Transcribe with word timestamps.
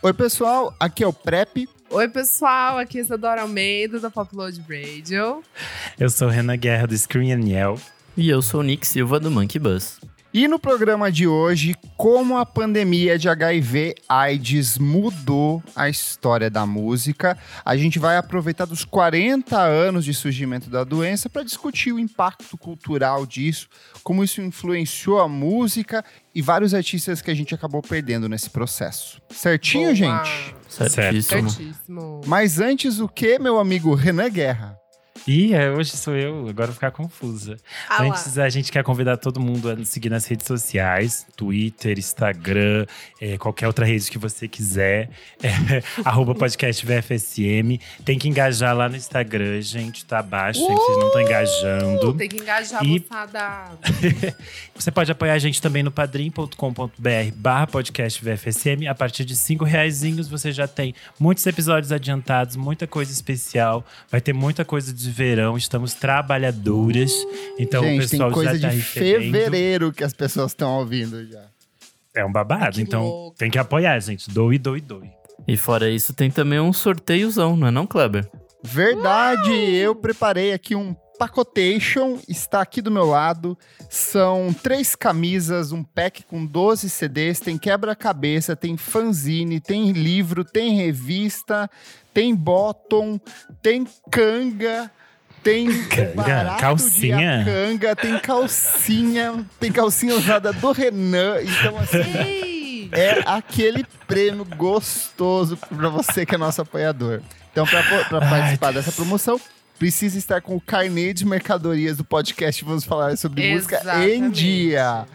Oi, 0.00 0.14
pessoal, 0.14 0.72
aqui 0.80 1.04
é 1.04 1.06
o 1.06 1.12
Prep. 1.12 1.68
Oi, 1.90 2.08
pessoal, 2.08 2.78
aqui 2.78 2.98
é 2.98 3.00
Isadora 3.00 3.42
Almeida, 3.42 3.98
da 3.98 4.10
Popload 4.10 4.58
Radio. 4.60 5.42
Eu 5.98 6.08
sou 6.08 6.28
Renan 6.28 6.56
Guerra, 6.56 6.86
do 6.86 6.96
Screen 6.96 7.32
and 7.32 7.46
Yell. 7.46 7.80
E 8.16 8.28
eu 8.30 8.40
sou 8.40 8.60
o 8.60 8.62
Nick 8.62 8.86
Silva, 8.86 9.20
do 9.20 9.30
Monkey 9.30 9.58
Bus. 9.58 10.00
E 10.32 10.46
no 10.46 10.58
programa 10.58 11.10
de 11.10 11.26
hoje, 11.26 11.74
como 11.98 12.38
a 12.38 12.46
pandemia 12.46 13.18
de 13.18 13.28
HIV 13.28 13.96
AIDS 14.08 14.78
mudou 14.78 15.60
a 15.74 15.88
história 15.88 16.48
da 16.48 16.64
música, 16.64 17.36
a 17.64 17.76
gente 17.76 17.98
vai 17.98 18.16
aproveitar 18.16 18.66
dos 18.66 18.84
40 18.84 19.60
anos 19.60 20.04
de 20.04 20.14
surgimento 20.14 20.70
da 20.70 20.84
doença 20.84 21.28
para 21.28 21.42
discutir 21.42 21.90
o 21.92 21.98
impacto 21.98 22.56
cultural 22.56 23.26
disso, 23.26 23.68
como 24.04 24.22
isso 24.22 24.40
influenciou 24.40 25.18
a 25.18 25.26
música 25.26 26.04
e 26.32 26.40
vários 26.40 26.72
artistas 26.72 27.20
que 27.20 27.32
a 27.32 27.34
gente 27.34 27.52
acabou 27.52 27.82
perdendo 27.82 28.28
nesse 28.28 28.48
processo. 28.48 29.20
Certinho, 29.28 29.86
Boa. 29.86 29.94
gente? 29.96 30.54
Certíssimo. 30.68 31.50
Certíssimo. 31.50 32.20
Mas 32.26 32.60
antes 32.60 33.00
o 33.00 33.08
que, 33.08 33.40
meu 33.40 33.58
amigo 33.58 33.92
Renan 33.96 34.30
Guerra? 34.30 34.77
Ih, 35.26 35.54
é, 35.54 35.70
hoje 35.70 35.90
sou 35.96 36.14
eu, 36.16 36.48
agora 36.48 36.66
vou 36.68 36.74
ficar 36.74 36.90
confusa. 36.90 37.56
Ah 37.88 38.02
lá. 38.02 38.08
Antes, 38.10 38.38
a 38.38 38.48
gente 38.48 38.72
quer 38.72 38.82
convidar 38.82 39.16
todo 39.16 39.38
mundo 39.40 39.70
a 39.70 39.76
nos 39.76 39.88
seguir 39.88 40.08
nas 40.10 40.26
redes 40.26 40.46
sociais: 40.46 41.26
Twitter, 41.36 41.98
Instagram, 41.98 42.86
eh, 43.20 43.36
qualquer 43.38 43.66
outra 43.66 43.84
rede 43.84 44.10
que 44.10 44.18
você 44.18 44.46
quiser. 44.48 45.10
É, 45.70 45.82
arroba 46.04 46.34
podcast 46.34 46.84
VFSM. 46.84 47.78
Tem 48.04 48.18
que 48.18 48.28
engajar 48.28 48.74
lá 48.76 48.88
no 48.88 48.96
Instagram, 48.96 49.60
gente, 49.60 50.04
tá 50.04 50.18
abaixo, 50.18 50.60
hein, 50.60 50.74
vocês 50.76 50.98
não 50.98 51.06
estão 51.06 51.20
engajando. 51.22 52.14
Tem 52.14 52.28
que 52.28 52.36
engajar 52.36 52.84
E- 52.84 53.00
moçada. 53.00 53.78
Você 54.74 54.90
pode 54.92 55.10
apoiar 55.10 55.34
a 55.34 55.38
gente 55.38 55.60
também 55.60 55.82
no 55.82 55.90
padrim.com.br 55.90 57.32
barra 57.36 57.66
podcast 57.66 58.22
VFSM. 58.24 58.86
A 58.88 58.94
partir 58.94 59.24
de 59.24 59.34
cinco 59.36 59.64
reaisinhos 59.64 60.28
você 60.28 60.52
já 60.52 60.68
tem 60.68 60.94
muitos 61.18 61.44
episódios 61.46 61.90
adiantados, 61.92 62.54
muita 62.56 62.86
coisa 62.86 63.10
especial. 63.12 63.84
Vai 64.10 64.20
ter 64.20 64.32
muita 64.32 64.64
coisa 64.64 64.92
de 64.92 65.07
verão. 65.10 65.56
Estamos 65.56 65.94
trabalhadoras. 65.94 67.12
Então 67.58 67.82
o 67.82 67.84
gente, 67.84 67.98
tem 68.00 68.10
pessoal 68.10 68.30
coisa 68.32 68.58
já 68.58 68.68
tá 68.68 68.74
de 68.74 68.80
recebendo. 68.80 69.32
fevereiro 69.32 69.92
que 69.92 70.04
as 70.04 70.12
pessoas 70.12 70.52
estão 70.52 70.78
ouvindo 70.78 71.26
já. 71.26 71.44
É 72.14 72.24
um 72.24 72.32
babado. 72.32 72.76
Que 72.76 72.82
então 72.82 73.04
louco. 73.04 73.36
tem 73.36 73.50
que 73.50 73.58
apoiar, 73.58 73.98
gente. 74.00 74.30
Doe, 74.30 74.58
doe, 74.58 74.80
doe. 74.80 75.10
E 75.46 75.56
fora 75.56 75.88
isso, 75.88 76.12
tem 76.12 76.30
também 76.30 76.60
um 76.60 76.72
sorteiozão, 76.72 77.56
não 77.56 77.68
é 77.68 77.70
não, 77.70 77.86
Kleber? 77.86 78.28
Verdade, 78.62 79.50
eu 79.50 79.94
preparei 79.94 80.52
aqui 80.52 80.74
um 80.74 80.94
pacotation, 81.18 82.18
está 82.28 82.60
aqui 82.60 82.80
do 82.80 82.90
meu 82.90 83.06
lado. 83.06 83.58
São 83.90 84.54
três 84.62 84.94
camisas, 84.94 85.72
um 85.72 85.82
pack 85.82 86.22
com 86.24 86.46
12 86.46 86.88
CDs, 86.88 87.40
tem 87.40 87.58
quebra-cabeça, 87.58 88.54
tem 88.54 88.76
fanzine, 88.76 89.60
tem 89.60 89.92
livro, 89.92 90.44
tem 90.44 90.76
revista, 90.76 91.68
tem 92.14 92.34
bottom, 92.34 93.20
tem 93.62 93.86
canga, 94.10 94.90
tem 95.42 95.66
Canga? 95.88 96.56
Calcinha? 96.58 97.38
de 97.38 97.44
canga, 97.44 97.96
tem 97.96 98.18
calcinha, 98.18 99.46
tem 99.58 99.72
calcinha 99.72 100.14
usada 100.14 100.52
do 100.52 100.72
Renan, 100.72 101.36
então 101.42 101.78
assim, 101.78 102.88
é 102.92 103.22
aquele 103.26 103.84
prêmio 104.06 104.44
gostoso 104.44 105.56
para 105.56 105.88
você 105.88 106.24
que 106.24 106.34
é 106.34 106.38
nosso 106.38 106.60
apoiador. 106.62 107.20
Então, 107.52 107.66
para 107.66 108.20
participar 108.20 108.72
dessa 108.72 108.92
promoção, 108.92 109.40
precisa 109.78 110.18
estar 110.18 110.40
com 110.40 110.56
o 110.56 110.60
carnê 110.60 111.12
de 111.12 111.24
mercadorias 111.24 111.96
do 111.96 112.04
podcast 112.04 112.64
Vamos 112.64 112.84
Falar 112.84 113.16
sobre 113.16 113.52
Música 113.52 113.76
em 113.76 113.80
Exatamente. 113.80 114.34
dia. 114.34 115.06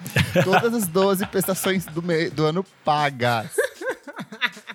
Todas 0.44 0.74
as 0.74 0.88
12 0.88 1.26
prestações 1.28 1.86
do, 1.86 2.02
do 2.32 2.46
ano 2.46 2.66
pagas. 2.84 3.48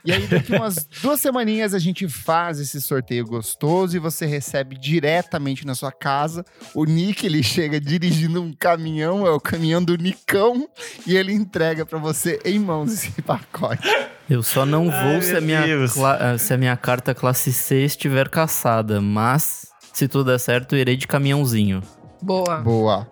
E 0.08 0.12
aí, 0.12 0.26
daqui 0.26 0.52
umas 0.56 0.88
duas 1.02 1.20
semaninhas, 1.20 1.74
a 1.74 1.78
gente 1.78 2.08
faz 2.08 2.58
esse 2.58 2.80
sorteio 2.80 3.26
gostoso 3.26 3.94
e 3.94 4.00
você 4.00 4.24
recebe 4.24 4.74
diretamente 4.74 5.66
na 5.66 5.74
sua 5.74 5.92
casa. 5.92 6.46
O 6.74 6.86
Nick, 6.86 7.26
ele 7.26 7.42
chega 7.42 7.78
dirigindo 7.78 8.42
um 8.42 8.50
caminhão, 8.50 9.26
é 9.26 9.30
o 9.30 9.38
caminhão 9.38 9.84
do 9.84 9.96
Nicão, 9.96 10.66
e 11.06 11.14
ele 11.14 11.34
entrega 11.34 11.84
pra 11.84 11.98
você 11.98 12.40
em 12.42 12.58
mãos 12.58 12.90
esse 12.90 13.20
pacote. 13.20 13.86
Eu 14.30 14.42
só 14.42 14.64
não 14.64 14.90
Ai, 14.90 15.12
vou 15.12 15.20
se 15.20 15.28
meu 15.28 15.38
a, 15.38 15.40
minha 15.42 15.84
ah, 16.18 16.38
se 16.38 16.54
a 16.54 16.56
minha 16.56 16.76
carta 16.78 17.14
classe 17.14 17.52
C 17.52 17.84
estiver 17.84 18.30
caçada, 18.30 19.02
mas 19.02 19.66
se 19.92 20.08
tudo 20.08 20.30
der 20.30 20.40
certo, 20.40 20.74
eu 20.74 20.80
irei 20.80 20.96
de 20.96 21.06
caminhãozinho. 21.06 21.82
Boa. 22.22 22.62
Boa. 22.62 23.10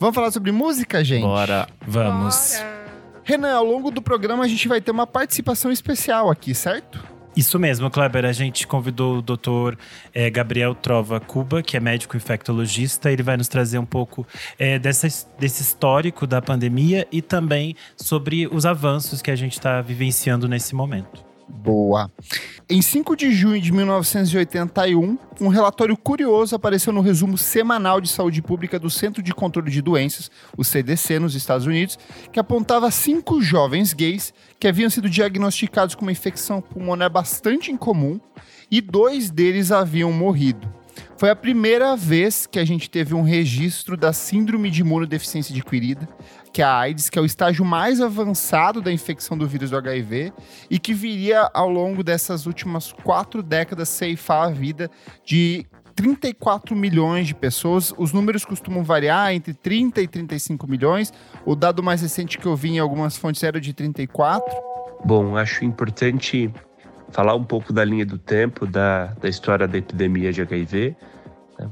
Vamos 0.00 0.16
falar 0.16 0.32
sobre 0.32 0.50
música, 0.50 1.04
gente? 1.04 1.22
Bora. 1.22 1.68
Vamos. 1.86 2.56
Bora. 2.56 2.81
Renan, 3.24 3.54
ao 3.54 3.64
longo 3.64 3.90
do 3.90 4.02
programa 4.02 4.44
a 4.44 4.48
gente 4.48 4.66
vai 4.68 4.80
ter 4.80 4.90
uma 4.90 5.06
participação 5.06 5.70
especial 5.70 6.30
aqui, 6.30 6.54
certo? 6.54 7.12
Isso 7.34 7.58
mesmo, 7.58 7.90
Kleber. 7.90 8.26
A 8.26 8.32
gente 8.32 8.66
convidou 8.66 9.18
o 9.18 9.22
doutor 9.22 9.78
eh, 10.12 10.28
Gabriel 10.28 10.74
Trova 10.74 11.18
Cuba, 11.18 11.62
que 11.62 11.76
é 11.76 11.80
médico 11.80 12.14
infectologista. 12.14 13.10
Ele 13.10 13.22
vai 13.22 13.38
nos 13.38 13.48
trazer 13.48 13.78
um 13.78 13.86
pouco 13.86 14.26
eh, 14.58 14.78
dessa, 14.78 15.08
desse 15.38 15.62
histórico 15.62 16.26
da 16.26 16.42
pandemia 16.42 17.06
e 17.10 17.22
também 17.22 17.74
sobre 17.96 18.46
os 18.46 18.66
avanços 18.66 19.22
que 19.22 19.30
a 19.30 19.36
gente 19.36 19.52
está 19.52 19.80
vivenciando 19.80 20.46
nesse 20.46 20.74
momento. 20.74 21.31
Boa. 21.48 22.10
Em 22.68 22.80
5 22.80 23.16
de 23.16 23.32
junho 23.32 23.60
de 23.60 23.72
1981, 23.72 25.18
um 25.40 25.48
relatório 25.48 25.96
curioso 25.96 26.54
apareceu 26.54 26.92
no 26.92 27.00
resumo 27.00 27.36
semanal 27.36 28.00
de 28.00 28.08
saúde 28.08 28.40
pública 28.40 28.78
do 28.78 28.88
Centro 28.88 29.22
de 29.22 29.34
Controle 29.34 29.70
de 29.70 29.82
Doenças, 29.82 30.30
o 30.56 30.64
CDC, 30.64 31.18
nos 31.18 31.34
Estados 31.34 31.66
Unidos, 31.66 31.98
que 32.32 32.40
apontava 32.40 32.90
cinco 32.90 33.42
jovens 33.42 33.92
gays 33.92 34.32
que 34.58 34.68
haviam 34.68 34.88
sido 34.88 35.10
diagnosticados 35.10 35.94
com 35.94 36.02
uma 36.02 36.12
infecção 36.12 36.62
pulmonar 36.62 37.10
bastante 37.10 37.70
incomum 37.70 38.18
e 38.70 38.80
dois 38.80 39.30
deles 39.30 39.70
haviam 39.70 40.12
morrido. 40.12 40.72
Foi 41.16 41.30
a 41.30 41.36
primeira 41.36 41.96
vez 41.96 42.46
que 42.46 42.58
a 42.58 42.64
gente 42.64 42.90
teve 42.90 43.14
um 43.14 43.22
registro 43.22 43.96
da 43.96 44.12
síndrome 44.12 44.70
de 44.70 44.80
imunodeficiência 44.80 45.52
adquirida, 45.54 46.08
que 46.52 46.60
é 46.60 46.64
a 46.64 46.76
AIDS, 46.76 47.08
que 47.08 47.18
é 47.18 47.22
o 47.22 47.24
estágio 47.24 47.64
mais 47.64 48.00
avançado 48.00 48.82
da 48.82 48.92
infecção 48.92 49.36
do 49.38 49.46
vírus 49.46 49.70
do 49.70 49.76
HIV 49.76 50.32
e 50.70 50.78
que 50.78 50.92
viria 50.92 51.50
ao 51.54 51.68
longo 51.68 52.04
dessas 52.04 52.46
últimas 52.46 52.92
quatro 52.92 53.42
décadas 53.42 53.88
ceifar 53.88 54.48
a 54.48 54.50
vida 54.50 54.90
de 55.24 55.66
34 55.94 56.76
milhões 56.76 57.26
de 57.26 57.34
pessoas. 57.34 57.94
Os 57.96 58.12
números 58.12 58.44
costumam 58.44 58.82
variar 58.82 59.32
entre 59.32 59.54
30 59.54 60.02
e 60.02 60.08
35 60.08 60.66
milhões. 60.66 61.12
O 61.44 61.54
dado 61.54 61.82
mais 61.82 62.02
recente 62.02 62.38
que 62.38 62.46
eu 62.46 62.56
vi 62.56 62.70
em 62.70 62.78
algumas 62.78 63.16
fontes 63.16 63.42
era 63.42 63.60
de 63.60 63.72
34. 63.72 64.54
Bom, 65.04 65.36
acho 65.36 65.64
importante 65.64 66.52
falar 67.10 67.34
um 67.34 67.44
pouco 67.44 67.72
da 67.72 67.84
linha 67.84 68.06
do 68.06 68.18
tempo 68.18 68.66
da, 68.66 69.06
da 69.20 69.28
história 69.28 69.68
da 69.68 69.78
epidemia 69.78 70.32
de 70.32 70.42
HIV. 70.42 70.96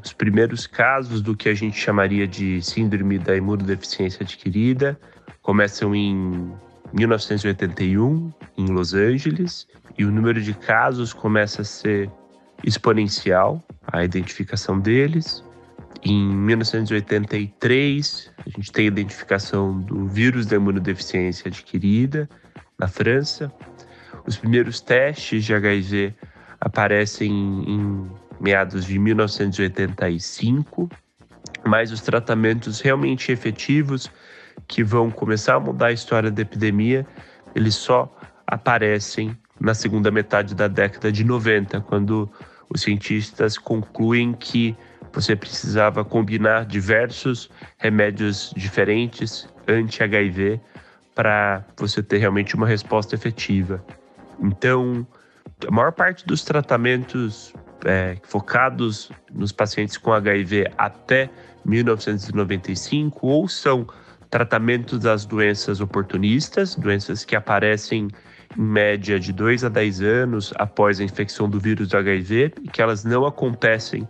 Os 0.02 0.12
primeiros 0.12 0.66
casos 0.66 1.20
do 1.22 1.36
que 1.36 1.48
a 1.48 1.54
gente 1.54 1.78
chamaria 1.78 2.26
de 2.26 2.62
síndrome 2.62 3.18
da 3.18 3.36
imunodeficiência 3.36 4.22
adquirida 4.22 4.98
começam 5.42 5.94
em 5.94 6.52
1981, 6.92 8.32
em 8.56 8.66
Los 8.66 8.94
Angeles, 8.94 9.66
e 9.96 10.04
o 10.04 10.10
número 10.10 10.40
de 10.40 10.54
casos 10.54 11.12
começa 11.12 11.62
a 11.62 11.64
ser 11.64 12.10
exponencial, 12.64 13.62
a 13.86 14.04
identificação 14.04 14.78
deles. 14.78 15.44
Em 16.02 16.34
1983, 16.34 18.30
a 18.46 18.50
gente 18.50 18.72
tem 18.72 18.84
a 18.84 18.88
identificação 18.88 19.78
do 19.80 20.06
vírus 20.06 20.46
da 20.46 20.56
imunodeficiência 20.56 21.48
adquirida 21.48 22.28
na 22.78 22.88
França. 22.88 23.52
Os 24.26 24.36
primeiros 24.36 24.80
testes 24.80 25.44
de 25.44 25.54
HIV 25.54 26.14
aparecem 26.60 27.30
em 27.30 28.10
meados 28.40 28.84
de 28.86 28.98
1985, 28.98 30.88
mas 31.64 31.92
os 31.92 32.00
tratamentos 32.00 32.80
realmente 32.80 33.30
efetivos 33.30 34.10
que 34.66 34.82
vão 34.82 35.10
começar 35.10 35.56
a 35.56 35.60
mudar 35.60 35.86
a 35.86 35.92
história 35.92 36.30
da 36.30 36.42
epidemia, 36.42 37.06
eles 37.54 37.74
só 37.74 38.14
aparecem 38.46 39.36
na 39.60 39.74
segunda 39.74 40.10
metade 40.10 40.54
da 40.54 40.68
década 40.68 41.12
de 41.12 41.22
90, 41.22 41.80
quando 41.82 42.30
os 42.68 42.80
cientistas 42.82 43.58
concluem 43.58 44.32
que 44.32 44.76
você 45.12 45.34
precisava 45.36 46.04
combinar 46.04 46.64
diversos 46.64 47.50
remédios 47.78 48.52
diferentes 48.56 49.48
anti-HIV 49.66 50.60
para 51.14 51.64
você 51.76 52.02
ter 52.02 52.18
realmente 52.18 52.54
uma 52.54 52.66
resposta 52.66 53.14
efetiva. 53.14 53.84
Então, 54.40 55.06
a 55.66 55.70
maior 55.70 55.92
parte 55.92 56.24
dos 56.24 56.42
tratamentos 56.44 57.52
é, 57.84 58.16
focados 58.22 59.10
nos 59.32 59.52
pacientes 59.52 59.96
com 59.96 60.12
HIV 60.12 60.70
até 60.76 61.30
1995 61.64 63.26
ou 63.26 63.48
são 63.48 63.86
tratamentos 64.30 65.00
das 65.00 65.26
doenças 65.26 65.80
oportunistas, 65.80 66.76
doenças 66.76 67.24
que 67.24 67.34
aparecem 67.34 68.08
em 68.56 68.62
média 68.62 69.18
de 69.18 69.32
2 69.32 69.64
a 69.64 69.68
10 69.68 70.02
anos 70.02 70.54
após 70.56 71.00
a 71.00 71.04
infecção 71.04 71.48
do 71.48 71.58
vírus 71.58 71.88
do 71.88 71.96
HIV 71.96 72.54
e 72.62 72.68
que 72.68 72.80
elas 72.80 73.04
não 73.04 73.26
acontecem 73.26 74.08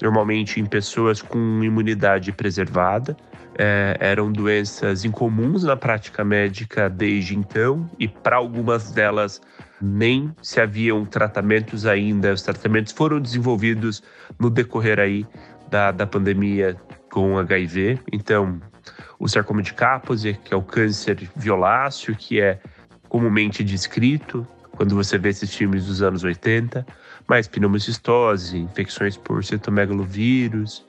normalmente 0.00 0.60
em 0.60 0.66
pessoas 0.66 1.22
com 1.22 1.62
imunidade 1.62 2.32
preservada. 2.32 3.16
É, 3.58 3.96
eram 4.00 4.32
doenças 4.32 5.04
incomuns 5.04 5.62
na 5.62 5.76
prática 5.76 6.24
médica 6.24 6.88
desde 6.88 7.36
então, 7.36 7.88
e 7.98 8.08
para 8.08 8.36
algumas 8.36 8.92
delas 8.92 9.42
nem 9.82 10.34
se 10.40 10.60
haviam 10.60 11.04
tratamentos 11.04 11.84
ainda. 11.84 12.32
Os 12.32 12.42
tratamentos 12.42 12.92
foram 12.92 13.20
desenvolvidos 13.20 14.02
no 14.38 14.48
decorrer 14.48 15.00
aí 15.00 15.26
da, 15.68 15.90
da 15.90 16.06
pandemia 16.06 16.76
com 17.10 17.38
HIV. 17.38 17.98
Então, 18.12 18.60
o 19.18 19.28
sarcoma 19.28 19.62
de 19.62 19.74
Kaposi, 19.74 20.38
que 20.44 20.54
é 20.54 20.56
o 20.56 20.62
câncer 20.62 21.28
violáceo, 21.34 22.14
que 22.14 22.40
é 22.40 22.60
comumente 23.08 23.62
descrito 23.62 24.46
quando 24.70 24.94
você 24.94 25.18
vê 25.18 25.28
esses 25.28 25.54
filmes 25.54 25.86
dos 25.86 26.02
anos 26.02 26.24
80, 26.24 26.86
mas 27.28 27.46
pneumocistose, 27.46 28.58
infecções 28.58 29.16
por 29.16 29.44
citomegalovírus, 29.44 30.86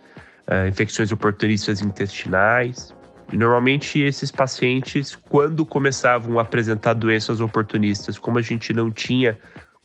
uh, 0.47 0.67
infecções 0.67 1.11
oportunistas 1.11 1.81
intestinais. 1.81 2.95
E 3.33 3.37
normalmente 3.37 3.99
esses 3.99 4.29
pacientes, 4.29 5.15
quando 5.15 5.65
começavam 5.65 6.37
a 6.37 6.43
apresentar 6.43 6.93
doenças 6.93 7.41
oportunistas, 7.41 8.19
como 8.19 8.37
a 8.37 8.43
gente 8.43 8.71
não 8.73 8.91
tinha 8.91 9.39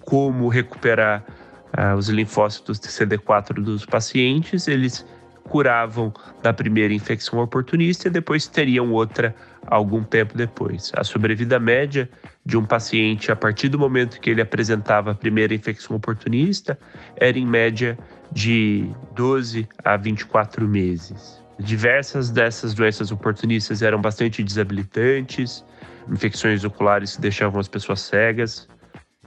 como 0.05 0.49
recuperar 0.49 1.25
uh, 1.73 1.97
os 1.97 2.11
linfócitos 2.11 2.79
CD4 2.79 3.55
dos 3.55 3.87
pacientes, 3.87 4.69
eles 4.69 5.03
curavam 5.45 6.12
da 6.43 6.53
primeira 6.53 6.93
infecção 6.93 7.39
oportunista 7.39 8.09
e 8.09 8.11
depois 8.11 8.47
teriam 8.47 8.93
outra 8.93 9.35
algum 9.67 10.05
tempo 10.05 10.37
depois. 10.37 10.93
A 10.95 11.03
sobrevida 11.03 11.59
média 11.59 12.06
de 12.45 12.59
um 12.59 12.67
paciente 12.67 13.33
a 13.33 13.37
partir 13.37 13.71
do 13.71 13.79
momento 13.79 14.21
que 14.21 14.29
ele 14.29 14.43
apresentava 14.43 15.12
a 15.12 15.15
primeira 15.15 15.55
infecção 15.55 15.97
oportunista 15.97 16.79
era 17.17 17.39
em 17.39 17.47
média 17.47 17.99
de 18.31 18.91
12 19.15 19.67
a 19.83 19.97
24 19.97 20.69
meses. 20.69 21.38
Diversas 21.59 22.31
dessas 22.31 22.73
doenças 22.73 23.11
oportunistas 23.11 23.83
eram 23.83 24.01
bastante 24.01 24.45
desabilitantes, 24.45 25.65
infecções 26.09 26.63
oculares 26.63 27.17
que 27.17 27.23
deixavam 27.23 27.59
as 27.61 27.67
pessoas 27.67 28.01
cegas, 28.01 28.69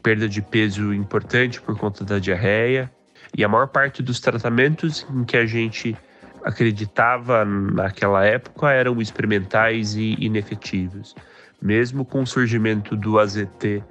perda 0.02 0.30
de 0.30 0.42
peso 0.42 0.94
importante 0.94 1.62
por 1.62 1.78
conta 1.78 2.06
da 2.06 2.20
diarreia. 2.20 2.90
E 3.38 3.44
a 3.44 3.50
maior 3.50 3.68
parte 3.68 4.02
dos 4.02 4.20
tratamentos 4.20 5.06
em 5.14 5.26
que 5.26 5.36
a 5.36 5.46
gente 5.46 5.96
acreditava 6.44 7.46
naquela 7.46 8.26
época 8.26 8.72
eram 8.72 9.02
experimentais 9.02 9.96
e 9.96 10.16
inefetivos. 10.20 11.16
Mesmo 11.62 12.06
com 12.06 12.24
o 12.24 12.28
surgimento 12.28 12.96
do 12.96 13.20
AZT 13.20 13.84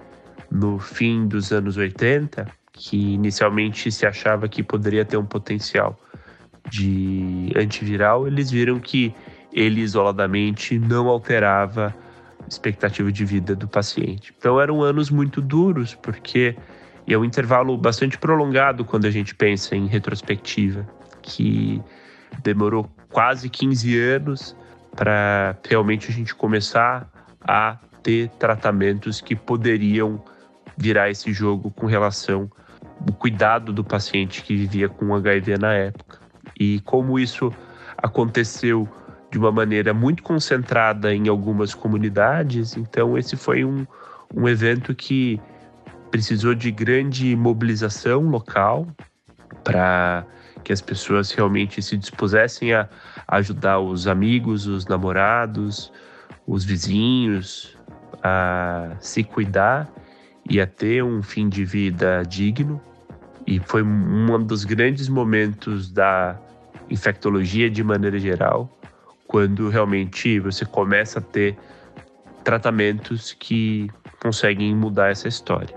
no 0.50 0.78
fim 0.78 1.28
dos 1.28 1.52
anos 1.52 1.76
80, 1.76 2.46
que 2.72 3.14
inicialmente 3.14 3.92
se 3.92 4.04
achava 4.06 4.48
que 4.48 4.62
poderia 4.62 5.04
ter 5.04 5.16
um 5.16 5.24
potencial 5.24 5.98
de 6.68 7.52
antiviral, 7.56 8.26
eles 8.26 8.50
viram 8.50 8.78
que 8.78 9.14
ele 9.52 9.80
isoladamente 9.80 10.78
não 10.78 11.08
alterava 11.08 11.94
a 12.42 12.48
expectativa 12.48 13.10
de 13.10 13.24
vida 13.24 13.54
do 13.54 13.66
paciente. 13.68 14.34
Então 14.36 14.60
eram 14.60 14.82
anos 14.82 15.10
muito 15.10 15.40
duros, 15.40 15.94
porque 15.94 16.56
é 17.08 17.16
um 17.18 17.24
intervalo 17.24 17.76
bastante 17.76 18.18
prolongado 18.18 18.84
quando 18.84 19.06
a 19.06 19.10
gente 19.10 19.34
pensa 19.34 19.74
em 19.74 19.86
retrospectiva, 19.86 20.86
que 21.22 21.82
demorou 22.42 22.88
quase 23.10 23.48
15 23.48 23.98
anos 23.98 24.56
para 24.94 25.56
realmente 25.68 26.10
a 26.10 26.12
gente 26.12 26.34
começar 26.34 27.10
a 27.40 27.78
ter 28.02 28.28
tratamentos 28.30 29.20
que 29.20 29.34
poderiam 29.34 30.22
virar 30.76 31.10
esse 31.10 31.32
jogo 31.32 31.70
com 31.70 31.86
relação 31.86 32.50
ao 33.06 33.14
cuidado 33.14 33.72
do 33.72 33.84
paciente 33.84 34.42
que 34.42 34.56
vivia 34.56 34.88
com 34.88 35.14
HIV 35.14 35.58
na 35.58 35.74
época. 35.74 36.19
E 36.60 36.78
como 36.80 37.18
isso 37.18 37.50
aconteceu 37.96 38.86
de 39.30 39.38
uma 39.38 39.50
maneira 39.50 39.94
muito 39.94 40.22
concentrada 40.22 41.14
em 41.14 41.26
algumas 41.26 41.72
comunidades, 41.72 42.76
então 42.76 43.16
esse 43.16 43.34
foi 43.34 43.64
um, 43.64 43.86
um 44.34 44.46
evento 44.46 44.94
que 44.94 45.40
precisou 46.10 46.54
de 46.54 46.70
grande 46.70 47.34
mobilização 47.34 48.28
local 48.28 48.86
para 49.64 50.26
que 50.62 50.70
as 50.70 50.82
pessoas 50.82 51.30
realmente 51.30 51.80
se 51.80 51.96
dispusessem 51.96 52.74
a 52.74 52.86
ajudar 53.28 53.80
os 53.80 54.06
amigos, 54.06 54.66
os 54.66 54.86
namorados, 54.86 55.90
os 56.46 56.62
vizinhos 56.62 57.74
a 58.22 58.96
se 59.00 59.24
cuidar 59.24 59.90
e 60.48 60.60
a 60.60 60.66
ter 60.66 61.02
um 61.02 61.22
fim 61.22 61.48
de 61.48 61.64
vida 61.64 62.22
digno. 62.28 62.78
E 63.46 63.58
foi 63.60 63.82
um 63.82 64.44
dos 64.44 64.64
grandes 64.64 65.08
momentos 65.08 65.90
da 65.90 66.38
infectologia 66.90 67.70
de 67.70 67.82
maneira 67.82 68.18
geral, 68.18 68.68
quando 69.26 69.68
realmente 69.68 70.40
você 70.40 70.64
começa 70.64 71.20
a 71.20 71.22
ter 71.22 71.56
tratamentos 72.42 73.32
que 73.38 73.88
conseguem 74.20 74.74
mudar 74.74 75.10
essa 75.10 75.28
história. 75.28 75.74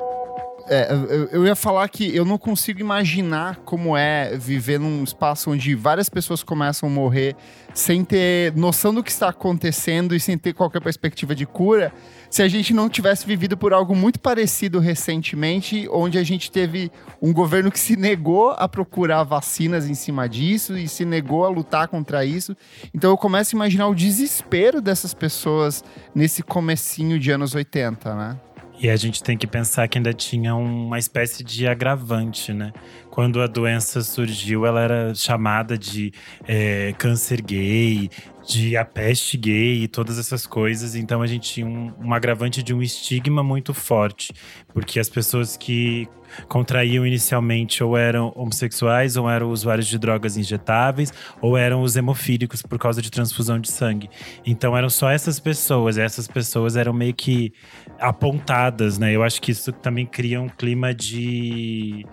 É, 0.67 0.93
eu, 0.93 1.25
eu, 1.25 1.45
ia 1.45 1.55
falar 1.55 1.87
que 1.89 2.15
eu 2.15 2.23
não 2.23 2.37
consigo 2.37 2.79
imaginar 2.79 3.57
como 3.65 3.97
é 3.97 4.37
viver 4.37 4.79
num 4.79 5.03
espaço 5.03 5.51
onde 5.51 5.75
várias 5.75 6.07
pessoas 6.07 6.41
começam 6.41 6.87
a 6.87 6.91
morrer 6.91 7.35
sem 7.73 8.05
ter 8.05 8.55
noção 8.55 8.93
do 8.93 9.03
que 9.03 9.11
está 9.11 9.27
acontecendo 9.27 10.15
e 10.15 10.19
sem 10.21 10.37
ter 10.37 10.53
qualquer 10.53 10.81
perspectiva 10.81 11.35
de 11.35 11.45
cura, 11.45 11.91
se 12.33 12.41
a 12.41 12.47
gente 12.47 12.73
não 12.73 12.89
tivesse 12.89 13.27
vivido 13.27 13.55
por 13.55 13.73
algo 13.73 13.95
muito 13.95 14.19
parecido 14.19 14.79
recentemente, 14.79 15.87
onde 15.91 16.17
a 16.17 16.23
gente 16.23 16.49
teve 16.49 16.91
um 17.21 17.31
governo 17.31 17.71
que 17.71 17.79
se 17.79 17.95
negou 17.95 18.49
a 18.57 18.67
procurar 18.67 19.21
vacinas 19.21 19.87
em 19.87 19.93
cima 19.93 20.27
disso 20.27 20.75
e 20.75 20.87
se 20.87 21.05
negou 21.05 21.45
a 21.45 21.49
lutar 21.49 21.87
contra 21.87 22.25
isso. 22.25 22.57
Então 22.91 23.11
eu 23.11 23.17
começo 23.17 23.55
a 23.55 23.57
imaginar 23.57 23.87
o 23.87 23.93
desespero 23.93 24.81
dessas 24.81 25.13
pessoas 25.13 25.83
nesse 26.15 26.41
comecinho 26.41 27.19
de 27.19 27.29
anos 27.29 27.53
80, 27.53 28.15
né? 28.15 28.39
E 28.79 28.89
a 28.89 28.95
gente 28.95 29.21
tem 29.21 29.37
que 29.37 29.45
pensar 29.45 29.87
que 29.87 29.99
ainda 29.99 30.11
tinha 30.11 30.55
uma 30.55 30.97
espécie 30.97 31.43
de 31.43 31.67
agravante, 31.67 32.51
né? 32.51 32.73
Quando 33.09 33.41
a 33.41 33.47
doença 33.47 34.01
surgiu, 34.01 34.65
ela 34.65 34.81
era 34.81 35.15
chamada 35.15 35.77
de 35.77 36.11
é, 36.47 36.93
câncer 36.97 37.41
gay, 37.41 38.09
de 38.45 38.75
a 38.75 38.83
peste 38.83 39.37
gay 39.37 39.83
e 39.83 39.87
todas 39.87 40.19
essas 40.19 40.45
coisas. 40.45 40.95
Então 40.95 41.21
a 41.21 41.27
gente 41.27 41.53
tinha 41.53 41.65
um, 41.65 41.93
um 41.99 42.13
agravante 42.13 42.61
de 42.61 42.73
um 42.73 42.81
estigma 42.81 43.43
muito 43.43 43.73
forte, 43.73 44.33
porque 44.73 44.99
as 44.99 45.09
pessoas 45.09 45.55
que 45.55 46.07
contraíam 46.47 47.05
inicialmente 47.05 47.83
ou 47.83 47.95
eram 47.95 48.33
homossexuais, 48.35 49.15
ou 49.15 49.29
eram 49.29 49.51
usuários 49.51 49.87
de 49.87 49.97
drogas 49.97 50.35
injetáveis, 50.35 51.13
ou 51.41 51.57
eram 51.57 51.81
os 51.81 51.95
hemofílicos 51.95 52.61
por 52.61 52.79
causa 52.79 53.01
de 53.01 53.11
transfusão 53.11 53.59
de 53.59 53.69
sangue. 53.69 54.09
Então 54.45 54.75
eram 54.75 54.89
só 54.89 55.09
essas 55.09 55.39
pessoas, 55.39 55.97
essas 55.97 56.27
pessoas 56.27 56.75
eram 56.75 56.93
meio 56.93 57.13
que 57.13 57.53
apontadas, 57.99 58.97
né? 58.97 59.15
Eu 59.15 59.23
acho 59.23 59.41
que 59.41 59.51
isso 59.51 59.71
também 59.71 60.05
cria 60.05 60.41
um 60.41 60.49
clima 60.49 60.93
de, 60.93 62.05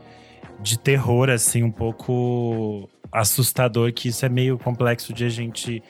de 0.60 0.78
terror, 0.78 1.30
assim, 1.30 1.62
um 1.62 1.70
pouco 1.70 2.88
assustador, 3.12 3.92
que 3.92 4.08
isso 4.08 4.24
é 4.24 4.28
meio 4.28 4.56
complexo 4.58 5.12
de 5.12 5.24
a 5.24 5.28
gente 5.28 5.82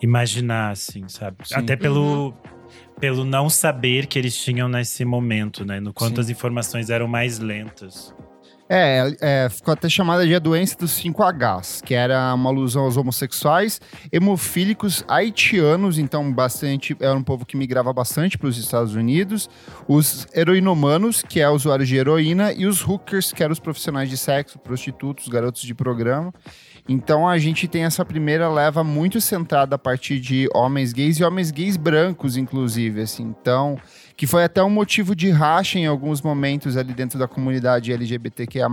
imaginar, 0.00 0.70
assim, 0.70 1.08
sabe? 1.08 1.36
Sim. 1.44 1.54
Até 1.54 1.76
pelo. 1.76 2.28
Uhum 2.28 2.56
pelo 2.98 3.24
não 3.24 3.48
saber 3.48 4.06
que 4.06 4.18
eles 4.18 4.36
tinham 4.36 4.68
nesse 4.68 5.04
momento, 5.04 5.64
né? 5.64 5.80
No 5.80 5.92
quanto 5.92 6.16
Sim. 6.16 6.20
as 6.22 6.30
informações 6.30 6.90
eram 6.90 7.06
mais 7.06 7.38
lentas. 7.38 8.14
É, 8.68 9.16
é, 9.20 9.48
ficou 9.48 9.72
até 9.72 9.88
chamada 9.88 10.26
de 10.26 10.34
a 10.34 10.40
doença 10.40 10.76
dos 10.76 10.90
5Hs, 11.00 11.82
que 11.84 11.94
era 11.94 12.34
uma 12.34 12.50
alusão 12.50 12.82
aos 12.82 12.96
homossexuais, 12.96 13.80
hemofílicos 14.10 15.04
haitianos, 15.06 15.98
então 15.98 16.32
bastante 16.32 16.96
era 16.98 17.14
um 17.14 17.22
povo 17.22 17.46
que 17.46 17.56
migrava 17.56 17.92
bastante 17.92 18.36
para 18.36 18.48
os 18.48 18.58
Estados 18.58 18.96
Unidos, 18.96 19.48
os 19.86 20.26
heroinomanos, 20.34 21.22
que 21.22 21.40
é 21.40 21.48
usuários 21.48 21.88
de 21.88 21.96
heroína, 21.96 22.52
e 22.52 22.66
os 22.66 22.82
hookers, 22.84 23.32
que 23.32 23.42
eram 23.42 23.52
os 23.52 23.60
profissionais 23.60 24.10
de 24.10 24.16
sexo, 24.16 24.58
prostitutos, 24.58 25.28
garotos 25.28 25.62
de 25.62 25.74
programa. 25.74 26.34
Então 26.88 27.28
a 27.28 27.36
gente 27.36 27.66
tem 27.66 27.84
essa 27.84 28.04
primeira 28.04 28.48
leva 28.48 28.84
muito 28.84 29.20
centrada 29.20 29.74
a 29.74 29.78
partir 29.78 30.20
de 30.20 30.48
homens 30.54 30.92
gays 30.92 31.18
e 31.18 31.24
homens 31.24 31.50
gays 31.50 31.76
brancos, 31.76 32.36
inclusive, 32.36 33.00
assim. 33.00 33.24
Então, 33.24 33.76
que 34.16 34.26
foi 34.26 34.44
até 34.44 34.62
um 34.62 34.70
motivo 34.70 35.14
de 35.14 35.28
racha 35.30 35.80
em 35.80 35.86
alguns 35.86 36.22
momentos 36.22 36.76
ali 36.76 36.94
dentro 36.94 37.18
da 37.18 37.26
comunidade 37.26 37.92
LGBTQIA+, 37.92 38.68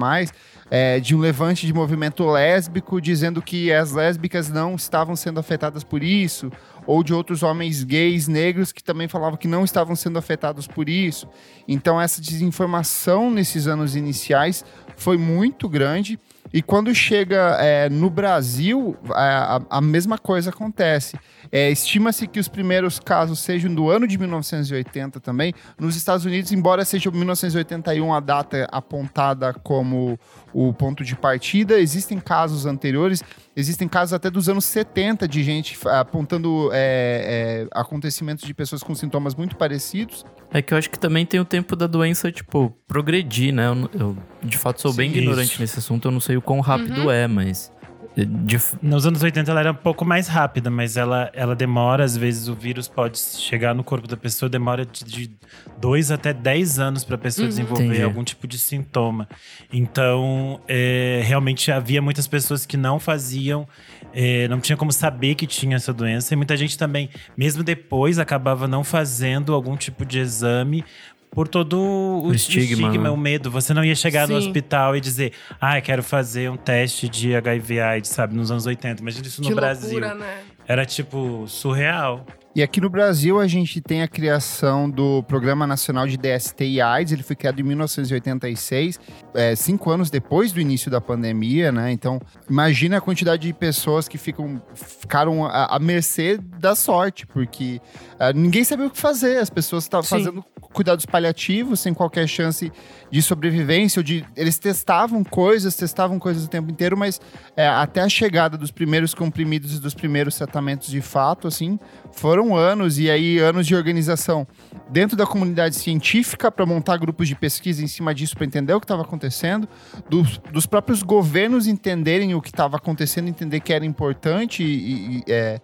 é, 0.70 1.00
de 1.00 1.16
um 1.16 1.20
levante 1.20 1.66
de 1.66 1.74
movimento 1.74 2.24
lésbico 2.26 3.02
dizendo 3.02 3.42
que 3.42 3.74
as 3.74 3.92
lésbicas 3.92 4.48
não 4.48 4.76
estavam 4.76 5.16
sendo 5.16 5.40
afetadas 5.40 5.84
por 5.84 6.04
isso, 6.04 6.52
ou 6.86 7.04
de 7.04 7.14
outros 7.14 7.42
homens 7.42 7.84
gays, 7.84 8.28
negros, 8.28 8.72
que 8.72 8.84
também 8.84 9.08
falavam 9.08 9.38
que 9.38 9.48
não 9.48 9.64
estavam 9.64 9.96
sendo 9.96 10.20
afetados 10.20 10.68
por 10.68 10.88
isso. 10.88 11.28
Então, 11.68 12.00
essa 12.00 12.22
desinformação 12.22 13.32
nesses 13.32 13.66
anos 13.66 13.96
iniciais 13.96 14.64
foi 14.96 15.18
muito 15.18 15.68
grande. 15.68 16.20
E 16.52 16.62
quando 16.62 16.94
chega 16.94 17.58
é, 17.60 17.90
no 17.90 18.10
Brasil, 18.10 18.96
a, 19.10 19.62
a, 19.70 19.82
mesma 19.82 20.18
coisa 20.18 20.50
acontece. 20.50 21.18
É, 21.52 21.72
Estima-se 21.72 22.28
que 22.28 22.40
os 22.40 22.48
primeiros 22.48 23.00
casos 23.00 23.40
sejam 23.40 23.74
do 23.74 23.90
ano 23.90 24.08
de 24.08 24.18
1980 24.18 25.20
também. 25.20 25.54
Nos 25.80 25.96
Estados 25.96 26.26
Unidos, 26.26 26.52
embora 26.52 26.86
seja 26.86 27.10
1981 27.10 28.14
a 28.14 28.20
data 28.20 28.68
apontada 28.72 29.54
como 29.54 30.20
o 30.54 30.72
ponto 30.74 31.04
de 31.04 31.16
partida, 31.16 31.80
existem 31.80 32.20
casos 32.20 32.66
anteriores, 32.66 33.24
existem 33.56 33.88
casos 33.88 34.14
até 34.14 34.30
dos 34.30 34.48
anos 34.48 34.66
70 34.66 35.28
de 35.28 35.44
gente 35.44 35.78
apontando 35.88 36.70
é, 36.72 37.66
é, 37.66 37.68
acontecimentos 37.72 38.46
de 38.46 38.54
pessoas 38.54 38.84
com 38.84 38.94
sintomas 38.94 39.34
muito 39.34 39.56
parecidos. 39.56 40.24
É 40.52 40.62
que 40.62 40.72
eu 40.72 40.78
acho 40.78 40.90
que 40.90 41.00
também 41.00 41.26
tem 41.26 41.40
o 41.40 41.46
tempo 41.46 41.76
da 41.76 41.88
doença, 41.88 42.32
tipo, 42.32 42.78
progredir, 42.88 43.52
né? 43.52 43.68
Eu, 43.68 43.90
eu 44.00 44.18
de 44.44 44.58
fato 44.58 44.82
sou 44.82 44.92
Sim, 44.92 44.98
bem 44.98 45.10
ignorante 45.10 45.54
isso. 45.54 45.62
nesse 45.62 45.80
assunto, 45.80 46.08
eu 46.08 46.12
não 46.12 46.20
sei 46.20 46.33
o 46.38 46.42
quão 46.42 46.60
rápido 46.60 47.04
uhum. 47.04 47.12
é, 47.12 47.28
mas 47.28 47.72
de... 48.16 48.60
Nos 48.82 49.08
anos 49.08 49.24
80 49.24 49.50
ela 49.50 49.60
era 49.60 49.72
um 49.72 49.76
pouco 49.76 50.06
mais 50.06 50.28
rápida, 50.28 50.70
mas 50.70 50.98
ela, 50.98 51.32
ela 51.34 51.56
demora, 51.56 52.04
às 52.04 52.16
vezes 52.16 52.48
o 52.48 52.54
vírus 52.54 52.88
pode 52.88 53.18
chegar 53.18 53.74
no 53.74 53.84
corpo 53.84 54.08
da 54.08 54.16
pessoa, 54.16 54.48
demora 54.48 54.86
de, 54.86 55.04
de 55.04 55.32
dois 55.80 56.12
até 56.12 56.32
dez 56.32 56.78
anos 56.78 57.04
para 57.04 57.16
a 57.16 57.18
pessoa 57.18 57.46
uhum. 57.46 57.50
desenvolver 57.50 57.86
Entendi. 57.86 58.04
algum 58.04 58.24
tipo 58.24 58.48
de 58.48 58.60
sintoma. 58.60 59.28
Então, 59.72 60.62
é, 60.68 61.22
realmente 61.24 61.72
havia 61.72 62.02
muitas 62.02 62.28
pessoas 62.28 62.66
que 62.66 62.78
não 62.78 63.00
faziam, 63.00 63.68
é, 64.14 64.48
não 64.48 64.60
tinha 64.60 64.78
como 64.78 64.92
saber 64.92 65.34
que 65.34 65.48
tinha 65.48 65.76
essa 65.76 65.92
doença, 65.92 66.34
e 66.34 66.38
muita 66.38 66.56
gente 66.56 66.78
também, 66.78 67.10
mesmo 67.36 67.64
depois, 67.64 68.20
acabava 68.20 68.68
não 68.68 68.84
fazendo 68.84 69.56
algum 69.56 69.76
tipo 69.76 70.06
de 70.06 70.20
exame 70.20 70.86
por 71.34 71.48
todo 71.48 71.80
o, 71.80 72.28
o 72.28 72.34
estigma, 72.34 72.88
estigma 72.88 73.04
né? 73.04 73.10
o 73.10 73.18
medo. 73.18 73.50
Você 73.52 73.74
não 73.74 73.84
ia 73.84 73.96
chegar 73.96 74.28
Sim. 74.28 74.34
no 74.34 74.40
hospital 74.40 74.96
e 74.96 75.02
dizer, 75.02 75.34
ah, 75.60 75.80
quero 75.82 76.04
fazer 76.04 76.50
um 76.50 76.58
teste 76.58 77.10
de 77.10 77.36
HIV 77.36 77.80
AIDS, 77.80 78.10
sabe, 78.12 78.36
nos 78.36 78.52
anos 78.52 78.66
80. 78.66 79.02
Imagina 79.02 79.26
isso 79.26 79.42
no 79.42 79.48
que 79.48 79.56
Brasil. 79.56 80.00
Loucura, 80.00 80.14
né? 80.14 80.42
Era 80.68 80.86
tipo 80.86 81.46
surreal. 81.48 82.26
E 82.56 82.62
aqui 82.62 82.80
no 82.80 82.88
Brasil 82.88 83.40
a 83.40 83.48
gente 83.48 83.82
tem 83.82 84.04
a 84.04 84.08
criação 84.08 84.88
do 84.88 85.24
Programa 85.24 85.66
Nacional 85.66 86.06
de 86.06 86.16
DST 86.16 86.64
e 86.64 86.80
AIDS. 86.80 87.12
Ele 87.12 87.24
foi 87.24 87.36
criado 87.36 87.60
em 87.60 87.64
1986, 87.64 89.00
é, 89.34 89.56
cinco 89.56 89.90
anos 89.90 90.12
depois 90.12 90.52
do 90.52 90.62
início 90.62 90.92
da 90.92 91.02
pandemia, 91.02 91.72
né? 91.72 91.92
Então, 91.92 92.22
imagina 92.48 92.98
a 92.98 93.02
quantidade 93.02 93.48
de 93.48 93.54
pessoas 93.54 94.08
que 94.08 94.20
ficam, 94.20 94.62
ficaram 94.76 95.44
à, 95.48 95.76
à 95.76 95.80
mercê 95.80 96.38
da 96.60 96.76
sorte, 96.76 97.26
porque 97.26 97.82
uh, 98.20 98.38
ninguém 98.38 98.64
sabia 98.64 98.86
o 98.86 98.92
que 98.92 99.00
fazer. 99.00 99.38
As 99.38 99.50
pessoas 99.50 99.86
estavam 99.86 100.08
fazendo 100.08 100.46
cuidados 100.74 101.06
paliativos 101.06 101.80
sem 101.80 101.94
qualquer 101.94 102.28
chance 102.28 102.72
de 103.10 103.22
sobrevivência. 103.22 104.00
Ou 104.00 104.04
de, 104.04 104.26
eles 104.36 104.58
testavam 104.58 105.24
coisas, 105.24 105.76
testavam 105.76 106.20
coisas 106.20 106.44
o 106.44 106.50
tempo 106.50 106.70
inteiro, 106.70 106.98
mas 106.98 107.22
é, 107.56 107.68
até 107.68 108.02
a 108.02 108.10
chegada 108.10 108.58
dos 108.58 108.72
primeiros 108.72 109.14
comprimidos 109.14 109.76
e 109.76 109.80
dos 109.80 109.94
primeiros 109.94 110.36
tratamentos 110.36 110.90
de 110.90 111.00
fato, 111.00 111.48
assim, 111.48 111.80
foram 112.12 112.56
anos 112.56 113.00
e 113.00 113.10
aí 113.10 113.40
anos 113.40 113.66
de 113.68 113.76
organização 113.76 114.48
dentro 114.90 115.16
da 115.16 115.26
comunidade 115.26 115.76
científica 115.76 116.52
para 116.52 116.66
montar 116.66 116.98
grupos 116.98 117.28
de 117.28 117.36
pesquisa 117.36 117.84
em 117.84 117.88
cima 117.88 118.14
disso 118.14 118.36
para 118.36 118.46
entender 118.46 118.74
o 118.74 118.80
que 118.80 118.86
estava 118.86 119.04
acontecendo, 119.04 119.68
dos, 120.10 120.40
dos, 120.52 120.66
próprios 120.66 121.04
governos 121.04 121.68
entenderem 121.68 122.34
o 122.36 122.42
que 122.42 122.50
estava 122.50 122.78
acontecendo, 122.78 123.28
entender 123.28 123.60
que 123.60 123.72
era 123.72 123.86
importante 123.86 124.64
e, 124.64 125.18
e 125.18 125.24
é, 125.28 125.62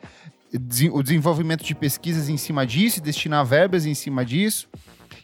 o 0.92 1.04
desenvolvimento 1.04 1.64
de 1.64 1.76
pesquisas 1.76 2.30
em 2.30 2.38
cima 2.38 2.66
disso, 2.66 3.02
destinar 3.02 3.46
verbas 3.46 3.86
em 3.86 3.94
cima 3.94 4.26
disso. 4.26 4.68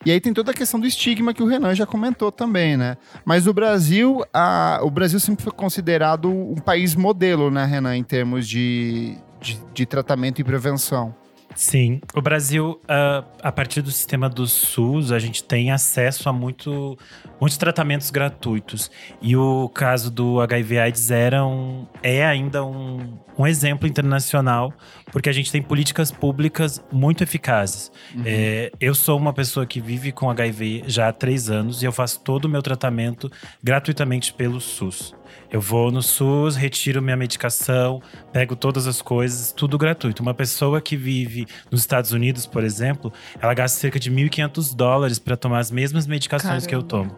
E 0.05 0.11
aí 0.11 0.19
tem 0.19 0.33
toda 0.33 0.51
a 0.51 0.53
questão 0.53 0.79
do 0.79 0.85
estigma 0.85 1.33
que 1.33 1.41
o 1.41 1.45
Renan 1.45 1.73
já 1.73 1.85
comentou 1.85 2.31
também, 2.31 2.77
né? 2.77 2.97
Mas 3.23 3.47
o 3.47 3.53
Brasil, 3.53 4.23
a, 4.33 4.79
o 4.83 4.89
Brasil 4.89 5.19
sempre 5.19 5.43
foi 5.43 5.53
considerado 5.53 6.29
um 6.29 6.55
país 6.55 6.95
modelo, 6.95 7.49
né, 7.49 7.65
Renan, 7.65 7.95
em 7.95 8.03
termos 8.03 8.47
de, 8.47 9.17
de, 9.41 9.59
de 9.73 9.85
tratamento 9.85 10.39
e 10.39 10.43
prevenção. 10.43 11.15
Sim, 11.55 12.01
o 12.13 12.21
Brasil, 12.21 12.81
uh, 12.83 13.25
a 13.41 13.51
partir 13.51 13.81
do 13.81 13.89
sistema 13.89 14.27
do 14.27 14.45
SUS, 14.45 15.13
a 15.13 15.19
gente 15.19 15.41
tem 15.41 15.71
acesso 15.71 16.27
a 16.27 16.33
muito, 16.33 16.97
muitos 17.39 17.57
tratamentos 17.57 18.11
gratuitos. 18.11 18.91
E 19.21 19.37
o 19.37 19.69
caso 19.69 20.11
do 20.11 20.41
HIV/AIDS 20.41 21.11
era 21.11 21.45
um, 21.45 21.87
é 22.03 22.25
ainda 22.25 22.63
um, 22.63 23.17
um 23.37 23.47
exemplo 23.47 23.87
internacional, 23.87 24.73
porque 25.13 25.29
a 25.29 25.33
gente 25.33 25.49
tem 25.49 25.61
políticas 25.61 26.11
públicas 26.11 26.83
muito 26.91 27.23
eficazes. 27.23 27.89
Uhum. 28.13 28.23
É, 28.25 28.71
eu 28.81 28.93
sou 28.93 29.17
uma 29.17 29.31
pessoa 29.31 29.65
que 29.65 29.79
vive 29.79 30.11
com 30.11 30.29
HIV 30.29 30.83
já 30.87 31.07
há 31.07 31.13
três 31.13 31.49
anos 31.49 31.81
e 31.81 31.85
eu 31.85 31.91
faço 31.93 32.19
todo 32.19 32.45
o 32.45 32.49
meu 32.49 32.61
tratamento 32.61 33.31
gratuitamente 33.63 34.33
pelo 34.33 34.59
SUS. 34.59 35.15
Eu 35.55 35.61
vou 35.61 35.89
no 35.89 36.01
SUS, 36.01 36.57
retiro 36.57 37.01
minha 37.01 37.15
medicação, 37.15 38.01
pego 38.33 38.57
todas 38.57 38.87
as 38.87 39.01
coisas, 39.01 39.53
tudo 39.53 39.77
gratuito. 39.77 40.21
Uma 40.21 40.33
pessoa 40.33 40.81
que 40.81 40.97
vive 40.97 41.47
nos 41.71 41.79
Estados 41.79 42.11
Unidos, 42.11 42.45
por 42.45 42.61
exemplo, 42.61 43.13
ela 43.39 43.53
gasta 43.53 43.79
cerca 43.79 43.97
de 43.97 44.11
1.500 44.11 44.75
dólares 44.75 45.17
para 45.17 45.37
tomar 45.37 45.59
as 45.59 45.71
mesmas 45.71 46.07
medicações 46.07 46.65
Caramba. 46.65 46.67
que 46.67 46.75
eu 46.75 46.83
tomo. 46.83 47.15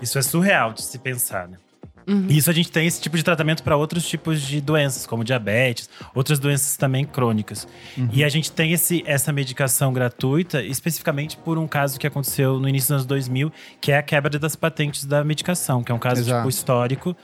Isso 0.00 0.18
é 0.18 0.22
surreal 0.22 0.72
de 0.72 0.84
se 0.84 0.98
pensar, 0.98 1.48
né? 1.48 1.58
Uhum. 2.06 2.26
Isso 2.28 2.48
a 2.48 2.52
gente 2.52 2.70
tem 2.70 2.86
esse 2.86 3.00
tipo 3.00 3.16
de 3.16 3.24
tratamento 3.24 3.62
para 3.62 3.76
outros 3.76 4.06
tipos 4.06 4.40
de 4.40 4.60
doenças, 4.60 5.06
como 5.06 5.24
diabetes, 5.24 5.90
outras 6.14 6.38
doenças 6.38 6.76
também 6.76 7.04
crônicas. 7.04 7.66
Uhum. 7.98 8.08
E 8.12 8.22
a 8.22 8.28
gente 8.28 8.52
tem 8.52 8.72
esse, 8.72 9.02
essa 9.06 9.32
medicação 9.32 9.92
gratuita 9.92 10.62
especificamente 10.62 11.36
por 11.36 11.58
um 11.58 11.66
caso 11.66 11.98
que 11.98 12.06
aconteceu 12.06 12.60
no 12.60 12.68
início 12.68 12.88
dos 12.88 12.92
anos 12.92 13.06
2000, 13.06 13.52
que 13.80 13.90
é 13.90 13.98
a 13.98 14.02
quebra 14.02 14.38
das 14.38 14.54
patentes 14.54 15.04
da 15.04 15.24
medicação, 15.24 15.82
que 15.82 15.90
é 15.90 15.94
um 15.94 15.98
caso 15.98 16.24
tipo, 16.24 16.48
histórico, 16.48 17.16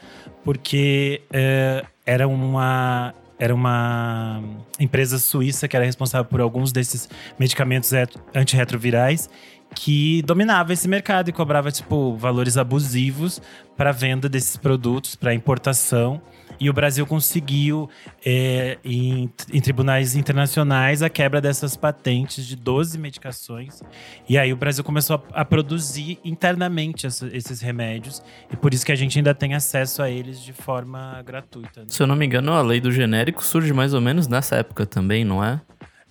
porque 0.43 1.21
é, 1.31 1.85
era 2.05 2.27
uma 2.27 3.13
era 3.39 3.53
uma 3.53 4.41
empresa 4.79 5.17
suíça 5.17 5.67
que 5.67 5.75
era 5.75 5.83
responsável 5.83 6.23
por 6.23 6.39
alguns 6.39 6.71
desses 6.71 7.09
medicamentos 7.37 7.91
antirretrovirais 8.33 9.29
que 9.75 10.21
dominava 10.23 10.73
esse 10.73 10.87
mercado 10.87 11.29
e 11.29 11.33
cobrava 11.33 11.71
tipo 11.71 12.15
valores 12.15 12.57
abusivos 12.57 13.41
para 13.75 13.91
venda 13.91 14.29
desses 14.29 14.57
produtos, 14.57 15.15
para 15.15 15.33
importação. 15.33 16.21
E 16.59 16.69
o 16.69 16.73
Brasil 16.73 17.05
conseguiu, 17.05 17.89
é, 18.25 18.77
em, 18.85 19.29
em, 19.51 19.59
tribunais 19.59 20.15
internacionais, 20.15 21.01
a 21.01 21.09
quebra 21.09 21.41
dessas 21.41 21.75
patentes 21.75 22.45
de 22.45 22.55
12 22.55 22.97
medicações. 22.97 23.81
E 24.29 24.37
aí 24.37 24.53
o 24.53 24.55
Brasil 24.55 24.83
começou 24.83 25.21
a, 25.33 25.41
a 25.41 25.45
produzir 25.45 26.19
internamente 26.23 27.07
essa, 27.07 27.27
esses 27.35 27.59
remédios. 27.59 28.23
E 28.51 28.55
por 28.55 28.73
isso 28.73 28.85
que 28.85 28.91
a 28.91 28.95
gente 28.95 29.17
ainda 29.17 29.33
tem 29.33 29.55
acesso 29.55 30.01
a 30.01 30.09
eles 30.09 30.39
de 30.39 30.53
forma 30.53 31.21
gratuita. 31.25 31.81
Né? 31.81 31.87
Se 31.89 32.01
eu 32.01 32.07
não 32.07 32.15
me 32.15 32.25
engano, 32.25 32.53
a 32.53 32.61
lei 32.61 32.79
do 32.79 32.91
genérico 32.91 33.43
surge 33.43 33.73
mais 33.73 33.93
ou 33.93 33.99
menos 33.99 34.27
nessa 34.27 34.55
época 34.55 34.85
também, 34.85 35.25
não 35.25 35.43
é? 35.43 35.59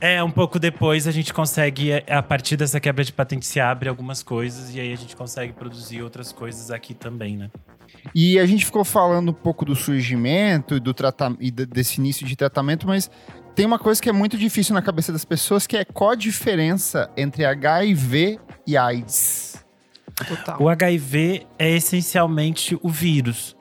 É, 0.02 0.20
um 0.20 0.32
pouco 0.32 0.58
depois 0.58 1.06
a 1.06 1.12
gente 1.12 1.32
consegue, 1.32 1.92
é, 1.92 2.04
a 2.08 2.20
partir 2.20 2.56
dessa 2.56 2.80
quebra 2.80 3.04
de 3.04 3.12
patente, 3.12 3.46
se 3.46 3.60
abre 3.60 3.88
algumas 3.88 4.20
coisas 4.20 4.74
e 4.74 4.80
aí 4.80 4.92
a 4.92 4.96
gente 4.96 5.14
consegue 5.14 5.52
produzir 5.52 6.02
outras 6.02 6.32
coisas 6.32 6.72
aqui 6.72 6.92
também, 6.92 7.36
né? 7.36 7.48
E 8.12 8.36
a 8.36 8.44
gente 8.44 8.64
ficou 8.64 8.84
falando 8.84 9.28
um 9.28 9.34
pouco 9.34 9.64
do 9.64 9.76
surgimento 9.76 10.74
e, 10.74 10.80
do 10.80 10.92
tratamento, 10.92 11.40
e 11.40 11.52
desse 11.52 12.00
início 12.00 12.26
de 12.26 12.34
tratamento, 12.34 12.84
mas 12.84 13.08
tem 13.54 13.64
uma 13.64 13.78
coisa 13.78 14.02
que 14.02 14.08
é 14.08 14.12
muito 14.12 14.36
difícil 14.36 14.74
na 14.74 14.82
cabeça 14.82 15.12
das 15.12 15.24
pessoas, 15.24 15.68
que 15.68 15.76
é 15.76 15.84
qual 15.84 16.10
a 16.10 16.16
diferença 16.16 17.08
entre 17.16 17.44
HIV 17.44 18.40
e 18.66 18.76
AIDS? 18.76 19.64
Total. 20.26 20.60
O 20.60 20.68
HIV 20.68 21.46
é 21.56 21.70
essencialmente 21.70 22.76
o 22.82 22.88
vírus. 22.88 23.54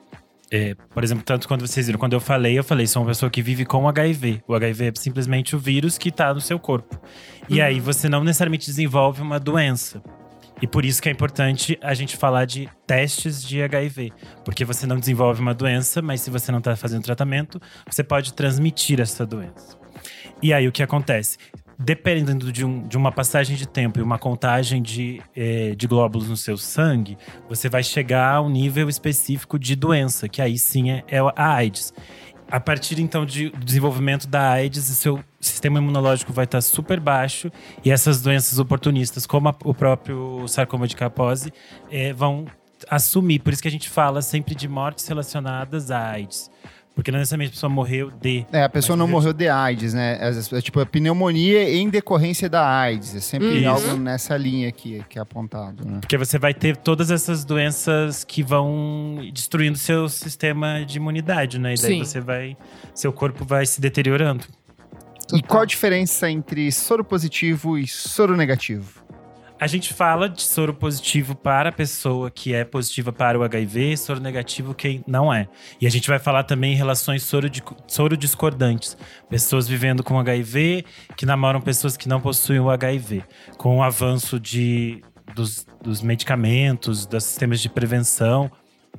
É, 0.54 0.74
por 0.90 1.02
exemplo, 1.02 1.24
tanto 1.24 1.48
quando 1.48 1.66
vocês 1.66 1.86
viram, 1.86 1.98
quando 1.98 2.12
eu 2.12 2.20
falei, 2.20 2.58
eu 2.58 2.62
falei, 2.62 2.86
sou 2.86 3.00
uma 3.00 3.08
pessoa 3.08 3.30
que 3.30 3.40
vive 3.40 3.64
com 3.64 3.88
HIV. 3.88 4.42
O 4.46 4.54
HIV 4.54 4.88
é 4.88 4.92
simplesmente 4.94 5.56
o 5.56 5.58
vírus 5.58 5.96
que 5.96 6.10
está 6.10 6.34
no 6.34 6.42
seu 6.42 6.58
corpo. 6.58 7.00
E 7.48 7.58
uhum. 7.58 7.64
aí 7.64 7.80
você 7.80 8.06
não 8.06 8.22
necessariamente 8.22 8.66
desenvolve 8.66 9.22
uma 9.22 9.40
doença. 9.40 10.02
E 10.60 10.66
por 10.66 10.84
isso 10.84 11.00
que 11.00 11.08
é 11.08 11.12
importante 11.12 11.78
a 11.80 11.94
gente 11.94 12.18
falar 12.18 12.44
de 12.44 12.68
testes 12.86 13.42
de 13.42 13.62
HIV. 13.62 14.12
Porque 14.44 14.62
você 14.62 14.86
não 14.86 14.98
desenvolve 14.98 15.40
uma 15.40 15.54
doença, 15.54 16.02
mas 16.02 16.20
se 16.20 16.28
você 16.28 16.52
não 16.52 16.58
está 16.58 16.76
fazendo 16.76 17.02
tratamento, 17.02 17.58
você 17.90 18.04
pode 18.04 18.34
transmitir 18.34 19.00
essa 19.00 19.24
doença. 19.24 19.78
E 20.42 20.52
aí 20.52 20.68
o 20.68 20.72
que 20.72 20.82
acontece? 20.82 21.38
Dependendo 21.84 22.52
de, 22.52 22.64
um, 22.64 22.86
de, 22.86 22.96
uma 22.96 23.10
passagem 23.10 23.56
de 23.56 23.66
tempo 23.66 23.98
e 23.98 24.02
uma 24.02 24.18
contagem 24.18 24.80
de, 24.80 25.20
eh, 25.34 25.74
de 25.76 25.86
glóbulos 25.86 26.28
no 26.28 26.36
seu 26.36 26.56
sangue, 26.56 27.18
você 27.48 27.68
vai 27.68 27.82
chegar 27.82 28.36
a 28.36 28.40
um 28.40 28.48
nível 28.48 28.88
específico 28.88 29.58
de 29.58 29.74
doença, 29.74 30.28
que 30.28 30.40
aí 30.40 30.58
sim 30.58 30.90
é, 30.90 31.04
é 31.08 31.18
a 31.18 31.54
AIDS. 31.54 31.92
A 32.50 32.60
partir 32.60 33.00
então 33.00 33.24
de, 33.24 33.50
do 33.50 33.64
desenvolvimento 33.64 34.28
da 34.28 34.50
AIDS, 34.50 34.90
o 34.90 34.94
seu 34.94 35.24
sistema 35.40 35.78
imunológico 35.78 36.32
vai 36.32 36.44
estar 36.44 36.60
super 36.60 37.00
baixo 37.00 37.50
e 37.84 37.90
essas 37.90 38.20
doenças 38.20 38.58
oportunistas, 38.58 39.26
como 39.26 39.48
a, 39.48 39.54
o 39.64 39.74
próprio 39.74 40.46
sarcoma 40.46 40.86
de 40.86 40.94
Kaposi, 40.94 41.52
eh, 41.90 42.12
vão 42.12 42.46
assumir. 42.90 43.40
Por 43.40 43.52
isso 43.52 43.62
que 43.62 43.68
a 43.68 43.70
gente 43.70 43.88
fala 43.88 44.22
sempre 44.22 44.54
de 44.54 44.68
mortes 44.68 45.06
relacionadas 45.06 45.90
à 45.90 46.10
AIDS 46.10 46.50
Porque 46.94 47.10
não 47.10 47.18
necessariamente 47.18 47.50
a 47.50 47.54
pessoa 47.54 47.70
morreu 47.70 48.10
de. 48.10 48.44
É, 48.52 48.64
a 48.64 48.68
pessoa 48.68 48.96
não 48.96 49.08
morreu 49.08 49.32
de 49.32 49.48
AIDS, 49.48 49.94
né? 49.94 50.18
É, 50.20 50.56
é, 50.56 50.60
tipo, 50.60 50.78
a 50.78 50.84
pneumonia 50.86 51.70
em 51.74 51.88
decorrência 51.88 52.50
da 52.50 52.66
AIDS. 52.66 53.14
É 53.14 53.20
sempre 53.20 53.60
Isso. 53.60 53.68
algo 53.68 53.96
nessa 53.96 54.36
linha 54.36 54.68
aqui 54.68 55.02
que 55.08 55.18
é 55.18 55.22
apontado, 55.22 55.86
né? 55.86 55.98
Porque 56.00 56.18
você 56.18 56.38
vai 56.38 56.52
ter 56.52 56.76
todas 56.76 57.10
essas 57.10 57.44
doenças 57.44 58.24
que 58.24 58.42
vão 58.42 59.18
destruindo 59.32 59.78
seu 59.78 60.08
sistema 60.08 60.84
de 60.84 60.98
imunidade, 60.98 61.58
né? 61.58 61.74
E 61.74 61.80
daí 61.80 61.94
Sim. 61.94 62.04
você 62.04 62.20
vai. 62.20 62.56
Seu 62.94 63.12
corpo 63.12 63.44
vai 63.44 63.64
se 63.64 63.80
deteriorando. 63.80 64.44
E 65.32 65.42
qual 65.42 65.62
a 65.62 65.66
diferença 65.66 66.30
entre 66.30 66.70
soro 66.70 67.02
positivo 67.02 67.78
e 67.78 67.86
soro 67.86 68.36
negativo? 68.36 69.02
A 69.62 69.68
gente 69.68 69.94
fala 69.94 70.28
de 70.28 70.42
soro 70.42 70.74
positivo 70.74 71.36
para 71.36 71.68
a 71.68 71.72
pessoa 71.72 72.32
que 72.32 72.52
é 72.52 72.64
positiva 72.64 73.12
para 73.12 73.38
o 73.38 73.44
HIV, 73.44 73.96
soro 73.96 74.18
negativo 74.18 74.74
quem 74.74 75.04
não 75.06 75.32
é. 75.32 75.46
E 75.80 75.86
a 75.86 75.88
gente 75.88 76.08
vai 76.08 76.18
falar 76.18 76.42
também 76.42 76.72
em 76.72 76.76
relações 76.76 77.22
soro, 77.22 77.48
de, 77.48 77.62
soro 77.86 78.16
discordantes. 78.16 78.96
Pessoas 79.30 79.68
vivendo 79.68 80.02
com 80.02 80.18
HIV 80.18 80.84
que 81.16 81.24
namoram 81.24 81.60
pessoas 81.60 81.96
que 81.96 82.08
não 82.08 82.20
possuem 82.20 82.58
o 82.58 82.70
HIV. 82.70 83.22
Com 83.56 83.76
o 83.76 83.84
avanço 83.84 84.40
de, 84.40 85.00
dos, 85.32 85.64
dos 85.80 86.02
medicamentos, 86.02 87.06
dos 87.06 87.22
sistemas 87.22 87.60
de 87.60 87.68
prevenção, 87.68 88.50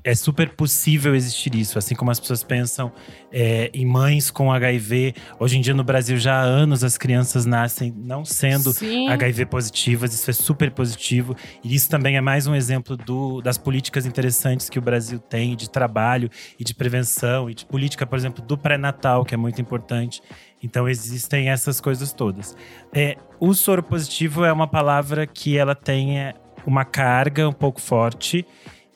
é 0.03 0.15
super 0.15 0.49
possível 0.49 1.15
existir 1.15 1.55
isso. 1.55 1.77
Assim 1.77 1.95
como 1.95 2.11
as 2.11 2.19
pessoas 2.19 2.43
pensam 2.43 2.91
é, 3.31 3.69
em 3.73 3.85
mães 3.85 4.29
com 4.31 4.51
HIV. 4.51 5.13
Hoje 5.39 5.57
em 5.57 5.61
dia 5.61 5.73
no 5.73 5.83
Brasil 5.83 6.17
já 6.17 6.35
há 6.35 6.41
anos 6.41 6.83
as 6.83 6.97
crianças 6.97 7.45
nascem 7.45 7.93
não 7.95 8.25
sendo 8.25 8.71
Sim. 8.73 9.07
HIV 9.09 9.45
positivas, 9.45 10.13
isso 10.13 10.29
é 10.29 10.33
super 10.33 10.71
positivo. 10.71 11.35
E 11.63 11.73
isso 11.75 11.89
também 11.89 12.17
é 12.17 12.21
mais 12.21 12.47
um 12.47 12.55
exemplo 12.55 12.97
do- 12.97 13.41
das 13.41 13.57
políticas 13.57 14.05
interessantes 14.05 14.69
que 14.69 14.79
o 14.79 14.81
Brasil 14.81 15.19
tem 15.19 15.55
de 15.55 15.69
trabalho 15.69 16.29
e 16.59 16.63
de 16.63 16.73
prevenção 16.73 17.49
e 17.49 17.53
de 17.53 17.65
política, 17.65 18.05
por 18.05 18.17
exemplo, 18.17 18.43
do 18.43 18.57
pré-natal, 18.57 19.23
que 19.23 19.33
é 19.33 19.37
muito 19.37 19.61
importante. 19.61 20.21
Então 20.61 20.87
existem 20.87 21.49
essas 21.49 21.79
coisas 21.81 22.13
todas. 22.13 22.55
É, 22.93 23.17
o 23.39 23.53
soro 23.53 23.83
positivo 23.83 24.43
é 24.45 24.51
uma 24.51 24.67
palavra 24.67 25.25
que 25.27 25.57
ela 25.57 25.75
tem 25.75 26.19
é, 26.19 26.33
uma 26.65 26.83
carga 26.85 27.47
um 27.47 27.53
pouco 27.53 27.81
forte. 27.81 28.45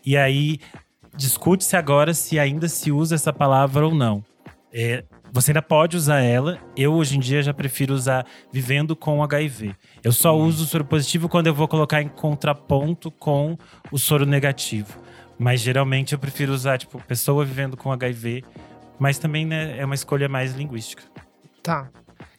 E 0.05 0.15
aí 0.15 0.59
discute-se 1.17 1.75
agora 1.75 2.13
se 2.13 2.39
ainda 2.39 2.69
se 2.69 2.91
usa 2.91 3.15
essa 3.15 3.33
palavra 3.33 3.85
ou 3.85 3.93
não. 3.93 4.23
É, 4.71 5.03
você 5.31 5.51
ainda 5.51 5.61
pode 5.61 5.97
usar 5.97 6.21
ela. 6.21 6.57
Eu, 6.75 6.93
hoje 6.93 7.17
em 7.17 7.19
dia, 7.19 7.41
já 7.41 7.53
prefiro 7.53 7.93
usar 7.93 8.25
vivendo 8.51 8.95
com 8.95 9.21
HIV. 9.23 9.75
Eu 10.03 10.11
só 10.11 10.37
uso 10.37 10.63
o 10.63 10.67
soro 10.67 10.85
positivo 10.85 11.27
quando 11.27 11.47
eu 11.47 11.53
vou 11.53 11.67
colocar 11.67 12.01
em 12.01 12.07
contraponto 12.07 13.11
com 13.11 13.57
o 13.91 13.97
soro 13.97 14.25
negativo. 14.25 14.97
Mas 15.37 15.61
geralmente 15.61 16.13
eu 16.13 16.19
prefiro 16.19 16.53
usar, 16.53 16.77
tipo, 16.77 17.01
pessoa 17.03 17.43
vivendo 17.43 17.75
com 17.75 17.91
HIV. 17.91 18.43
Mas 18.99 19.17
também 19.17 19.45
né, 19.45 19.77
é 19.77 19.85
uma 19.85 19.95
escolha 19.95 20.29
mais 20.29 20.53
linguística. 20.53 21.03
Tá. 21.61 21.89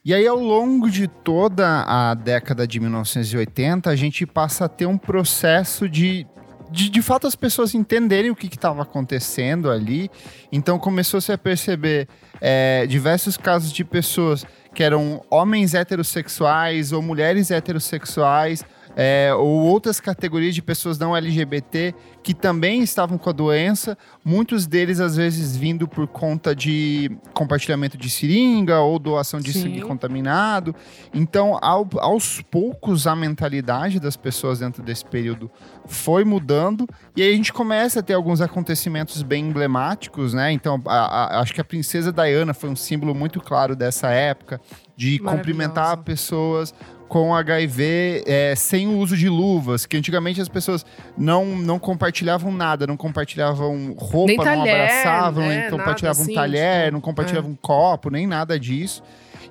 E 0.04 0.14
aí, 0.14 0.26
ao 0.26 0.38
longo 0.38 0.90
de 0.90 1.06
toda 1.06 1.84
a 1.86 2.14
década 2.14 2.66
de 2.66 2.80
1980, 2.80 3.90
a 3.90 3.96
gente 3.96 4.24
passa 4.24 4.64
a 4.64 4.68
ter 4.68 4.86
um 4.86 4.96
processo 4.96 5.88
de. 5.88 6.26
De, 6.70 6.90
de 6.90 7.02
fato, 7.02 7.26
as 7.26 7.34
pessoas 7.34 7.74
entenderem 7.74 8.30
o 8.30 8.36
que 8.36 8.46
estava 8.46 8.82
acontecendo 8.82 9.70
ali. 9.70 10.10
Então, 10.52 10.78
começou-se 10.78 11.30
a 11.32 11.38
perceber 11.38 12.08
é, 12.40 12.86
diversos 12.86 13.36
casos 13.36 13.72
de 13.72 13.84
pessoas 13.84 14.46
que 14.74 14.82
eram 14.82 15.24
homens 15.30 15.74
heterossexuais 15.74 16.92
ou 16.92 17.02
mulheres 17.02 17.50
heterossexuais 17.50 18.64
é, 18.96 19.32
ou 19.34 19.46
outras 19.46 20.00
categorias 20.00 20.54
de 20.54 20.62
pessoas 20.62 20.98
não 20.98 21.16
LGBT 21.16 21.94
que 22.28 22.34
também 22.34 22.82
estavam 22.82 23.16
com 23.16 23.30
a 23.30 23.32
doença, 23.32 23.96
muitos 24.22 24.66
deles 24.66 25.00
às 25.00 25.16
vezes 25.16 25.56
vindo 25.56 25.88
por 25.88 26.06
conta 26.06 26.54
de 26.54 27.10
compartilhamento 27.32 27.96
de 27.96 28.10
seringa 28.10 28.80
ou 28.80 28.98
doação 28.98 29.40
de 29.40 29.50
Sim. 29.50 29.62
sangue 29.62 29.80
contaminado. 29.80 30.74
Então, 31.14 31.58
ao- 31.62 31.88
aos 31.98 32.42
poucos, 32.42 33.06
a 33.06 33.16
mentalidade 33.16 33.98
das 33.98 34.14
pessoas 34.14 34.58
dentro 34.58 34.82
desse 34.82 35.06
período 35.06 35.50
foi 35.86 36.22
mudando 36.22 36.86
e 37.16 37.22
aí 37.22 37.32
a 37.32 37.34
gente 37.36 37.50
começa 37.50 38.00
a 38.00 38.02
ter 38.02 38.12
alguns 38.12 38.42
acontecimentos 38.42 39.22
bem 39.22 39.46
emblemáticos, 39.48 40.34
né? 40.34 40.52
Então, 40.52 40.82
a- 40.84 41.36
a- 41.38 41.40
acho 41.40 41.54
que 41.54 41.62
a 41.62 41.64
princesa 41.64 42.12
Diana 42.12 42.52
foi 42.52 42.68
um 42.68 42.76
símbolo 42.76 43.14
muito 43.14 43.40
claro 43.40 43.74
dessa 43.74 44.10
época 44.10 44.60
de 44.98 45.20
cumprimentar 45.20 45.96
pessoas 45.98 46.74
com 47.08 47.32
HIV 47.32 48.24
é, 48.26 48.54
sem 48.56 48.88
o 48.88 48.98
uso 48.98 49.16
de 49.16 49.28
luvas, 49.28 49.86
que 49.86 49.96
antigamente 49.96 50.40
as 50.40 50.48
pessoas 50.48 50.84
não, 51.16 51.46
não 51.56 51.78
compartilhavam 51.78 52.50
nada, 52.50 52.84
não 52.84 52.96
compartilhavam 52.96 53.94
roupa, 53.96 54.26
Nem 54.26 54.36
não 54.36 54.44
talher, 54.44 54.74
abraçavam, 54.74 55.46
né? 55.46 55.54
não 55.54 55.62
Nada 55.62 55.76
compartilhavam 55.76 56.22
assim, 56.22 56.32
um 56.32 56.34
talher, 56.34 56.80
tipo, 56.80 56.92
não 56.94 57.00
compartilhavam 57.00 57.50
um 57.52 57.54
copo, 57.54 58.10
nem 58.10 58.26
nada 58.26 58.58
disso. 58.58 59.00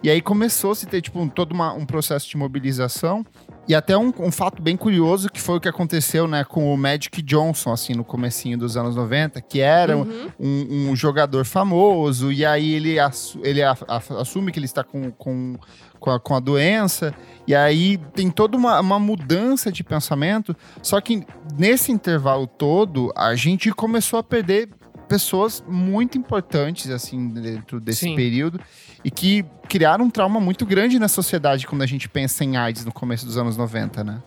E 0.03 0.09
aí 0.09 0.21
começou 0.21 0.71
a 0.71 0.75
se 0.75 0.85
ter 0.85 1.01
tipo, 1.01 1.19
um- 1.19 1.27
todo 1.29 1.51
uma- 1.53 1.73
um 1.73 1.85
processo 1.85 2.29
de 2.29 2.37
mobilização. 2.37 3.25
E 3.67 3.75
até 3.75 3.97
um, 3.97 4.13
um 4.19 4.31
fato 4.31 4.61
bem 4.61 4.77
curioso 4.77 5.27
que 5.29 5.41
foi 5.41 5.57
o 5.57 5.59
que 5.59 5.67
aconteceu 5.67 6.25
né, 6.25 6.45
com 6.45 6.73
o 6.73 6.77
Magic 6.77 7.21
Johnson, 7.21 7.73
assim, 7.73 7.93
no 7.93 8.03
comecinho 8.03 8.57
dos 8.57 8.77
anos 8.77 8.95
90, 8.95 9.41
que 9.41 9.59
era 9.59 9.97
Uhum. 9.97 10.29
um, 10.39 10.89
um 10.91 10.95
jogador 10.95 11.43
famoso, 11.45 12.31
e 12.31 12.45
aí 12.45 12.73
ele, 12.75 12.97
assu- 12.97 13.41
ele 13.43 13.61
a- 13.61 13.75
a- 13.87 14.21
assume 14.21 14.53
que 14.53 14.59
ele 14.59 14.65
está 14.67 14.85
com, 14.85 15.11
com, 15.11 15.57
com, 15.99 16.11
a, 16.11 16.17
com 16.17 16.33
a 16.35 16.39
doença, 16.39 17.13
e 17.45 17.53
aí 17.53 17.97
tem 18.13 18.29
toda 18.31 18.55
uma, 18.55 18.79
uma 18.79 18.99
mudança 18.99 19.69
de 19.69 19.83
pensamento, 19.83 20.55
só 20.81 21.01
que 21.01 21.25
nesse 21.57 21.91
intervalo 21.91 22.47
todo, 22.47 23.11
a 23.17 23.35
gente 23.35 23.69
começou 23.71 24.17
a 24.19 24.23
perder 24.23 24.69
pessoas 25.07 25.63
muito 25.67 26.17
importantes, 26.17 26.89
assim, 26.91 27.27
dentro 27.29 27.79
desse 27.79 28.01
Sim. 28.01 28.15
período, 28.15 28.59
e 29.03 29.09
que 29.11 29.45
criaram 29.69 30.05
um 30.05 30.09
trauma 30.09 30.39
muito 30.39 30.65
grande 30.65 30.99
na 30.99 31.07
sociedade 31.07 31.65
quando 31.67 31.81
a 31.81 31.85
gente 31.85 32.07
pensa 32.09 32.43
em 32.43 32.57
AIDS 32.57 32.83
no 32.85 32.91
começo 32.91 33.25
dos 33.25 33.37
anos 33.37 33.55
90, 33.57 34.03
né? 34.03 34.21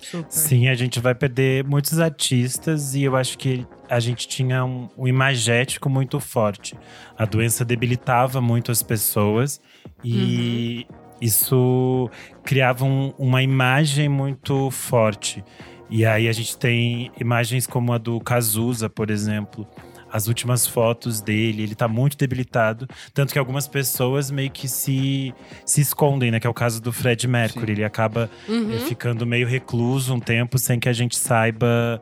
Super. 0.00 0.30
Sim, 0.30 0.68
a 0.68 0.74
gente 0.74 1.00
vai 1.00 1.14
perder 1.14 1.64
muitos 1.64 1.98
artistas 1.98 2.94
e 2.94 3.02
eu 3.04 3.16
acho 3.16 3.38
que 3.38 3.66
a 3.88 3.98
gente 4.00 4.28
tinha 4.28 4.64
um, 4.64 4.88
um 4.98 5.08
imagético 5.08 5.88
muito 5.88 6.20
forte. 6.20 6.76
A 7.16 7.24
doença 7.24 7.64
debilitava 7.64 8.40
muito 8.40 8.70
as 8.70 8.82
pessoas 8.82 9.60
e 10.02 10.86
isso 11.20 12.10
criava 12.44 12.84
um- 12.84 13.14
uma 13.18 13.42
imagem 13.42 14.08
muito 14.08 14.70
forte. 14.70 15.42
E 15.88 16.04
aí 16.04 16.28
a 16.28 16.32
gente 16.32 16.56
tem 16.58 17.10
imagens 17.18 17.66
como 17.66 17.92
a 17.92 17.98
do 17.98 18.18
Cazuza, 18.20 18.90
por 18.90 19.10
exemplo. 19.10 19.66
As 20.14 20.28
últimas 20.28 20.64
fotos 20.64 21.20
dele, 21.20 21.64
ele 21.64 21.74
tá 21.74 21.88
muito 21.88 22.16
debilitado. 22.16 22.86
Tanto 23.12 23.32
que 23.32 23.38
algumas 23.38 23.66
pessoas 23.66 24.30
meio 24.30 24.48
que 24.48 24.68
se, 24.68 25.34
se 25.66 25.80
escondem, 25.80 26.30
né? 26.30 26.38
Que 26.38 26.46
é 26.46 26.50
o 26.50 26.54
caso 26.54 26.80
do 26.80 26.92
Fred 26.92 27.26
Mercury. 27.26 27.66
Sim. 27.66 27.72
Ele 27.72 27.84
acaba 27.84 28.30
Uhum. 28.48 28.72
é, 28.72 28.78
ficando 28.78 29.26
meio 29.26 29.48
recluso 29.48 30.14
um 30.14 30.20
tempo 30.20 30.56
sem 30.56 30.78
que 30.78 30.88
a 30.88 30.92
gente 30.92 31.16
saiba 31.16 32.00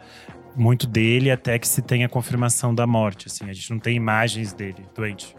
muito 0.54 0.86
dele 0.86 1.30
até 1.30 1.58
que 1.58 1.66
se 1.66 1.80
tenha 1.80 2.06
confirmação 2.06 2.74
da 2.74 2.86
morte. 2.86 3.28
Assim, 3.28 3.48
a 3.48 3.52
gente 3.54 3.70
não 3.70 3.78
tem 3.78 3.96
imagens 3.96 4.52
dele 4.52 4.84
doente. 4.94 5.34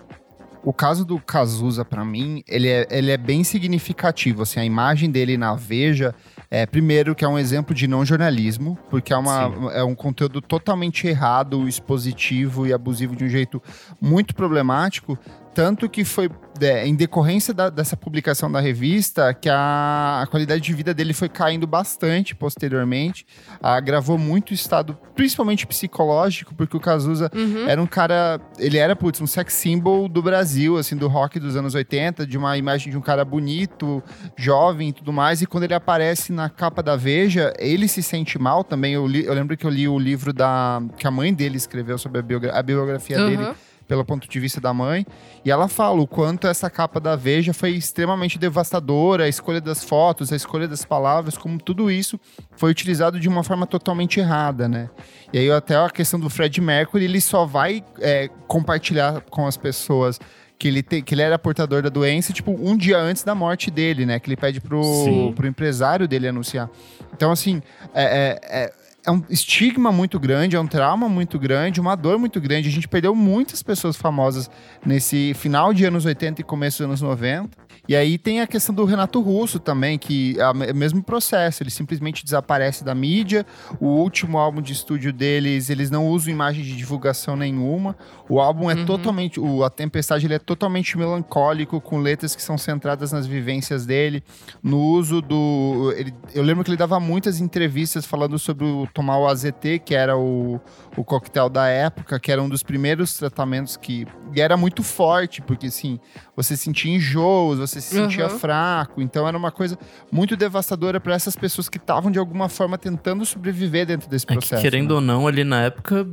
O 0.64 0.74
caso 0.74 1.06
do 1.06 1.20
Cazuza, 1.20 1.86
pra 1.86 2.04
mim, 2.04 2.42
ele 2.48 2.70
é, 2.70 2.88
ele 2.90 3.12
é 3.12 3.18
bem 3.18 3.44
significativo. 3.44 4.42
Assim, 4.42 4.60
a 4.60 4.66
imagem 4.66 5.12
dele 5.12 5.38
na 5.38 5.54
Veja, 5.54 6.16
é, 6.54 6.68
primeiro, 6.68 7.16
que 7.16 7.26
é 7.26 7.28
um 7.28 7.40
exemplo 7.40 7.74
de 7.74 7.88
não 7.88 8.06
jornalismo, 8.06 8.78
porque 8.88 9.12
é, 9.12 9.18
uma, 9.18 9.72
é 9.74 9.84
um 9.84 9.96
conteúdo 9.96 10.40
totalmente 10.40 11.08
errado, 11.08 11.68
expositivo 11.68 12.68
e 12.68 12.72
abusivo 12.72 13.16
de 13.16 13.24
um 13.24 13.28
jeito 13.28 13.60
muito 14.00 14.36
problemático. 14.36 15.18
Tanto 15.54 15.88
que 15.90 16.04
foi 16.04 16.30
é, 16.62 16.86
em 16.88 16.96
decorrência 16.96 17.54
da- 17.54 17.70
dessa 17.70 17.98
publicação 17.98 18.52
da 18.52 18.60
revista 18.60 19.34
que 19.34 19.50
a, 19.50 20.22
a 20.24 20.28
qualidade 20.28 20.62
de 20.62 20.72
vida 20.74 20.94
dele 20.94 21.12
foi 21.14 21.28
caindo 21.28 21.66
bastante 21.68 22.36
posteriormente. 22.36 23.26
Agravou 23.62 24.18
muito 24.18 24.52
o 24.52 24.54
estado, 24.54 24.98
principalmente 25.16 25.66
psicológico, 25.68 26.54
porque 26.56 26.78
o 26.78 26.80
Cazuza 26.80 27.30
Uhum. 27.36 27.68
era 27.68 27.82
um 27.82 27.88
cara. 27.88 28.40
Ele 28.58 28.78
era, 28.78 28.96
putz, 28.96 29.20
um 29.22 29.28
sex 29.28 29.54
symbol 29.54 30.08
do 30.08 30.22
Brasil, 30.22 30.78
assim, 30.78 30.96
do 30.96 31.08
rock 31.08 31.40
dos 31.40 31.56
anos 31.56 31.74
80, 31.76 32.26
de 32.26 32.38
uma 32.38 32.58
imagem 32.58 32.92
de 32.92 32.98
um 32.98 33.02
cara 33.02 33.26
bonito, 33.26 34.02
jovem 34.38 34.90
e 34.90 34.94
tudo 34.94 35.12
mais. 35.14 35.42
E 35.42 35.46
quando 35.46 35.64
ele 35.66 35.74
aparece 35.74 36.32
na 36.32 36.50
capa 36.50 36.82
da 36.84 36.96
Veja, 36.96 37.52
ele 37.60 37.88
se 37.88 38.02
sente 38.04 38.38
mal 38.40 38.64
também. 38.64 38.94
Eu, 38.94 39.06
li- 39.08 39.26
eu 39.26 39.34
lembro 39.34 39.58
que 39.58 39.66
eu 39.66 39.70
li 39.70 39.88
o 39.88 39.98
livro 40.00 40.32
da. 40.34 40.82
que 40.98 41.08
a 41.08 41.12
mãe 41.12 41.34
dele 41.34 41.58
escreveu 41.58 41.98
sobre 41.98 42.20
a, 42.20 42.22
biogra- 42.22 42.54
a 42.58 42.62
biografia 42.64 43.18
dele 43.18 43.44
Uhum. 43.44 43.54
Pelo 43.88 44.04
ponto 44.06 44.28
de 44.30 44.40
vista 44.40 44.60
da 44.62 44.74
mãe. 44.74 45.06
E 45.44 45.52
ela 45.52 45.68
fala 45.68 46.02
o 46.02 46.08
quanto 46.08 46.48
essa 46.48 46.70
capa 46.70 47.00
da 47.00 47.16
Veja 47.16 47.54
foi 47.54 47.72
extremamente 47.72 48.38
devastadora, 48.40 49.26
a 49.26 49.28
escolha 49.28 49.60
das 49.62 49.84
fotos, 49.84 50.32
a 50.32 50.36
escolha 50.36 50.68
das 50.68 50.86
palavras, 50.86 51.38
como 51.38 51.58
tudo 51.60 51.92
isso 51.92 52.20
foi 52.56 52.72
utilizado 52.72 53.20
de 53.20 53.28
uma 53.28 53.44
forma 53.44 53.66
totalmente 53.68 54.20
errada, 54.20 54.68
né? 54.68 54.90
E 55.32 55.38
aí 55.40 55.52
até 55.52 55.76
a 55.76 55.90
questão 55.90 56.20
do 56.20 56.30
Fred 56.30 56.60
Mercury, 56.62 57.06
ele 57.06 57.20
só 57.22 57.46
vai 57.46 57.84
é, 58.00 58.30
compartilhar 58.48 59.22
com 59.30 59.46
as 59.48 59.58
pessoas 59.58 60.20
que 60.58 60.68
ele, 60.68 60.82
te- 60.84 61.02
que 61.02 61.14
ele 61.16 61.22
era 61.22 61.38
portador 61.38 61.82
da 61.82 61.90
doença, 61.90 62.32
tipo, 62.32 62.52
um 62.52 62.78
dia 62.78 62.98
antes 62.98 63.24
da 63.24 63.36
morte 63.36 63.70
dele, 63.70 64.06
né? 64.06 64.20
Que 64.20 64.30
ele 64.30 64.38
pede 64.38 64.62
pro, 64.62 64.82
Sim. 64.84 65.34
pro 65.36 65.46
empresário 65.48 66.08
dele 66.08 66.28
anunciar. 66.28 66.70
Então, 67.14 67.32
assim, 67.32 67.62
é- 67.94 68.04
é- 68.04 68.64
é- 68.66 68.74
é 69.06 69.12
um 69.12 69.22
estigma 69.30 69.92
muito 69.92 70.20
grande, 70.20 70.56
é 70.56 70.60
um 70.60 70.68
trauma 70.68 71.10
muito 71.10 71.38
grande, 71.38 71.82
uma 71.82 71.96
dor 71.96 72.18
muito 72.18 72.40
grande. 72.40 72.70
A 72.70 72.72
gente 72.72 72.88
perdeu 72.88 73.14
muitas 73.14 73.62
pessoas 73.62 73.96
famosas 73.96 74.50
nesse 74.86 75.34
final 75.34 75.74
de 75.74 75.86
anos 75.86 76.06
80 76.06 76.42
e 76.42 76.44
começo 76.44 76.78
dos 76.80 76.86
anos 76.86 77.02
90. 77.02 77.63
E 77.88 77.96
aí 77.98 78.18
tem 78.18 78.40
a 78.40 78.48
questão 78.48 78.74
do 78.74 78.86
Renato 78.86 79.20
Russo 79.22 79.60
também, 79.60 79.98
que 80.00 80.40
é 80.40 80.50
o 80.50 80.76
mesmo 80.76 81.04
processo, 81.04 81.62
ele 81.64 81.70
simplesmente 81.70 82.24
desaparece 82.24 82.84
da 82.84 82.96
mídia. 82.96 83.46
O 83.80 83.88
último 83.88 84.38
álbum 84.38 84.62
de 84.62 84.72
estúdio 84.72 85.12
deles, 85.12 85.70
eles 85.70 85.90
não 85.92 86.08
usam 86.08 86.32
imagem 86.34 86.64
de 86.64 86.78
divulgação 86.78 87.36
nenhuma. 87.36 87.96
O 88.30 88.40
álbum 88.40 88.72
é 88.72 88.74
Uhum. 88.76 88.86
totalmente, 88.86 89.38
o, 89.40 89.64
a 89.66 89.70
Tempestade 89.70 90.26
ele 90.26 90.34
é 90.34 90.40
totalmente 90.40 90.98
melancólico, 90.98 91.82
com 91.82 91.98
letras 92.00 92.34
que 92.36 92.42
são 92.42 92.58
centradas 92.58 93.12
nas 93.12 93.26
vivências 93.28 93.86
dele, 93.86 94.24
no 94.64 94.80
uso 94.80 95.22
do, 95.22 95.94
ele- 95.98 96.14
eu 96.34 96.42
lembro 96.42 96.64
que 96.64 96.70
ele 96.70 96.78
dava 96.78 97.00
muitas 97.02 97.42
entrevistas 97.42 98.06
falando 98.06 98.40
sobre 98.40 98.64
o 98.66 98.88
tomar 98.94 99.18
o 99.18 99.28
AZT, 99.28 99.80
que 99.86 99.94
era 99.94 100.18
o, 100.18 100.60
o 100.96 101.04
coquetel 101.04 101.50
da 101.50 101.68
época, 101.68 102.18
que 102.20 102.32
era 102.32 102.42
um 102.42 102.48
dos 102.48 102.64
primeiros 102.64 103.18
tratamentos 103.18 103.76
que 103.76 104.08
e 104.36 104.40
era 104.42 104.56
muito 104.56 104.82
forte, 104.84 105.42
porque 105.42 105.68
assim, 105.68 106.00
você 106.36 106.56
sentia 106.56 106.94
enjoos, 106.96 107.60
você 107.60 107.73
se 107.82 107.94
sentia 107.96 108.28
Uhum. 108.28 108.40
fraco, 108.40 109.02
então 109.02 109.28
era 109.28 109.38
uma 109.38 109.52
coisa 109.52 109.78
muito 110.12 110.36
devastadora 110.36 111.00
para 111.00 111.14
essas 111.14 111.36
pessoas 111.36 111.70
que 111.70 111.78
estavam 111.78 112.12
de 112.12 112.20
alguma 112.20 112.50
forma 112.50 112.78
tentando 112.78 113.26
sobreviver 113.26 113.86
dentro 113.86 114.10
desse 114.10 114.26
É 114.26 114.28
que, 114.30 114.34
processo. 114.36 114.62
querendo 114.62 114.90
né? 114.90 114.96
ou 114.96 115.02
não, 115.02 115.28
ali 115.28 115.44
na 115.44 115.62
época, 115.64 116.08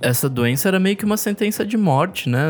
essa 0.00 0.28
doença 0.28 0.68
era 0.68 0.78
meio 0.78 0.96
que 0.96 1.04
uma 1.04 1.16
sentença 1.16 1.64
de 1.66 1.76
morte, 1.76 2.28
né? 2.28 2.40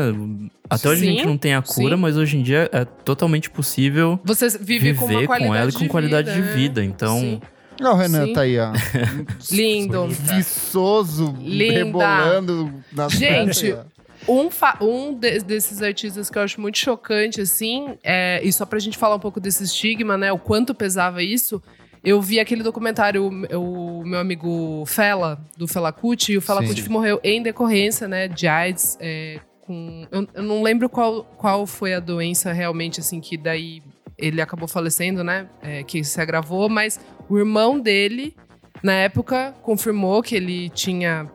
Até 0.69 0.87
hoje 0.89 1.01
a 1.03 1.05
Sim, 1.09 1.15
gente 1.17 1.25
não 1.25 1.37
tem 1.37 1.55
a 1.55 1.61
cura, 1.61 1.95
sim. 1.95 2.01
mas 2.01 2.15
hoje 2.15 2.37
em 2.37 2.43
dia 2.43 2.69
é 2.71 2.85
totalmente 2.85 3.49
possível 3.49 4.19
Você 4.23 4.49
vive 4.59 4.93
com 4.93 5.07
viver 5.07 5.25
qualidade 5.25 5.47
com 5.49 5.55
ela 5.55 5.69
e 5.69 5.73
com 5.73 5.79
de 5.79 5.89
qualidade 5.89 6.31
vida, 6.31 6.47
de 6.47 6.53
vida. 6.57 6.83
Então, 6.83 7.19
Sim. 7.19 7.41
Olha 7.81 7.91
o 7.91 7.95
Renan 7.95 8.25
Sim. 8.25 8.33
tá 8.33 8.41
aí, 8.41 8.59
ó. 8.59 8.73
Lindo. 9.51 10.07
Viçoso, 10.09 11.33
Linda. 11.39 11.73
rebolando 11.73 12.73
nas 12.91 13.13
Gente, 13.13 13.71
ó. 13.73 13.83
Um, 14.27 14.49
um 14.81 15.13
de- 15.13 15.39
desses 15.39 15.81
artistas 15.81 16.29
que 16.29 16.37
eu 16.37 16.41
acho 16.41 16.59
muito 16.59 16.77
chocante, 16.77 17.41
assim, 17.41 17.97
é, 18.03 18.39
e 18.43 18.51
só 18.51 18.65
pra 18.65 18.77
gente 18.79 18.97
falar 18.97 19.15
um 19.15 19.19
pouco 19.19 19.39
desse 19.39 19.63
estigma, 19.63 20.17
né? 20.17 20.31
O 20.31 20.37
quanto 20.37 20.73
pesava 20.75 21.23
isso. 21.23 21.61
Eu 22.03 22.21
vi 22.21 22.39
aquele 22.39 22.63
documentário, 22.63 23.23
o, 23.25 23.99
o 23.99 24.05
meu 24.05 24.19
amigo 24.19 24.83
Fela, 24.85 25.39
do 25.57 25.67
Fela 25.67 25.91
Kuti, 25.91 26.33
e 26.33 26.37
o 26.37 26.41
Fela. 26.41 26.63
Kuti 26.63 26.89
morreu 26.89 27.19
em 27.23 27.41
decorrência, 27.43 28.07
né, 28.07 28.27
de 28.27 28.47
AIDS. 28.47 28.97
é, 29.01 29.39
com, 29.61 30.07
eu, 30.09 30.27
eu 30.33 30.43
não 30.43 30.63
lembro 30.63 30.89
qual, 30.89 31.23
qual 31.37 31.67
foi 31.67 31.93
a 31.93 31.99
doença 31.99 32.51
realmente, 32.53 32.99
assim, 33.01 33.19
que 33.19 33.37
daí 33.37 33.83
ele 34.17 34.41
acabou 34.41 34.67
falecendo, 34.67 35.23
né? 35.23 35.47
é, 35.61 35.83
que 35.83 36.03
se 36.03 36.19
agravou, 36.19 36.67
mas 36.69 36.99
o 37.29 37.37
irmão 37.37 37.79
dele, 37.79 38.35
na 38.81 38.93
época, 38.93 39.53
confirmou 39.61 40.23
que 40.23 40.35
ele 40.35 40.69
tinha. 40.69 41.29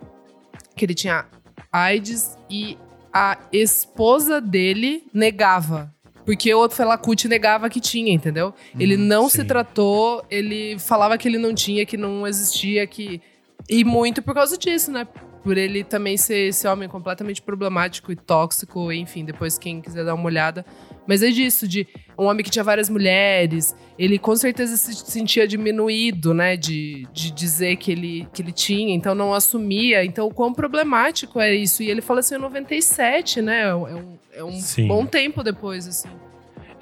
que 0.74 0.84
ele 0.84 0.94
tinha 0.94 1.26
AIDS 1.74 2.38
e 2.48 2.78
a 3.12 3.36
esposa 3.52 4.40
dele 4.40 5.04
negava. 5.12 5.92
Porque 6.24 6.54
o 6.54 6.58
outro 6.58 6.76
Felacute 6.76 7.28
negava 7.28 7.68
que 7.68 7.80
tinha, 7.80 8.12
entendeu? 8.12 8.54
Ele 8.78 8.96
não 8.96 9.28
se 9.28 9.42
sim. 9.42 9.44
tratou, 9.44 10.24
ele 10.30 10.78
falava 10.78 11.18
que 11.18 11.28
ele 11.28 11.36
não 11.36 11.52
tinha, 11.52 11.84
que 11.84 11.96
não 11.96 12.26
existia, 12.26 12.86
que. 12.86 13.20
E 13.68 13.84
muito 13.84 14.22
por 14.22 14.34
causa 14.34 14.56
disso, 14.56 14.90
né? 14.90 15.06
Por 15.42 15.58
ele 15.58 15.84
também 15.84 16.16
ser 16.16 16.48
esse 16.48 16.66
homem 16.66 16.88
completamente 16.88 17.42
problemático 17.42 18.10
e 18.10 18.16
tóxico, 18.16 18.90
enfim, 18.90 19.24
depois 19.24 19.58
quem 19.58 19.82
quiser 19.82 20.04
dar 20.04 20.14
uma 20.14 20.24
olhada. 20.24 20.64
Mas 21.06 21.22
é 21.22 21.30
disso, 21.30 21.68
de 21.68 21.86
um 22.18 22.24
homem 22.24 22.44
que 22.44 22.50
tinha 22.50 22.64
várias 22.64 22.88
mulheres, 22.88 23.74
ele 23.98 24.18
com 24.18 24.34
certeza 24.34 24.76
se 24.76 24.94
sentia 24.94 25.46
diminuído, 25.46 26.32
né? 26.32 26.56
De, 26.56 27.06
de 27.12 27.30
dizer 27.30 27.76
que 27.76 27.92
ele, 27.92 28.28
que 28.32 28.42
ele 28.42 28.52
tinha, 28.52 28.94
então 28.94 29.14
não 29.14 29.34
assumia. 29.34 30.04
Então, 30.04 30.26
o 30.26 30.34
quão 30.34 30.52
problemático 30.52 31.40
é 31.40 31.54
isso. 31.54 31.82
E 31.82 31.90
ele 31.90 32.00
faleceu 32.00 32.38
em 32.38 32.42
97, 32.42 33.42
né? 33.42 33.62
É 33.62 33.74
um, 33.74 34.18
é 34.32 34.44
um 34.44 34.88
bom 34.88 35.06
tempo 35.06 35.42
depois, 35.42 35.86
assim. 35.86 36.08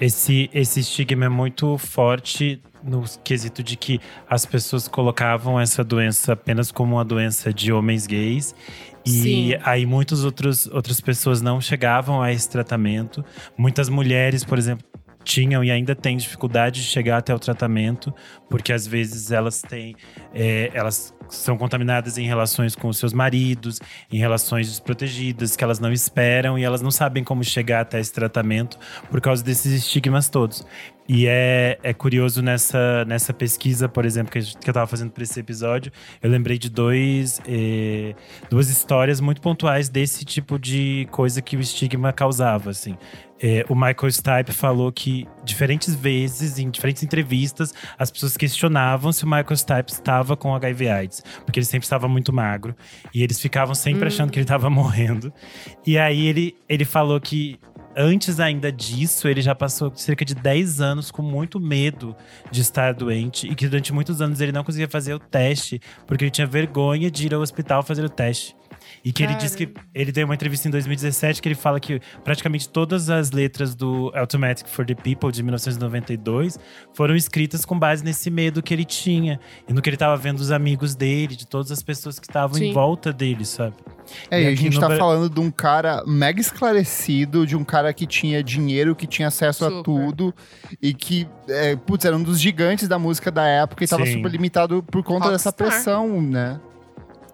Esse, 0.01 0.51
esse 0.53 0.81
estigma 0.81 1.27
é 1.27 1.29
muito 1.29 1.79
forte 1.79 2.61
no 2.83 3.05
quesito 3.23 3.63
de 3.63 3.77
que 3.77 4.01
as 4.29 4.45
pessoas 4.45 4.89
colocavam 4.89 5.59
essa 5.61 5.85
doença 5.85 6.33
apenas 6.33 6.73
como 6.73 6.97
uma 6.97 7.05
doença 7.05 7.53
de 7.53 7.73
homens 7.73 8.07
gays. 8.07 8.55
E 9.05 9.11
Sim. 9.11 9.55
aí 9.65 9.85
muitas 9.85 10.25
outras 10.25 11.01
pessoas 11.05 11.43
não 11.43 11.61
chegavam 11.61 12.23
a 12.23 12.33
esse 12.33 12.49
tratamento. 12.49 13.25
Muitas 13.57 13.89
mulheres, 13.89 14.45
por 14.45 14.59
exemplo, 14.59 14.87
tinham 15.25 15.63
e 15.63 15.71
ainda 15.71 15.95
têm 15.95 16.17
dificuldade 16.17 16.81
de 16.81 16.87
chegar 16.87 17.19
até 17.19 17.35
o 17.35 17.39
tratamento, 17.39 18.15
porque 18.49 18.73
às 18.73 18.87
vezes 18.87 19.31
elas 19.31 19.63
têm, 19.63 19.95
é, 20.35 20.71
elas 20.75 21.15
são 21.29 21.57
contaminadas 21.57 22.19
em 22.19 22.27
relações 22.27 22.75
com 22.75 22.89
os 22.89 22.99
seus 22.99 23.13
maridos, 23.13 23.81
em 24.13 24.19
relações 24.19 24.69
desprotegidas, 24.69 25.57
que 25.57 25.65
elas 25.65 25.81
não 25.81 25.93
esperam 25.93 26.59
e 26.59 26.65
elas 26.65 26.83
não 26.83 26.91
sabem 26.91 27.25
como 27.25 27.43
chegar 27.43 27.81
até 27.81 27.99
esse 27.99 28.13
tratamento 28.13 28.79
por 29.11 29.21
causa 29.21 29.43
desses 29.43 29.73
estigmas 29.73 30.29
todos. 30.29 30.65
E 31.09 31.27
é, 31.27 31.79
é 31.83 31.93
curioso 31.93 32.41
nessa, 32.41 33.05
nessa 33.07 33.35
pesquisa, 33.35 33.89
por 33.89 34.05
exemplo, 34.05 34.31
que, 34.31 34.41
que 34.41 34.71
eu 34.71 34.75
tava 34.75 34.87
fazendo 34.87 35.11
para 35.11 35.23
esse 35.23 35.39
episódio, 35.39 35.91
eu 36.23 36.31
lembrei 36.31 36.59
de 36.59 36.71
dois, 36.71 37.41
eh, 37.47 38.15
duas 38.49 38.69
histórias 38.69 39.21
muito 39.21 39.41
pontuais 39.41 39.89
desse 39.89 40.25
tipo 40.25 40.59
de 40.59 41.09
coisa 41.11 41.43
que 41.43 41.57
o 41.57 41.61
estigma 41.61 42.13
causava, 42.13 42.71
assim. 42.71 42.97
É, 43.43 43.65
o 43.69 43.75
Michael 43.75 44.13
Stipe 44.13 44.53
falou 44.53 44.93
que 44.93 45.27
diferentes 45.45 45.95
vezes, 45.95 46.59
em 46.59 46.71
diferentes 46.71 47.03
entrevistas, 47.03 47.75
as 47.99 48.11
pessoas 48.11 48.37
questionavam 48.37 49.11
se 49.13 49.25
o 49.25 49.27
Michael 49.27 49.57
Stipe 49.57 49.91
estava 49.91 50.37
com 50.37 50.55
HIV 50.55 50.89
AIDS, 50.89 51.25
porque 51.45 51.59
ele 51.59 51.67
sempre 51.67 51.85
estava 51.85 52.07
muito 52.07 52.33
magro 52.33 52.77
e 53.13 53.23
eles 53.23 53.41
ficavam 53.41 53.75
sempre 53.75 54.07
achando 54.07 54.31
que 54.31 54.39
ele 54.39 54.45
estava 54.45 54.71
morrendo. 54.71 55.33
E 55.85 55.99
aí 55.99 56.27
ele, 56.27 56.55
ele 56.69 56.85
falou 56.85 57.21
que 57.21 57.59
antes 57.97 58.41
ainda 58.41 58.71
disso, 58.71 59.29
ele 59.29 59.43
já 59.43 59.55
passou 59.55 59.93
cerca 59.95 60.25
de 60.25 60.35
10 60.35 60.81
anos 60.81 61.11
com 61.11 61.23
muito 61.23 61.61
medo 61.61 62.17
de 62.51 62.61
estar 62.61 62.95
doente 62.95 63.47
e 63.47 63.55
que 63.55 63.67
durante 63.67 63.93
muitos 63.93 64.21
anos 64.21 64.41
ele 64.41 64.53
não 64.53 64.65
conseguia 64.65 64.89
fazer 64.89 65.15
o 65.15 65.19
teste 65.19 65.81
porque 66.07 66.25
ele 66.25 66.31
tinha 66.31 66.47
vergonha 66.47 67.11
de 67.11 67.27
ir 67.27 67.35
ao 67.35 67.41
hospital 67.41 67.83
fazer 67.83 68.05
o 68.05 68.09
teste. 68.09 68.57
E 69.05 69.13
que 69.13 69.23
ele 69.25 69.35
disse 69.35 69.57
que 69.57 69.69
ele 69.93 70.13
deu 70.13 70.25
uma 70.27 70.35
entrevista 70.35 70.69
em 70.69 70.71
2017 70.71 71.43
que 71.43 71.49
ele 71.49 71.57
fala 71.57 71.81
que 71.81 72.01
praticamente 72.23 72.69
todas 72.69 73.11
as 73.11 73.33
letras 73.33 73.75
do 73.75 74.13
Automatic 74.15 74.69
for 74.69 74.87
the 74.87 74.95
People 74.95 75.33
de 75.33 75.43
1992 75.43 76.59
foram 76.95 77.17
escritas 77.17 77.65
com 77.65 77.77
base 77.77 78.05
nesse 78.05 78.31
medo 78.31 78.63
que 78.63 78.73
ele 78.73 78.85
tinha 78.85 79.41
e 79.69 79.73
no 79.73 79.83
que 79.83 79.89
ele 79.89 79.97
estava 79.97 80.17
vendo 80.17 80.37
dos 80.39 80.53
amigos 80.53 80.95
dele, 80.95 81.35
de 81.35 81.47
todas 81.47 81.73
as 81.73 81.83
pessoas 81.83 82.21
que 82.21 82.27
estavam 82.29 82.57
em 82.63 82.73
volta 82.73 83.13
dele, 83.13 83.45
sabe? 83.45 83.75
É, 84.31 84.43
E 84.43 84.47
a 84.47 84.55
gente 84.55 84.75
no 84.77 84.81
tá 84.81 84.89
Bra- 84.89 84.99
falando 84.99 85.29
de 85.29 85.41
um 85.41 85.51
cara 85.51 86.05
mega 86.07 86.41
esclarecido, 86.41 87.47
de 87.47 87.57
um 87.57 87.65
cara 87.65 87.93
que 87.93 88.07
tinha 88.07 88.43
dinheiro, 88.43 88.95
que 88.95 89.07
tinha 89.07 89.29
acesso 89.29 89.65
a 89.65 89.69
Super. 89.71 89.83
tudo 89.83 90.35
e 90.81 90.95
que, 90.95 91.27
é, 91.49 91.75
putz, 91.77 92.05
era 92.05 92.17
um 92.17 92.23
dos 92.23 92.41
gigantes 92.41 92.87
da 92.87 92.99
música 92.99 93.31
da 93.31 93.45
época 93.47 93.83
e 93.85 93.89
tava 93.89 94.07
Sim. 94.07 94.15
super 94.15 94.31
limitado 94.31 94.83
por 94.83 95.03
conta 95.03 95.31
dessa 95.31 95.51
Rockstar. 95.51 95.69
pressão, 95.69 96.21
né? 96.23 96.61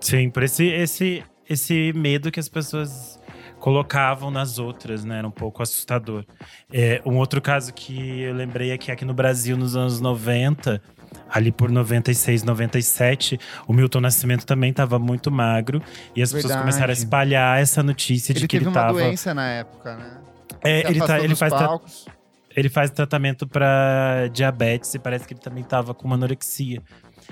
Sim, 0.00 0.30
por 0.30 0.42
esse, 0.44 0.64
esse, 0.66 1.22
esse 1.48 1.92
medo 1.94 2.30
que 2.30 2.40
as 2.40 2.48
pessoas 2.48 3.18
colocavam 3.58 4.30
nas 4.30 4.58
outras, 4.58 5.04
né? 5.04 5.18
Era 5.18 5.26
um 5.26 5.32
pouco 5.32 5.62
assustador. 5.62 6.24
É, 6.72 7.02
um 7.04 7.16
outro 7.16 7.40
caso 7.40 7.72
que 7.72 8.20
eu 8.22 8.34
lembrei 8.34 8.70
é 8.70 8.78
que 8.78 8.90
aqui 8.90 9.04
no 9.04 9.14
Brasil, 9.14 9.56
nos 9.56 9.76
anos 9.76 10.00
90, 10.00 10.80
ali 11.28 11.50
por 11.50 11.70
96, 11.70 12.42
97, 12.44 13.38
o 13.66 13.72
Milton 13.72 14.00
Nascimento 14.00 14.46
também 14.46 14.70
estava 14.70 14.98
muito 14.98 15.30
magro. 15.30 15.82
E 16.14 16.22
as 16.22 16.28
pessoas 16.30 16.52
Verdade. 16.52 16.62
começaram 16.62 16.90
a 16.90 16.92
espalhar 16.92 17.60
essa 17.60 17.82
notícia 17.82 18.32
Ele 18.32 18.40
de 18.40 18.48
que 18.48 18.58
teve 18.58 18.70
ele 18.70 18.76
uma 18.76 18.92
doença 18.92 19.34
na 19.34 19.48
época, 19.48 19.96
né? 19.96 20.18
É, 20.60 20.82
Se 20.82 20.86
ele, 20.88 21.00
tá, 21.00 21.20
ele, 21.20 21.36
faz 21.36 21.52
palcos. 21.52 22.06
ele 22.56 22.68
faz 22.68 22.90
tratamento 22.90 23.46
pra 23.46 24.28
diabetes 24.32 24.94
e 24.94 24.98
parece 24.98 25.26
que 25.26 25.34
ele 25.34 25.40
também 25.40 25.62
tava 25.62 25.94
com 25.94 26.06
uma 26.06 26.16
anorexia. 26.16 26.82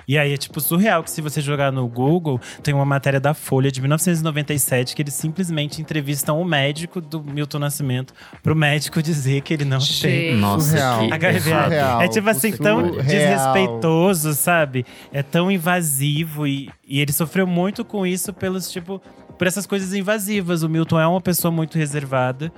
E 0.06 0.16
aí 0.18 0.32
é 0.32 0.36
tipo 0.36 0.60
surreal 0.60 1.02
que 1.02 1.10
se 1.10 1.20
você 1.20 1.40
jogar 1.40 1.72
no 1.72 1.86
Google, 1.88 2.40
tem 2.62 2.74
uma 2.74 2.84
matéria 2.84 3.20
da 3.20 3.34
Folha 3.34 3.70
de 3.70 3.80
1997 3.80 4.94
que 4.94 5.02
eles 5.02 5.14
simplesmente 5.14 5.80
entrevistam 5.80 6.40
o 6.40 6.44
médico 6.44 7.00
do 7.00 7.22
Milton 7.22 7.58
Nascimento 7.58 8.14
pro 8.42 8.54
médico 8.54 9.02
dizer 9.02 9.42
que 9.42 9.54
ele 9.54 9.64
não 9.64 9.78
tem. 9.78 9.86
Gente. 9.86 10.34
nossa, 10.36 10.68
Surreal. 10.68 11.06
que 11.06 11.12
HIV. 11.14 11.50
Surreal. 11.50 12.00
É 12.00 12.08
tipo 12.08 12.30
assim, 12.30 12.52
tão 12.52 12.86
Surreal. 12.86 13.04
desrespeitoso, 13.04 14.34
sabe? 14.34 14.86
É 15.12 15.22
tão 15.22 15.50
invasivo 15.50 16.46
e, 16.46 16.70
e 16.86 17.00
ele 17.00 17.12
sofreu 17.12 17.46
muito 17.46 17.84
com 17.84 18.06
isso 18.06 18.32
pelos, 18.32 18.70
tipo, 18.70 19.00
por 19.38 19.46
essas 19.46 19.66
coisas 19.66 19.92
invasivas. 19.92 20.62
O 20.62 20.68
Milton 20.68 21.00
é 21.00 21.06
uma 21.06 21.20
pessoa 21.20 21.50
muito 21.50 21.78
reservada 21.78 22.52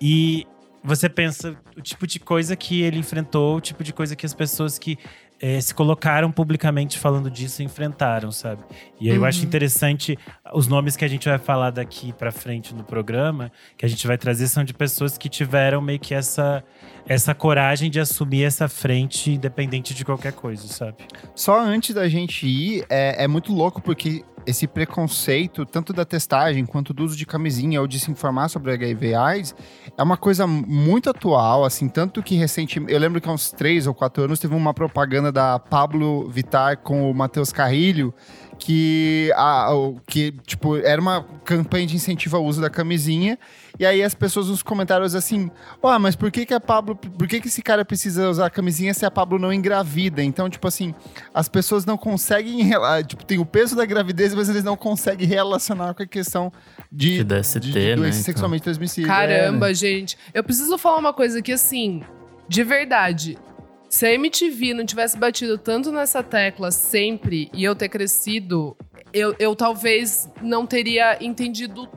e 0.00 0.46
você 0.82 1.08
pensa 1.08 1.56
o 1.76 1.80
tipo 1.80 2.06
de 2.06 2.20
coisa 2.20 2.54
que 2.54 2.82
ele 2.82 2.98
enfrentou, 2.98 3.56
o 3.56 3.60
tipo 3.60 3.82
de 3.82 3.90
coisa 3.90 4.14
que 4.14 4.26
as 4.26 4.34
pessoas 4.34 4.78
que 4.78 4.98
é, 5.46 5.60
se 5.60 5.74
colocaram 5.74 6.32
publicamente 6.32 6.98
falando 6.98 7.30
disso 7.30 7.62
enfrentaram, 7.62 8.32
sabe? 8.32 8.62
E 8.98 9.10
aí 9.10 9.16
eu 9.16 9.26
acho 9.26 9.40
Uhum. 9.40 9.44
interessante 9.46 10.18
os 10.54 10.66
nomes 10.66 10.96
que 10.96 11.04
a 11.04 11.08
gente 11.08 11.28
vai 11.28 11.36
falar 11.36 11.70
daqui 11.70 12.14
pra 12.14 12.32
frente 12.32 12.74
no 12.74 12.82
programa, 12.82 13.52
que 13.76 13.84
a 13.84 13.88
gente 13.88 14.06
vai 14.06 14.16
trazer 14.16 14.48
são 14.48 14.64
de 14.64 14.72
pessoas 14.72 15.18
que 15.18 15.28
tiveram 15.28 15.82
meio 15.82 15.98
que 16.00 16.14
essa 16.14 16.64
essa 17.06 17.34
coragem 17.34 17.90
de 17.90 18.00
assumir 18.00 18.44
essa 18.44 18.66
frente 18.66 19.32
independente 19.32 19.92
de 19.92 20.02
qualquer 20.06 20.32
coisa, 20.32 20.66
sabe? 20.66 20.96
Só 21.34 21.60
antes 21.60 21.94
da 21.94 22.08
gente 22.08 22.46
ir, 22.46 22.86
é, 22.88 23.24
é 23.24 23.28
muito 23.28 23.52
louco 23.52 23.82
porque 23.82 24.24
esse 24.46 24.66
preconceito, 24.66 25.64
tanto 25.64 25.92
da 25.92 26.04
testagem 26.04 26.64
quanto 26.64 26.92
do 26.92 27.04
uso 27.04 27.16
de 27.16 27.26
camisinha 27.26 27.80
ou 27.80 27.86
de 27.86 27.98
se 27.98 28.10
informar 28.10 28.48
sobre 28.48 28.72
HIV 28.72 29.14
AIDS, 29.14 29.54
é 29.96 30.02
uma 30.02 30.16
coisa 30.16 30.46
muito 30.46 31.10
atual, 31.10 31.64
assim, 31.64 31.88
tanto 31.88 32.22
que 32.22 32.34
recentemente, 32.36 32.92
eu 32.92 32.98
lembro 32.98 33.20
que 33.20 33.28
há 33.28 33.32
uns 33.32 33.50
três 33.50 33.86
ou 33.86 33.94
quatro 33.94 34.24
anos 34.24 34.38
teve 34.38 34.54
uma 34.54 34.74
propaganda 34.74 35.32
da 35.32 35.58
Pablo 35.58 36.28
Vittar 36.28 36.78
com 36.78 37.10
o 37.10 37.14
Matheus 37.14 37.52
Carrilho, 37.52 38.12
que, 38.58 39.32
a, 39.36 39.68
que 40.06 40.32
tipo, 40.46 40.76
era 40.76 41.00
uma 41.00 41.24
campanha 41.44 41.86
de 41.86 41.96
incentivo 41.96 42.36
ao 42.36 42.44
uso 42.44 42.60
da 42.60 42.70
camisinha, 42.70 43.38
e 43.78 43.84
aí 43.84 44.02
as 44.02 44.14
pessoas 44.14 44.48
nos 44.48 44.62
comentários 44.62 45.14
assim, 45.14 45.50
ó, 45.82 45.98
mas 45.98 46.14
por 46.14 46.30
que 46.30 46.46
que 46.46 46.54
a 46.54 46.60
Pablo, 46.60 46.94
por 46.94 47.26
que 47.26 47.40
que 47.40 47.48
esse 47.48 47.62
cara 47.62 47.84
precisa 47.84 48.28
usar 48.28 48.46
a 48.46 48.50
camisinha 48.50 48.94
se 48.94 49.04
a 49.04 49.10
Pablo 49.10 49.38
não 49.38 49.52
engravida? 49.52 50.22
Então, 50.22 50.48
tipo 50.48 50.66
assim, 50.68 50.94
as 51.32 51.48
pessoas 51.48 51.84
não 51.84 51.96
conseguem, 51.96 52.70
tipo, 53.06 53.24
tem 53.24 53.38
o 53.38 53.44
peso 53.46 53.74
da 53.74 53.84
gravidez, 53.84 54.34
mas 54.34 54.48
eles 54.48 54.62
não 54.64 54.76
conseguem 54.76 55.26
relacionar 55.26 55.94
com 55.94 56.02
a 56.02 56.06
questão 56.06 56.52
de, 56.90 57.22
De 57.22 57.24
DST, 57.24 57.60
de, 57.60 57.72
de 57.72 57.78
né, 57.78 57.96
doença 57.96 58.18
então. 58.18 58.24
sexualmente 58.24 58.62
transmissível. 58.62 59.08
Caramba, 59.08 59.66
É, 59.66 59.68
né? 59.70 59.74
gente. 59.74 60.16
Eu 60.32 60.44
preciso 60.44 60.78
falar 60.78 60.98
uma 60.98 61.12
coisa 61.12 61.40
aqui, 61.40 61.52
assim, 61.52 62.02
de 62.48 62.62
verdade. 62.62 63.36
Se 63.88 64.06
a 64.06 64.12
MTV 64.14 64.74
não 64.74 64.84
tivesse 64.84 65.16
batido 65.16 65.56
tanto 65.56 65.92
nessa 65.92 66.22
tecla 66.22 66.70
sempre 66.70 67.48
e 67.52 67.62
eu 67.62 67.74
ter 67.76 67.88
crescido, 67.88 68.76
eu, 69.12 69.34
eu 69.38 69.54
talvez 69.54 70.28
não 70.42 70.66
teria 70.66 71.16
entendido 71.24 71.88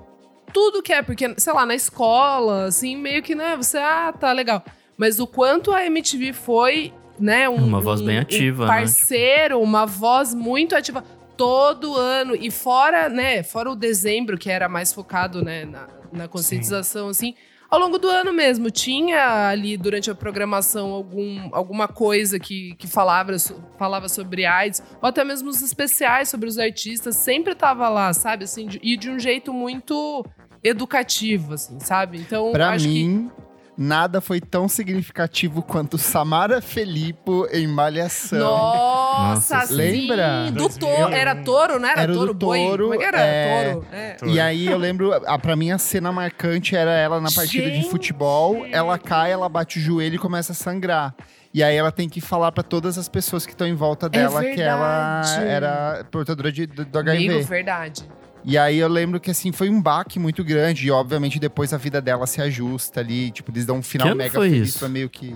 tudo 0.58 0.82
que 0.82 0.92
é, 0.92 1.04
porque, 1.04 1.36
sei 1.38 1.54
lá, 1.54 1.68
na 1.68 1.76
escola, 1.76 2.66
assim, 2.66 2.96
meio 2.98 3.22
que, 3.22 3.36
né, 3.36 3.56
você, 3.56 3.78
ah, 3.78 4.12
tá 4.12 4.32
legal. 4.32 4.64
Mas 4.98 5.20
o 5.20 5.28
quanto 5.28 5.72
a 5.72 5.86
MTV 5.86 6.34
foi, 6.34 6.92
né, 7.20 7.48
um, 7.48 7.64
Uma 7.64 7.80
voz 7.80 8.02
bem 8.02 8.18
um- 8.18 8.22
ativa, 8.22 8.64
um 8.64 8.68
né? 8.68 8.74
parceiro, 8.74 9.62
uma 9.62 9.86
voz 9.86 10.34
muito 10.34 10.76
ativa 10.76 11.04
todo 11.38 11.96
ano. 11.96 12.36
E 12.36 12.50
fora, 12.50 13.08
né, 13.08 13.44
fora 13.44 13.70
o 13.70 13.76
dezembro, 13.76 14.36
que 14.36 14.50
era 14.50 14.68
mais 14.68 14.92
focado, 14.92 15.44
né, 15.44 15.64
na, 15.66 15.88
na 16.12 16.28
conscientização, 16.28 17.10
assim, 17.10 17.36
ao 17.70 17.80
longo 17.80 18.00
do 18.00 18.08
ano 18.08 18.34
mesmo, 18.34 18.72
tinha 18.72 19.50
ali 19.50 19.78
durante 19.78 20.10
a 20.10 20.16
programação 20.16 20.90
algum, 20.92 21.50
alguma 21.52 21.88
coisa 21.88 22.40
que, 22.40 22.74
que 22.80 22.88
falava, 22.88 23.34
falava 23.78 24.10
sobre 24.10 24.44
AIDS, 24.46 24.82
ou 25.02 25.08
até 25.10 25.24
mesmo 25.24 25.50
os 25.50 25.62
especiais 25.62 26.30
sobre 26.30 26.50
os 26.50 26.58
artistas, 26.58 27.16
sempre 27.18 27.54
tava 27.54 27.88
lá, 27.90 28.12
sabe? 28.14 28.46
Assim, 28.46 28.66
de- 28.66 28.80
e 28.82 28.98
de 28.98 29.12
um 29.12 29.20
jeito 29.20 29.54
muito 29.54 30.26
educativo, 30.64 31.54
assim, 31.54 31.80
sabe? 31.80 32.18
Então, 32.20 32.52
Pra 32.52 32.70
acho 32.72 32.86
que. 32.86 32.92
mim, 32.92 33.32
nada 33.78 34.20
foi 34.20 34.42
tão 34.42 34.68
significativo 34.68 35.62
quanto 35.62 35.98
Samara 35.98 36.62
Filippo 36.62 37.48
em 37.52 37.68
Malhação. 37.68 38.40
Nossa, 38.40 39.56
Nossa, 39.56 39.68
sim! 39.68 39.76
lembra? 39.76 40.52
Do 40.52 40.70
touro. 40.70 41.14
Era 41.14 41.36
touro, 41.36 41.80
né? 41.80 41.92
Era, 41.92 42.02
Era 42.04 42.14
touro, 42.14 42.34
boi? 42.34 42.60
touro, 42.60 42.84
Como 42.90 42.96
é 42.96 42.98
que 42.98 43.04
era? 43.04 43.20
é. 43.22 43.72
Touro. 43.74 43.88
É. 43.92 44.18
E 44.26 44.40
aí 44.40 44.66
eu 44.68 44.78
lembro, 44.78 45.14
a, 45.14 45.38
pra 45.38 45.56
mim 45.56 45.72
a 45.72 45.78
cena 45.78 46.12
marcante 46.12 46.76
era 46.76 46.92
ela 46.92 47.22
na 47.22 47.30
partida 47.32 47.70
de 47.70 47.78
Gente! 47.78 47.90
futebol, 47.90 48.66
ela 48.72 48.98
cai, 48.98 49.32
ela 49.32 49.48
bate 49.48 49.78
o 49.80 49.82
joelho 49.82 50.16
e 50.16 50.20
começa 50.20 50.52
a 50.54 50.56
sangrar. 50.56 51.16
E 51.54 51.64
aí 51.64 51.76
ela 51.76 51.92
tem 51.92 52.08
que 52.10 52.20
falar 52.22 52.52
pra 52.52 52.62
todas 52.62 52.98
as 52.98 53.08
pessoas 53.08 53.46
que 53.46 53.54
estão 53.54 53.66
em 53.66 53.74
volta 53.74 54.08
dela 54.10 54.44
que 54.44 54.62
ela 54.62 55.22
É 55.40 55.48
era 55.54 56.06
portadora 56.12 56.52
de, 56.52 56.68
do, 56.68 56.86
do 56.86 57.00
HIV. 57.00 57.30
Amigo, 57.30 57.48
verdade. 57.48 58.04
E 58.50 58.58
aí 58.58 58.78
eu 58.80 58.88
lembro 58.88 59.20
que 59.20 59.30
assim 59.30 59.52
foi 59.52 59.70
um 59.70 59.82
baque 59.82 60.18
muito 60.18 60.42
grande 60.42 60.88
e 60.88 60.92
obviamente 60.92 61.38
depois 61.38 61.74
a 61.74 61.78
vida 61.78 62.02
dela 62.02 62.26
se 62.26 62.42
ajusta 62.42 63.02
ali, 63.02 63.30
tipo, 63.30 63.52
eles 63.52 63.66
dão 63.66 63.78
um 63.80 63.84
final 63.84 64.16
mega 64.16 64.32
foi 64.36 64.50
feliz 64.50 64.70
isso? 64.70 64.80
pra 64.80 64.88
meio 64.88 65.10
que 65.10 65.36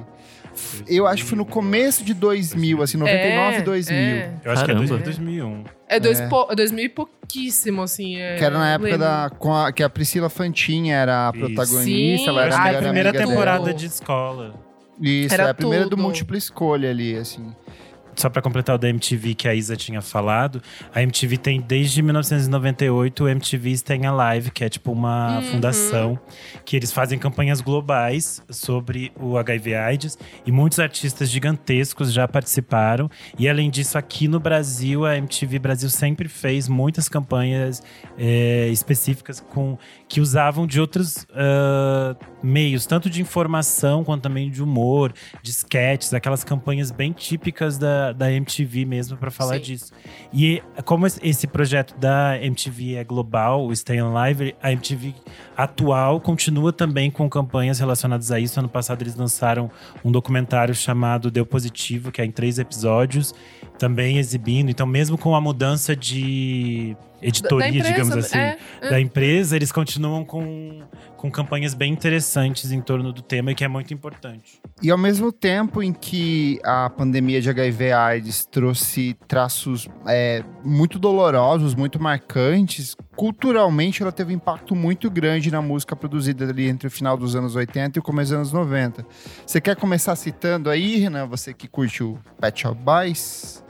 eu 0.87 1.05
acho 1.07 1.23
que 1.23 1.29
foi 1.29 1.37
no 1.37 1.45
começo 1.45 2.03
de 2.05 2.13
2000, 2.13 2.81
assim, 2.81 2.97
99 2.97 3.57
é, 3.57 3.61
2000. 3.61 3.97
É, 3.97 4.33
Eu 4.45 4.51
acho 4.51 4.65
Caramba. 4.65 4.85
que 4.85 4.93
é 4.93 4.97
2001. 4.97 5.63
é, 5.89 5.99
dois 5.99 6.19
É. 6.19 6.27
po- 6.27 6.53
2000 6.55 6.85
e 6.85 6.89
pouquíssimo, 6.89 7.81
assim. 7.81 8.17
É, 8.17 8.35
Que 8.35 8.43
era 8.45 8.57
na 8.57 8.69
época 8.73 8.91
lembro. 8.91 8.99
da 9.05 9.29
com 9.37 9.53
a, 9.55 9.71
que 9.71 9.81
a 9.83 9.89
Priscila 9.89 10.29
Fantin 10.29 10.89
era 10.91 11.29
a 11.29 11.33
protagonista, 11.33 12.23
Sim. 12.25 12.29
ela 12.29 12.45
era 12.45 12.55
a 12.57 12.61
que 12.63 12.67
é 12.75 12.77
a 12.77 12.81
primeira 12.81 13.11
temporada 13.13 13.65
dela. 13.65 13.77
de 13.77 13.85
escola. 13.85 14.55
Isso, 15.01 15.33
Era 15.33 15.43
é 15.43 15.49
a 15.49 15.53
primeira 15.53 15.85
do 15.85 15.91
tudo. 15.91 16.01
múltipla 16.01 16.37
escolha 16.37 16.89
ali, 16.89 17.15
assim. 17.15 17.55
Só 18.15 18.29
pra 18.29 18.41
completar 18.41 18.75
o 18.75 18.77
da 18.77 18.89
MTV 18.89 19.33
que 19.35 19.47
a 19.47 19.53
Isa 19.55 19.75
tinha 19.75 20.01
falado, 20.01 20.61
a 20.93 21.01
MTV 21.01 21.37
tem 21.37 21.61
desde 21.61 22.01
1998 22.01 23.23
o 23.23 23.29
MTV 23.29 23.71
Staying 23.71 24.05
Alive, 24.05 24.51
que 24.51 24.63
é 24.63 24.69
tipo 24.69 24.91
uma 24.91 25.37
Uhum. 25.37 25.41
fundação 25.51 26.19
que 26.65 26.75
eles 26.75 26.91
fazem 26.91 27.17
campanhas 27.17 27.61
globais 27.61 28.41
sobre 28.49 29.11
o 29.19 29.37
HIV 29.37 29.75
AIDS 29.75 30.17
e 30.45 30.51
muitos 30.51 30.79
artistas 30.79 31.29
gigantescos 31.29 32.11
já 32.11 32.27
participaram. 32.27 33.09
E 33.37 33.47
além 33.47 33.69
disso, 33.69 33.97
aqui 33.97 34.27
no 34.27 34.39
Brasil, 34.39 35.05
a 35.05 35.15
MTV 35.17 35.59
Brasil 35.59 35.89
sempre 35.89 36.27
fez 36.27 36.67
muitas 36.67 37.07
campanhas 37.07 37.81
é, 38.17 38.67
específicas 38.69 39.39
com 39.39 39.77
que 40.07 40.19
usavam 40.19 40.65
de 40.67 40.79
outros 40.81 41.25
ah, 41.33 42.15
meios, 42.43 42.85
tanto 42.85 43.09
de 43.09 43.21
informação 43.21 44.03
quanto 44.03 44.23
também 44.23 44.49
de 44.49 44.61
humor, 44.61 45.13
de 45.41 45.51
sketches, 45.51 46.13
aquelas 46.13 46.43
campanhas 46.43 46.91
bem 46.91 47.11
típicas 47.13 47.77
da, 47.77 48.00
da 48.11 48.31
MTV 48.31 48.85
mesmo 48.85 49.15
para 49.17 49.29
falar 49.29 49.55
Sim. 49.57 49.61
disso. 49.61 49.91
E 50.33 50.63
como 50.85 51.05
esse- 51.05 51.45
projeto 51.47 51.93
da 51.99 52.37
MTV 52.41 52.95
é 52.95 53.03
global, 53.03 53.65
o 53.67 53.75
Stay 53.75 53.99
Alive, 53.99 54.55
a 54.63 54.71
MTV 54.71 55.13
atual 55.55 56.19
continua 56.19 56.73
também 56.73 57.11
com 57.11 57.29
campanhas 57.29 57.79
relacionadas 57.79 58.31
a 58.31 58.39
isso. 58.39 58.59
Ano 58.59 58.69
passado 58.69 59.01
eles 59.03 59.15
lançaram 59.15 59.69
um 60.03 60.11
documentário 60.11 60.73
chamado 60.73 61.29
Deu 61.29 61.45
Positivo, 61.45 62.11
que 62.11 62.21
é 62.21 62.25
em 62.25 62.31
três 62.31 62.57
episódios, 62.57 63.35
também 63.81 64.19
exibindo. 64.19 64.69
Então, 64.69 64.85
mesmo 64.85 65.17
com 65.17 65.35
a 65.35 65.41
mudança 65.41 65.95
de 65.95 66.95
editoria, 67.19 67.71
Da 67.71 67.77
empresa, 67.77 67.91
digamos 67.91 68.15
assim, 68.15 68.37
é, 68.37 68.57
é. 68.79 68.89
da 68.91 69.01
empresa, 69.01 69.55
eles 69.55 69.71
continuam 69.71 70.23
com, 70.23 70.81
com 71.17 71.31
campanhas 71.31 71.73
bem 71.73 71.91
interessantes 71.91 72.71
em 72.71 72.79
torno 72.79 73.11
do 73.11 73.23
tema 73.23 73.51
e 73.51 73.55
que 73.55 73.63
é 73.63 73.67
muito 73.67 73.91
importante. 73.91 74.61
E 74.83 74.91
ao 74.91 74.99
mesmo 74.99 75.31
tempo 75.31 75.81
em 75.81 75.93
que 75.93 76.59
a 76.63 76.91
pandemia 76.91 77.41
de 77.41 77.49
HIV 77.49 77.91
AIDS 77.91 78.45
trouxe 78.45 79.15
traços 79.27 79.87
é, 80.05 80.43
muito 80.63 80.99
dolorosos, 80.99 81.73
muito 81.73 81.99
marcantes, 81.99 82.95
culturalmente 83.15 84.03
ela 84.03 84.11
teve 84.11 84.31
um 84.33 84.35
impacto 84.35 84.75
muito 84.75 85.09
grande 85.09 85.49
na 85.49 85.61
música 85.61 85.95
produzida 85.95 86.47
ali 86.47 86.67
entre 86.67 86.87
o 86.87 86.91
final 86.91 87.17
dos 87.17 87.35
anos 87.35 87.55
80 87.55 87.97
e 87.97 87.99
o 87.99 88.03
começo 88.03 88.29
dos 88.29 88.37
anos 88.37 88.51
90. 88.51 89.05
Você 89.43 89.59
quer 89.59 89.75
começar 89.75 90.15
citando 90.15 90.69
aí, 90.69 90.97
Renan, 90.97 91.25
você 91.25 91.51
que 91.51 91.67
curte 91.67 92.03
o 92.03 92.19
Pet 92.39 92.61
Shop 92.61 92.79
Boys? 92.79 93.63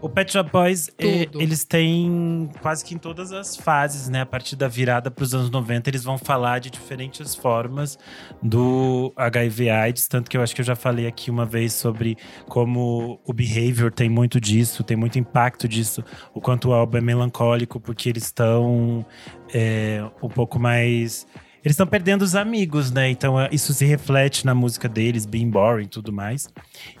O 0.00 0.08
Pet 0.08 0.32
Shop 0.32 0.48
Boys, 0.50 0.88
Tudo. 0.96 1.42
eles 1.42 1.64
têm 1.64 2.48
quase 2.62 2.84
que 2.84 2.94
em 2.94 2.98
todas 2.98 3.32
as 3.32 3.56
fases, 3.56 4.08
né? 4.08 4.20
A 4.20 4.26
partir 4.26 4.54
da 4.54 4.68
virada 4.68 5.10
para 5.10 5.24
os 5.24 5.34
anos 5.34 5.50
90, 5.50 5.90
eles 5.90 6.04
vão 6.04 6.16
falar 6.16 6.60
de 6.60 6.70
diferentes 6.70 7.34
formas 7.34 7.98
do 8.40 9.12
HIV 9.16 9.70
AIDS. 9.70 10.06
Tanto 10.06 10.30
que 10.30 10.36
eu 10.36 10.42
acho 10.42 10.54
que 10.54 10.60
eu 10.60 10.64
já 10.64 10.76
falei 10.76 11.06
aqui 11.06 11.30
uma 11.30 11.44
vez 11.44 11.72
sobre 11.72 12.16
como 12.46 13.20
o 13.24 13.32
behavior 13.32 13.92
tem 13.92 14.08
muito 14.08 14.40
disso, 14.40 14.84
tem 14.84 14.96
muito 14.96 15.18
impacto 15.18 15.66
disso. 15.66 16.04
O 16.32 16.40
quanto 16.40 16.68
o 16.68 16.72
álbum 16.72 16.98
é 16.98 17.00
melancólico, 17.00 17.80
porque 17.80 18.08
eles 18.08 18.24
estão 18.24 19.04
é, 19.52 20.04
um 20.22 20.28
pouco 20.28 20.60
mais. 20.60 21.26
Eles 21.68 21.74
estão 21.74 21.86
perdendo 21.86 22.22
os 22.22 22.34
amigos, 22.34 22.90
né? 22.90 23.10
Então 23.10 23.38
é, 23.38 23.50
isso 23.52 23.74
se 23.74 23.84
reflete 23.84 24.46
na 24.46 24.54
música 24.54 24.88
deles, 24.88 25.26
Being 25.26 25.50
Boring 25.50 25.84
e 25.84 25.88
tudo 25.88 26.10
mais. 26.10 26.48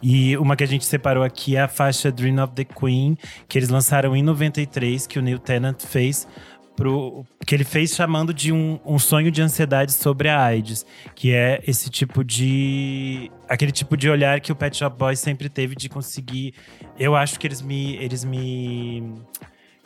E 0.02 0.36
uma 0.36 0.54
que 0.56 0.62
a 0.62 0.66
gente 0.66 0.84
separou 0.84 1.24
aqui 1.24 1.56
é 1.56 1.62
a 1.62 1.68
faixa 1.68 2.12
Dream 2.12 2.36
of 2.44 2.52
the 2.52 2.64
Queen, 2.64 3.16
que 3.48 3.58
eles 3.58 3.70
lançaram 3.70 4.14
em 4.14 4.22
93, 4.22 5.06
que 5.06 5.18
o 5.18 5.22
Neil 5.22 5.38
Tennant 5.38 5.80
fez. 5.80 6.28
Pro, 6.76 7.24
que 7.46 7.54
ele 7.54 7.64
fez 7.64 7.94
chamando 7.94 8.34
de 8.34 8.52
um, 8.52 8.78
um 8.84 8.98
sonho 8.98 9.30
de 9.30 9.40
ansiedade 9.40 9.90
sobre 9.90 10.28
a 10.28 10.38
AIDS, 10.38 10.84
que 11.14 11.32
é 11.32 11.62
esse 11.66 11.88
tipo 11.88 12.22
de. 12.22 13.32
aquele 13.48 13.72
tipo 13.72 13.96
de 13.96 14.10
olhar 14.10 14.38
que 14.38 14.52
o 14.52 14.54
Pet 14.54 14.76
Shop 14.76 14.98
Boys 14.98 15.18
sempre 15.18 15.48
teve 15.48 15.74
de 15.74 15.88
conseguir. 15.88 16.52
Eu 16.98 17.16
acho 17.16 17.40
que 17.40 17.46
eles 17.46 17.62
me. 17.62 17.96
Eles 17.96 18.22
me 18.22 19.14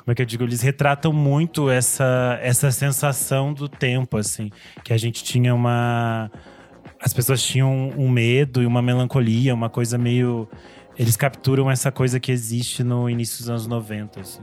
como 0.04 0.12
é 0.12 0.14
que 0.16 0.22
eu 0.22 0.26
digo? 0.26 0.42
Eles 0.42 0.60
retratam 0.60 1.12
muito 1.12 1.70
essa, 1.70 2.36
essa 2.42 2.72
sensação 2.72 3.52
do 3.52 3.68
tempo, 3.68 4.16
assim. 4.16 4.50
Que 4.82 4.92
a 4.92 4.96
gente 4.96 5.22
tinha 5.22 5.54
uma. 5.54 6.28
As 7.00 7.12
pessoas 7.12 7.40
tinham 7.40 7.92
um 7.96 8.10
medo 8.10 8.62
e 8.62 8.66
uma 8.66 8.82
melancolia, 8.82 9.54
uma 9.54 9.70
coisa 9.70 9.96
meio. 9.96 10.48
Eles 10.98 11.16
capturam 11.16 11.70
essa 11.70 11.92
coisa 11.92 12.18
que 12.18 12.32
existe 12.32 12.82
no 12.82 13.08
início 13.08 13.38
dos 13.38 13.48
anos 13.48 13.66
90, 13.68 14.20
assim. 14.20 14.42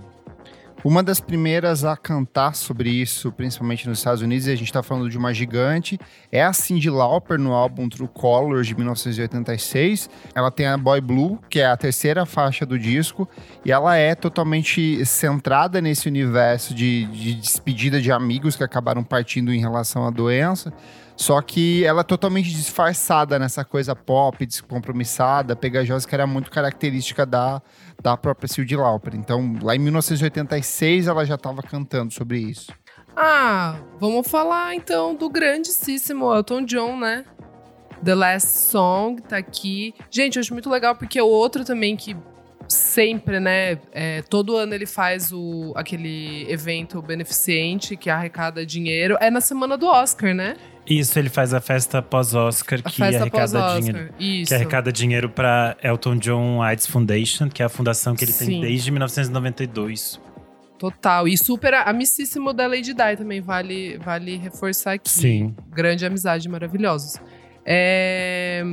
Uma 0.82 1.04
das 1.04 1.20
primeiras 1.20 1.84
a 1.84 1.98
cantar 1.98 2.56
sobre 2.56 2.90
isso, 2.90 3.34
principalmente 3.34 3.88
nos 3.88 3.98
Estados 3.98 4.22
Unidos, 4.22 4.48
e 4.48 4.52
a 4.52 4.56
gente 4.56 4.68
está 4.68 4.82
falando 4.82 5.10
de 5.10 5.18
uma 5.18 5.34
gigante, 5.34 6.00
é 6.32 6.42
a 6.42 6.54
Cyndi 6.54 6.90
Lauper 6.90 7.38
no 7.38 7.52
álbum 7.52 7.90
True 7.90 8.08
Colors 8.08 8.66
de 8.66 8.76
1986. 8.76 10.10
Ela 10.34 10.50
tem 10.50 10.68
a 10.68 10.78
Boy 10.78 11.02
Blue, 11.02 11.38
que 11.50 11.60
é 11.60 11.66
a 11.66 11.76
terceira 11.76 12.26
faixa 12.26 12.66
do 12.66 12.80
disco, 12.80 13.28
e 13.66 13.74
ela 13.74 13.98
é 13.98 14.16
totalmente 14.16 15.06
centrada 15.06 15.82
nesse 15.82 16.08
universo 16.08 16.74
de, 16.74 17.06
de 17.08 17.36
despedida 17.36 18.02
de 18.02 18.10
amigos 18.10 18.56
que 18.56 18.64
acabaram 18.64 19.04
partindo 19.04 19.54
em 19.54 19.60
relação 19.60 20.08
à 20.08 20.10
doença. 20.10 20.72
Só 21.20 21.42
que 21.42 21.84
ela 21.84 22.00
é 22.00 22.04
totalmente 22.04 22.50
disfarçada 22.50 23.38
nessa 23.38 23.66
coisa 23.66 23.94
pop, 23.94 24.46
descompromissada, 24.46 25.54
pegajosa, 25.54 26.08
que 26.08 26.16
era 26.16 26.26
muito 26.26 26.50
característica 26.50 27.26
da, 27.26 27.62
da 28.02 28.16
própria 28.16 28.48
Cyndi 28.48 28.78
Lauper. 28.78 29.14
Então, 29.16 29.60
lá 29.62 29.76
em 29.76 29.80
1986, 29.80 31.08
ela 31.08 31.26
já 31.26 31.36
estava 31.36 31.62
cantando 31.62 32.14
sobre 32.14 32.40
isso. 32.40 32.72
Ah, 33.18 33.76
vamos 34.00 34.30
falar 34.30 34.74
então 34.76 35.14
do 35.14 35.30
grandíssimo 35.30 36.34
Elton 36.34 36.64
John, 36.64 36.98
né? 36.98 37.26
The 38.02 38.16
Last 38.16 38.70
Song 38.72 39.22
tá 39.22 39.36
aqui. 39.36 39.94
Gente, 40.10 40.38
eu 40.38 40.40
acho 40.40 40.54
muito 40.54 40.70
legal 40.70 40.96
porque 40.96 41.20
o 41.20 41.28
outro 41.28 41.66
também 41.66 41.98
que 41.98 42.16
sempre, 42.66 43.42
né? 43.42 43.78
É, 43.92 44.22
todo 44.22 44.56
ano 44.56 44.74
ele 44.74 44.86
faz 44.86 45.34
o, 45.34 45.74
aquele 45.76 46.50
evento 46.50 47.02
beneficente 47.02 47.98
que 47.98 48.10
arrecada 48.10 48.66
dinheiro. 48.66 49.18
É 49.20 49.30
na 49.30 49.42
semana 49.42 49.78
do 49.78 49.86
Oscar, 49.86 50.34
né? 50.34 50.56
Isso, 50.90 51.20
ele 51.20 51.30
faz 51.30 51.54
a 51.54 51.62
festa 51.62 52.02
pós-Oscar, 52.02 52.82
que 52.82 52.92
festa 52.92 53.22
arrecada 53.22 53.30
pós-Oscar, 53.30 53.80
dinheiro. 53.80 54.14
Isso. 54.20 54.50
Que 54.50 54.56
arrecada 54.56 54.92
dinheiro 54.92 55.30
para 55.30 55.78
Elton 55.84 56.18
John 56.18 56.62
AIDS 56.64 56.88
Foundation, 56.88 57.48
que 57.48 57.62
é 57.62 57.66
a 57.66 57.70
fundação 57.70 58.16
que 58.16 58.24
ele 58.24 58.32
Sim. 58.32 58.46
tem 58.46 58.62
desde 58.62 58.90
1992. 58.90 60.20
Total. 60.80 61.28
E 61.28 61.38
super 61.38 61.74
amicíssimo 61.74 62.54
da 62.54 62.66
Lady 62.66 62.94
Di 62.94 63.18
também, 63.18 63.42
vale, 63.42 63.98
vale 63.98 64.38
reforçar 64.38 64.94
aqui. 64.94 65.10
Sim. 65.10 65.54
Grande 65.70 66.06
amizade, 66.06 66.48
maravilhosos. 66.50 67.20
É, 67.66 68.64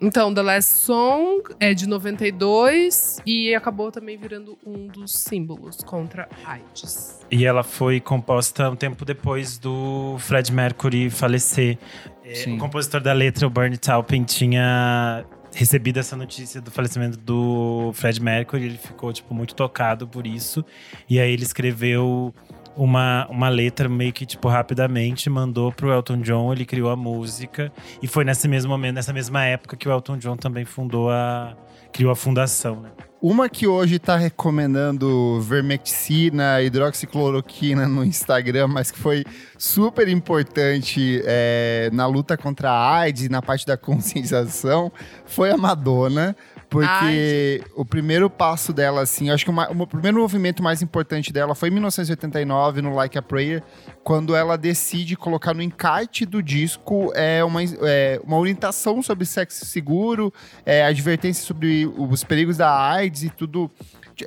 Então, 0.00 0.32
The 0.32 0.40
Last 0.40 0.74
Song 0.86 1.42
é 1.60 1.74
de 1.74 1.86
92 1.86 3.20
e 3.26 3.54
acabou 3.54 3.92
também 3.92 4.16
virando 4.16 4.56
um 4.64 4.86
dos 4.86 5.12
símbolos 5.12 5.76
contra 5.84 6.26
AIDS. 6.44 7.20
E 7.30 7.44
ela 7.44 7.62
foi 7.62 8.00
composta 8.00 8.70
um 8.70 8.76
tempo 8.76 9.04
depois 9.04 9.58
do 9.58 10.16
Fred 10.18 10.50
Mercury 10.52 11.10
falecer. 11.10 11.76
É, 12.24 12.34
Sim. 12.34 12.56
o 12.56 12.58
compositor 12.58 13.02
da 13.02 13.12
letra, 13.12 13.46
o 13.46 13.50
Bernie 13.50 13.76
Taupin, 13.76 14.24
tinha 14.24 15.22
recebido 15.54 15.98
essa 15.98 16.16
notícia 16.16 16.62
do 16.62 16.70
falecimento 16.70 17.18
do 17.18 17.92
Fred 17.92 18.22
Mercury. 18.22 18.64
Ele 18.64 18.78
ficou, 18.78 19.12
tipo, 19.12 19.34
muito 19.34 19.54
tocado 19.54 20.08
por 20.08 20.26
isso. 20.26 20.64
E 21.10 21.20
aí 21.20 21.30
ele 21.30 21.42
escreveu 21.42 22.34
uma, 22.76 23.26
uma 23.28 23.48
letra 23.48 23.88
meio 23.88 24.12
que, 24.12 24.24
tipo, 24.24 24.48
rapidamente, 24.48 25.28
mandou 25.28 25.72
pro 25.72 25.90
Elton 25.92 26.18
John, 26.18 26.52
ele 26.52 26.64
criou 26.64 26.90
a 26.90 26.96
música. 26.96 27.72
E 28.02 28.06
foi 28.06 28.24
nesse 28.24 28.48
mesmo 28.48 28.70
momento, 28.70 28.94
nessa 28.94 29.12
mesma 29.12 29.44
época 29.44 29.76
que 29.76 29.88
o 29.88 29.92
Elton 29.92 30.18
John 30.18 30.36
também 30.36 30.64
fundou 30.64 31.10
a... 31.10 31.56
criou 31.92 32.12
a 32.12 32.16
fundação, 32.16 32.80
né? 32.80 32.90
Uma 33.22 33.50
que 33.50 33.66
hoje 33.66 33.98
tá 33.98 34.16
recomendando 34.16 35.40
vermectina, 35.42 36.62
hidroxicloroquina 36.62 37.86
no 37.86 38.02
Instagram, 38.02 38.66
mas 38.68 38.90
que 38.90 38.98
foi 38.98 39.24
super 39.58 40.08
importante 40.08 41.20
é, 41.26 41.90
na 41.92 42.06
luta 42.06 42.34
contra 42.38 42.70
a 42.70 42.98
AIDS 43.00 43.24
e 43.24 43.28
na 43.28 43.42
parte 43.42 43.66
da 43.66 43.76
conscientização, 43.76 44.90
foi 45.26 45.50
a 45.50 45.56
Madonna. 45.58 46.34
Porque 46.70 47.64
o 47.74 47.84
primeiro 47.84 48.30
passo 48.30 48.72
dela, 48.72 49.00
assim, 49.02 49.28
acho 49.28 49.44
que 49.44 49.50
o, 49.50 49.52
ma- 49.52 49.68
o 49.70 49.86
primeiro 49.88 50.20
movimento 50.20 50.62
mais 50.62 50.80
importante 50.80 51.32
dela 51.32 51.52
foi 51.52 51.68
em 51.68 51.72
1989, 51.72 52.80
no 52.80 52.94
Like 52.94 53.18
a 53.18 53.22
Prayer, 53.22 53.60
quando 54.04 54.36
ela 54.36 54.56
decide 54.56 55.16
colocar 55.16 55.52
no 55.52 55.62
encarte 55.64 56.24
do 56.24 56.40
disco 56.40 57.10
é, 57.16 57.42
uma, 57.42 57.60
é, 57.64 58.20
uma 58.24 58.38
orientação 58.38 59.02
sobre 59.02 59.24
sexo 59.26 59.66
seguro, 59.66 60.32
é, 60.64 60.84
advertência 60.84 61.44
sobre 61.44 61.90
os 61.98 62.22
perigos 62.22 62.56
da 62.58 62.70
AIDS 62.72 63.09
e 63.22 63.30
tudo. 63.30 63.70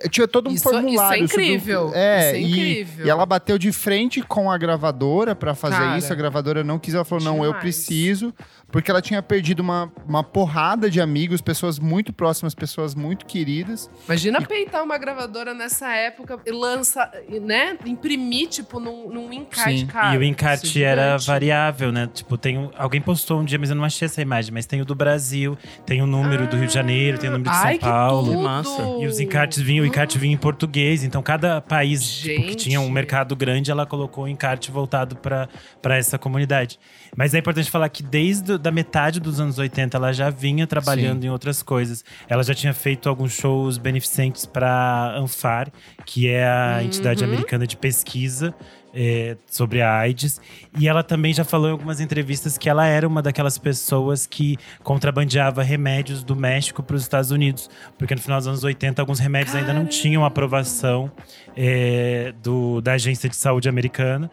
Tinha 0.09 0.27
todo 0.27 0.49
um 0.49 0.53
Isso- 0.53 0.67
isso 0.67 0.69
é 0.69 0.81
formulário. 0.81 1.27
sobre 1.27 1.43
o- 1.43 1.45
incrível, 1.45 1.91
é, 1.93 2.27
isso 2.29 2.35
é 2.35 2.39
e- 2.41 2.49
incrível. 2.49 3.05
E, 3.05 3.09
ela 3.09 3.25
bateu 3.25 3.57
de 3.59 3.71
frente 3.71 4.21
com 4.23 4.49
a 4.49 4.57
gravadora 4.57 5.35
pra 5.35 5.53
fazer 5.53 5.75
Cara, 5.77 5.97
isso. 5.97 6.11
A 6.11 6.15
gravadora 6.15 6.63
não 6.63 6.79
quis, 6.79 6.93
ela 6.95 7.05
falou: 7.05 7.23
não, 7.23 7.37
eu 7.37 7.51
demais. 7.51 7.59
preciso. 7.61 8.33
Porque 8.73 8.89
ela 8.89 9.03
tinha 9.03 9.21
perdido 9.21 9.59
uma, 9.59 9.93
uma 10.07 10.23
porrada 10.23 10.89
de 10.89 10.99
amigos, 10.99 11.41
pessoas 11.41 11.77
muito 11.77 12.11
próximas, 12.11 12.55
pessoas 12.55 12.95
muito 12.95 13.23
queridas. 13.27 13.87
Imagina 14.05 14.41
peitar 14.41 14.83
uma 14.83 14.97
gravadora 14.97 15.53
nessa 15.53 15.93
época 15.95 16.39
e 16.43 16.51
lança, 16.51 17.07
né? 17.43 17.77
Imprimir, 17.85 18.49
tipo, 18.49 18.79
num, 18.79 19.09
num 19.09 19.31
encarte, 19.31 19.77
Sim. 19.81 19.85
cara. 19.85 20.15
e 20.15 20.17
o 20.17 20.23
encarte 20.23 20.83
é 20.83 20.87
era 20.87 21.03
gigante. 21.11 21.27
variável, 21.27 21.91
né? 21.91 22.09
Tipo, 22.11 22.35
tem 22.35 22.57
um- 22.57 22.71
alguém 22.75 22.99
postou 22.99 23.39
um 23.41 23.45
dia, 23.45 23.59
mas 23.59 23.69
eu 23.69 23.75
não 23.75 23.83
achei 23.83 24.07
essa 24.07 24.23
imagem, 24.23 24.51
mas 24.51 24.65
tem 24.65 24.81
o 24.81 24.85
do 24.85 24.95
Brasil, 24.95 25.55
tem 25.85 26.01
o 26.01 26.07
número 26.07 26.47
do 26.47 26.57
Rio 26.57 26.65
de 26.67 26.73
Janeiro, 26.73 27.19
tem 27.19 27.29
o 27.29 27.33
número 27.33 27.51
de 27.51 27.55
Ai, 27.55 27.73
São 27.73 27.79
que 27.79 27.85
Paulo. 27.85 28.31
tudo! 28.31 28.41
massa. 28.43 28.81
E 28.99 29.05
os 29.05 29.19
encartes 29.19 29.59
vinham, 29.61 29.83
o 29.83 29.87
encarte 29.87 30.17
vinha 30.17 30.33
em 30.33 30.37
português. 30.37 31.03
Então, 31.03 31.21
cada 31.21 31.61
país 31.61 32.03
tipo, 32.03 32.41
que 32.47 32.55
tinha 32.55 32.81
um 32.81 32.89
mercado 32.89 33.35
grande, 33.35 33.69
ela 33.69 33.85
colocou 33.85 34.23
o 34.23 34.27
encarte 34.27 34.71
voltado 34.71 35.15
para 35.15 35.47
essa 35.95 36.17
comunidade. 36.17 36.79
Mas 37.15 37.33
é 37.33 37.39
importante 37.39 37.69
falar 37.69 37.87
que 37.89 38.01
desde 38.01 38.53
a 38.67 38.71
metade 38.71 39.19
dos 39.19 39.39
anos 39.39 39.57
80, 39.59 39.97
ela 39.97 40.11
já 40.11 40.29
vinha 40.29 40.65
trabalhando 40.65 41.23
em 41.23 41.29
outras 41.29 41.61
coisas. 41.61 42.03
Ela 42.27 42.43
já 42.43 42.53
tinha 42.53 42.73
feito 42.73 43.07
alguns 43.07 43.33
shows 43.33 43.77
beneficentes 43.77 44.45
para 44.45 45.15
Anfar, 45.17 45.71
que 46.05 46.27
é 46.27 46.45
a 46.45 46.83
entidade 46.83 47.23
Uhum. 47.23 47.29
americana 47.29 47.67
de 47.67 47.77
pesquisa. 47.77 48.53
é, 48.95 49.37
sobre 49.47 49.81
a 49.81 49.91
AIDS. 49.91 50.39
E 50.77 50.87
ela 50.87 51.01
também 51.01 51.33
já 51.33 51.43
falou 51.43 51.67
em 51.67 51.71
algumas 51.71 51.99
entrevistas 51.99 52.59
que 52.59 52.69
ela 52.69 52.85
era 52.85 53.07
uma 53.07 53.23
daquelas 53.23 53.57
pessoas 53.57 54.27
que 54.27 54.55
contrabandeava 54.83 55.63
remédios 55.63 56.23
do 56.23 56.35
México 56.35 56.83
para 56.83 56.95
os 56.95 57.01
Estados 57.01 57.31
Unidos. 57.31 57.71
Porque 57.97 58.13
no 58.13 58.21
final 58.21 58.37
dos 58.37 58.45
anos 58.47 58.63
80, 58.63 59.01
alguns 59.01 59.17
remédios 59.17 59.55
ainda 59.55 59.73
não 59.73 59.87
tinham 59.87 60.23
aprovação 60.23 61.11
é, 61.57 62.35
do, 62.43 62.81
da 62.81 62.93
Agência 62.93 63.27
de 63.27 63.35
Saúde 63.35 63.67
Americana. 63.67 64.29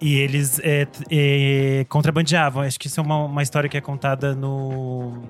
E 0.00 0.14
eles 0.18 0.58
é, 0.62 0.86
é, 1.10 1.84
contrabandeavam. 1.88 2.62
Acho 2.62 2.78
que 2.78 2.86
isso 2.86 2.98
é 3.00 3.02
uma, 3.02 3.24
uma 3.24 3.42
história 3.42 3.68
que 3.68 3.76
é 3.76 3.80
contada 3.80 4.34
no. 4.34 5.22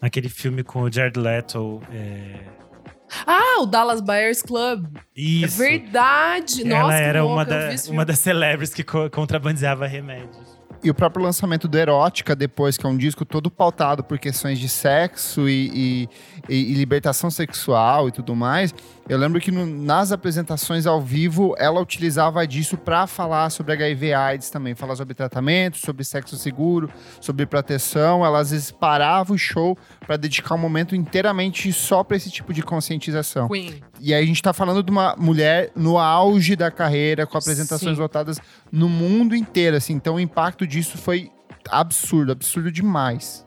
Naquele 0.00 0.28
filme 0.28 0.62
com 0.62 0.82
o 0.82 0.92
Jared 0.92 1.18
Leto. 1.18 1.80
é, 1.92 2.34
Ah, 3.26 3.60
o 3.62 3.66
Dallas 3.66 4.00
Buyers 4.00 4.40
Club. 4.42 4.86
Isso. 5.16 5.60
É 5.60 5.68
verdade. 5.70 6.62
Ela 6.70 6.82
Nossa, 6.82 6.94
era 6.94 7.24
uma, 7.24 7.36
louca, 7.42 7.54
eu 7.54 7.76
da- 7.76 7.90
uma 7.92 8.04
das 8.04 8.18
celebrities 8.20 8.72
que 8.72 8.84
co- 8.84 9.10
contrabandeava 9.10 9.86
remédios. 9.88 10.56
E 10.84 10.88
o 10.88 10.94
próprio 10.94 11.24
lançamento 11.24 11.66
do 11.66 11.76
Erótica, 11.76 12.36
depois, 12.36 12.76
que 12.76 12.86
é 12.86 12.88
um 12.88 12.96
disco 12.96 13.24
todo 13.24 13.50
pautado 13.50 14.04
por 14.04 14.16
questões 14.16 14.60
de 14.60 14.68
sexo 14.68 15.48
e, 15.48 15.70
e- 16.04 16.08
e- 16.48 16.72
e 16.72 16.74
libertação 16.74 17.30
sexual 17.30 18.08
e 18.08 18.12
tudo 18.12 18.34
mais. 18.34 18.74
Eu 19.08 19.16
lembro 19.18 19.40
que 19.40 19.50
no- 19.50 19.64
nas 19.66 20.12
apresentações 20.12 20.86
ao 20.86 21.00
vivo, 21.00 21.54
ela 21.58 21.80
utilizava 21.80 22.46
disso 22.46 22.76
para 22.76 23.06
falar 23.06 23.48
sobre 23.50 23.72
HIV 23.72 24.12
AIDS 24.12 24.50
também. 24.50 24.74
Falar 24.74 24.96
sobre 24.96 25.14
tratamento, 25.14 25.78
sobre 25.78 26.04
sexo 26.04 26.36
seguro, 26.36 26.90
sobre 27.20 27.46
proteção. 27.46 28.24
Ela 28.24 28.40
às 28.40 28.50
vezes 28.50 28.70
parava 28.70 29.32
o 29.32 29.38
show 29.38 29.76
para 30.06 30.16
dedicar 30.16 30.54
um 30.54 30.58
momento 30.58 30.94
inteiramente 30.94 31.72
só 31.72 32.04
para 32.04 32.16
esse 32.16 32.30
tipo 32.30 32.52
de 32.52 32.62
conscientização. 32.62 33.48
Queen. 33.48 33.82
E 34.00 34.12
aí 34.14 34.22
a 34.22 34.26
gente 34.26 34.42
tá 34.42 34.52
falando 34.52 34.82
de 34.82 34.90
uma 34.90 35.14
mulher 35.18 35.70
no 35.74 35.98
auge 35.98 36.54
da 36.54 36.70
carreira, 36.70 37.26
com 37.26 37.36
apresentações 37.38 37.96
Sim. 37.96 38.02
lotadas 38.02 38.38
no 38.70 38.88
mundo 38.88 39.34
inteiro, 39.34 39.76
assim. 39.76 39.94
Então 39.94 40.16
o 40.16 40.20
impacto 40.20 40.66
disso 40.66 40.98
foi 40.98 41.30
absurdo, 41.70 42.32
absurdo 42.32 42.70
demais. 42.70 43.44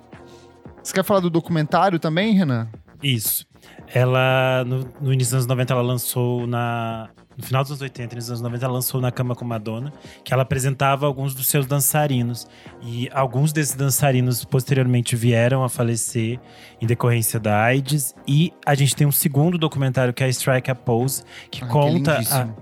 Você 0.83 0.93
quer 0.93 1.03
falar 1.03 1.19
do 1.19 1.29
documentário 1.29 1.99
também, 1.99 2.33
Renan? 2.33 2.67
Isso. 3.01 3.45
Ela, 3.93 4.63
no, 4.65 4.87
no 5.01 5.13
início 5.13 5.31
dos 5.31 5.33
anos 5.33 5.47
90, 5.47 5.73
ela 5.73 5.81
lançou 5.81 6.47
na. 6.47 7.09
No 7.37 7.43
final 7.45 7.63
dos 7.63 7.71
anos 7.71 7.81
80, 7.81 8.13
início 8.13 8.19
dos 8.19 8.29
anos 8.29 8.41
90, 8.41 8.65
ela 8.65 8.73
lançou 8.73 9.01
Na 9.01 9.11
Cama 9.11 9.33
com 9.35 9.45
Madonna, 9.45 9.91
que 10.23 10.33
ela 10.33 10.43
apresentava 10.43 11.05
alguns 11.05 11.33
dos 11.33 11.47
seus 11.47 11.65
dançarinos. 11.65 12.45
E 12.81 13.09
alguns 13.13 13.51
desses 13.53 13.73
dançarinos 13.73 14.43
posteriormente 14.45 15.15
vieram 15.15 15.63
a 15.63 15.69
falecer 15.69 16.39
em 16.79 16.85
decorrência 16.85 17.39
da 17.39 17.61
AIDS. 17.63 18.13
E 18.27 18.53
a 18.65 18.75
gente 18.75 18.95
tem 18.95 19.07
um 19.07 19.11
segundo 19.11 19.57
documentário 19.57 20.13
que 20.13 20.23
é 20.23 20.29
Strike 20.29 20.69
a 20.69 20.75
Pose, 20.75 21.23
que 21.49 21.63
Ah, 21.63 21.65
que 21.67 21.71
conta 21.71 22.11
a, 22.11 22.17
lindíssimo. 22.17 22.55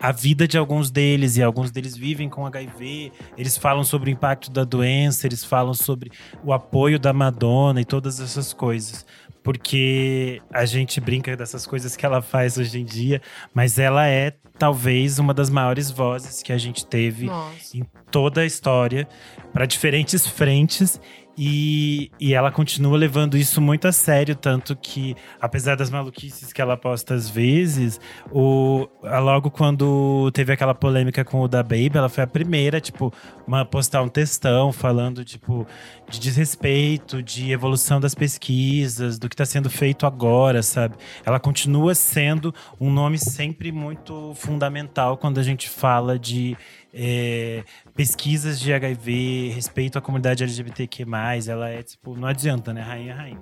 a 0.00 0.12
vida 0.12 0.48
de 0.48 0.56
alguns 0.56 0.90
deles, 0.90 1.36
e 1.36 1.42
alguns 1.42 1.70
deles 1.70 1.96
vivem 1.96 2.28
com 2.28 2.46
HIV. 2.46 3.12
Eles 3.36 3.56
falam 3.58 3.84
sobre 3.84 4.10
o 4.10 4.12
impacto 4.12 4.50
da 4.50 4.64
doença, 4.64 5.26
eles 5.26 5.44
falam 5.44 5.74
sobre 5.74 6.10
o 6.44 6.52
apoio 6.52 6.98
da 6.98 7.12
Madonna 7.12 7.80
e 7.80 7.84
todas 7.84 8.18
essas 8.20 8.52
coisas. 8.52 9.04
Porque 9.42 10.40
a 10.52 10.64
gente 10.64 11.00
brinca 11.00 11.36
dessas 11.36 11.66
coisas 11.66 11.96
que 11.96 12.06
ela 12.06 12.22
faz 12.22 12.56
hoje 12.58 12.80
em 12.80 12.84
dia, 12.84 13.20
mas 13.52 13.78
ela 13.78 14.06
é 14.06 14.34
talvez 14.58 15.18
uma 15.18 15.34
das 15.34 15.50
maiores 15.50 15.90
vozes 15.90 16.42
que 16.42 16.52
a 16.52 16.58
gente 16.58 16.86
teve 16.86 17.26
Nossa. 17.26 17.76
em 17.76 17.84
toda 18.10 18.42
a 18.42 18.46
história, 18.46 19.08
para 19.52 19.66
diferentes 19.66 20.24
frentes. 20.28 21.00
E, 21.36 22.10
e 22.20 22.34
ela 22.34 22.50
continua 22.50 22.96
levando 22.96 23.38
isso 23.38 23.60
muito 23.60 23.88
a 23.88 23.92
sério, 23.92 24.34
tanto 24.34 24.76
que, 24.76 25.16
apesar 25.40 25.76
das 25.76 25.90
maluquices 25.90 26.52
que 26.52 26.60
ela 26.60 26.76
posta 26.76 27.14
às 27.14 27.28
vezes, 27.28 27.98
o, 28.30 28.86
logo 29.02 29.50
quando 29.50 30.30
teve 30.32 30.52
aquela 30.52 30.74
polêmica 30.74 31.24
com 31.24 31.40
o 31.40 31.48
da 31.48 31.62
Baby, 31.62 31.92
ela 31.94 32.10
foi 32.10 32.24
a 32.24 32.26
primeira, 32.26 32.80
tipo, 32.80 33.12
uma, 33.46 33.64
postar 33.64 34.02
um 34.02 34.08
textão 34.08 34.72
falando, 34.72 35.24
tipo, 35.24 35.66
de 36.10 36.20
desrespeito, 36.20 37.22
de 37.22 37.50
evolução 37.50 37.98
das 37.98 38.14
pesquisas, 38.14 39.18
do 39.18 39.28
que 39.28 39.34
está 39.34 39.46
sendo 39.46 39.70
feito 39.70 40.04
agora, 40.04 40.62
sabe? 40.62 40.96
Ela 41.24 41.40
continua 41.40 41.94
sendo 41.94 42.54
um 42.78 42.90
nome 42.90 43.18
sempre 43.18 43.72
muito 43.72 44.34
fundamental 44.34 45.16
quando 45.16 45.38
a 45.38 45.42
gente 45.42 45.68
fala 45.68 46.18
de 46.18 46.56
é, 46.92 47.64
pesquisas 47.94 48.60
de 48.60 48.72
HIV, 48.72 49.52
respeito 49.54 49.98
à 49.98 50.00
comunidade 50.00 50.42
LGBTQ+, 50.42 51.04
ela 51.48 51.68
é, 51.68 51.82
tipo, 51.82 52.16
não 52.16 52.28
adianta, 52.28 52.72
né? 52.72 52.82
Rainha, 52.82 53.14
rainha. 53.14 53.40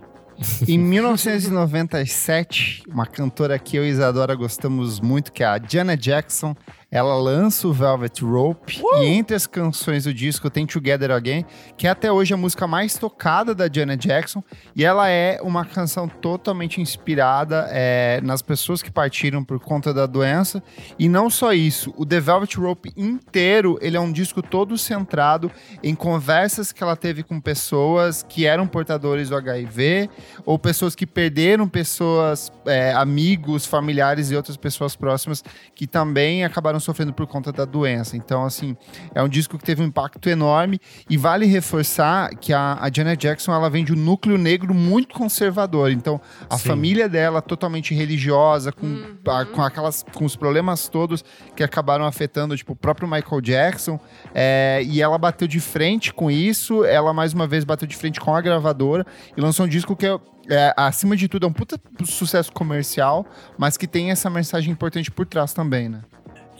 Em 0.66 0.78
1997, 0.78 2.84
uma 2.88 3.06
cantora 3.06 3.58
que 3.58 3.76
eu 3.76 3.84
e 3.84 3.88
Isadora 3.88 4.34
gostamos 4.34 4.98
muito, 4.98 5.30
que 5.32 5.42
é 5.42 5.46
a 5.46 5.60
Janet 5.62 6.02
Jackson, 6.02 6.56
ela 6.90 7.14
lança 7.14 7.68
o 7.68 7.72
Velvet 7.72 8.20
Rope 8.20 8.82
e 8.98 9.04
entre 9.06 9.36
as 9.36 9.46
canções 9.46 10.04
do 10.04 10.12
disco 10.12 10.50
tem 10.50 10.66
Together 10.66 11.12
Again, 11.12 11.44
que 11.76 11.86
é 11.86 11.90
até 11.90 12.10
hoje 12.10 12.34
a 12.34 12.36
música 12.36 12.66
mais 12.66 12.96
tocada 12.98 13.54
da 13.54 13.68
Janet 13.72 14.08
Jackson 14.08 14.42
e 14.74 14.84
ela 14.84 15.08
é 15.08 15.38
uma 15.40 15.64
canção 15.64 16.08
totalmente 16.08 16.80
inspirada 16.80 17.68
é, 17.70 18.20
nas 18.22 18.42
pessoas 18.42 18.82
que 18.82 18.90
partiram 18.90 19.44
por 19.44 19.60
conta 19.60 19.94
da 19.94 20.04
doença. 20.04 20.60
E 20.98 21.08
não 21.08 21.30
só 21.30 21.52
isso, 21.52 21.94
o 21.96 22.04
The 22.04 22.18
Velvet 22.18 22.56
Rope 22.56 22.92
inteiro 22.96 23.78
ele 23.80 23.96
é 23.96 24.00
um 24.00 24.10
disco 24.10 24.42
todo 24.42 24.76
centrado 24.76 25.50
em 25.84 25.94
conversas 25.94 26.72
que 26.72 26.82
ela 26.82 26.96
teve 26.96 27.22
com 27.22 27.40
pessoas 27.40 28.24
que 28.28 28.46
eram 28.46 28.66
portadores 28.66 29.28
do 29.28 29.36
HIV 29.36 30.10
ou 30.44 30.58
pessoas 30.58 30.96
que 30.96 31.06
perderam 31.06 31.68
pessoas, 31.68 32.50
é, 32.66 32.92
amigos, 32.94 33.64
familiares 33.64 34.32
e 34.32 34.36
outras 34.36 34.56
pessoas 34.56 34.96
próximas 34.96 35.44
que 35.72 35.86
também 35.86 36.44
acabaram 36.44 36.79
sofrendo 36.80 37.12
por 37.12 37.26
conta 37.26 37.52
da 37.52 37.64
doença. 37.64 38.16
Então, 38.16 38.44
assim, 38.44 38.76
é 39.14 39.22
um 39.22 39.28
disco 39.28 39.56
que 39.58 39.64
teve 39.64 39.82
um 39.82 39.86
impacto 39.86 40.28
enorme 40.28 40.80
e 41.08 41.16
vale 41.16 41.46
reforçar 41.46 42.30
que 42.36 42.52
a, 42.52 42.78
a 42.80 42.90
Janet 42.92 43.20
Jackson 43.20 43.52
ela 43.52 43.68
vem 43.70 43.84
de 43.84 43.92
um 43.92 43.96
núcleo 43.96 44.38
negro 44.38 44.74
muito 44.74 45.14
conservador. 45.14 45.90
Então, 45.90 46.20
a 46.48 46.58
Sim. 46.58 46.68
família 46.68 47.08
dela 47.08 47.40
totalmente 47.42 47.94
religiosa, 47.94 48.72
com, 48.72 49.02
a- 49.28 49.44
com 49.44 49.62
aquelas 49.62 50.04
com 50.14 50.24
os 50.24 50.34
problemas 50.36 50.88
todos 50.88 51.24
que 51.54 51.62
acabaram 51.62 52.04
afetando, 52.04 52.56
tipo, 52.56 52.72
o 52.72 52.76
próprio 52.76 53.08
Michael 53.08 53.40
Jackson. 53.40 53.98
É, 54.34 54.82
e 54.84 55.00
ela 55.02 55.18
bateu 55.18 55.46
de 55.46 55.60
frente 55.60 56.12
com 56.12 56.30
isso. 56.30 56.84
Ela 56.84 57.12
mais 57.12 57.32
uma 57.32 57.46
vez 57.46 57.64
bateu 57.64 57.86
de 57.86 57.96
frente 57.96 58.20
com 58.20 58.34
a 58.34 58.40
gravadora 58.40 59.06
e 59.36 59.40
lançou 59.40 59.66
um 59.66 59.68
disco 59.68 59.94
que 59.96 60.06
é, 60.06 60.18
é, 60.48 60.74
acima 60.76 61.16
de 61.16 61.28
tudo 61.28 61.46
é 61.46 61.48
um 61.48 61.52
puta 61.52 61.78
sucesso 62.04 62.50
comercial, 62.52 63.26
mas 63.58 63.76
que 63.76 63.86
tem 63.86 64.10
essa 64.10 64.28
mensagem 64.30 64.72
importante 64.72 65.10
por 65.10 65.26
trás 65.26 65.52
também, 65.52 65.88
né? 65.88 66.00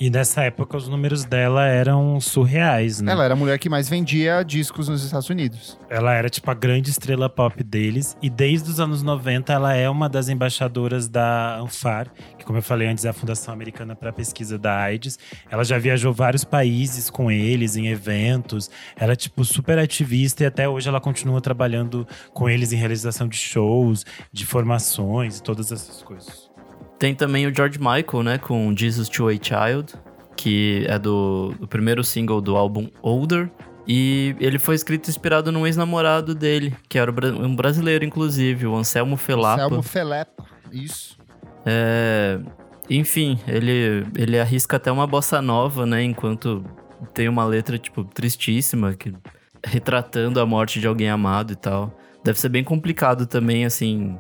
E 0.01 0.09
nessa 0.09 0.45
época 0.45 0.79
os 0.79 0.89
números 0.89 1.27
dela 1.27 1.67
eram 1.67 2.19
surreais, 2.23 3.03
né? 3.03 3.13
Ela 3.13 3.27
era 3.27 3.35
a 3.35 3.37
mulher 3.37 3.59
que 3.59 3.69
mais 3.69 3.87
vendia 3.87 4.43
discos 4.43 4.89
nos 4.89 5.05
Estados 5.05 5.29
Unidos. 5.29 5.79
Ela 5.91 6.15
era 6.15 6.31
tipo 6.31 6.51
a 6.51 6.55
grande 6.55 6.89
estrela 6.89 7.29
pop 7.29 7.63
deles 7.63 8.17
e 8.23 8.31
desde 8.31 8.71
os 8.71 8.81
anos 8.81 9.03
90 9.03 9.53
ela 9.53 9.75
é 9.75 9.91
uma 9.91 10.09
das 10.09 10.31
embaixadoras 10.31 11.07
da 11.07 11.59
Anfar, 11.59 12.11
que 12.39 12.47
como 12.47 12.57
eu 12.57 12.63
falei 12.63 12.89
antes 12.89 13.05
é 13.05 13.11
a 13.11 13.13
Fundação 13.13 13.53
Americana 13.53 13.95
para 13.95 14.09
a 14.09 14.13
Pesquisa 14.13 14.59
da 14.59 14.75
AIDS. 14.75 15.19
Ela 15.51 15.65
já 15.65 15.77
viajou 15.77 16.15
vários 16.15 16.45
países 16.45 17.11
com 17.11 17.31
eles 17.31 17.77
em 17.77 17.89
eventos. 17.89 18.71
Ela 18.97 19.13
é 19.13 19.17
tipo 19.17 19.45
super 19.45 19.79
ativista 19.79 20.45
e 20.45 20.47
até 20.47 20.67
hoje 20.67 20.89
ela 20.89 20.99
continua 20.99 21.43
trabalhando 21.43 22.09
com 22.33 22.49
eles 22.49 22.73
em 22.73 22.77
realização 22.77 23.29
de 23.29 23.37
shows, 23.37 24.07
de 24.33 24.47
formações 24.47 25.37
e 25.37 25.43
todas 25.43 25.71
essas 25.71 26.03
coisas. 26.03 26.50
Tem 27.01 27.15
também 27.15 27.47
o 27.47 27.55
George 27.55 27.79
Michael, 27.79 28.23
né, 28.23 28.37
com 28.37 28.77
Jesus 28.77 29.09
to 29.09 29.27
a 29.29 29.33
Child, 29.33 29.95
que 30.37 30.85
é 30.87 30.99
do, 30.99 31.55
do 31.59 31.67
primeiro 31.67 32.05
single 32.05 32.43
do 32.43 32.55
álbum 32.59 32.89
Older. 33.03 33.51
E 33.89 34.37
ele 34.39 34.59
foi 34.59 34.75
escrito 34.75 35.09
inspirado 35.09 35.51
num 35.51 35.67
ex-namorado 35.67 36.35
dele, 36.35 36.77
que 36.91 36.99
era 36.99 37.11
um 37.11 37.57
brasileiro, 37.57 38.05
inclusive, 38.05 38.67
o 38.67 38.77
Anselmo 38.77 39.17
Felapa. 39.17 39.63
Selmo 39.63 39.83
Felepa. 39.83 40.45
Isso. 40.71 41.17
É, 41.65 42.39
enfim, 42.91 43.41
ele, 43.49 44.07
ele 44.15 44.39
arrisca 44.39 44.77
até 44.77 44.93
uma 44.93 45.07
bossa 45.07 45.41
nova, 45.41 45.87
né? 45.87 46.05
Enquanto 46.05 46.63
tem 47.15 47.31
uma 47.31 47.47
letra, 47.47 47.79
tipo, 47.79 48.05
tristíssima, 48.05 48.93
que, 48.93 49.15
retratando 49.65 50.39
a 50.39 50.45
morte 50.45 50.79
de 50.79 50.87
alguém 50.87 51.09
amado 51.09 51.55
e 51.55 51.57
tal. 51.57 51.99
Deve 52.23 52.39
ser 52.39 52.51
bem 52.51 52.63
complicado 52.63 53.27
também, 53.27 53.65
assim, 53.65 54.19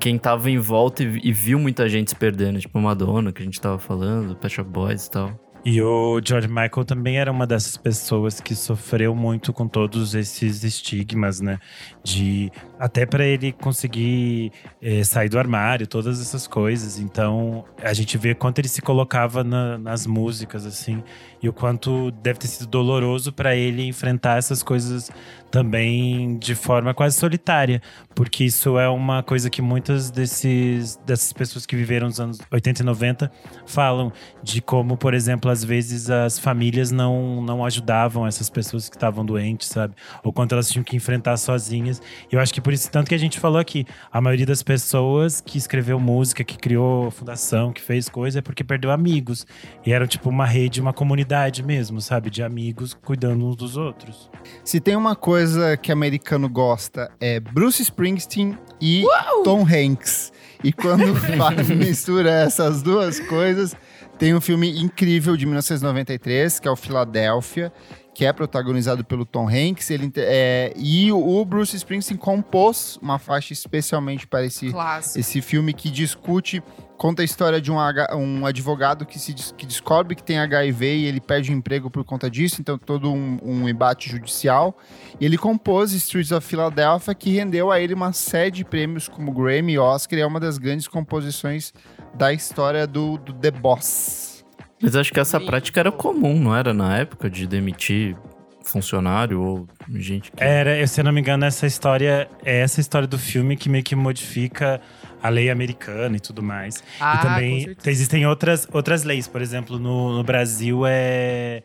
quem 0.00 0.18
tava 0.18 0.50
em 0.50 0.58
volta 0.58 1.02
e, 1.02 1.20
e 1.22 1.32
viu 1.32 1.58
muita 1.58 1.88
gente 1.88 2.10
se 2.10 2.16
perdendo, 2.16 2.60
tipo 2.60 2.78
Madonna, 2.80 3.32
que 3.32 3.42
a 3.42 3.44
gente 3.44 3.60
tava 3.60 3.78
falando, 3.78 4.36
Pet 4.36 4.54
Shop 4.54 4.68
Boys 4.70 5.06
e 5.06 5.10
tal. 5.10 5.47
E 5.70 5.82
o 5.82 6.18
George 6.24 6.48
Michael 6.48 6.82
também 6.86 7.18
era 7.18 7.30
uma 7.30 7.46
dessas 7.46 7.76
pessoas 7.76 8.40
que 8.40 8.54
sofreu 8.54 9.14
muito 9.14 9.52
com 9.52 9.68
todos 9.68 10.14
esses 10.14 10.64
estigmas, 10.64 11.42
né? 11.42 11.58
De 12.02 12.50
até 12.80 13.04
para 13.04 13.26
ele 13.26 13.52
conseguir 13.52 14.50
eh, 14.80 15.04
sair 15.04 15.28
do 15.28 15.38
armário, 15.38 15.86
todas 15.86 16.22
essas 16.22 16.46
coisas. 16.46 16.98
Então 16.98 17.66
a 17.82 17.92
gente 17.92 18.16
vê 18.16 18.34
quanto 18.34 18.60
ele 18.60 18.68
se 18.68 18.80
colocava 18.80 19.44
na- 19.44 19.76
nas 19.76 20.06
músicas, 20.06 20.64
assim, 20.64 21.02
e 21.42 21.48
o 21.50 21.52
quanto 21.52 22.10
deve 22.12 22.38
ter 22.38 22.46
sido 22.46 22.66
doloroso 22.66 23.30
para 23.30 23.54
ele 23.54 23.84
enfrentar 23.84 24.38
essas 24.38 24.62
coisas 24.62 25.10
também 25.50 26.38
de 26.38 26.54
forma 26.54 26.94
quase 26.94 27.16
solitária, 27.18 27.80
porque 28.14 28.44
isso 28.44 28.78
é 28.78 28.88
uma 28.88 29.22
coisa 29.22 29.48
que 29.50 29.60
muitas 29.62 30.10
desses, 30.10 30.96
dessas 31.06 31.32
pessoas 31.32 31.66
que 31.66 31.74
viveram 31.76 32.06
nos 32.06 32.20
anos 32.20 32.38
80 32.50 32.82
e 32.82 32.84
90 32.84 33.30
falam 33.66 34.12
de 34.42 34.60
como, 34.60 34.96
por 34.96 35.14
exemplo, 35.14 35.50
às 35.58 35.64
vezes 35.64 36.08
as 36.08 36.38
famílias 36.38 36.92
não, 36.92 37.42
não 37.42 37.64
ajudavam 37.64 38.24
essas 38.26 38.48
pessoas 38.48 38.88
que 38.88 38.94
estavam 38.94 39.24
doentes, 39.26 39.68
sabe? 39.68 39.94
Ou 40.22 40.32
quanto 40.32 40.52
elas 40.52 40.68
tinham 40.68 40.84
que 40.84 40.94
enfrentar 40.94 41.36
sozinhas. 41.36 42.00
E 42.30 42.34
eu 42.36 42.40
acho 42.40 42.54
que 42.54 42.60
por 42.60 42.72
isso, 42.72 42.88
tanto 42.90 43.08
que 43.08 43.14
a 43.14 43.18
gente 43.18 43.40
falou 43.40 43.58
aqui, 43.58 43.84
a 44.12 44.20
maioria 44.20 44.46
das 44.46 44.62
pessoas 44.62 45.40
que 45.40 45.58
escreveu 45.58 45.98
música, 45.98 46.44
que 46.44 46.56
criou 46.56 47.10
fundação, 47.10 47.72
que 47.72 47.80
fez 47.80 48.08
coisa, 48.08 48.38
é 48.38 48.42
porque 48.42 48.62
perdeu 48.62 48.92
amigos. 48.92 49.44
E 49.84 49.92
era 49.92 50.06
tipo 50.06 50.28
uma 50.28 50.46
rede, 50.46 50.80
uma 50.80 50.92
comunidade 50.92 51.62
mesmo, 51.64 52.00
sabe? 52.00 52.30
De 52.30 52.42
amigos 52.42 52.94
cuidando 53.04 53.44
uns 53.44 53.56
dos 53.56 53.76
outros. 53.76 54.30
Se 54.64 54.78
tem 54.78 54.94
uma 54.94 55.16
coisa 55.16 55.76
que 55.76 55.90
americano 55.90 56.48
gosta 56.48 57.10
é 57.20 57.40
Bruce 57.40 57.82
Springsteen 57.82 58.56
e 58.80 59.04
Tom 59.42 59.66
Hanks. 59.66 60.32
E 60.62 60.72
quando 60.72 61.14
faz- 61.36 61.68
mistura 61.68 62.30
essas 62.30 62.82
duas 62.82 63.18
coisas, 63.20 63.76
tem 64.18 64.34
um 64.34 64.40
filme 64.40 64.80
incrível 64.80 65.36
de 65.36 65.46
1993, 65.46 66.58
que 66.58 66.66
é 66.66 66.70
o 66.70 66.76
Philadelphia, 66.76 67.72
que 68.12 68.24
é 68.24 68.32
protagonizado 68.32 69.04
pelo 69.04 69.24
Tom 69.24 69.48
Hanks. 69.48 69.90
Ele, 69.90 70.12
é, 70.16 70.72
e 70.76 71.12
o 71.12 71.44
Bruce 71.44 71.76
Springsteen 71.76 72.18
compôs 72.18 72.98
uma 73.00 73.16
faixa 73.16 73.52
especialmente 73.52 74.26
para 74.26 74.44
esse, 74.44 74.72
Clássico. 74.72 75.20
esse 75.20 75.40
filme 75.40 75.72
que 75.72 75.88
discute, 75.88 76.60
conta 76.96 77.22
a 77.22 77.24
história 77.24 77.60
de 77.60 77.70
um, 77.70 77.76
um 78.16 78.44
advogado 78.44 79.06
que, 79.06 79.20
se, 79.20 79.32
que 79.56 79.64
descobre 79.64 80.16
que 80.16 80.22
tem 80.24 80.40
HIV 80.40 80.96
e 80.96 81.04
ele 81.06 81.20
perde 81.20 81.52
o 81.52 81.54
emprego 81.54 81.88
por 81.88 82.02
conta 82.02 82.28
disso, 82.28 82.60
então 82.60 82.76
todo 82.76 83.12
um, 83.12 83.38
um 83.40 83.68
embate 83.68 84.10
judicial. 84.10 84.76
E 85.20 85.24
ele 85.24 85.38
compôs 85.38 85.92
Streets 85.92 86.32
of 86.32 86.44
Philadelphia, 86.44 87.14
que 87.14 87.30
rendeu 87.30 87.70
a 87.70 87.80
ele 87.80 87.94
uma 87.94 88.12
série 88.12 88.50
de 88.50 88.64
prêmios 88.64 89.06
como 89.06 89.30
Grammy 89.30 89.74
e 89.74 89.78
Oscar, 89.78 90.18
e 90.18 90.22
é 90.22 90.26
uma 90.26 90.40
das 90.40 90.58
grandes 90.58 90.88
composições 90.88 91.72
da 92.18 92.32
história 92.32 92.86
do, 92.86 93.16
do 93.16 93.32
The 93.32 93.52
Boss. 93.52 94.44
Mas 94.82 94.94
acho 94.94 95.12
que 95.12 95.20
essa 95.20 95.40
prática 95.40 95.80
era 95.80 95.90
comum, 95.90 96.38
não 96.38 96.54
era 96.54 96.74
na 96.74 96.98
época 96.98 97.30
de 97.30 97.46
demitir 97.46 98.16
funcionário 98.62 99.40
ou 99.40 99.68
gente 99.94 100.30
que. 100.30 100.42
Era, 100.42 100.86
se 100.86 101.00
eu 101.00 101.04
não 101.04 101.12
me 101.12 101.20
engano, 101.20 101.44
essa 101.44 101.66
história 101.66 102.28
é 102.44 102.60
essa 102.60 102.80
história 102.80 103.08
do 103.08 103.18
filme 103.18 103.56
que 103.56 103.68
meio 103.68 103.82
que 103.82 103.96
modifica 103.96 104.80
a 105.22 105.28
lei 105.28 105.50
americana 105.50 106.16
e 106.16 106.20
tudo 106.20 106.42
mais. 106.42 106.82
Ah, 107.00 107.16
e 107.16 107.26
também 107.26 107.76
existem 107.86 108.26
outras, 108.26 108.68
outras 108.72 109.04
leis. 109.04 109.26
Por 109.26 109.40
exemplo, 109.40 109.78
no, 109.78 110.16
no 110.16 110.22
Brasil 110.22 110.82
é 110.86 111.62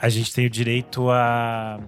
a 0.00 0.08
gente 0.08 0.32
tem 0.32 0.46
o 0.46 0.50
direito 0.50 1.10
a 1.10 1.78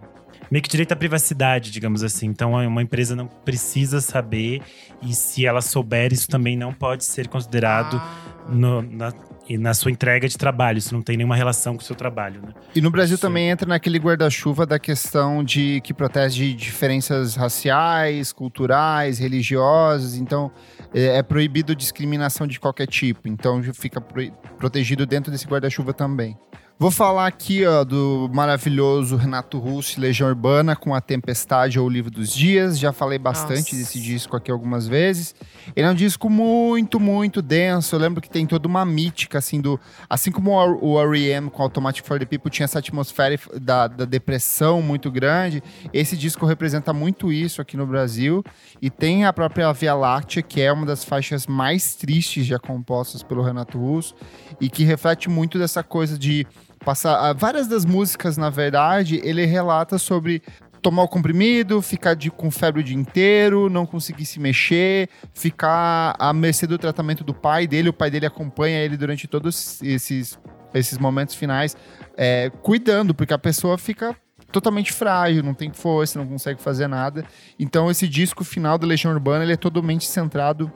meio 0.51 0.63
que 0.63 0.69
direito 0.69 0.93
à 0.93 0.97
privacidade, 0.97 1.71
digamos 1.71 2.03
assim. 2.03 2.27
Então, 2.27 2.53
uma 2.53 2.83
empresa 2.83 3.15
não 3.17 3.27
precisa 3.27 4.01
saber 4.01 4.63
e 5.03 5.13
se 5.15 5.47
ela 5.47 5.61
souber, 5.61 6.13
isso 6.13 6.29
também 6.29 6.57
não 6.57 6.73
pode 6.73 7.05
ser 7.05 7.29
considerado 7.29 7.97
Ah, 7.97 8.51
no- 8.51 8.83
na- 8.83 9.13
e 9.49 9.57
na 9.57 9.73
sua 9.73 9.91
entrega 9.91 10.29
de 10.29 10.37
trabalho. 10.37 10.77
Isso 10.79 10.93
não 10.95 11.01
tem 11.01 11.17
nenhuma 11.17 11.35
relação 11.35 11.75
com 11.75 11.81
o 11.83 11.85
seu 11.85 11.97
trabalho, 11.97 12.43
né? 12.43 12.53
E 12.75 12.81
no 12.83 12.91
Brasil 12.91 13.17
Sim. 13.17 13.23
também 13.23 13.49
entra 13.49 13.67
naquele 13.67 13.99
guarda-chuva 13.99 14.67
da 14.67 14.79
questão 14.79 15.43
de 15.43 15.81
que 15.83 15.95
protege 15.95 16.53
diferenças 16.53 17.35
raciais, 17.35 18.31
culturais, 18.31 19.19
religiosas. 19.19 20.17
Então, 20.17 20.51
é, 20.95 21.17
é 21.19 21.23
proibido 21.23 21.75
discriminação 21.75 22.47
de 22.47 22.61
qualquer 22.61 22.87
tipo. 22.87 23.27
Então, 23.27 23.63
fica 23.73 24.01
pro- 24.03 24.31
protegido 24.59 25.07
dentro 25.07 25.31
desse 25.33 25.47
guarda-chuva 25.47 25.95
também. 25.95 26.37
Vou 26.81 26.93
falar 26.93 27.27
aqui 27.27 27.67
ó, 27.67 27.83
do 27.83 28.31
maravilhoso 28.33 29.17
Renato 29.17 29.59
Russo, 29.59 30.01
Legião 30.01 30.29
Urbana, 30.29 30.77
com 30.77 30.95
A 30.95 31.01
Tempestade 31.01 31.77
ou 31.77 31.87
O 31.87 31.89
Livro 31.89 32.09
dos 32.09 32.33
Dias. 32.33 32.79
Já 32.79 32.93
falei 32.93 33.19
bastante 33.19 33.75
Nossa. 33.75 33.77
desse 33.77 34.01
disco 34.01 34.37
aqui 34.37 34.49
algumas 34.49 34.87
vezes. 34.87 35.35
Ele 35.75 35.85
é 35.85 35.91
um 35.91 35.95
disco 35.95 36.31
muito, 36.31 37.01
muito 37.01 37.43
denso. 37.43 37.97
Eu 37.97 37.99
lembro 37.99 38.23
que 38.23 38.31
tem 38.31 38.47
toda 38.47 38.69
uma 38.69 38.85
mítica, 38.85 39.39
assim, 39.39 39.61
do. 39.61 39.81
Assim 40.09 40.31
como 40.31 40.53
o 40.53 41.01
R.E.M. 41.01 41.51
com 41.51 41.65
Automatic 41.65 42.07
for 42.07 42.17
the 42.17 42.25
People 42.25 42.49
tinha 42.49 42.63
essa 42.63 42.79
atmosfera 42.79 43.37
da, 43.61 43.89
da 43.89 44.05
depressão 44.05 44.81
muito 44.81 45.11
grande, 45.11 45.61
esse 45.93 46.17
disco 46.17 46.47
representa 46.47 46.93
muito 46.93 47.33
isso 47.33 47.61
aqui 47.61 47.77
no 47.77 47.89
Brasil. 47.89 48.45
E 48.81 48.89
tem 48.89 49.25
a 49.25 49.33
própria 49.33 49.73
Via 49.73 49.97
Láctea, 49.97 50.43
que 50.43 50.61
é 50.61 50.73
uma 50.73 50.87
das 50.87 51.03
faixas 51.03 51.45
mais 51.45 51.97
tristes 51.97 52.47
já 52.47 52.61
compostas 52.61 53.21
pelo 53.25 53.43
Renato 53.43 53.77
Russo, 53.77 54.15
e 54.61 54.71
que 54.71 54.85
reflete 54.85 55.29
muito 55.29 55.59
dessa 55.59 55.83
coisa 55.83 56.17
de 56.17 56.47
passar. 56.85 57.19
ah, 57.19 57.33
Várias 57.33 57.67
das 57.67 57.85
músicas, 57.85 58.37
na 58.37 58.51
verdade, 58.51 59.21
ele 59.25 59.45
relata 59.45 59.99
sobre 59.99 60.43
tomar 60.81 61.03
o 61.03 61.09
comprimido, 61.09 61.83
ficar 61.83 62.15
de, 62.15 62.31
com 62.31 62.51
febre 62.51 62.81
o 62.81 62.85
dia 62.85 62.97
inteiro, 62.97 63.69
não 63.69 63.85
conseguir 63.85 64.25
se 64.25 64.39
mexer, 64.39 65.09
ficar 65.35 66.15
à 66.19 66.33
mercê 66.33 66.67
do 66.67 66.79
tratamento 66.79 67.25
do 67.25 67.35
pai 67.35 67.67
dele. 67.67 67.89
O 67.89 67.93
pai 67.93 68.11
dele 68.11 68.27
acompanha 68.27 68.79
ele 68.79 68.97
durante 68.97 69.27
todos 69.27 69.83
esses, 69.83 70.39
esses 70.73 70.99
momentos 70.99 71.35
finais, 71.35 71.77
é, 72.17 72.51
cuidando, 72.63 73.15
porque 73.15 73.35
a 73.35 73.39
pessoa 73.39 73.77
fica 73.77 74.17
totalmente 74.51 74.93
frágil, 74.93 75.43
não 75.43 75.55
tem 75.55 75.73
força, 75.73 76.19
não 76.19 76.27
consegue 76.27 76.61
fazer 76.61 76.87
nada. 76.87 77.25
Então 77.59 77.91
esse 77.91 78.09
disco 78.09 78.45
final 78.45 78.79
da 78.79 78.87
Legião 78.87 79.13
Urbana, 79.13 79.45
ele 79.45 79.53
é 79.53 79.57
totalmente 79.57 80.07
centrado 80.07 80.73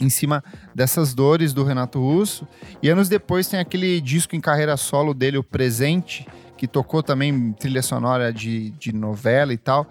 em 0.00 0.08
cima 0.08 0.42
dessas 0.74 1.14
dores 1.14 1.52
do 1.52 1.64
Renato 1.64 1.98
Russo. 2.00 2.46
E 2.82 2.88
anos 2.88 3.08
depois 3.08 3.46
tem 3.46 3.60
aquele 3.60 4.00
disco 4.00 4.36
em 4.36 4.40
carreira 4.40 4.76
solo 4.76 5.12
dele, 5.14 5.38
o 5.38 5.44
Presente, 5.44 6.26
que 6.56 6.66
tocou 6.66 7.02
também 7.02 7.52
trilha 7.52 7.82
sonora 7.82 8.32
de, 8.32 8.70
de 8.70 8.92
novela 8.92 9.52
e 9.52 9.58
tal. 9.58 9.86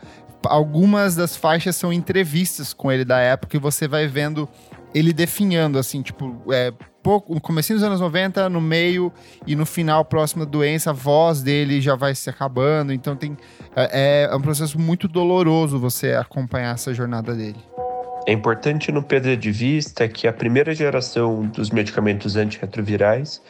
Algumas 0.46 1.16
das 1.16 1.36
faixas 1.36 1.76
são 1.76 1.92
entrevistas 1.92 2.74
com 2.74 2.92
ele 2.92 3.04
da 3.04 3.20
época 3.20 3.58
e 3.58 3.60
você 3.60 3.88
vai 3.88 4.08
vendo 4.08 4.48
ele 4.94 5.12
definhando, 5.12 5.78
assim, 5.78 6.02
tipo, 6.02 6.42
é, 6.52 6.74
pouco, 7.04 7.34
no 7.34 7.42
comecinho 7.42 7.78
dos 7.78 7.88
anos 7.88 8.00
90, 8.00 8.50
no 8.50 8.62
meio 8.62 9.12
e 9.46 9.56
no 9.56 9.66
final, 9.66 10.04
próximo 10.06 10.46
da 10.46 10.52
doença, 10.52 10.90
a 10.90 10.94
voz 10.94 11.42
dele 11.42 11.82
já 11.82 11.96
vai 11.96 12.16
se 12.16 12.30
acabando. 12.30 12.92
Então 12.92 13.16
tem 13.16 13.38
é, 13.76 14.28
é 14.30 14.36
um 14.36 14.42
processo 14.42 14.80
muito 14.80 15.08
doloroso 15.08 15.80
você 15.80 16.14
acompanhar 16.14 16.74
essa 16.74 16.94
jornada 16.94 17.34
dele. 17.34 17.60
É 18.28 18.34
importante 18.34 18.92
não 18.92 19.02
perder 19.02 19.38
de 19.38 19.50
vista 19.54 20.06
que 20.06 20.28
a 20.28 20.34
primeira 20.34 20.76
geração 20.76 21.46
dos 21.46 21.70
medicamentos 21.70 22.36
antirretrovirais 22.36 23.42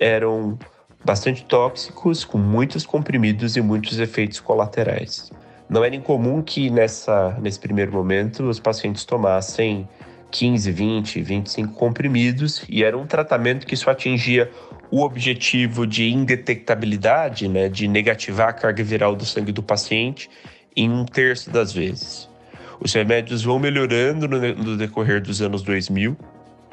eram 0.00 0.58
bastante 1.04 1.44
tóxicos, 1.44 2.24
com 2.24 2.38
muitos 2.38 2.86
comprimidos 2.86 3.58
e 3.58 3.60
muitos 3.60 4.00
efeitos 4.00 4.40
colaterais. 4.40 5.30
Não 5.68 5.84
era 5.84 5.94
incomum 5.94 6.40
que 6.40 6.70
nessa, 6.70 7.38
nesse 7.42 7.60
primeiro 7.60 7.92
momento 7.92 8.44
os 8.44 8.58
pacientes 8.58 9.04
tomassem 9.04 9.86
15, 10.30 10.72
20, 10.72 11.20
25 11.20 11.74
comprimidos 11.74 12.64
e 12.70 12.82
era 12.82 12.96
um 12.96 13.06
tratamento 13.06 13.66
que 13.66 13.76
só 13.76 13.90
atingia 13.90 14.50
o 14.90 15.02
objetivo 15.02 15.86
de 15.86 16.08
indetectabilidade, 16.08 17.48
né, 17.48 17.68
de 17.68 17.86
negativar 17.86 18.48
a 18.48 18.52
carga 18.54 18.82
viral 18.82 19.14
do 19.14 19.26
sangue 19.26 19.52
do 19.52 19.62
paciente 19.62 20.30
em 20.74 20.90
um 20.90 21.04
terço 21.04 21.50
das 21.50 21.70
vezes. 21.70 22.31
Os 22.84 22.92
remédios 22.92 23.44
vão 23.44 23.60
melhorando 23.60 24.26
no, 24.26 24.76
decorrer 24.76 25.22
dos 25.22 25.40
anos 25.40 25.62
2000, 25.62 26.16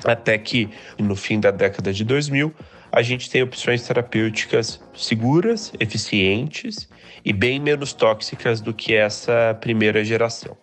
até 0.04 0.40
que 0.40 0.68
no 0.98 1.16
fim 1.16 1.40
da 1.40 1.52
década 1.52 1.94
de 1.94 2.04
2000 2.04 2.52
a 2.92 3.04
gente 3.04 3.30
tem 3.30 3.44
opções 3.44 3.86
terapêuticas 3.86 4.82
seguras, 4.96 5.72
eficientes 5.80 6.90
e 7.24 7.32
bem 7.32 7.60
menos 7.60 7.94
tóxicas 7.94 8.60
do 8.60 8.74
que 8.74 8.96
essa 8.96 9.56
primeira 9.62 10.04
geração. 10.04 10.58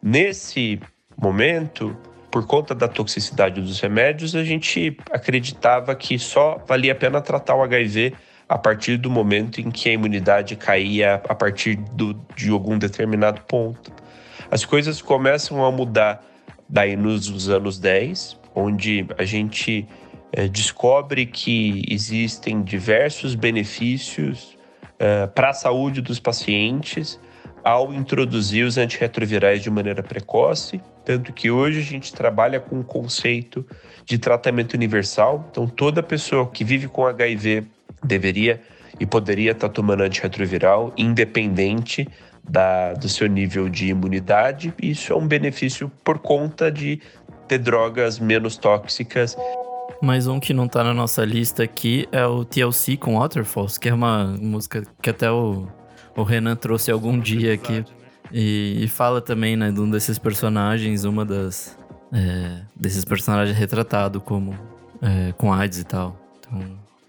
Nesse 0.00 0.78
momento, 1.20 1.96
por 2.30 2.46
conta 2.46 2.72
da 2.72 2.86
toxicidade 2.86 3.60
dos 3.60 3.80
remédios, 3.80 4.36
a 4.36 4.44
gente 4.44 4.96
acreditava 5.10 5.96
que 5.96 6.16
só 6.16 6.62
valia 6.64 6.92
a 6.92 6.94
pena 6.94 7.20
tratar 7.20 7.56
o 7.56 7.62
HIV 7.64 8.12
a 8.48 8.56
partir 8.56 8.98
do 8.98 9.10
momento 9.10 9.60
em 9.60 9.68
que 9.68 9.88
a 9.88 9.92
imunidade 9.92 10.54
caía 10.54 11.20
a 11.28 11.34
partir 11.34 11.74
do, 11.74 12.14
de 12.36 12.50
algum 12.50 12.78
determinado 12.78 13.40
ponto. 13.48 14.05
As 14.50 14.64
coisas 14.64 15.02
começam 15.02 15.64
a 15.64 15.70
mudar 15.70 16.24
daí 16.68 16.96
nos 16.96 17.48
anos 17.48 17.78
10, 17.78 18.38
onde 18.54 19.06
a 19.18 19.24
gente 19.24 19.86
é, 20.32 20.48
descobre 20.48 21.26
que 21.26 21.84
existem 21.88 22.62
diversos 22.62 23.34
benefícios 23.34 24.56
é, 24.98 25.26
para 25.26 25.50
a 25.50 25.52
saúde 25.52 26.00
dos 26.00 26.18
pacientes 26.18 27.18
ao 27.62 27.92
introduzir 27.92 28.64
os 28.64 28.78
antirretrovirais 28.78 29.60
de 29.60 29.68
maneira 29.68 30.00
precoce, 30.00 30.80
tanto 31.04 31.32
que 31.32 31.50
hoje 31.50 31.80
a 31.80 31.82
gente 31.82 32.12
trabalha 32.12 32.60
com 32.60 32.78
o 32.78 32.84
conceito 32.84 33.66
de 34.04 34.18
tratamento 34.18 34.74
universal. 34.74 35.44
Então, 35.50 35.66
toda 35.66 36.00
pessoa 36.00 36.46
que 36.48 36.62
vive 36.62 36.86
com 36.86 37.04
HIV 37.04 37.64
deveria 38.04 38.62
e 39.00 39.04
poderia 39.04 39.50
estar 39.50 39.68
tomando 39.68 40.02
antirretroviral, 40.02 40.92
independente 40.96 42.08
da, 42.48 42.94
do 42.94 43.08
seu 43.08 43.26
nível 43.26 43.68
de 43.68 43.88
imunidade. 43.88 44.72
Isso 44.80 45.12
é 45.12 45.16
um 45.16 45.26
benefício 45.26 45.90
por 46.04 46.18
conta 46.18 46.70
de 46.70 47.00
ter 47.46 47.58
drogas 47.58 48.18
menos 48.18 48.56
tóxicas. 48.56 49.36
Mais 50.02 50.26
um 50.26 50.38
que 50.38 50.52
não 50.52 50.68
tá 50.68 50.84
na 50.84 50.92
nossa 50.92 51.24
lista 51.24 51.62
aqui 51.62 52.06
é 52.12 52.24
o 52.26 52.44
TLC 52.44 52.96
com 52.96 53.18
Waterfalls, 53.18 53.78
que 53.78 53.88
é 53.88 53.94
uma 53.94 54.26
música 54.38 54.82
que 55.00 55.08
até 55.08 55.30
o, 55.30 55.66
o 56.14 56.22
Renan 56.22 56.54
trouxe 56.56 56.90
algum 56.90 57.18
dia 57.18 57.54
aqui. 57.54 57.84
E, 58.32 58.84
e 58.84 58.88
fala 58.88 59.20
também, 59.20 59.56
né, 59.56 59.70
de 59.70 59.80
um 59.80 59.88
desses 59.88 60.18
personagens, 60.18 61.04
uma 61.04 61.24
das. 61.24 61.78
É, 62.12 62.62
desses 62.74 63.04
personagens 63.04 63.56
retratado 63.56 64.20
como. 64.20 64.54
É, 65.00 65.32
com 65.32 65.52
AIDS 65.52 65.78
e 65.78 65.84
tal. 65.84 66.16
Então, 66.40 66.60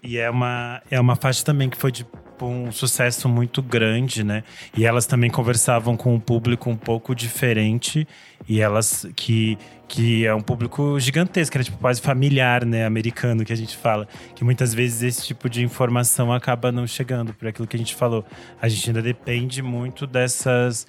E 0.02 0.18
é 0.18 0.28
uma, 0.30 0.82
é 0.90 1.00
uma 1.00 1.16
faixa 1.16 1.44
também 1.44 1.70
que 1.70 1.76
foi 1.76 1.90
de 1.90 2.06
um 2.46 2.70
sucesso 2.70 3.28
muito 3.28 3.62
grande, 3.62 4.22
né? 4.22 4.44
E 4.76 4.84
elas 4.84 5.06
também 5.06 5.30
conversavam 5.30 5.96
com 5.96 6.14
um 6.14 6.20
público 6.20 6.70
um 6.70 6.76
pouco 6.76 7.14
diferente 7.14 8.06
e 8.48 8.60
elas 8.60 9.06
que 9.16 9.58
que 9.88 10.26
é 10.26 10.34
um 10.34 10.42
público 10.42 11.00
gigantesco, 11.00 11.56
era 11.56 11.64
tipo 11.64 11.78
quase 11.78 12.02
familiar, 12.02 12.66
né, 12.66 12.84
americano 12.84 13.42
que 13.42 13.54
a 13.54 13.56
gente 13.56 13.74
fala, 13.74 14.06
que 14.34 14.44
muitas 14.44 14.74
vezes 14.74 15.02
esse 15.02 15.26
tipo 15.26 15.48
de 15.48 15.64
informação 15.64 16.30
acaba 16.30 16.70
não 16.70 16.86
chegando 16.86 17.32
por 17.32 17.48
aquilo 17.48 17.66
que 17.66 17.74
a 17.74 17.78
gente 17.78 17.94
falou. 17.94 18.22
A 18.60 18.68
gente 18.68 18.90
ainda 18.90 19.00
depende 19.00 19.62
muito 19.62 20.06
dessas 20.06 20.86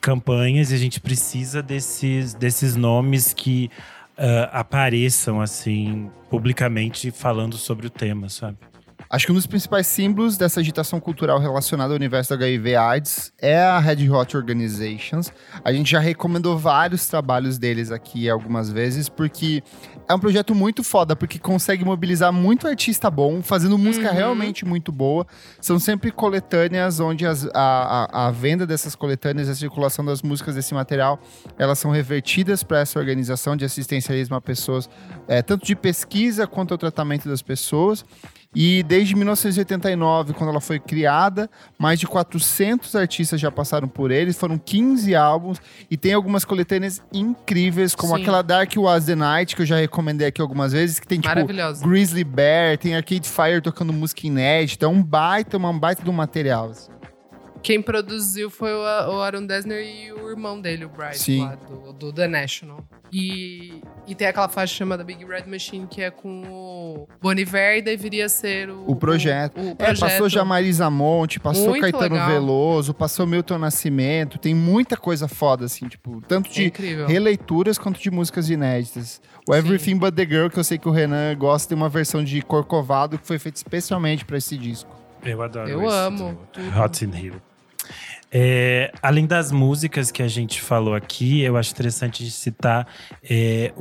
campanhas 0.00 0.72
e 0.72 0.74
a 0.74 0.78
gente 0.78 0.98
precisa 1.00 1.62
desses 1.62 2.34
desses 2.34 2.74
nomes 2.74 3.32
que 3.32 3.70
uh, 4.18 4.48
apareçam 4.52 5.40
assim 5.40 6.10
publicamente 6.28 7.10
falando 7.10 7.56
sobre 7.56 7.86
o 7.86 7.90
tema, 7.90 8.28
sabe? 8.28 8.69
Acho 9.12 9.26
que 9.26 9.32
um 9.32 9.34
dos 9.34 9.46
principais 9.46 9.88
símbolos 9.88 10.36
dessa 10.36 10.60
agitação 10.60 11.00
cultural 11.00 11.40
relacionada 11.40 11.92
ao 11.92 11.96
universo 11.96 12.28
do 12.28 12.34
HIV 12.44 12.76
AIDS 12.76 13.32
é 13.42 13.58
a 13.60 13.76
Red 13.80 14.08
Hot 14.08 14.36
Organizations. 14.36 15.32
A 15.64 15.72
gente 15.72 15.90
já 15.90 15.98
recomendou 15.98 16.56
vários 16.56 17.08
trabalhos 17.08 17.58
deles 17.58 17.90
aqui 17.90 18.30
algumas 18.30 18.70
vezes, 18.70 19.08
porque 19.08 19.64
é 20.08 20.14
um 20.14 20.18
projeto 20.20 20.54
muito 20.54 20.84
foda, 20.84 21.16
porque 21.16 21.40
consegue 21.40 21.84
mobilizar 21.84 22.32
muito 22.32 22.68
artista 22.68 23.10
bom, 23.10 23.42
fazendo 23.42 23.76
música 23.76 24.10
Uhum. 24.10 24.14
realmente 24.14 24.64
muito 24.64 24.92
boa. 24.92 25.26
São 25.60 25.80
sempre 25.80 26.12
coletâneas 26.12 27.00
onde 27.00 27.26
as- 27.26 27.46
a, 27.52 28.06
a, 28.12 28.26
a 28.28 28.30
venda 28.30 28.64
dessas 28.64 28.94
coletâneas, 28.94 29.48
a 29.48 29.56
circulação 29.56 30.04
das 30.04 30.22
músicas 30.22 30.54
desse 30.54 30.72
material, 30.72 31.18
elas 31.58 31.80
são 31.80 31.90
revertidas 31.90 32.62
para 32.62 32.78
essa 32.78 32.96
organização 32.96 33.56
de 33.56 33.64
assistencialismo 33.64 34.36
a 34.36 34.40
pessoas, 34.40 34.88
é, 35.26 35.42
tanto 35.42 35.66
de 35.66 35.74
pesquisa 35.74 36.46
quanto 36.46 36.70
ao 36.70 36.78
tratamento 36.78 37.28
das 37.28 37.42
pessoas. 37.42 38.04
E 38.54 38.82
desde 38.82 39.14
1989, 39.14 40.32
quando 40.32 40.50
ela 40.50 40.60
foi 40.60 40.80
criada, 40.80 41.48
mais 41.78 42.00
de 42.00 42.06
400 42.06 42.96
artistas 42.96 43.40
já 43.40 43.50
passaram 43.50 43.86
por 43.86 44.10
eles, 44.10 44.36
foram 44.36 44.58
15 44.58 45.14
álbuns 45.14 45.60
e 45.88 45.96
tem 45.96 46.12
algumas 46.12 46.44
coletâneas 46.44 47.00
incríveis, 47.12 47.94
como 47.94 48.16
Sim. 48.16 48.22
aquela 48.22 48.42
Dark 48.42 48.72
Was 48.76 49.06
the 49.06 49.14
Night, 49.14 49.54
que 49.54 49.62
eu 49.62 49.66
já 49.66 49.76
recomendei 49.76 50.26
aqui 50.26 50.42
algumas 50.42 50.72
vezes, 50.72 50.98
que 50.98 51.06
tem 51.06 51.20
tipo. 51.20 51.30
Grizzly 51.88 52.24
Bear, 52.24 52.76
tem 52.76 52.96
Arcade 52.96 53.28
Fire 53.28 53.60
tocando 53.60 53.92
música 53.92 54.26
inédita, 54.26 54.84
é 54.84 54.88
um 54.88 55.02
baita, 55.02 55.56
uma 55.56 55.72
baita 55.72 56.08
um 56.10 56.12
material. 56.12 56.70
assim. 56.70 56.90
Quem 57.62 57.82
produziu 57.82 58.48
foi 58.50 58.72
o, 58.72 58.78
o 58.80 59.20
Aaron 59.20 59.44
Dessner 59.44 59.84
e 59.84 60.12
o 60.12 60.30
irmão 60.30 60.60
dele, 60.60 60.84
o 60.84 60.88
Bryce, 60.88 61.18
Sim. 61.24 61.44
lá 61.44 61.54
do, 61.56 61.92
do 61.92 62.12
The 62.12 62.26
National. 62.26 62.82
E, 63.12 63.82
e 64.06 64.14
tem 64.14 64.28
aquela 64.28 64.48
faixa 64.48 64.72
chamada 64.76 65.02
Big 65.04 65.24
Red 65.24 65.44
Machine, 65.46 65.86
que 65.86 66.00
é 66.00 66.10
com 66.10 66.42
o 66.48 67.08
Boniver, 67.20 67.78
e 67.78 67.82
deveria 67.82 68.28
ser 68.28 68.70
o... 68.70 68.84
O 68.86 68.94
projeto. 68.96 69.58
O, 69.58 69.64
o 69.64 69.70
É, 69.72 69.74
projeto. 69.74 70.00
passou 70.00 70.28
já 70.28 70.44
Marisa 70.44 70.88
Monte, 70.88 71.40
passou 71.40 71.70
Muito 71.70 71.82
Caetano 71.82 72.14
legal. 72.14 72.28
Veloso, 72.30 72.94
passou 72.94 73.26
Milton 73.26 73.58
Nascimento. 73.58 74.38
Tem 74.38 74.54
muita 74.54 74.96
coisa 74.96 75.26
foda, 75.28 75.64
assim, 75.66 75.88
tipo, 75.88 76.22
tanto 76.26 76.48
É 76.50 76.52
de 76.52 76.64
incrível. 76.66 77.06
releituras 77.06 77.76
quanto 77.78 78.00
de 78.00 78.10
músicas 78.10 78.48
inéditas. 78.48 79.20
O 79.48 79.54
Everything 79.54 79.98
But 79.98 80.14
The 80.14 80.24
Girl, 80.24 80.48
que 80.48 80.58
eu 80.58 80.64
sei 80.64 80.78
que 80.78 80.88
o 80.88 80.92
Renan 80.92 81.34
gosta, 81.36 81.68
tem 81.70 81.76
uma 81.76 81.88
versão 81.88 82.22
de 82.22 82.40
Corcovado 82.42 83.18
que 83.18 83.26
foi 83.26 83.38
feita 83.40 83.56
especialmente 83.58 84.24
pra 84.24 84.38
esse 84.38 84.56
disco. 84.56 84.88
Eu 85.24 85.42
adoro 85.42 85.68
Eu 85.68 85.82
esse 85.84 85.94
amo. 85.94 86.38
Hot 86.82 87.04
in 87.04 87.10
Hill. 87.14 87.34
É, 88.32 88.92
além 89.02 89.26
das 89.26 89.50
músicas 89.50 90.10
que 90.10 90.22
a 90.22 90.28
gente 90.28 90.62
falou 90.62 90.94
aqui, 90.94 91.40
eu 91.42 91.56
acho 91.56 91.72
interessante 91.72 92.24
de 92.24 92.30
citar 92.30 92.86
é, 93.28 93.72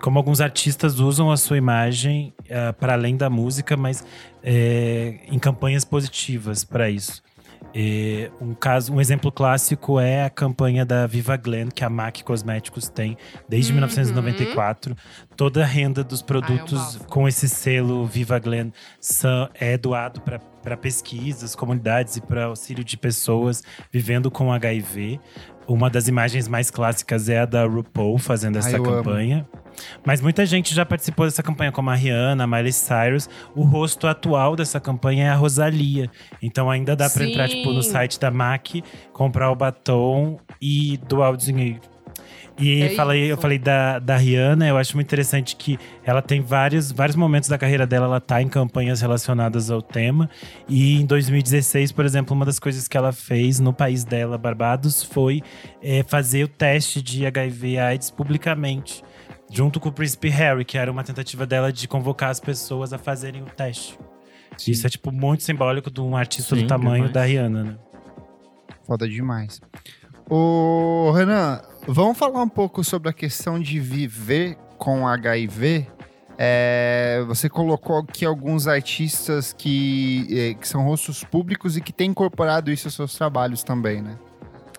como 0.00 0.18
alguns 0.18 0.40
artistas 0.40 0.98
usam 0.98 1.30
a 1.30 1.36
sua 1.36 1.58
imagem 1.58 2.32
para 2.78 2.94
além 2.94 3.16
da 3.16 3.28
música, 3.28 3.76
mas 3.76 4.04
é, 4.42 5.20
em 5.28 5.38
campanhas 5.38 5.84
positivas 5.84 6.64
para 6.64 6.88
isso. 6.88 7.22
É, 7.74 8.30
um 8.40 8.54
caso, 8.54 8.92
um 8.92 9.00
exemplo 9.00 9.32
clássico 9.32 9.98
é 9.98 10.24
a 10.24 10.30
campanha 10.30 10.84
da 10.84 11.06
Viva 11.06 11.36
Glen 11.36 11.68
que 11.68 11.82
a 11.84 11.88
MAC 11.88 12.22
Cosméticos 12.22 12.88
tem 12.88 13.16
desde 13.48 13.72
Uhum. 13.72 13.76
1994. 13.76 14.94
Toda 15.36 15.62
a 15.62 15.66
renda 15.66 16.04
dos 16.04 16.20
produtos 16.20 16.98
com 17.08 17.26
esse 17.26 17.48
selo 17.48 18.06
Viva 18.06 18.38
Glen 18.38 18.72
são, 19.00 19.48
é 19.54 19.78
doado 19.78 20.20
para 20.20 20.38
pesquisas, 20.76 21.54
comunidades 21.54 22.16
e 22.16 22.20
para 22.20 22.44
auxílio 22.44 22.84
de 22.84 22.96
pessoas 22.96 23.62
vivendo 23.90 24.30
com 24.30 24.52
HIV. 24.52 25.20
Uma 25.66 25.88
das 25.88 26.08
imagens 26.08 26.48
mais 26.48 26.70
clássicas 26.70 27.28
é 27.28 27.40
a 27.40 27.46
da 27.46 27.64
RuPaul 27.64 28.18
fazendo 28.18 28.58
essa 28.58 28.76
amo. 28.76 28.84
campanha. 28.84 29.46
Mas 30.04 30.20
muita 30.20 30.44
gente 30.44 30.74
já 30.74 30.84
participou 30.84 31.24
dessa 31.24 31.42
campanha, 31.42 31.72
como 31.72 31.88
a 31.90 31.94
Rihanna, 31.94 32.44
a 32.44 32.46
Miley 32.46 32.72
Cyrus. 32.72 33.28
O 33.54 33.62
rosto 33.62 34.06
atual 34.06 34.56
dessa 34.56 34.80
campanha 34.80 35.26
é 35.26 35.28
a 35.28 35.34
Rosalia. 35.34 36.10
Então 36.42 36.70
ainda 36.70 36.96
dá 36.96 37.08
pra 37.08 37.24
Sim. 37.24 37.30
entrar 37.30 37.48
tipo, 37.48 37.72
no 37.72 37.82
site 37.82 38.18
da 38.18 38.30
MAC, 38.30 38.82
comprar 39.12 39.50
o 39.50 39.54
batom 39.54 40.38
e 40.60 40.98
doar 41.08 41.32
o 41.32 41.36
dinheiro. 41.36 41.91
E 42.58 42.82
É 42.82 42.90
falei, 42.90 43.32
eu 43.32 43.36
falei 43.36 43.58
da, 43.58 43.98
da 43.98 44.16
Rihanna, 44.16 44.68
eu 44.68 44.76
acho 44.76 44.94
muito 44.96 45.06
interessante 45.06 45.56
que 45.56 45.78
ela 46.04 46.20
tem 46.20 46.40
vários, 46.40 46.92
vários 46.92 47.16
momentos 47.16 47.48
da 47.48 47.56
carreira 47.56 47.86
dela, 47.86 48.06
ela 48.06 48.20
tá 48.20 48.42
em 48.42 48.48
campanhas 48.48 49.00
relacionadas 49.00 49.70
ao 49.70 49.80
tema. 49.80 50.28
E 50.68 51.00
em 51.00 51.06
2016, 51.06 51.92
por 51.92 52.04
exemplo, 52.04 52.34
uma 52.36 52.44
das 52.44 52.58
coisas 52.58 52.86
que 52.86 52.96
ela 52.96 53.12
fez 53.12 53.58
no 53.58 53.72
país 53.72 54.04
dela, 54.04 54.36
Barbados, 54.36 55.02
foi 55.02 55.42
é, 55.82 56.02
fazer 56.02 56.44
o 56.44 56.48
teste 56.48 57.00
de 57.00 57.24
HIV 57.26 57.78
AIDS 57.78 58.10
publicamente. 58.10 59.02
Junto 59.50 59.78
com 59.80 59.88
o 59.90 59.92
príncipe 59.92 60.28
Harry, 60.28 60.64
que 60.64 60.78
era 60.78 60.90
uma 60.90 61.04
tentativa 61.04 61.46
dela 61.46 61.72
de 61.72 61.86
convocar 61.86 62.30
as 62.30 62.40
pessoas 62.40 62.92
a 62.92 62.98
fazerem 62.98 63.42
o 63.42 63.46
teste. 63.46 63.98
Isso 64.66 64.86
é, 64.86 64.90
tipo, 64.90 65.10
muito 65.10 65.42
simbólico 65.42 65.90
de 65.90 66.00
um 66.00 66.16
artista 66.16 66.54
Sim, 66.54 66.62
do 66.62 66.68
tamanho 66.68 67.06
demais. 67.08 67.12
da 67.12 67.24
Rihanna, 67.24 67.64
né? 67.64 67.76
Foda 68.86 69.08
demais. 69.08 69.60
Ô, 70.28 71.10
Renan, 71.14 71.60
vamos 71.86 72.16
falar 72.18 72.42
um 72.42 72.48
pouco 72.48 72.84
sobre 72.84 73.08
a 73.08 73.12
questão 73.12 73.58
de 73.58 73.78
viver 73.80 74.56
com 74.78 75.06
HIV. 75.06 75.86
É, 76.38 77.22
você 77.26 77.48
colocou 77.48 77.98
aqui 77.98 78.24
alguns 78.24 78.66
artistas 78.66 79.52
que, 79.52 80.26
eh, 80.30 80.54
que 80.54 80.66
são 80.66 80.82
rostos 80.82 81.22
públicos 81.22 81.76
e 81.76 81.80
que 81.80 81.92
têm 81.92 82.10
incorporado 82.10 82.70
isso 82.70 82.88
aos 82.88 82.94
seus 82.94 83.14
trabalhos 83.14 83.62
também, 83.62 84.02
né? 84.02 84.18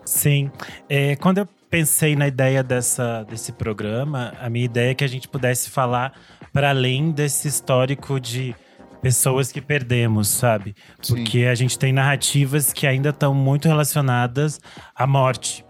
Sim. 0.04 0.50
É, 0.88 1.16
quando 1.16 1.38
eu 1.38 1.48
pensei 1.70 2.14
na 2.14 2.28
ideia 2.28 2.62
dessa, 2.62 3.24
desse 3.24 3.52
programa, 3.52 4.34
a 4.40 4.50
minha 4.50 4.64
ideia 4.64 4.90
é 4.90 4.94
que 4.94 5.04
a 5.04 5.08
gente 5.08 5.26
pudesse 5.26 5.70
falar 5.70 6.12
para 6.52 6.70
além 6.70 7.10
desse 7.10 7.48
histórico 7.48 8.20
de 8.20 8.54
pessoas 9.00 9.50
que 9.50 9.60
perdemos, 9.60 10.28
sabe? 10.28 10.74
Sim. 11.00 11.14
Porque 11.14 11.44
a 11.44 11.54
gente 11.54 11.78
tem 11.78 11.92
narrativas 11.92 12.72
que 12.72 12.86
ainda 12.86 13.10
estão 13.10 13.34
muito 13.34 13.68
relacionadas 13.68 14.60
à 14.94 15.06
morte. 15.06 15.64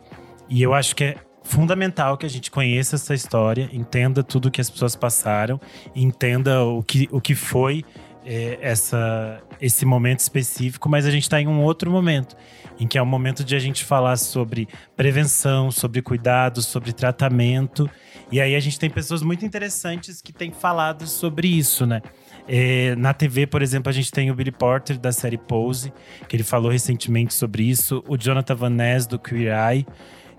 E 0.49 0.63
eu 0.63 0.75
acho 0.75 0.95
que 0.95 1.05
é 1.05 1.17
fundamental 1.43 2.17
que 2.17 2.27
a 2.27 2.29
gente 2.29 2.51
conheça 2.51 2.97
essa 2.97 3.15
história, 3.15 3.69
entenda 3.73 4.23
tudo 4.23 4.51
que 4.51 4.61
as 4.61 4.71
pessoas 4.71 4.97
passaram, 4.97 5.61
entenda 5.95 6.65
o 6.65 6.83
que, 6.83 7.09
o 7.13 7.21
que 7.21 7.35
foi 7.35 7.85
é, 8.25 8.59
essa, 8.61 9.43
esse 9.61 9.85
momento 9.85 10.21
específico, 10.21 10.89
mas 10.89 11.07
a 11.07 11.11
gente 11.11 11.25
está 11.25 11.41
em 11.41 11.47
um 11.47 11.63
outro 11.63 11.91
momento, 11.91 12.35
em 12.81 12.87
que 12.87 12.97
é 12.97 13.03
o 13.03 13.07
momento 13.07 13.45
de 13.45 13.55
a 13.55 13.59
gente 13.59 13.85
falar 13.85 14.17
sobre 14.17 14.67
prevenção, 14.97 15.71
sobre 15.71 16.01
cuidado, 16.01 16.63
sobre 16.63 16.93
tratamento. 16.93 17.89
E 18.33 18.41
aí 18.41 18.57
a 18.57 18.61
gente 18.61 18.79
tem 18.79 18.89
pessoas 18.89 19.23
muito 19.23 19.45
interessantes 19.45 20.23
que 20.23 20.33
têm 20.33 20.51
falado 20.51 21.07
sobre 21.07 21.47
isso, 21.47 21.87
né? 21.87 22.01
É, 22.49 22.95
na 22.97 23.15
TV, 23.15 23.47
por 23.47 23.63
exemplo, 23.63 23.89
a 23.89 23.93
gente 23.93 24.11
tem 24.11 24.31
o 24.31 24.35
Billy 24.35 24.51
Porter 24.51 24.99
da 24.99 25.13
série 25.13 25.39
Pose, 25.39 25.93
que 26.29 26.37
ele 26.37 26.43
falou 26.43 26.71
recentemente 26.71 27.33
sobre 27.33 27.63
isso, 27.65 28.03
o 28.09 28.17
Jonathan 28.17 28.55
Van 28.55 28.71
Ness 28.71 29.07
do 29.07 29.19
Queer 29.19 29.55
Eye. 29.55 29.87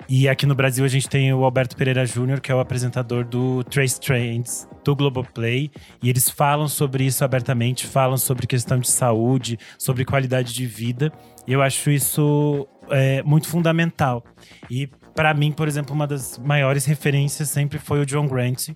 E 0.07 0.29
aqui 0.29 0.45
no 0.45 0.53
Brasil 0.53 0.85
a 0.85 0.87
gente 0.87 1.09
tem 1.09 1.33
o 1.33 1.43
Alberto 1.43 1.75
Pereira 1.75 2.05
Júnior, 2.05 2.39
que 2.39 2.51
é 2.51 2.55
o 2.55 2.59
apresentador 2.59 3.25
do 3.25 3.63
Trace 3.63 3.99
Trends, 3.99 4.67
do 4.83 4.95
Globoplay. 4.95 5.71
E 6.01 6.09
eles 6.09 6.29
falam 6.29 6.67
sobre 6.67 7.05
isso 7.05 7.23
abertamente, 7.25 7.87
falam 7.87 8.17
sobre 8.17 8.45
questão 8.45 8.77
de 8.79 8.87
saúde, 8.87 9.57
sobre 9.79 10.05
qualidade 10.05 10.53
de 10.53 10.65
vida. 10.67 11.11
E 11.47 11.53
eu 11.53 11.61
acho 11.61 11.89
isso 11.89 12.67
é, 12.89 13.23
muito 13.23 13.47
fundamental. 13.47 14.23
E 14.69 14.87
para 15.15 15.33
mim, 15.33 15.51
por 15.51 15.67
exemplo, 15.67 15.95
uma 15.95 16.05
das 16.05 16.37
maiores 16.37 16.85
referências 16.85 17.49
sempre 17.49 17.79
foi 17.79 17.99
o 17.99 18.05
John 18.05 18.27
Grant. 18.27 18.69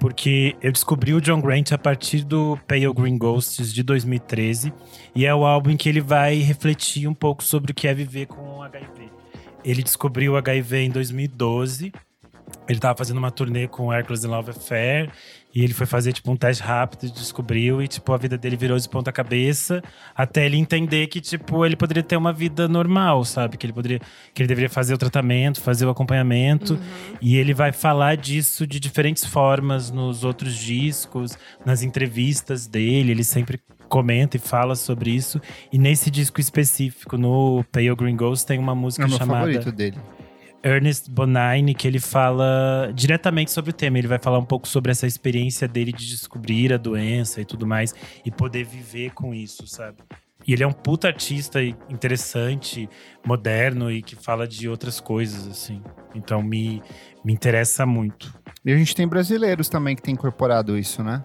Porque 0.00 0.56
eu 0.60 0.72
descobri 0.72 1.14
o 1.14 1.20
John 1.20 1.40
Grant 1.40 1.72
a 1.72 1.78
partir 1.78 2.24
do 2.24 2.58
Pale 2.66 2.92
Green 2.92 3.16
Ghosts 3.16 3.72
de 3.72 3.82
2013. 3.82 4.72
E 5.14 5.24
é 5.24 5.34
o 5.34 5.44
álbum 5.44 5.70
em 5.70 5.76
que 5.76 5.88
ele 5.88 6.00
vai 6.00 6.36
refletir 6.38 7.06
um 7.06 7.14
pouco 7.14 7.42
sobre 7.42 7.72
o 7.72 7.74
que 7.74 7.86
é 7.86 7.94
viver 7.94 8.26
com 8.26 8.62
HIV. 8.62 8.95
Ele 9.66 9.82
descobriu 9.82 10.34
o 10.34 10.36
HIV 10.36 10.84
em 10.84 10.90
2012. 10.90 11.92
Ele 12.68 12.78
tava 12.78 12.96
fazendo 12.96 13.16
uma 13.16 13.32
turnê 13.32 13.66
com 13.66 13.88
o 13.88 13.92
Hercules 13.92 14.22
in 14.22 14.28
Love 14.28 14.50
Affair. 14.50 15.10
E 15.52 15.64
ele 15.64 15.74
foi 15.74 15.86
fazer, 15.86 16.12
tipo, 16.12 16.30
um 16.30 16.36
teste 16.36 16.62
rápido, 16.62 17.10
descobriu. 17.10 17.82
E, 17.82 17.88
tipo, 17.88 18.12
a 18.12 18.16
vida 18.16 18.38
dele 18.38 18.56
virou 18.56 18.78
de 18.78 18.88
ponta 18.88 19.10
cabeça. 19.10 19.82
Até 20.14 20.46
ele 20.46 20.56
entender 20.56 21.08
que, 21.08 21.20
tipo, 21.20 21.66
ele 21.66 21.74
poderia 21.74 22.02
ter 22.02 22.16
uma 22.16 22.32
vida 22.32 22.68
normal, 22.68 23.24
sabe? 23.24 23.56
Que 23.56 23.66
ele 23.66 23.72
poderia... 23.72 24.00
Que 24.32 24.42
ele 24.42 24.46
deveria 24.46 24.70
fazer 24.70 24.94
o 24.94 24.98
tratamento, 24.98 25.60
fazer 25.60 25.84
o 25.84 25.90
acompanhamento. 25.90 26.78
E 27.20 27.36
ele 27.36 27.52
vai 27.52 27.72
falar 27.72 28.16
disso 28.16 28.66
de 28.68 28.78
diferentes 28.78 29.24
formas 29.24 29.90
nos 29.90 30.22
outros 30.22 30.54
discos, 30.56 31.36
nas 31.64 31.82
entrevistas 31.82 32.68
dele. 32.68 33.10
Ele 33.10 33.24
sempre 33.24 33.58
comenta 33.88 34.36
e 34.36 34.40
fala 34.40 34.74
sobre 34.74 35.10
isso. 35.10 35.40
E 35.72 35.78
nesse 35.78 36.10
disco 36.10 36.40
específico, 36.40 37.16
no 37.16 37.64
Pale 37.72 37.94
Green 37.94 38.16
Ghost, 38.16 38.46
tem 38.46 38.58
uma 38.58 38.72
É 38.72 38.74
música 38.74 39.06
o 39.06 39.08
meu 39.08 39.18
chamada 39.18 39.40
favorito 39.40 39.72
dele. 39.72 39.96
Ernest 40.62 41.08
Bonine, 41.08 41.74
que 41.74 41.86
ele 41.86 42.00
fala 42.00 42.90
diretamente 42.92 43.52
sobre 43.52 43.70
o 43.70 43.72
tema. 43.72 43.98
Ele 43.98 44.08
vai 44.08 44.18
falar 44.18 44.38
um 44.38 44.44
pouco 44.44 44.66
sobre 44.66 44.90
essa 44.90 45.06
experiência 45.06 45.68
dele 45.68 45.92
de 45.92 46.08
descobrir 46.08 46.72
a 46.72 46.76
doença 46.76 47.40
e 47.40 47.44
tudo 47.44 47.66
mais, 47.66 47.94
e 48.24 48.30
poder 48.30 48.64
viver 48.64 49.10
com 49.10 49.32
isso, 49.32 49.66
sabe? 49.66 49.98
E 50.46 50.52
ele 50.52 50.62
é 50.62 50.66
um 50.66 50.72
puta 50.72 51.08
artista 51.08 51.62
interessante, 51.62 52.88
moderno 53.24 53.90
e 53.90 54.00
que 54.00 54.14
fala 54.14 54.46
de 54.46 54.68
outras 54.68 55.00
coisas, 55.00 55.46
assim. 55.48 55.82
Então 56.14 56.42
me, 56.42 56.82
me 57.24 57.32
interessa 57.32 57.84
muito. 57.84 58.32
E 58.64 58.72
a 58.72 58.76
gente 58.76 58.94
tem 58.94 59.06
brasileiros 59.06 59.68
também 59.68 59.94
que 59.94 60.02
têm 60.02 60.14
incorporado 60.14 60.76
isso, 60.78 61.02
né? 61.02 61.24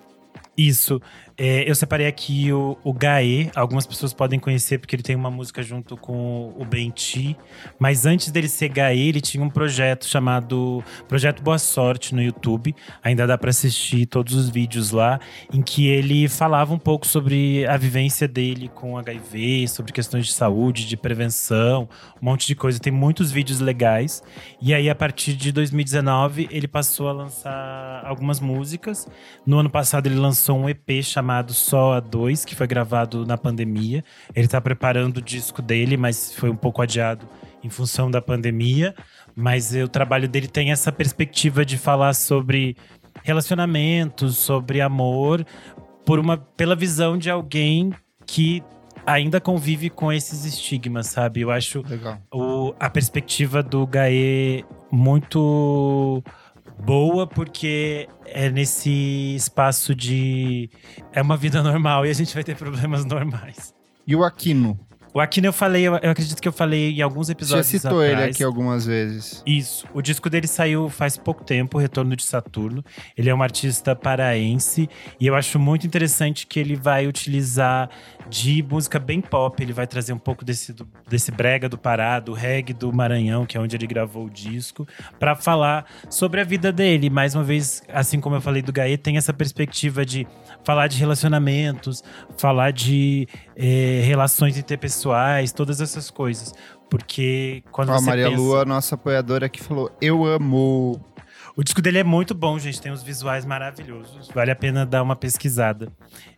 Isso. 0.58 1.02
É, 1.44 1.68
eu 1.68 1.74
separei 1.74 2.06
aqui 2.06 2.54
o, 2.54 2.78
o 2.84 2.94
Gaê. 2.94 3.50
Algumas 3.56 3.88
pessoas 3.88 4.14
podem 4.14 4.38
conhecer 4.40 4.78
porque 4.78 4.96
ele 4.96 5.02
tem 5.02 5.16
uma 5.16 5.32
música 5.32 5.64
junto 5.64 5.98
com 5.98 6.54
o 6.56 6.64
Benti. 6.64 7.36
Mas 7.80 8.06
antes 8.06 8.30
dele 8.30 8.48
ser 8.48 8.70
Gaê, 8.70 9.08
ele 9.08 9.20
tinha 9.20 9.44
um 9.44 9.50
projeto 9.50 10.06
chamado 10.06 10.84
Projeto 11.08 11.42
Boa 11.42 11.58
Sorte 11.58 12.14
no 12.14 12.22
YouTube. 12.22 12.76
Ainda 13.04 13.26
dá 13.26 13.40
para 13.40 13.50
assistir 13.50 14.06
todos 14.06 14.36
os 14.36 14.50
vídeos 14.50 14.92
lá, 14.92 15.20
em 15.52 15.64
que 15.64 15.88
ele 15.88 16.30
falava 16.30 16.76
um 16.76 16.78
pouco 16.78 17.08
sobre 17.08 17.66
a 17.66 17.76
vivência 17.76 18.28
dele 18.28 18.70
com 18.76 18.96
HIV, 18.96 19.68
sobre 19.68 19.92
questões 19.92 20.28
de 20.28 20.34
saúde, 20.34 20.86
de 20.86 20.96
prevenção, 20.96 21.90
um 22.22 22.26
monte 22.26 22.46
de 22.46 22.54
coisa. 22.54 22.80
Tem 22.80 22.94
muitos 22.94 23.32
vídeos 23.32 23.60
legais. 23.60 24.22
E 24.62 24.76
aí, 24.76 24.92
a 24.92 24.96
partir 24.96 25.34
de 25.34 25.52
2019, 25.52 26.50
ele 26.52 26.68
passou 26.68 27.10
a 27.10 27.12
lançar 27.12 28.04
algumas 28.06 28.40
músicas. 28.40 29.08
No 29.44 29.58
ano 29.58 29.72
passado, 29.72 30.06
ele 30.06 30.20
lançou 30.20 30.56
um 30.60 30.70
EP 30.70 31.02
chamado 31.02 31.31
Só 31.54 31.94
a 31.94 32.00
2, 32.00 32.46
que 32.46 32.56
foi 32.56 32.68
gravado 32.68 33.26
na 33.26 33.38
pandemia. 33.38 34.04
Ele 34.36 34.48
tá 34.48 34.60
preparando 34.60 35.18
o 35.18 35.22
disco 35.22 35.62
dele, 35.62 35.98
mas 35.98 36.34
foi 36.34 36.50
um 36.50 36.56
pouco 36.56 36.82
adiado 36.82 37.28
em 37.64 37.70
função 37.70 38.10
da 38.10 38.22
pandemia. 38.22 38.96
Mas 39.36 39.74
o 39.74 39.88
trabalho 39.88 40.28
dele 40.28 40.48
tem 40.48 40.72
essa 40.72 40.92
perspectiva 40.92 41.64
de 41.64 41.78
falar 41.78 42.14
sobre 42.14 42.76
relacionamentos, 43.24 44.38
sobre 44.38 44.82
amor, 44.82 45.46
por 46.06 46.20
uma, 46.20 46.38
pela 46.38 46.76
visão 46.76 47.18
de 47.18 47.30
alguém 47.30 47.92
que 48.26 48.64
ainda 49.06 49.40
convive 49.40 49.90
com 49.90 50.12
esses 50.12 50.46
estigmas, 50.46 51.08
sabe? 51.08 51.42
Eu 51.42 51.52
acho 51.52 51.84
o, 52.32 52.74
a 52.80 52.90
perspectiva 52.90 53.64
do 53.64 53.86
Gaê 53.86 54.64
muito 54.92 56.24
boa, 56.84 57.28
porque 57.28 58.08
é 58.26 58.50
nesse 58.50 59.36
espaço 59.36 59.96
de. 59.96 60.70
É 61.14 61.22
uma 61.22 61.38
vida 61.38 61.62
normal 61.64 62.06
e 62.06 62.10
a 62.10 62.14
gente 62.14 62.34
vai 62.34 62.44
ter 62.44 62.56
problemas 62.56 63.06
normais. 63.06 63.74
E 64.06 64.16
o 64.16 64.24
Aquino? 64.24 64.80
O 65.14 65.20
Aquino 65.20 65.48
eu 65.48 65.54
falei, 65.54 65.84
eu, 65.84 65.96
acredito 65.96 66.42
que 66.42 66.48
eu 66.48 66.54
falei 66.54 66.94
em 66.94 67.02
alguns 67.02 67.28
Você 67.28 67.34
episódios 67.34 67.68
citou 67.68 68.00
atrás. 68.00 68.12
ele 68.12 68.32
aqui 68.32 68.44
algumas 68.44 68.86
vezes. 68.86 69.44
Isso. 69.46 69.86
O 69.94 70.02
disco 70.02 70.30
dele 70.30 70.48
saiu 70.48 70.88
faz 70.88 71.18
pouco 71.18 71.44
tempo, 71.44 71.78
Retorno 71.78 72.16
de 72.16 72.24
Saturno. 72.24 72.84
Ele 73.18 73.30
é 73.30 73.36
um 73.36 73.44
artista 73.44 73.94
paraense 73.94 74.90
e 75.20 75.28
eu 75.28 75.36
acho 75.36 75.60
muito 75.60 75.86
interessante 75.86 76.48
que 76.48 76.58
ele 76.58 76.78
vai 76.78 77.08
utilizar 77.08 77.90
de 78.30 78.64
música 78.64 79.00
bem 79.00 79.22
pop. 79.22 79.62
Ele 79.62 79.74
vai 79.74 79.86
trazer 79.88 80.14
um 80.14 80.18
pouco 80.18 80.44
desse, 80.46 80.74
do- 80.74 80.88
desse 81.10 81.32
brega 81.32 81.68
do 81.68 81.78
Pará, 81.78 82.20
do 82.20 82.34
reggae 82.34 82.74
do 82.74 82.92
Maranhão, 82.94 83.46
que 83.46 83.58
é 83.58 83.60
onde 83.60 83.76
ele 83.76 83.88
gravou 83.88 84.26
o 84.26 84.30
disco, 84.30 84.88
para 85.20 85.36
falar 85.36 85.86
sobre 86.10 86.42
a 86.42 86.44
vida 86.44 86.72
dele. 86.72 87.10
Mais 87.10 87.36
uma 87.36 87.44
vez, 87.44 87.84
assim 87.94 88.20
como 88.20 88.36
eu 88.36 88.42
falei 88.42 88.62
do 88.62 88.72
Gaê, 88.72 88.98
tem 88.98 89.18
essa 89.18 89.34
perspectiva 89.34 90.06
de 90.06 90.28
falar 90.64 90.88
de 90.88 90.98
relacionamentos, 90.98 92.04
falar 92.38 92.72
de 92.72 93.28
eh, 93.56 94.02
relações 94.06 94.58
interpessoais, 94.58 95.52
todas 95.52 95.82
essas 95.82 96.10
coisas. 96.10 96.54
Porque 96.90 97.64
quando 97.72 97.90
Ó, 97.90 97.94
a 97.94 98.00
você 98.00 98.06
Maria 98.06 98.26
pensa... 98.30 98.38
Lua, 98.42 98.66
nossa 98.66 98.96
apoiadora, 98.96 99.48
que 99.48 99.62
falou: 99.64 99.90
Eu 100.02 100.26
amo. 100.26 101.00
O 101.56 101.64
disco 101.64 101.82
dele 101.82 102.00
é 102.00 102.04
muito 102.04 102.34
bom, 102.34 102.58
gente. 102.58 102.82
Tem 102.82 102.92
uns 102.92 103.04
visuais 103.04 103.46
maravilhosos. 103.46 104.30
Vale 104.34 104.52
a 104.52 104.56
pena 104.56 104.86
dar 104.86 105.04
uma 105.04 105.16
pesquisada. 105.16 105.92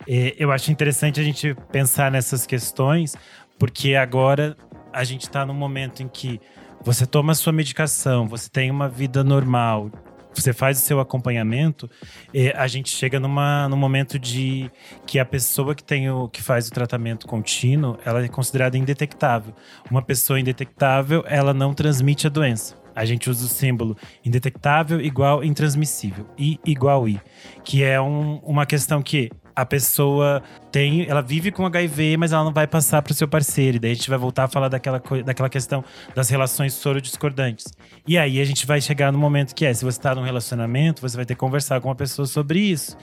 É, 0.07 0.35
eu 0.37 0.51
acho 0.51 0.71
interessante 0.71 1.19
a 1.19 1.23
gente 1.23 1.55
pensar 1.71 2.11
nessas 2.11 2.45
questões, 2.45 3.15
porque 3.59 3.95
agora 3.95 4.57
a 4.91 5.03
gente 5.03 5.23
está 5.23 5.45
num 5.45 5.53
momento 5.53 6.01
em 6.01 6.07
que 6.07 6.39
você 6.81 7.05
toma 7.05 7.33
sua 7.33 7.53
medicação, 7.53 8.27
você 8.27 8.49
tem 8.49 8.69
uma 8.69 8.89
vida 8.89 9.23
normal, 9.23 9.89
você 10.33 10.51
faz 10.51 10.79
o 10.79 10.81
seu 10.81 10.99
acompanhamento, 10.99 11.89
é, 12.33 12.51
a 12.57 12.67
gente 12.67 12.89
chega 12.89 13.19
numa, 13.19 13.69
num 13.69 13.77
momento 13.77 14.19
de 14.19 14.69
que 15.05 15.19
a 15.19 15.25
pessoa 15.25 15.75
que 15.75 15.83
tem 15.83 16.09
o 16.09 16.27
que 16.27 16.41
faz 16.41 16.67
o 16.67 16.71
tratamento 16.71 17.27
contínuo, 17.27 17.97
ela 18.03 18.23
é 18.23 18.27
considerada 18.27 18.77
indetectável. 18.77 19.53
Uma 19.89 20.01
pessoa 20.01 20.39
indetectável, 20.39 21.23
ela 21.27 21.53
não 21.53 21.73
transmite 21.73 22.27
a 22.27 22.29
doença. 22.29 22.82
A 22.95 23.05
gente 23.05 23.29
usa 23.29 23.45
o 23.45 23.47
símbolo 23.47 23.97
indetectável 24.25 24.99
igual 25.01 25.43
intransmissível, 25.43 26.25
I 26.37 26.59
igual 26.65 27.07
I, 27.07 27.19
que 27.63 27.83
é 27.83 27.99
um- 27.99 28.37
uma 28.43 28.65
questão 28.65 29.01
que 29.01 29.29
a 29.55 29.65
pessoa 29.65 30.41
tem, 30.71 31.07
ela 31.07 31.21
vive 31.21 31.51
com 31.51 31.63
HIV, 31.63 32.17
mas 32.17 32.33
ela 32.33 32.43
não 32.43 32.51
vai 32.51 32.65
passar 32.65 33.03
para 33.03 33.11
o 33.11 33.13
seu 33.13 33.27
parceiro. 33.27 33.77
E 33.77 33.79
daí 33.79 33.91
a 33.91 33.93
gente 33.93 34.09
vai 34.09 34.17
voltar 34.17 34.45
a 34.45 34.47
falar 34.47 34.67
daquela, 34.67 34.99
daquela 35.23 35.47
questão 35.49 35.83
das 36.15 36.27
relações 36.29 36.73
soro-discordantes. 36.73 37.65
E 38.07 38.17
aí 38.17 38.41
a 38.41 38.45
gente 38.45 38.65
vai 38.65 38.81
chegar 38.81 39.11
no 39.11 39.19
momento 39.19 39.53
que 39.53 39.63
é, 39.63 39.71
se 39.73 39.85
você 39.85 39.99
está 39.99 40.15
num 40.15 40.23
relacionamento, 40.23 41.01
você 41.01 41.15
vai 41.15 41.25
ter 41.25 41.35
que 41.35 41.39
conversar 41.39 41.79
com 41.81 41.87
uma 41.87 41.95
pessoa 41.95 42.25
sobre 42.25 42.59
isso. 42.59 42.97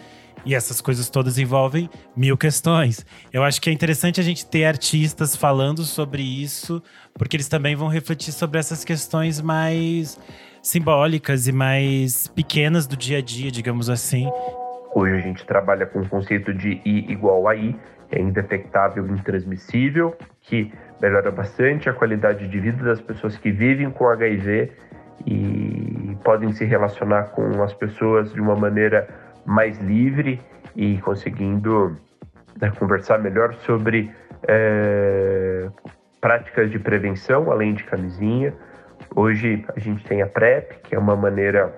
E 0.44 0.54
essas 0.54 0.80
coisas 0.80 1.08
todas 1.08 1.38
envolvem 1.38 1.88
mil 2.16 2.36
questões. 2.36 3.04
Eu 3.32 3.42
acho 3.42 3.60
que 3.60 3.70
é 3.70 3.72
interessante 3.72 4.20
a 4.20 4.22
gente 4.22 4.46
ter 4.46 4.64
artistas 4.64 5.36
falando 5.36 5.82
sobre 5.84 6.22
isso, 6.22 6.82
porque 7.14 7.36
eles 7.36 7.48
também 7.48 7.76
vão 7.76 7.88
refletir 7.88 8.32
sobre 8.32 8.58
essas 8.58 8.84
questões 8.84 9.40
mais 9.40 10.18
simbólicas 10.62 11.46
e 11.46 11.52
mais 11.52 12.26
pequenas 12.28 12.86
do 12.86 12.96
dia 12.96 13.18
a 13.18 13.22
dia, 13.22 13.50
digamos 13.50 13.88
assim. 13.88 14.28
Hoje 14.94 15.14
a 15.14 15.20
gente 15.20 15.44
trabalha 15.44 15.86
com 15.86 16.00
o 16.00 16.08
conceito 16.08 16.52
de 16.52 16.80
I 16.84 17.10
igual 17.10 17.46
a 17.48 17.54
I, 17.54 17.76
é 18.10 18.20
indetectável 18.20 19.06
e 19.06 19.12
intransmissível, 19.12 20.16
que 20.42 20.72
melhora 21.00 21.30
bastante 21.30 21.88
a 21.88 21.92
qualidade 21.92 22.48
de 22.48 22.60
vida 22.60 22.84
das 22.84 23.00
pessoas 23.00 23.36
que 23.36 23.50
vivem 23.52 23.90
com 23.90 24.08
HIV 24.08 24.72
e 25.26 26.16
podem 26.24 26.52
se 26.52 26.64
relacionar 26.64 27.30
com 27.30 27.62
as 27.62 27.72
pessoas 27.72 28.32
de 28.32 28.40
uma 28.40 28.56
maneira 28.56 29.08
mais 29.44 29.78
livre 29.78 30.40
e 30.76 30.98
conseguindo 30.98 31.96
né, 32.60 32.70
conversar 32.78 33.18
melhor 33.18 33.54
sobre 33.54 34.10
é, 34.46 35.68
práticas 36.20 36.70
de 36.70 36.78
prevenção, 36.78 37.50
além 37.50 37.74
de 37.74 37.84
camisinha. 37.84 38.54
Hoje 39.14 39.64
a 39.74 39.80
gente 39.80 40.04
tem 40.04 40.22
a 40.22 40.26
PrEP, 40.26 40.82
que 40.84 40.94
é 40.94 40.98
uma 40.98 41.16
maneira 41.16 41.74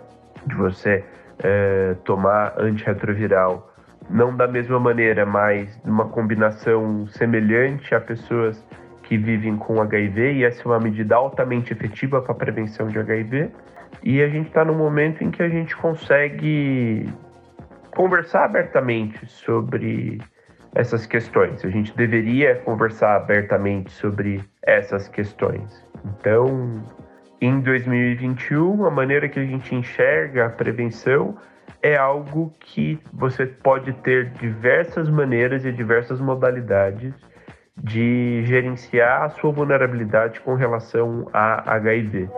de 0.47 0.55
você 0.55 1.05
é, 1.43 1.95
tomar 2.05 2.55
antirretroviral, 2.59 3.73
não 4.11 4.37
da 4.37 4.47
mesma 4.47 4.79
maneira, 4.79 5.25
mas 5.25 5.81
numa 5.85 6.09
combinação 6.09 7.07
semelhante 7.07 7.95
a 7.95 8.01
pessoas 8.01 8.65
que 9.03 9.17
vivem 9.17 9.57
com 9.57 9.81
HIV, 9.81 10.35
e 10.35 10.45
essa 10.45 10.63
é 10.63 10.67
uma 10.67 10.81
medida 10.81 11.17
altamente 11.17 11.73
efetiva 11.73 12.21
para 12.21 12.33
a 12.33 12.35
prevenção 12.35 12.89
de 12.89 12.99
HIV. 12.99 13.51
E 14.03 14.23
a 14.23 14.29
gente 14.29 14.49
está 14.49 14.65
num 14.65 14.77
momento 14.77 15.23
em 15.23 15.31
que 15.31 15.43
a 15.43 15.49
gente 15.49 15.77
consegue 15.77 17.09
conversar 17.95 18.45
abertamente 18.45 19.27
sobre 19.27 20.21
essas 20.75 21.07
questões. 21.07 21.65
A 21.65 21.71
gente 21.71 21.95
deveria 21.97 22.57
conversar 22.57 23.17
abertamente 23.17 23.91
sobre 23.93 24.43
essas 24.63 25.09
questões. 25.09 25.87
Então, 26.05 26.83
em 27.41 27.61
2021, 27.61 28.87
a 28.87 28.91
maneira 28.91 29.29
que 29.29 29.39
a 29.39 29.45
gente 29.45 29.75
enxerga 29.75 30.47
a 30.47 30.51
prevenção 30.51 31.37
é 31.83 31.97
algo 31.97 32.53
que 32.61 32.99
você 33.13 33.45
pode 33.45 33.93
ter 33.95 34.31
diversas 34.31 35.09
maneiras 35.09 35.65
e 35.65 35.73
diversas 35.73 36.21
modalidades 36.21 37.13
de 37.77 38.45
gerenciar 38.47 39.23
a 39.23 39.29
sua 39.31 39.51
vulnerabilidade 39.51 40.41
com 40.41 40.55
relação 40.55 41.29
a 41.33 41.75
HIV. 41.75 42.29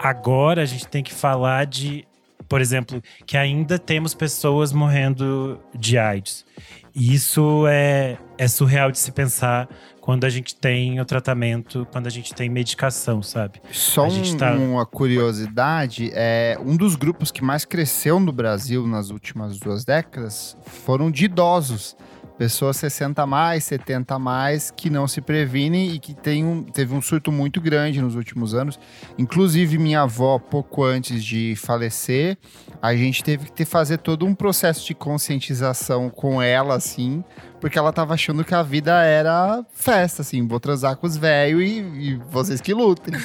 Agora 0.00 0.62
a 0.62 0.64
gente 0.64 0.88
tem 0.88 1.02
que 1.02 1.14
falar 1.14 1.66
de, 1.66 2.04
por 2.50 2.60
exemplo, 2.60 3.00
que 3.24 3.36
ainda 3.36 3.78
temos 3.78 4.12
pessoas 4.12 4.72
morrendo 4.72 5.58
de 5.72 5.96
AIDS. 5.96 6.44
E 6.92 7.14
isso 7.14 7.64
é, 7.68 8.18
é 8.36 8.48
surreal 8.48 8.90
de 8.90 8.98
se 8.98 9.12
pensar 9.12 9.68
quando 10.00 10.24
a 10.24 10.28
gente 10.28 10.56
tem 10.56 11.00
o 11.00 11.04
tratamento, 11.04 11.86
quando 11.92 12.08
a 12.08 12.10
gente 12.10 12.34
tem 12.34 12.48
medicação, 12.50 13.22
sabe? 13.22 13.62
Só 13.70 14.06
A 14.06 14.08
gente 14.08 14.34
um- 14.34 14.36
tá- 14.36 14.52
uma 14.54 14.84
curiosidade, 14.84 16.10
é 16.12 16.58
um 16.60 16.76
dos 16.76 16.96
grupos 16.96 17.30
que 17.30 17.44
mais 17.44 17.64
cresceu 17.64 18.18
no 18.18 18.32
Brasil 18.32 18.84
nas 18.86 19.10
últimas 19.10 19.58
duas 19.60 19.84
décadas 19.84 20.56
foram 20.66 21.08
de 21.10 21.26
idosos. 21.26 21.96
Pessoas 22.40 22.78
60 22.78 23.20
a 23.20 23.26
mais, 23.26 23.64
70 23.64 24.14
a 24.14 24.18
mais, 24.18 24.70
que 24.70 24.88
não 24.88 25.06
se 25.06 25.20
previnem 25.20 25.90
e 25.90 25.98
que 25.98 26.14
tem 26.14 26.42
um, 26.42 26.62
teve 26.62 26.94
um 26.94 27.02
surto 27.02 27.30
muito 27.30 27.60
grande 27.60 28.00
nos 28.00 28.14
últimos 28.14 28.54
anos. 28.54 28.80
Inclusive, 29.18 29.76
minha 29.76 30.00
avó, 30.00 30.38
pouco 30.38 30.82
antes 30.82 31.22
de 31.22 31.54
falecer, 31.54 32.38
a 32.80 32.96
gente 32.96 33.22
teve 33.22 33.44
que 33.44 33.52
ter, 33.52 33.66
fazer 33.66 33.98
todo 33.98 34.24
um 34.24 34.34
processo 34.34 34.86
de 34.86 34.94
conscientização 34.94 36.08
com 36.08 36.40
ela, 36.40 36.76
assim, 36.76 37.22
porque 37.60 37.78
ela 37.78 37.92
tava 37.92 38.14
achando 38.14 38.42
que 38.42 38.54
a 38.54 38.62
vida 38.62 39.02
era 39.02 39.62
festa, 39.74 40.22
assim, 40.22 40.48
vou 40.48 40.58
transar 40.58 40.96
com 40.96 41.06
os 41.06 41.18
velhos 41.18 41.60
e, 41.60 41.80
e 41.80 42.14
vocês 42.30 42.58
que 42.58 42.72
lutem. 42.72 43.20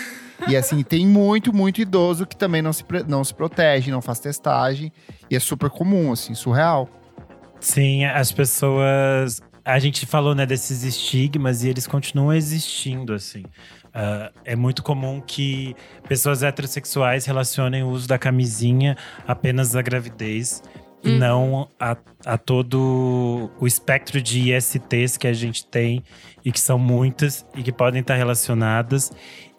E 0.45 0.57
assim, 0.57 0.84
tem 0.84 1.07
muito, 1.07 1.55
muito 1.55 1.80
idoso 1.80 2.26
que 2.26 2.36
também 2.36 2.61
não 2.61 2.74
se, 2.74 2.84
não 3.07 3.24
se 3.24 3.34
protege, 3.34 3.91
não 3.91 4.01
faz 4.01 4.20
testagem. 4.20 4.91
E 5.32 5.38
é 5.38 5.39
super 5.39 5.70
comum, 5.70 6.11
assim, 6.11 6.36
surreal. 6.36 6.89
Sim, 7.66 8.05
as 8.05 8.32
pessoas. 8.32 9.41
A 9.63 9.80
gente 9.80 10.05
falou 10.05 10.36
né, 10.36 10.45
desses 10.45 10.84
estigmas 10.84 11.63
e 11.63 11.70
eles 11.70 11.88
continuam 11.88 12.32
existindo, 12.32 13.11
assim. 13.11 13.43
Ah, 13.91 14.32
é 14.43 14.55
muito 14.55 14.84
comum 14.84 15.20
que 15.20 15.76
pessoas 16.07 16.43
heterossexuais 16.43 17.26
relacionem 17.26 17.82
o 17.82 17.88
uso 17.88 18.07
da 18.07 18.20
camisinha 18.20 18.95
apenas 19.28 19.76
à 19.76 19.82
gravidez 19.82 20.61
e 21.03 21.09
Uhum. 21.09 21.18
não 21.18 21.70
a, 21.80 21.95
a 22.26 22.38
todo 22.38 23.49
o 23.59 23.66
espectro 23.66 24.22
de 24.22 24.51
ISTs 24.51 25.18
que 25.18 25.28
a 25.28 25.34
gente 25.34 25.66
tem 25.66 26.03
e 26.43 26.51
que 26.51 26.59
são 26.59 26.78
muitas 26.78 27.45
e 27.55 27.63
que 27.63 27.72
podem 27.72 28.01
estar 28.01 28.16
relacionadas. 28.16 29.11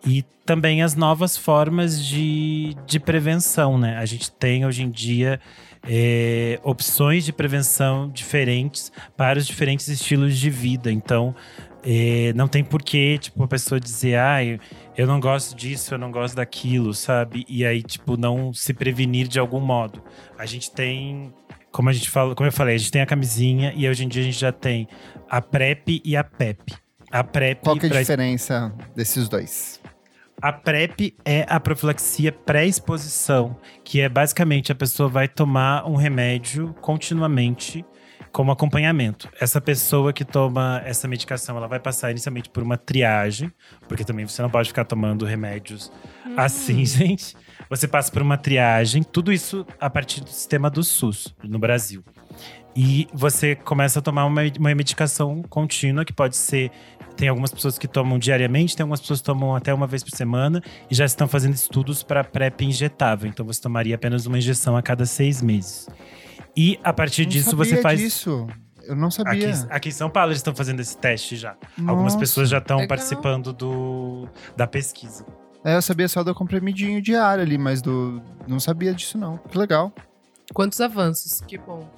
E 0.06 0.22
também 0.44 0.82
as 0.82 0.94
novas 0.94 1.36
formas 1.36 2.04
de, 2.04 2.76
de 2.86 3.00
prevenção, 3.00 3.76
né? 3.76 3.96
A 3.96 4.04
gente 4.06 4.30
tem 4.30 4.64
hoje 4.64 4.84
em 4.84 4.90
dia 4.90 5.40
é, 5.86 6.58
opções 6.62 7.24
de 7.24 7.32
prevenção 7.32 8.08
diferentes 8.10 8.90
para 9.16 9.38
os 9.38 9.46
diferentes 9.46 9.88
estilos 9.88 10.36
de 10.38 10.50
vida. 10.50 10.90
Então, 10.90 11.34
é, 11.84 12.32
não 12.34 12.48
tem 12.48 12.64
porquê, 12.64 13.16
tipo, 13.18 13.42
a 13.44 13.48
pessoa 13.48 13.78
dizer, 13.80 14.18
ah, 14.18 14.38
eu, 14.96 15.06
não 15.06 15.20
gosto 15.20 15.54
disso, 15.56 15.94
eu 15.94 15.98
não 15.98 16.10
gosto 16.10 16.34
daquilo, 16.34 16.92
sabe? 16.92 17.44
E 17.48 17.64
aí, 17.64 17.82
tipo, 17.82 18.16
não 18.16 18.52
se 18.52 18.74
prevenir 18.74 19.28
de 19.28 19.38
algum 19.38 19.60
modo. 19.60 20.02
A 20.36 20.44
gente 20.46 20.70
tem, 20.72 21.32
como 21.70 21.88
a 21.88 21.92
gente 21.92 22.10
fala, 22.10 22.34
como 22.34 22.48
eu 22.48 22.52
falei, 22.52 22.74
a 22.74 22.78
gente 22.78 22.90
tem 22.90 23.02
a 23.02 23.06
camisinha 23.06 23.72
e 23.76 23.88
hoje 23.88 24.04
em 24.04 24.08
dia 24.08 24.22
a 24.22 24.24
gente 24.24 24.38
já 24.38 24.50
tem 24.52 24.88
a 25.30 25.40
PrEP 25.40 26.02
e 26.04 26.16
a 26.16 26.24
PEP. 26.24 26.74
A 27.10 27.22
PrEP 27.22 27.62
Qual 27.62 27.76
que 27.78 27.86
é 27.86 27.88
a 27.88 27.92
pra- 27.92 28.00
diferença 28.00 28.74
desses 28.96 29.28
dois? 29.28 29.80
A 30.40 30.52
PrEP 30.52 31.14
é 31.24 31.46
a 31.48 31.58
profilaxia 31.58 32.30
pré-exposição, 32.30 33.56
que 33.82 34.00
é 34.00 34.08
basicamente 34.08 34.70
a 34.70 34.74
pessoa 34.74 35.08
vai 35.08 35.28
tomar 35.28 35.88
um 35.88 35.96
remédio 35.96 36.74
continuamente, 36.80 37.84
como 38.32 38.52
acompanhamento. 38.52 39.30
Essa 39.40 39.62
pessoa 39.62 40.12
que 40.12 40.24
toma 40.24 40.82
essa 40.84 41.08
medicação, 41.08 41.56
ela 41.56 41.66
vai 41.66 41.80
passar 41.80 42.10
inicialmente 42.10 42.50
por 42.50 42.62
uma 42.62 42.76
triagem, 42.76 43.50
porque 43.88 44.04
também 44.04 44.28
você 44.28 44.42
não 44.42 44.50
pode 44.50 44.68
ficar 44.68 44.84
tomando 44.84 45.24
remédios 45.24 45.90
assim, 46.36 46.84
gente. 46.86 47.34
Você 47.68 47.88
passa 47.88 48.10
por 48.12 48.22
uma 48.22 48.36
triagem, 48.36 49.02
tudo 49.02 49.32
isso 49.32 49.66
a 49.80 49.90
partir 49.90 50.20
do 50.20 50.30
sistema 50.30 50.70
do 50.70 50.82
SUS 50.84 51.34
no 51.42 51.58
Brasil. 51.58 52.04
E 52.74 53.08
você 53.12 53.56
começa 53.56 53.98
a 54.00 54.02
tomar 54.02 54.26
uma, 54.26 54.42
uma 54.58 54.74
medicação 54.74 55.42
contínua, 55.48 56.04
que 56.04 56.12
pode 56.12 56.36
ser. 56.36 56.70
Tem 57.16 57.28
algumas 57.28 57.50
pessoas 57.50 57.78
que 57.78 57.88
tomam 57.88 58.18
diariamente, 58.18 58.76
tem 58.76 58.84
algumas 58.84 59.00
pessoas 59.00 59.20
que 59.20 59.24
tomam 59.24 59.56
até 59.56 59.72
uma 59.72 59.86
vez 59.86 60.04
por 60.04 60.14
semana, 60.14 60.62
e 60.90 60.94
já 60.94 61.06
estão 61.06 61.26
fazendo 61.26 61.54
estudos 61.54 62.02
para 62.02 62.22
PrEP 62.22 62.60
injetável. 62.62 63.26
Então 63.28 63.46
você 63.46 63.60
tomaria 63.60 63.94
apenas 63.94 64.26
uma 64.26 64.36
injeção 64.36 64.76
a 64.76 64.82
cada 64.82 65.06
seis 65.06 65.40
meses. 65.40 65.88
E 66.54 66.78
a 66.84 66.92
partir 66.92 67.22
Não 67.22 67.30
disso 67.30 67.56
você 67.56 67.80
faz. 67.80 67.98
disso. 67.98 68.46
Eu 68.84 68.94
não 68.94 69.08
Aqui, 69.08 69.16
sabia. 69.16 69.66
aqui 69.70 69.88
em 69.88 69.92
São 69.92 70.10
Paulo 70.10 70.28
eles 70.30 70.38
estão 70.38 70.54
fazendo 70.54 70.80
esse 70.80 70.96
teste 70.96 71.34
já. 71.36 71.56
Algumas 71.78 72.12
Nossa. 72.12 72.18
pessoas 72.18 72.48
já 72.50 72.58
estão 72.58 72.86
participando 72.86 73.52
do, 73.54 74.28
da 74.54 74.66
pesquisa. 74.66 75.24
É, 75.66 75.74
eu 75.74 75.82
sabia 75.82 76.06
só 76.06 76.22
do 76.22 76.32
comprimidinho 76.32 77.02
diário 77.02 77.42
ali, 77.42 77.58
mas 77.58 77.82
do. 77.82 78.22
Não 78.46 78.60
sabia 78.60 78.94
disso, 78.94 79.18
não. 79.18 79.36
Que 79.36 79.58
legal. 79.58 79.92
Quantos 80.54 80.80
avanços, 80.80 81.40
que 81.40 81.58
bom. 81.58 81.90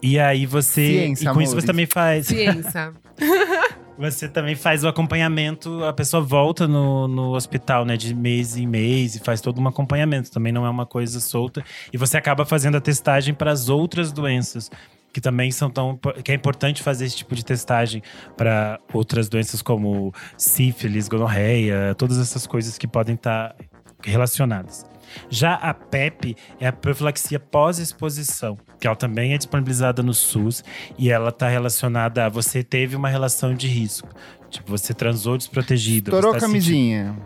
E 0.00 0.18
aí 0.18 0.46
você. 0.46 0.86
Ciência, 0.86 1.24
e 1.24 1.26
com 1.26 1.42
isso 1.42 1.50
amores. 1.50 1.52
você 1.52 1.66
também 1.66 1.84
faz. 1.84 2.26
Ciência. 2.28 2.94
Você 3.98 4.26
também 4.26 4.56
faz 4.56 4.82
o 4.82 4.88
acompanhamento, 4.88 5.84
a 5.84 5.92
pessoa 5.92 6.22
volta 6.22 6.66
no, 6.66 7.06
no 7.06 7.34
hospital, 7.34 7.84
né, 7.84 7.94
de 7.94 8.14
mês 8.14 8.56
em 8.56 8.66
mês 8.66 9.14
e 9.14 9.20
faz 9.20 9.40
todo 9.42 9.60
um 9.60 9.68
acompanhamento. 9.68 10.30
Também 10.30 10.50
não 10.50 10.64
é 10.64 10.70
uma 10.70 10.86
coisa 10.86 11.20
solta. 11.20 11.62
E 11.92 11.98
você 11.98 12.16
acaba 12.16 12.46
fazendo 12.46 12.78
a 12.78 12.80
testagem 12.80 13.34
para 13.34 13.52
as 13.52 13.68
outras 13.68 14.10
doenças, 14.10 14.70
que 15.12 15.20
também 15.20 15.50
são 15.50 15.68
tão. 15.70 15.98
que 16.24 16.32
é 16.32 16.34
importante 16.34 16.82
fazer 16.82 17.04
esse 17.04 17.16
tipo 17.16 17.34
de 17.34 17.44
testagem 17.44 18.02
para 18.36 18.78
outras 18.92 19.28
doenças 19.28 19.60
como 19.62 20.12
sífilis, 20.36 21.08
gonorreia, 21.08 21.94
todas 21.96 22.18
essas 22.18 22.46
coisas 22.46 22.78
que 22.78 22.86
podem 22.86 23.14
estar 23.14 23.54
relacionadas. 24.02 24.84
Já 25.28 25.54
a 25.54 25.74
PEP 25.74 26.34
é 26.58 26.66
a 26.66 26.72
profilaxia 26.72 27.38
pós-exposição, 27.38 28.56
que 28.80 28.86
ela 28.86 28.96
também 28.96 29.34
é 29.34 29.36
disponibilizada 29.38 30.02
no 30.02 30.14
SUS 30.14 30.64
e 30.98 31.10
ela 31.10 31.28
está 31.28 31.48
relacionada 31.48 32.24
a 32.24 32.28
você 32.28 32.62
teve 32.62 32.96
uma 32.96 33.08
relação 33.08 33.54
de 33.54 33.66
risco. 33.68 34.08
Tipo, 34.48 34.70
você 34.70 34.94
transou 34.94 35.36
desprotegido. 35.36 36.10
Estourou 36.10 36.30
a 36.30 36.34
você 36.34 36.40
tá 36.40 36.46
sentindo- 36.46 36.62
camisinha. 36.64 37.16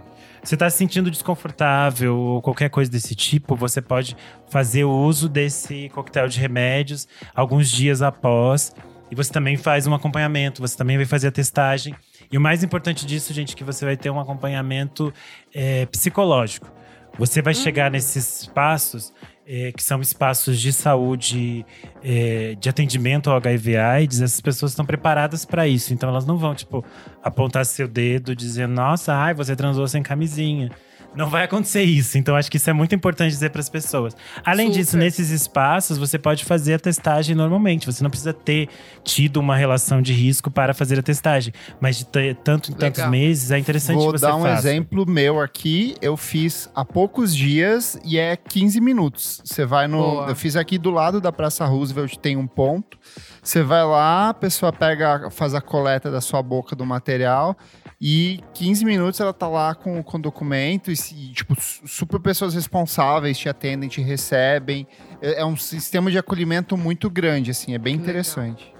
Você 0.46 0.54
está 0.54 0.70
se 0.70 0.78
sentindo 0.78 1.10
desconfortável 1.10 2.16
ou 2.16 2.40
qualquer 2.40 2.70
coisa 2.70 2.88
desse 2.88 3.16
tipo, 3.16 3.56
você 3.56 3.82
pode 3.82 4.16
fazer 4.48 4.84
o 4.84 4.90
uso 4.92 5.28
desse 5.28 5.88
coquetel 5.88 6.28
de 6.28 6.38
remédios 6.38 7.08
alguns 7.34 7.68
dias 7.68 8.00
após. 8.00 8.72
E 9.10 9.14
você 9.16 9.32
também 9.32 9.56
faz 9.56 9.88
um 9.88 9.94
acompanhamento, 9.94 10.60
você 10.60 10.76
também 10.76 10.96
vai 10.96 11.04
fazer 11.04 11.28
a 11.28 11.32
testagem. 11.32 11.96
E 12.30 12.38
o 12.38 12.40
mais 12.40 12.62
importante 12.62 13.04
disso, 13.04 13.32
gente, 13.32 13.54
é 13.54 13.56
que 13.56 13.64
você 13.64 13.84
vai 13.84 13.96
ter 13.96 14.08
um 14.08 14.20
acompanhamento 14.20 15.12
é, 15.52 15.84
psicológico. 15.86 16.70
Você 17.18 17.42
vai 17.42 17.54
chegar 17.54 17.90
nesses 17.90 18.42
espaços, 18.42 19.12
é, 19.46 19.70
que 19.70 19.82
são 19.82 20.00
espaços 20.00 20.60
de 20.60 20.72
saúde, 20.72 21.64
é, 22.02 22.56
de 22.58 22.68
atendimento 22.68 23.30
ao 23.30 23.36
HIV 23.36 23.76
AIDS, 23.76 24.20
essas 24.20 24.40
pessoas 24.40 24.72
estão 24.72 24.84
preparadas 24.84 25.44
para 25.44 25.68
isso. 25.68 25.94
Então 25.94 26.08
elas 26.08 26.26
não 26.26 26.36
vão, 26.36 26.54
tipo, 26.54 26.84
apontar 27.22 27.64
seu 27.64 27.86
dedo 27.86 28.34
dizendo, 28.34 28.74
nossa, 28.74 29.14
ai, 29.14 29.32
você 29.32 29.54
transou 29.54 29.86
sem 29.86 30.02
camisinha. 30.02 30.70
Não 31.16 31.28
vai 31.30 31.44
acontecer 31.44 31.82
isso. 31.82 32.18
Então, 32.18 32.36
acho 32.36 32.50
que 32.50 32.58
isso 32.58 32.68
é 32.68 32.72
muito 32.72 32.94
importante 32.94 33.30
dizer 33.30 33.50
para 33.50 33.60
as 33.60 33.68
pessoas. 33.68 34.14
Além 34.44 34.66
Super. 34.68 34.78
disso, 34.78 34.96
nesses 34.98 35.30
espaços, 35.30 35.96
você 35.96 36.18
pode 36.18 36.44
fazer 36.44 36.74
a 36.74 36.78
testagem 36.78 37.34
normalmente. 37.34 37.86
Você 37.86 38.02
não 38.02 38.10
precisa 38.10 38.34
ter 38.34 38.68
tido 39.02 39.38
uma 39.38 39.56
relação 39.56 40.02
de 40.02 40.12
risco 40.12 40.50
para 40.50 40.74
fazer 40.74 40.98
a 40.98 41.02
testagem. 41.02 41.54
Mas 41.80 41.96
de 41.96 42.06
ter 42.06 42.36
tanto 42.36 42.70
em 42.70 42.74
tantos 42.74 42.98
Legal. 42.98 43.10
meses, 43.10 43.50
é 43.50 43.58
interessante 43.58 43.96
Vou 43.96 44.12
que 44.12 44.18
você 44.18 44.26
dar 44.26 44.36
um 44.36 44.42
faça. 44.42 44.68
exemplo 44.68 45.06
meu 45.08 45.40
aqui. 45.40 45.94
Eu 46.02 46.16
fiz 46.16 46.70
há 46.74 46.84
poucos 46.84 47.34
dias 47.34 47.98
e 48.04 48.18
é 48.18 48.36
15 48.36 48.80
minutos. 48.80 49.40
Você 49.44 49.64
vai 49.64 49.88
no. 49.88 49.98
Boa. 49.98 50.28
Eu 50.28 50.36
fiz 50.36 50.54
aqui 50.54 50.76
do 50.76 50.90
lado 50.90 51.20
da 51.20 51.32
Praça 51.32 51.64
Roosevelt, 51.64 52.16
tem 52.16 52.36
um 52.36 52.46
ponto. 52.46 52.98
Você 53.42 53.62
vai 53.62 53.84
lá, 53.84 54.30
a 54.30 54.34
pessoa 54.34 54.72
pega, 54.72 55.30
faz 55.30 55.54
a 55.54 55.60
coleta 55.60 56.10
da 56.10 56.20
sua 56.20 56.42
boca 56.42 56.76
do 56.76 56.84
material 56.84 57.56
e 58.00 58.40
15 58.54 58.84
minutos 58.84 59.20
ela 59.20 59.32
tá 59.32 59.48
lá 59.48 59.74
com, 59.74 60.02
com 60.02 60.20
documento 60.20 60.90
e, 60.90 60.94
tipo, 61.32 61.54
su- 61.60 61.86
super 61.88 62.20
pessoas 62.20 62.54
responsáveis 62.54 63.38
te 63.38 63.48
atendem, 63.48 63.88
te 63.88 64.00
recebem. 64.02 64.86
É, 65.22 65.40
é 65.40 65.44
um 65.46 65.56
sistema 65.56 66.10
de 66.10 66.18
acolhimento 66.18 66.76
muito 66.76 67.08
grande, 67.08 67.50
assim, 67.50 67.74
é 67.74 67.78
bem 67.78 67.94
Legal. 67.94 68.04
interessante. 68.10 68.74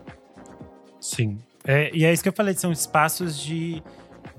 Sim. 1.01 1.39
É, 1.64 1.91
e 1.95 2.05
é 2.05 2.12
isso 2.12 2.23
que 2.23 2.29
eu 2.29 2.33
falei, 2.33 2.55
são 2.55 2.71
espaços 2.71 3.39
de, 3.39 3.83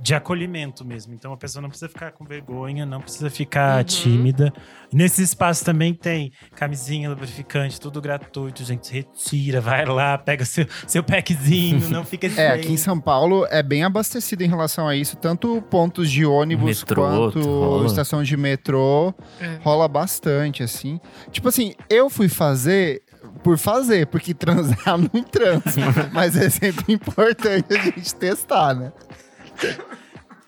de 0.01 0.13
acolhimento 0.13 0.85
mesmo. 0.85 1.13
Então 1.13 1.33
a 1.33 1.37
pessoa 1.37 1.61
não 1.61 1.69
precisa 1.69 1.89
ficar 1.89 2.11
com 2.11 2.23
vergonha, 2.23 2.85
não 2.85 3.01
precisa 3.01 3.29
ficar 3.29 3.77
Uhum. 3.79 3.83
tímida. 3.83 4.53
Nesse 4.93 5.21
espaço 5.23 5.65
também 5.65 5.93
tem 5.93 6.31
camisinha, 6.55 7.09
lubrificante, 7.09 7.79
tudo 7.79 7.99
gratuito, 8.01 8.63
gente. 8.63 8.91
Retira, 8.93 9.59
vai 9.59 9.85
lá, 9.85 10.17
pega 10.17 10.45
seu, 10.45 10.65
seu 10.85 11.03
packzinho, 11.03 11.89
não 11.89 12.03
fica 12.05 12.27
É, 12.39 12.49
aqui 12.49 12.71
em. 12.73 12.77
São 12.77 12.99
Paulo 12.99 13.45
é 13.49 13.61
bem 13.63 13.83
abastecido 13.83 14.43
em 14.43 14.47
relação 14.47 14.87
a 14.87 14.95
isso, 14.95 15.17
tanto 15.17 15.61
pontos 15.63 16.09
de 16.11 16.25
ônibus 16.25 16.79
Metrô, 16.81 17.01
quanto 17.07 17.39
rola. 17.41 17.85
estação 17.87 18.23
de 18.23 18.37
metrô, 18.37 19.13
É. 19.41 19.59
rola 19.63 19.87
bastante, 19.87 20.61
assim. 20.63 20.99
Tipo 21.31 21.49
assim, 21.49 21.73
eu 21.89 22.09
fui 22.09 22.29
fazer 22.29 23.01
por 23.43 23.57
fazer, 23.57 24.07
porque 24.07 24.33
transar 24.35 24.97
não 24.97 25.23
transa, 25.23 25.81
mas 26.13 26.35
é 26.37 26.49
sempre 26.49 26.93
importante 26.93 27.73
a 27.75 27.81
gente 27.83 28.13
testar, 28.15 28.73
né? 28.73 28.91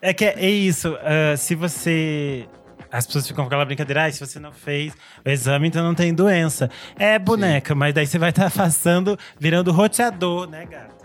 É 0.02 0.14
que 0.14 0.26
é, 0.26 0.36
é 0.38 0.50
isso. 0.50 0.98
ah, 1.02 1.36
se 1.36 1.56
você. 1.56 2.48
As 2.92 3.06
pessoas 3.06 3.28
ficam 3.28 3.44
com 3.44 3.48
aquela 3.48 3.66
brincadeira, 3.66 4.06
ah, 4.06 4.12
se 4.12 4.20
você 4.20 4.40
não 4.40 4.52
fez 4.52 4.94
o 5.24 5.30
exame, 5.30 5.68
então 5.68 5.84
não 5.84 5.94
tem 5.94 6.12
doença. 6.14 6.72
É 6.98 7.20
boneca, 7.20 7.76
mas 7.76 7.94
daí 7.94 8.08
você 8.08 8.18
vai 8.18 8.32
estar 8.32 8.50
passando, 8.52 9.18
virando 9.40 9.72
roteador, 9.72 10.50
né, 10.50 10.66
gato? 10.66 11.00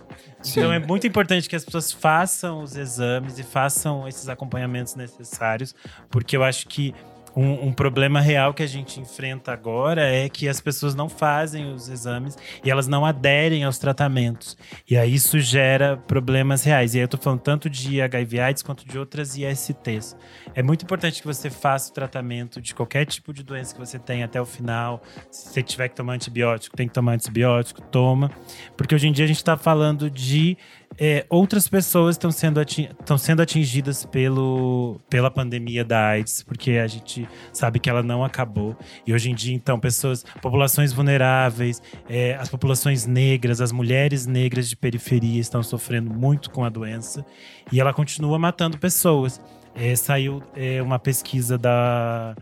Então 0.46 0.72
é 0.72 0.78
muito 0.78 1.07
importante 1.07 1.48
que 1.48 1.57
as 1.57 1.64
pessoas 1.64 1.90
façam 1.90 2.62
os 2.62 2.76
exames 2.76 3.38
e 3.38 3.42
façam 3.42 4.07
esses 4.07 4.28
acompanhamentos 4.28 4.94
necessários, 4.94 5.74
porque 6.11 6.36
eu 6.36 6.44
acho 6.44 6.68
que 6.68 6.94
um, 7.37 7.68
um 7.68 7.72
problema 7.72 8.20
real 8.20 8.55
que 8.55 8.62
a 8.62 8.66
gente 8.66 9.01
enfrenta 9.01 9.53
agora 9.53 10.03
é 10.03 10.28
que 10.28 10.49
as 10.49 10.61
pessoas 10.61 10.95
não 10.95 11.09
fazem 11.09 11.72
os 11.72 11.89
exames 11.89 12.37
e 12.64 12.70
elas 12.70 12.87
não 12.87 13.05
aderem 13.05 13.64
aos 13.64 13.78
tratamentos. 13.78 14.57
E 14.89 14.97
aí 14.97 15.14
isso 15.14 15.39
gera 15.41 15.97
problemas 15.97 16.64
reais. 16.64 16.95
E 16.95 16.99
aí 16.99 17.05
eu 17.05 17.09
tô 17.09 17.16
falando 17.16 17.41
tanto 17.41 17.68
de 17.68 18.01
HIV 18.01 18.41
AIDS 18.41 18.62
quanto 18.62 18.87
de 18.87 18.99
outras 18.99 19.37
ISTs. 19.37 20.16
É 20.55 20.62
muito 20.62 20.85
importante 20.85 21.20
que 21.20 21.26
você 21.26 21.51
faça 21.51 21.91
o 21.91 21.95
tratamento 21.95 22.61
de 22.61 22.74
qualquer 22.74 23.05
tipo 23.05 23.32
de 23.32 23.43
doença 23.43 23.74
que 23.74 23.80
você 23.80 23.99
tenha 23.99 24.26
até 24.26 24.41
o 24.41 24.47
final. 24.47 25.03
Se 25.30 25.51
você 25.51 25.62
tiver 25.62 25.89
que 25.89 25.97
tomar 25.97 26.14
antibiótico, 26.14 26.76
tem 26.76 26.87
que 26.87 26.95
tomar 26.95 27.12
antibiótico, 27.12 27.80
toma. 27.82 28.30
Porque 28.76 28.95
hoje 28.95 29.09
em 29.09 29.12
dia 29.12 29.24
a 29.24 29.28
gente 29.28 29.39
está 29.39 29.57
falando 29.57 30.11
de 30.11 30.57
é, 30.99 31.26
outras 31.28 31.68
pessoas 31.68 32.14
estão 32.14 32.30
sendo, 32.30 32.61
ati- 32.61 32.90
estão 33.01 33.18
sendo 33.18 33.42
atingidas 33.42 34.05
pelo, 34.05 35.01
pela 35.09 35.30
pandemia 35.30 35.84
da 35.84 36.09
AIDS, 36.09 36.42
porque 36.42 36.72
a 36.72 36.86
gente 36.86 37.28
sabe 37.53 37.78
que 37.78 37.90
ela 37.90 38.03
não 38.03 38.24
acabou. 38.24 38.76
E 39.07 39.12
hoje 39.12 39.30
em 39.30 39.34
dia, 39.34 39.55
então, 39.55 39.78
pessoas, 39.80 40.24
populações 40.40 40.92
vulneráveis, 40.92 41.82
é, 42.09 42.34
as 42.34 42.49
populações 42.49 43.07
negras, 43.07 43.61
as 43.61 43.72
mulheres 43.72 44.26
negras 44.26 44.68
de 44.68 44.76
periferia 44.76 45.40
estão 45.40 45.62
sofrendo 45.62 46.12
muito 46.12 46.51
com 46.51 46.64
a 46.64 46.68
doença 46.68 47.24
e 47.72 47.80
ela 47.80 47.92
continua 47.92 48.38
matando 48.38 48.78
pessoas. 48.78 49.40
É, 49.74 49.97
saiu 49.97 50.40
é, 50.55 50.80
uma 50.80 51.01
pesquisa 51.01 51.59
da 51.59 52.36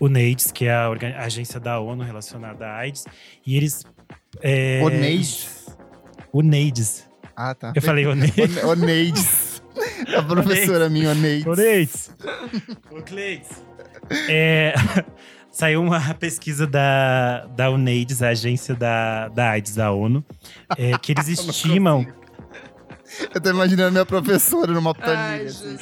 UNAIDS, 0.00 0.52
que 0.52 0.66
é 0.66 0.72
a, 0.72 0.86
a 0.86 1.24
agência 1.24 1.58
da 1.58 1.80
ONU 1.80 2.04
relacionada 2.04 2.66
à 2.66 2.76
AIDS, 2.76 3.04
e 3.44 3.56
eles. 3.56 3.84
É, 4.40 4.80
Oneides. 4.84 5.66
UNAIDS. 6.32 7.07
Ah, 7.40 7.54
tá. 7.54 7.72
Eu 7.74 7.80
falei 7.80 8.04
Oneides. 8.06 8.56
One- 8.64 8.82
Oneides. 8.82 9.62
A 10.16 10.22
professora 10.24 10.88
minha, 10.88 11.10
Oneides. 11.10 11.44
Cleides. 11.44 12.10
Ô, 12.90 13.00
Cleides. 13.02 13.48
É, 14.28 14.74
saiu 15.52 15.80
uma 15.82 16.00
pesquisa 16.14 16.66
da, 16.66 17.46
da 17.54 17.70
UNAIDS, 17.70 18.22
a 18.22 18.30
agência 18.30 18.74
da, 18.74 19.28
da 19.28 19.50
AIDS 19.50 19.74
da 19.76 19.92
ONU, 19.92 20.24
é, 20.76 20.96
que 20.98 21.12
eles 21.12 21.28
estimam, 21.38 22.04
Eu 23.34 23.40
tô 23.40 23.50
imaginando 23.50 23.92
minha 23.92 24.06
professora 24.06 24.72
numa 24.72 24.90
Ai, 24.90 25.02
planilha. 25.02 25.48
assim. 25.50 25.70
Jesus. 25.78 25.80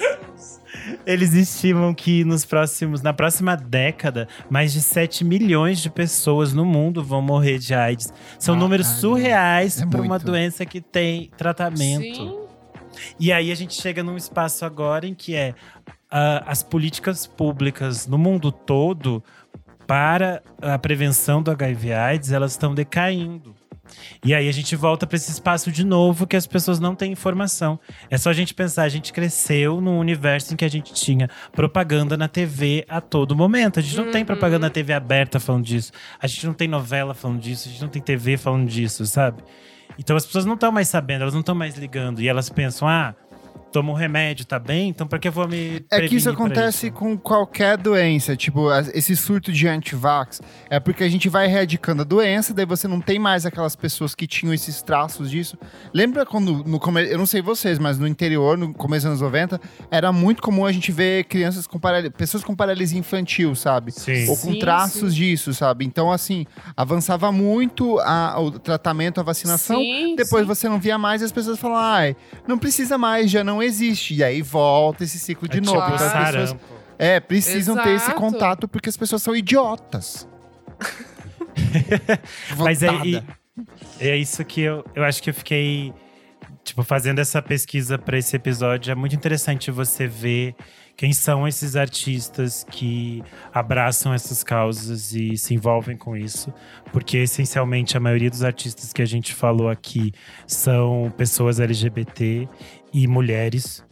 Eles 1.07 1.33
estimam 1.35 1.93
que 1.95 2.25
nos 2.25 2.45
próximos, 2.45 3.03
na 3.03 3.13
próxima 3.13 3.57
década, 3.57 4.29
mais 4.51 4.73
de 4.73 4.81
7 4.81 5.25
milhões 5.25 5.81
de 5.81 5.91
pessoas 5.91 6.53
no 6.53 6.65
mundo 6.65 7.03
vão 7.03 7.21
morrer 7.23 7.59
de 7.59 7.75
AIDS. 7.75 8.13
São 8.39 8.55
Ah, 8.55 8.59
números 8.59 8.87
surreais 8.87 9.81
É 9.81 9.87
para 9.87 10.01
uma 10.03 10.19
doença 10.19 10.65
que 10.65 10.81
tem 10.81 11.31
tratamento. 11.37 12.15
Sim. 12.17 12.39
E 13.21 13.33
aí 13.33 13.51
a 13.53 13.55
gente 13.55 13.75
chega 13.75 14.03
num 14.03 14.17
espaço 14.17 14.65
agora 14.65 15.07
em 15.07 15.15
que 15.15 15.35
é 15.35 15.55
ah, 16.11 16.45
as 16.47 16.63
políticas 16.63 17.27
públicas 17.27 18.07
no 18.07 18.17
mundo 18.19 18.51
todo 18.51 19.23
para 19.87 20.43
a 20.61 20.79
prevenção 20.79 21.43
do 21.43 21.51
HIV/AIDS 21.51 22.33
elas 22.33 22.53
estão 22.53 22.75
decaindo. 22.75 23.55
E 24.25 24.35
aí 24.35 24.49
a 24.49 24.53
gente 24.53 24.75
volta 24.77 25.07
para 25.07 25.17
esse 25.17 25.31
espaço 25.31 25.71
de 25.71 25.85
novo 25.85 26.27
que 26.27 26.37
as 26.37 26.47
pessoas 26.47 26.79
não 26.81 26.95
têm 26.95 27.13
informação. 27.13 27.79
É 28.11 28.17
só 28.19 28.31
a 28.31 28.33
gente 28.33 28.55
pensar, 28.55 28.83
a 28.85 28.89
gente 28.89 29.13
cresceu 29.13 29.81
num 29.81 29.99
universo 29.99 30.53
em 30.53 30.57
que 30.57 30.65
a 30.65 30.71
gente 30.71 30.93
tinha 30.93 31.29
propaganda 31.53 32.17
na 32.17 32.29
TV 32.29 32.85
a 32.89 33.01
todo 33.01 33.35
momento. 33.37 33.79
A 33.79 33.83
gente 33.83 33.97
não 33.97 34.11
tem 34.11 34.23
Uhum. 34.23 34.27
propaganda 34.27 34.67
na 34.67 34.71
TV 34.71 34.93
aberta 34.93 35.39
falando 35.41 35.65
disso. 35.65 35.93
A 36.21 36.27
gente 36.27 36.47
não 36.47 36.55
tem 36.55 36.69
novela 36.69 37.15
falando 37.15 37.41
disso, 37.41 37.69
a 37.69 37.73
gente 37.73 37.83
não 37.83 37.89
tem 37.89 38.03
TV 38.03 38.37
falando 38.37 38.67
disso, 38.69 39.05
sabe? 39.07 39.43
Então 39.99 40.17
as 40.17 40.27
pessoas 40.27 40.45
não 40.45 40.55
estão 40.55 40.71
mais 40.71 40.89
sabendo, 40.89 41.23
elas 41.23 41.33
não 41.35 41.41
estão 41.41 41.55
mais 41.55 41.77
ligando. 41.77 42.21
E 42.21 42.29
elas 42.29 42.49
pensam, 42.51 42.87
ah, 42.87 43.15
toma 43.77 43.93
um 43.93 43.95
remédio, 43.95 44.45
tá 44.47 44.59
bem? 44.59 44.89
Então 44.89 45.07
pra 45.07 45.19
que 45.19 45.29
eu 45.29 45.33
vou 45.33 45.47
me 45.47 45.85
É 45.91 46.09
que 46.09 46.17
isso 46.17 46.31
acontece 46.31 46.87
isso? 46.87 46.97
com 46.97 47.17
qualquer 47.19 47.77
doença. 47.77 48.35
Tipo, 48.35 48.69
esse 48.95 49.15
surto 49.15 49.53
de 49.53 49.69
antivax 49.69 50.41
é 50.71 50.81
porque 50.81 51.05
a 51.05 51.09
gente 51.11 51.29
vai 51.29 51.45
erradicando 51.47 52.01
a 52.03 52.05
doença, 52.05 52.55
daí 52.55 52.65
você 52.65 52.89
não 52.89 53.01
tem 53.01 53.19
mais 53.19 53.45
aquelas 53.45 53.77
pessoas 53.77 54.15
que 54.15 54.27
tinham 54.27 54.55
esses 54.55 54.81
traços 54.81 55.31
disso. 55.31 55.59
Lembra 55.93 56.25
quando, 56.25 56.65
no 56.65 56.79
começo, 56.81 57.13
eu 57.13 57.19
não 57.19 57.27
sei 57.27 57.43
vocês, 57.43 57.79
mas 57.79 57.99
no 57.99 58.07
interior, 58.09 58.57
no 58.57 58.73
começo 58.73 59.03
dos 59.07 59.11
anos 59.11 59.21
90, 59.21 59.61
era 59.91 60.11
muito 60.11 60.41
comum 60.43 60.65
a 60.65 60.73
gente 60.73 60.91
ver 60.91 61.25
crianças 61.25 61.67
com 61.67 61.79
paralisia, 61.79 62.11
pessoas 62.11 62.43
com 62.43 62.57
paralisia 62.57 62.99
infantil, 62.99 63.55
sabe? 63.55 63.93
Sim. 63.93 64.23
Ou 64.29 64.37
com 64.39 64.53
Sim, 64.53 64.59
traços 64.59 65.13
sim. 65.13 65.17
disso, 65.19 65.53
sabe? 65.53 65.85
Então, 65.85 66.11
assim, 66.11 66.47
avançava 66.77 67.31
muito 67.31 67.99
a- 68.01 68.41
o 68.41 68.51
tratamento, 68.59 69.21
a 69.21 69.23
vacinação. 69.23 69.77
Sim, 69.79 70.15
Depois 70.17 70.43
sim. 70.43 70.47
você 70.49 70.69
não 70.69 70.81
via 70.81 70.97
mais 70.97 71.21
e 71.21 71.25
as 71.27 71.33
pessoas 71.33 71.59
falam, 71.59 71.77
ai, 71.77 72.17
não 72.47 72.57
precisa 72.59 72.97
mais, 72.97 73.31
já 73.31 73.45
não 73.45 73.63
existe. 73.67 74.15
E 74.15 74.25
aí 74.25 74.41
volta 74.43 75.05
esse 75.05 75.19
ciclo 75.19 75.47
de 75.49 75.59
É 75.59 75.61
novo. 75.61 75.81
tipo 75.83 75.95
Então, 75.95 76.07
as 76.07 76.31
pessoas, 76.31 76.57
é, 76.99 77.21
precisam 77.21 77.77
ter 77.77 77.91
esse 77.91 78.07
Exato. 78.07 78.21
contato 78.21 78.67
porque 78.69 78.89
as 78.89 78.97
pessoas 78.97 79.23
são 79.23 79.35
idiotas. 79.37 80.27
Mas 82.59 82.83
é, 82.83 82.89
e- 83.05 83.23
é 84.01 84.17
isso 84.17 84.45
que 84.45 84.61
eu, 84.63 84.85
eu 84.95 85.05
acho 85.05 85.23
que 85.23 85.31
eu 85.31 85.35
fiquei, 85.35 85.93
tipo, 86.65 86.83
fazendo 86.83 87.19
essa 87.19 87.41
pesquisa 87.43 87.99
para 87.99 88.19
esse 88.19 88.37
episódio. 88.37 88.91
É 88.91 88.95
muito 88.95 89.15
interessante 89.17 89.71
você 89.71 90.07
ver 90.07 90.55
quem 90.97 91.13
são 91.13 91.47
esses 91.47 91.77
artistas 91.77 92.65
que 92.71 93.23
abraçam 93.53 94.15
essas 94.15 94.43
causas 94.43 95.13
e 95.13 95.37
se 95.37 95.53
envolvem 95.55 95.97
com 95.97 96.17
isso. 96.17 96.53
Porque, 96.93 97.19
essencialmente, 97.19 97.97
a 97.97 98.01
maioria 98.01 98.31
dos 98.31 98.43
artistas 98.43 98.93
que 98.95 99.03
a 99.03 99.07
gente 99.07 99.35
falou 99.35 99.69
aqui 99.69 100.13
são 100.47 101.13
pessoas 101.17 101.61
LGBT 101.61 102.49
e 103.03 103.07
mulheres. 103.07 103.85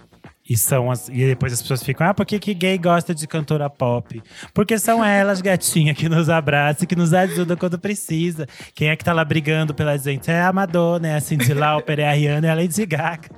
E, 0.48 0.58
são 0.58 0.90
as, 0.90 1.08
e 1.08 1.12
depois 1.26 1.54
as 1.54 1.62
pessoas 1.62 1.82
ficam, 1.82 2.06
ah, 2.06 2.12
por 2.12 2.26
que, 2.26 2.38
que 2.38 2.52
gay 2.52 2.76
gosta 2.76 3.14
de 3.14 3.26
cantora 3.26 3.70
pop? 3.70 4.22
Porque 4.52 4.78
são 4.78 5.02
elas, 5.02 5.40
gatinha, 5.40 5.94
que 5.94 6.06
nos 6.06 6.28
abraçam, 6.28 6.86
que 6.86 6.94
nos 6.94 7.14
ajudam 7.14 7.56
quando 7.56 7.78
precisa. 7.78 8.46
Quem 8.74 8.88
é 8.90 8.96
que 8.96 9.02
tá 9.02 9.14
lá 9.14 9.24
brigando 9.24 9.72
pela 9.74 9.96
gente? 9.96 10.30
É 10.30 10.42
a 10.42 10.52
Madonna, 10.52 11.08
é 11.08 11.14
a 11.14 11.20
Cindy 11.20 11.54
Lauper, 11.54 11.98
é 12.00 12.08
a 12.08 12.12
Rihanna, 12.12 12.46
é 12.46 12.50
a 12.50 12.54
Lady 12.54 12.84
Gaga. 12.84 13.28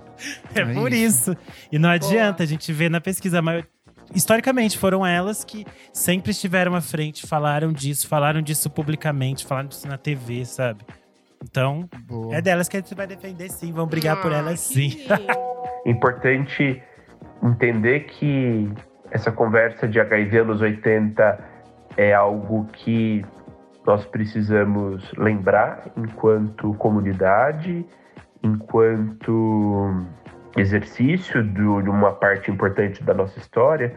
É, 0.54 0.60
É 0.62 0.64
por 0.74 0.92
isso. 0.92 1.30
isso. 1.32 1.36
E 1.70 1.78
não 1.78 1.90
adianta, 1.90 2.42
a 2.42 2.46
gente 2.46 2.72
vê 2.72 2.88
na 2.88 3.00
pesquisa, 3.00 3.40
mas 3.40 3.64
historicamente 4.12 4.76
foram 4.76 5.06
elas 5.06 5.44
que 5.44 5.64
sempre 5.92 6.32
estiveram 6.32 6.74
à 6.74 6.80
frente, 6.80 7.24
falaram 7.24 7.72
disso, 7.72 8.08
falaram 8.08 8.42
disso 8.42 8.68
publicamente, 8.68 9.44
falaram 9.46 9.68
disso 9.68 9.86
na 9.86 9.96
TV, 9.98 10.44
sabe? 10.44 10.80
Então, 11.44 11.88
Boa. 12.08 12.34
é 12.34 12.40
delas 12.40 12.68
que 12.68 12.76
a 12.76 12.80
gente 12.80 12.94
vai 12.96 13.06
defender 13.06 13.48
sim, 13.50 13.72
vão 13.72 13.86
brigar 13.86 14.20
por 14.20 14.32
Ah, 14.32 14.38
elas 14.38 14.66
que 14.66 14.74
sim. 14.74 14.98
Lindo. 15.86 15.90
Importante 15.90 16.82
entender 17.42 18.00
que 18.00 18.70
essa 19.10 19.30
conversa 19.30 19.86
de 19.86 20.00
HIV 20.00 20.38
anos 20.38 20.60
80 20.60 21.38
é 21.96 22.12
algo 22.12 22.66
que 22.72 23.24
nós 23.86 24.04
precisamos 24.04 25.12
lembrar 25.16 25.84
enquanto 25.96 26.74
comunidade, 26.74 27.86
enquanto 28.42 30.04
exercício 30.56 31.42
de 31.42 31.62
uma 31.62 32.12
parte 32.12 32.50
importante 32.50 33.02
da 33.04 33.14
nossa 33.14 33.38
história, 33.38 33.94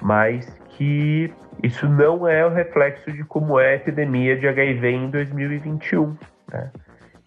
mas 0.00 0.48
que 0.70 1.32
isso 1.62 1.88
não 1.88 2.26
é 2.26 2.44
o 2.44 2.50
reflexo 2.50 3.12
de 3.12 3.24
como 3.24 3.58
é 3.58 3.70
a 3.70 3.74
epidemia 3.76 4.36
de 4.36 4.48
HIV 4.48 4.88
em 4.88 5.10
2021, 5.10 6.16
né? 6.52 6.70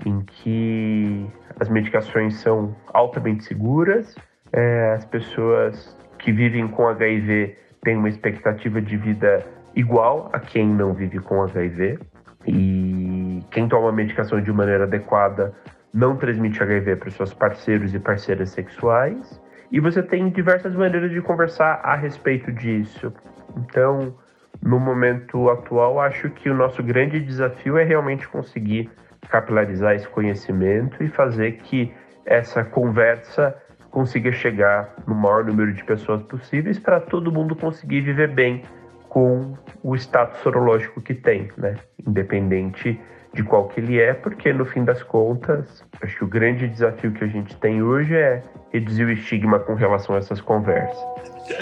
Em 0.05 0.21
que 0.21 1.27
as 1.59 1.69
medicações 1.69 2.35
são 2.35 2.75
altamente 2.93 3.43
seguras, 3.43 4.15
é, 4.51 4.93
as 4.93 5.05
pessoas 5.05 5.97
que 6.19 6.31
vivem 6.31 6.67
com 6.67 6.87
HIV 6.87 7.55
têm 7.83 7.97
uma 7.97 8.09
expectativa 8.09 8.81
de 8.81 8.97
vida 8.97 9.45
igual 9.75 10.29
a 10.33 10.39
quem 10.39 10.67
não 10.67 10.93
vive 10.93 11.19
com 11.19 11.41
HIV, 11.43 11.99
e 12.47 13.43
quem 13.51 13.67
toma 13.67 13.89
a 13.89 13.91
medicação 13.91 14.41
de 14.41 14.51
maneira 14.51 14.83
adequada 14.83 15.53
não 15.93 16.15
transmite 16.15 16.61
HIV 16.61 16.95
para 16.95 17.09
os 17.09 17.15
seus 17.15 17.33
parceiros 17.33 17.93
e 17.93 17.99
parceiras 17.99 18.49
sexuais. 18.49 19.39
E 19.71 19.79
você 19.79 20.01
tem 20.01 20.29
diversas 20.29 20.75
maneiras 20.75 21.11
de 21.11 21.21
conversar 21.21 21.79
a 21.83 21.95
respeito 21.95 22.51
disso. 22.51 23.13
Então, 23.57 24.15
no 24.61 24.79
momento 24.79 25.49
atual, 25.49 25.99
acho 25.99 26.29
que 26.29 26.49
o 26.49 26.53
nosso 26.53 26.81
grande 26.83 27.19
desafio 27.19 27.77
é 27.77 27.83
realmente 27.83 28.27
conseguir 28.27 28.89
capilarizar 29.31 29.95
esse 29.95 30.07
conhecimento 30.09 31.01
e 31.01 31.07
fazer 31.07 31.53
que 31.63 31.91
essa 32.25 32.63
conversa 32.63 33.55
consiga 33.89 34.31
chegar 34.31 34.93
no 35.07 35.15
maior 35.15 35.45
número 35.45 35.73
de 35.73 35.83
pessoas 35.83 36.21
possíveis 36.23 36.77
para 36.77 36.99
todo 36.99 37.31
mundo 37.31 37.55
conseguir 37.55 38.01
viver 38.01 38.29
bem 38.29 38.63
com 39.09 39.57
o 39.83 39.95
status 39.95 40.39
sorológico 40.41 41.01
que 41.01 41.13
tem, 41.13 41.49
né? 41.57 41.75
Independente 42.05 42.99
de 43.33 43.43
qual 43.43 43.67
que 43.69 43.79
ele 43.79 43.99
é, 43.99 44.13
porque 44.13 44.51
no 44.51 44.65
fim 44.65 44.83
das 44.83 45.01
contas, 45.03 45.83
acho 46.01 46.17
que 46.17 46.23
o 46.23 46.27
grande 46.27 46.67
desafio 46.67 47.11
que 47.13 47.23
a 47.23 47.27
gente 47.27 47.55
tem 47.57 47.81
hoje 47.81 48.13
é 48.13 48.43
reduzir 48.71 49.05
o 49.05 49.11
estigma 49.11 49.59
com 49.59 49.73
relação 49.73 50.15
a 50.15 50.17
essas 50.17 50.41
conversas. 50.41 50.97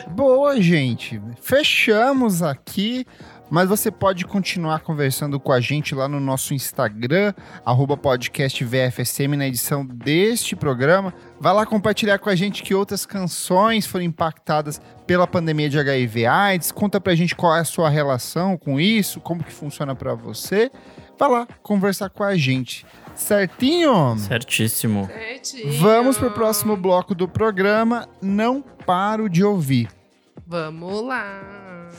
Boa, 0.09 0.59
gente. 0.59 1.21
Fechamos 1.41 2.41
aqui. 2.41 3.05
Mas 3.49 3.67
você 3.67 3.89
pode 3.89 4.25
continuar 4.25 4.81
conversando 4.81 5.39
com 5.39 5.51
a 5.51 5.59
gente 5.59 5.95
lá 5.95 6.07
no 6.07 6.19
nosso 6.19 6.53
Instagram, 6.53 7.33
arroba 7.65 7.97
podcast 7.97 8.63
VFSM, 8.63 9.35
na 9.35 9.47
edição 9.47 9.85
deste 9.85 10.55
programa. 10.55 11.13
Vai 11.39 11.53
lá 11.53 11.65
compartilhar 11.65 12.19
com 12.19 12.29
a 12.29 12.35
gente 12.35 12.61
que 12.61 12.75
outras 12.75 13.05
canções 13.05 13.85
foram 13.85 14.05
impactadas 14.05 14.79
pela 15.07 15.25
pandemia 15.25 15.69
de 15.69 15.79
HIV 15.79 16.25
AIDS. 16.25 16.71
Conta 16.71 17.01
pra 17.01 17.15
gente 17.15 17.35
qual 17.35 17.55
é 17.55 17.61
a 17.61 17.65
sua 17.65 17.89
relação 17.89 18.57
com 18.57 18.79
isso, 18.79 19.19
como 19.19 19.43
que 19.43 19.51
funciona 19.51 19.95
pra 19.95 20.13
você. 20.13 20.71
Vai 21.17 21.29
lá 21.29 21.47
conversar 21.61 22.09
com 22.09 22.23
a 22.23 22.35
gente. 22.35 22.85
Certinho? 23.15 24.17
Certíssimo. 24.17 25.07
Certinho. 25.07 25.73
Vamos 25.79 26.17
pro 26.17 26.31
próximo 26.31 26.77
bloco 26.77 27.13
do 27.13 27.27
programa. 27.27 28.07
Não 28.21 28.61
paro 28.61 29.29
de 29.29 29.43
ouvir. 29.43 29.89
Vamos 30.47 31.01
lá. 31.03 31.89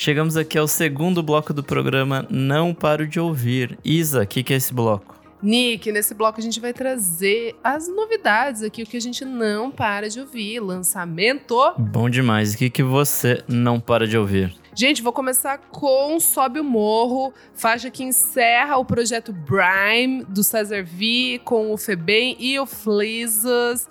Chegamos 0.00 0.36
aqui 0.36 0.56
ao 0.56 0.68
segundo 0.68 1.24
bloco 1.24 1.52
do 1.52 1.60
programa 1.60 2.24
Não 2.30 2.72
Paro 2.72 3.04
de 3.04 3.18
Ouvir. 3.18 3.76
Isa, 3.84 4.22
o 4.22 4.26
que, 4.28 4.44
que 4.44 4.54
é 4.54 4.56
esse 4.56 4.72
bloco? 4.72 5.18
Nick, 5.42 5.90
nesse 5.90 6.14
bloco 6.14 6.38
a 6.38 6.42
gente 6.42 6.60
vai 6.60 6.72
trazer 6.72 7.56
as 7.64 7.88
novidades 7.88 8.62
aqui, 8.62 8.84
o 8.84 8.86
que 8.86 8.96
a 8.96 9.00
gente 9.00 9.24
não 9.24 9.72
para 9.72 10.08
de 10.08 10.20
ouvir. 10.20 10.60
Lançamento. 10.60 11.56
Bom 11.76 12.08
demais. 12.08 12.54
O 12.54 12.58
que, 12.58 12.70
que 12.70 12.82
você 12.84 13.42
não 13.48 13.80
para 13.80 14.06
de 14.06 14.16
ouvir? 14.16 14.54
Gente, 14.72 15.02
vou 15.02 15.12
começar 15.12 15.58
com 15.58 16.20
Sobe 16.20 16.60
o 16.60 16.64
Morro, 16.64 17.34
faixa 17.52 17.90
que 17.90 18.04
encerra 18.04 18.76
o 18.76 18.84
projeto 18.84 19.32
Brime 19.32 20.22
do 20.28 20.44
Cesar 20.44 20.84
V 20.84 21.40
com 21.44 21.72
o 21.72 21.76
Febem 21.76 22.36
e 22.38 22.56
o 22.60 22.66
Flizzas. 22.66 23.90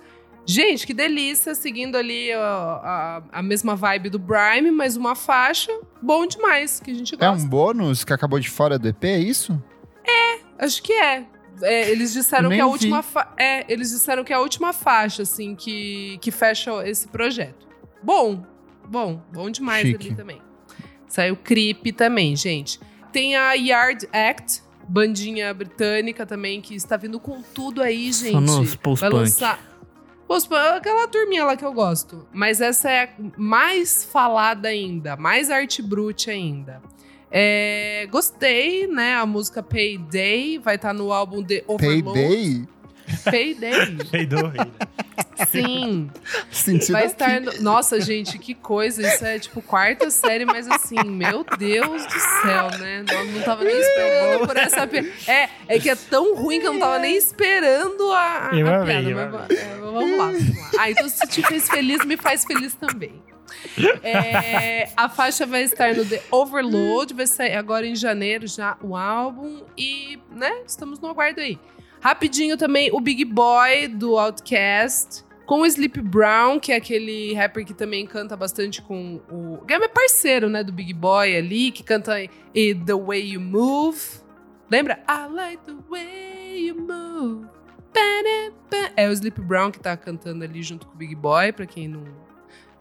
Gente, 0.49 0.87
que 0.87 0.93
delícia, 0.93 1.53
seguindo 1.53 1.97
ali 1.97 2.33
ó, 2.33 2.39
a, 2.41 3.23
a 3.33 3.41
mesma 3.43 3.75
vibe 3.75 4.09
do 4.09 4.17
Brime, 4.17 4.71
mas 4.71 4.95
uma 4.95 5.13
faixa 5.13 5.71
bom 6.01 6.25
demais, 6.25 6.79
que 6.79 6.89
a 6.89 6.93
gente 6.93 7.15
É 7.15 7.17
gosta. 7.17 7.43
um 7.43 7.47
bônus 7.49 8.03
que 8.05 8.13
acabou 8.13 8.39
de 8.39 8.49
fora 8.49 8.79
do 8.79 8.87
EP, 8.87 9.03
é 9.03 9.19
isso? 9.19 9.61
Acho 10.59 10.81
que 10.81 10.93
é. 10.93 11.25
É, 11.61 11.89
eles 11.89 12.13
disseram 12.13 12.49
que 12.49 12.59
a 12.59 12.65
vi. 12.65 12.71
última 12.71 13.03
fa- 13.03 13.33
é, 13.37 13.71
eles 13.71 13.89
disseram 13.91 14.23
que 14.23 14.31
é 14.31 14.35
a 14.35 14.39
última 14.39 14.71
faixa 14.73 15.23
assim 15.23 15.53
que 15.55 16.17
que 16.21 16.31
fecha 16.31 16.71
esse 16.87 17.07
projeto. 17.07 17.67
Bom, 18.01 18.43
bom, 18.87 19.21
bom 19.33 19.49
demais 19.49 19.85
Chique. 19.85 20.07
ali 20.07 20.15
também. 20.15 20.41
Saiu 21.07 21.35
Creep 21.35 21.87
também, 21.95 22.35
gente. 22.35 22.79
Tem 23.11 23.35
a 23.35 23.53
Yard 23.53 24.07
Act, 24.13 24.61
bandinha 24.87 25.53
britânica 25.53 26.25
também 26.25 26.61
que 26.61 26.73
está 26.75 26.95
vindo 26.97 27.19
com 27.19 27.41
tudo 27.41 27.81
aí, 27.81 28.11
gente. 28.11 28.31
Só 28.31 28.39
nos 28.41 28.69
Vai 28.69 28.77
post-punk. 28.77 29.13
lançar 29.13 29.59
Post-punk, 30.27 30.77
aquela 30.77 31.07
turminha 31.07 31.45
lá 31.45 31.55
que 31.55 31.63
eu 31.63 31.71
gosto. 31.71 32.27
Mas 32.33 32.59
essa 32.59 32.91
é 32.91 33.13
mais 33.37 34.03
falada 34.03 34.67
ainda, 34.67 35.15
mais 35.15 35.49
arte 35.49 35.81
brute 35.81 36.29
ainda. 36.29 36.81
É, 37.31 38.07
gostei, 38.09 38.87
né? 38.87 39.15
A 39.15 39.25
música 39.25 39.61
Payday 39.63 40.57
vai 40.57 40.75
estar 40.75 40.93
no 40.93 41.11
álbum 41.11 41.43
The 41.43 41.63
Overload. 41.67 42.13
Payday? 42.13 42.67
Payday. 43.23 43.97
Peidou. 44.11 44.51
Sim. 45.49 46.09
Sentido 46.51 46.93
Vai 46.93 47.03
aqui. 47.03 47.11
estar. 47.13 47.41
no- 47.41 47.61
Nossa, 47.61 47.99
gente, 48.01 48.37
que 48.39 48.53
coisa. 48.53 49.01
Isso 49.07 49.25
é 49.25 49.39
tipo 49.39 49.61
quarta 49.61 50.09
série, 50.09 50.45
mas 50.45 50.67
assim, 50.67 51.01
meu 51.05 51.45
Deus 51.57 52.05
do 52.05 52.19
céu, 52.41 52.71
né? 52.79 53.03
Não, 53.07 53.25
não 53.25 53.41
tava 53.43 53.63
nem 53.63 53.79
esperando 53.79 54.47
por 54.47 54.57
essa 54.57 54.85
piada. 54.87 55.07
É, 55.27 55.49
é 55.67 55.79
que 55.79 55.89
é 55.89 55.95
tão 55.95 56.35
ruim 56.35 56.59
que 56.59 56.67
eu 56.67 56.73
não 56.73 56.79
tava 56.79 56.99
nem 56.99 57.15
esperando 57.15 58.11
a, 58.11 58.49
a 58.51 58.55
Eu 58.55 58.67
a 58.67 58.77
amei, 58.81 59.03
piada. 59.03 59.09
eu 59.09 59.31
mas 59.31 59.49
é, 59.57 59.75
vamos 59.79 60.17
lá, 60.17 60.25
vamos 60.31 60.57
lá. 60.57 60.69
Ah, 60.79 60.91
então 60.91 61.07
se 61.07 61.27
te 61.27 61.41
fez 61.43 61.67
feliz, 61.69 62.03
me 62.05 62.17
faz 62.17 62.43
feliz 62.43 62.73
também. 62.73 63.21
É, 64.03 64.89
a 64.95 65.07
faixa 65.09 65.45
vai 65.45 65.63
estar 65.63 65.93
no 65.95 66.05
The 66.05 66.21
Overload, 66.31 67.13
vai 67.13 67.27
sair 67.27 67.55
agora 67.55 67.85
em 67.85 67.95
janeiro 67.95 68.47
já 68.47 68.77
o 68.81 68.95
álbum. 68.95 69.61
E, 69.77 70.19
né, 70.31 70.51
estamos 70.65 70.99
no 70.99 71.09
aguardo 71.09 71.39
aí. 71.41 71.57
Rapidinho 72.07 72.55
também, 72.55 72.89
o 72.93 73.01
Big 73.01 73.25
Boy 73.25 73.89
do 73.89 74.17
Outcast. 74.17 75.25
Com 75.45 75.59
o 75.59 75.65
Sleep 75.65 75.99
Brown, 75.99 76.57
que 76.57 76.71
é 76.71 76.77
aquele 76.77 77.33
rapper 77.33 77.65
que 77.65 77.73
também 77.73 78.05
canta 78.05 78.35
bastante 78.37 78.81
com 78.81 79.19
o. 79.29 79.57
que 79.65 79.73
é 79.73 79.87
parceiro, 79.89 80.47
né? 80.47 80.63
Do 80.63 80.71
Big 80.71 80.93
Boy 80.93 81.35
ali, 81.35 81.69
que 81.69 81.83
canta 81.83 82.13
e 82.55 82.73
The 82.73 82.93
Way 82.93 83.33
You 83.33 83.41
Move. 83.41 83.99
Lembra? 84.71 85.03
I 85.05 85.33
like 85.33 85.63
the 85.65 85.75
way 85.89 86.67
you 86.67 86.75
move. 86.75 87.45
Ba-da-ba. 87.93 88.93
É 88.95 89.09
o 89.09 89.11
Sleep 89.11 89.41
Brown 89.41 89.69
que 89.69 89.79
tá 89.79 89.97
cantando 89.97 90.45
ali 90.45 90.63
junto 90.63 90.87
com 90.87 90.93
o 90.93 90.97
Big 90.97 91.13
Boy, 91.13 91.51
pra 91.51 91.65
quem 91.65 91.89
não, 91.89 92.05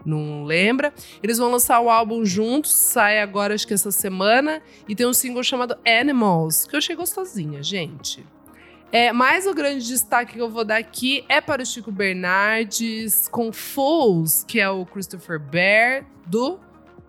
não 0.04 0.44
lembra. 0.44 0.94
Eles 1.20 1.38
vão 1.38 1.50
lançar 1.50 1.80
o 1.80 1.90
álbum 1.90 2.24
juntos, 2.24 2.72
sai 2.72 3.20
agora, 3.20 3.54
acho 3.54 3.66
que 3.66 3.74
essa 3.74 3.90
semana. 3.90 4.62
E 4.88 4.94
tem 4.94 5.04
um 5.04 5.12
single 5.12 5.42
chamado 5.42 5.76
Animals, 5.84 6.64
que 6.66 6.76
eu 6.76 6.78
achei 6.78 6.94
gostosinha, 6.94 7.60
gente. 7.60 8.24
É, 8.92 9.12
mas 9.12 9.46
o 9.46 9.54
grande 9.54 9.86
destaque 9.86 10.34
que 10.34 10.40
eu 10.40 10.48
vou 10.48 10.64
dar 10.64 10.76
aqui 10.76 11.24
é 11.28 11.40
para 11.40 11.62
o 11.62 11.66
Chico 11.66 11.90
Bernardes 11.90 13.28
com 13.28 13.52
Fools, 13.52 14.44
que 14.44 14.60
é 14.60 14.70
o 14.70 14.86
Christopher 14.86 15.38
Bear 15.40 16.06
do 16.26 16.58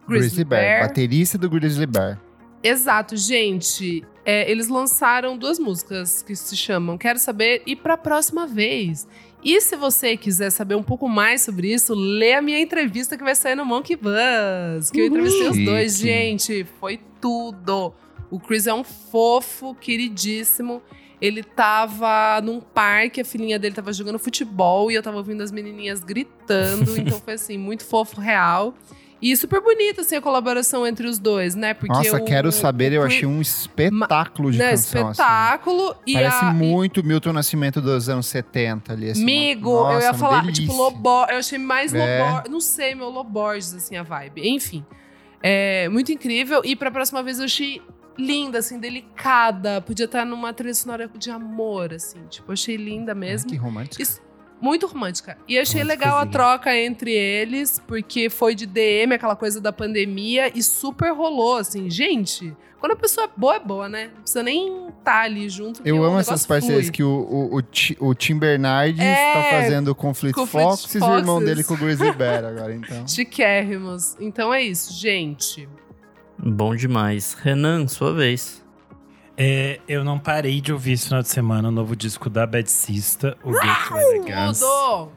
Grizzly 0.08 0.44
Bear, 0.44 0.88
baterista 0.88 1.38
do 1.38 1.50
Grizzly 1.50 1.86
Bear. 1.86 2.20
Exato, 2.64 3.16
gente. 3.16 4.04
É, 4.26 4.50
eles 4.50 4.68
lançaram 4.68 5.38
duas 5.38 5.60
músicas 5.60 6.22
que 6.22 6.36
se 6.36 6.58
chamam 6.58 6.98
Quero 6.98 7.20
Saber 7.20 7.62
e 7.66 7.76
Pra 7.76 7.96
Próxima 7.96 8.48
Vez. 8.48 9.08
E 9.44 9.62
se 9.62 9.76
você 9.76 10.18
quiser 10.18 10.50
saber 10.50 10.76
um 10.76 10.84
pouco 10.84 11.08
mais 11.08 11.44
sobre 11.44 11.72
isso, 11.72 11.94
lê 11.94 12.34
a 12.34 12.42
minha 12.42 12.60
entrevista 12.60 13.16
que 13.16 13.24
vai 13.24 13.36
sair 13.36 13.56
no 13.56 13.64
Monkey 13.64 13.96
Buzz. 13.96 14.90
Que 14.92 15.02
eu 15.02 15.06
entrevistei 15.06 15.48
os 15.48 15.66
dois, 15.66 15.98
gente. 15.98 16.66
Foi 16.80 17.00
tudo. 17.22 17.94
O 18.30 18.40
Chris 18.40 18.68
é 18.68 18.74
um 18.74 18.84
fofo, 18.84 19.76
queridíssimo. 19.76 20.82
Ele 21.20 21.42
tava 21.44 22.40
num 22.42 22.60
parque, 22.62 23.22
a 23.22 23.26
filhinha 23.26 23.58
dele 23.58 23.74
tava 23.74 23.92
jogando 23.92 24.20
futebol 24.20 24.92
e 24.92 24.96
eu 24.96 25.02
tava 25.02 25.18
ouvindo 25.18 25.42
as 25.42 25.52
menininhas 25.52 26.00
gritando. 26.04 26.96
então 27.00 27.20
foi 27.20 27.34
assim, 27.34 27.58
muito 27.58 27.84
fofo, 27.86 28.22
real. 28.22 28.76
E 29.20 29.36
super 29.36 29.60
bonita 29.60 30.02
assim, 30.02 30.16
a 30.16 30.22
colaboração 30.22 30.86
entre 30.86 31.08
os 31.08 31.18
dois, 31.18 31.56
né? 31.56 31.74
Porque 31.74 31.92
Nossa, 31.92 32.18
o- 32.18 32.24
quero 32.24 32.52
saber, 32.52 32.92
o 32.92 32.96
eu 32.98 33.04
achei 33.04 33.26
um 33.26 33.42
espetáculo 33.42 34.52
de 34.52 34.60
Não, 34.60 34.66
canção. 34.70 35.02
assim. 35.08 35.12
espetáculo. 35.24 35.96
E 36.06 36.14
Parece 36.14 36.46
a, 36.46 36.54
muito 36.54 37.04
Milton 37.04 37.34
Nascimento 37.34 37.82
dos 37.82 38.08
anos 38.10 38.28
70 38.28 38.94
ali. 38.94 39.10
Assim, 39.10 39.24
Amigo, 39.24 39.72
uma- 39.72 39.94
eu 39.94 40.00
ia 40.02 40.08
Nossa, 40.10 40.20
falar, 40.20 40.42
delícia. 40.42 40.62
tipo, 40.68 40.78
Lobor. 40.78 41.28
Eu 41.32 41.38
achei 41.40 41.58
mais 41.58 41.96
É. 41.96 42.24
Lobor. 42.28 42.44
Não 42.48 42.62
sei, 42.62 42.94
meu 42.94 43.10
Loborges, 43.10 43.74
assim, 43.74 43.96
a 43.96 44.04
vibe. 44.04 44.48
Enfim. 44.48 44.86
É 45.42 45.90
muito 45.90 46.12
incrível. 46.12 46.62
E 46.64 46.76
pra 46.76 46.92
próxima 46.92 47.24
vez 47.24 47.40
eu 47.40 47.46
achei 47.46 47.82
linda, 48.18 48.60
assim, 48.60 48.80
delicada. 48.80 49.82
Podia 49.82 50.06
estar 50.06 50.26
numa 50.26 50.54
trilha 50.54 50.74
sonora 50.74 51.10
de 51.18 51.30
amor, 51.30 51.94
assim. 51.94 52.20
Tipo, 52.30 52.52
achei 52.52 52.76
linda 52.78 53.14
mesmo. 53.16 53.50
Que 53.50 53.56
romântico. 53.58 54.02
Isso- 54.02 54.22
muito 54.60 54.88
romântica. 54.88 55.38
E 55.48 55.56
achei 55.60 55.82
Romântica, 55.84 56.06
legal 56.06 56.20
a 56.20 56.26
troca 56.26 56.76
entre 56.76 57.12
eles, 57.12 57.80
porque 57.86 58.28
foi 58.28 58.56
de 58.56 58.66
DM, 58.66 59.14
aquela 59.14 59.36
coisa 59.36 59.62
da 59.62 59.72
pandemia, 59.72 60.52
e 60.58 60.64
super 60.64 61.14
rolou, 61.14 61.58
assim. 61.58 61.92
Gente, 61.92 62.56
quando 62.80 62.94
a 62.94 62.96
pessoa 62.96 63.26
é 63.28 63.30
boa, 63.38 63.56
é 63.58 63.60
boa, 63.60 63.88
né? 63.88 64.10
Não 64.16 64.22
precisa 64.24 64.42
nem 64.42 64.88
estar 64.88 65.22
ali 65.26 65.48
junto. 65.48 65.80
Eu 65.86 66.04
amo 66.04 66.18
essas 66.18 66.44
parcerias 66.44 66.86
flui. 66.86 66.92
que 66.92 67.04
o, 67.04 67.08
o, 67.52 67.60
o, 67.60 68.08
o 68.10 68.16
Tim 68.16 68.40
Bernardes 68.40 69.00
É, 69.00 69.34
tá 69.34 69.44
fazendo 69.62 69.94
com 69.94 70.08
o 70.08 70.10
o 70.10 70.14
Fleet 70.16 70.34
Foxes 70.48 70.96
e 70.96 70.98
o 71.04 71.18
irmão 71.20 71.36
Foxes. 71.36 71.50
dele 71.50 71.64
com 71.64 71.74
o 71.76 71.78
Grizzly 71.78 72.12
Bear 72.18 72.44
agora, 72.44 72.74
então. 72.74 73.08
Chiquérrimos. 73.08 74.16
Então 74.20 74.52
é 74.52 74.64
isso, 74.64 74.92
gente. 74.92 75.70
Bom 76.40 76.76
demais. 76.76 77.34
Renan, 77.42 77.88
sua 77.88 78.14
vez. 78.14 78.64
É, 79.36 79.80
eu 79.88 80.04
não 80.04 80.18
parei 80.18 80.60
de 80.62 80.74
ouvir 80.74 80.94
esse 80.94 81.06
final 81.06 81.22
de 81.22 81.30
semana 81.30 81.68
o 81.70 81.72
novo 81.72 81.96
disco 81.96 82.30
da 82.30 82.46
Bad 82.48 82.70
Sista, 82.72 83.38
o 83.44 83.52
Gate 83.52 83.88
to 83.88 83.98
Elegance. 83.98 84.62
Tudo! 84.62 85.12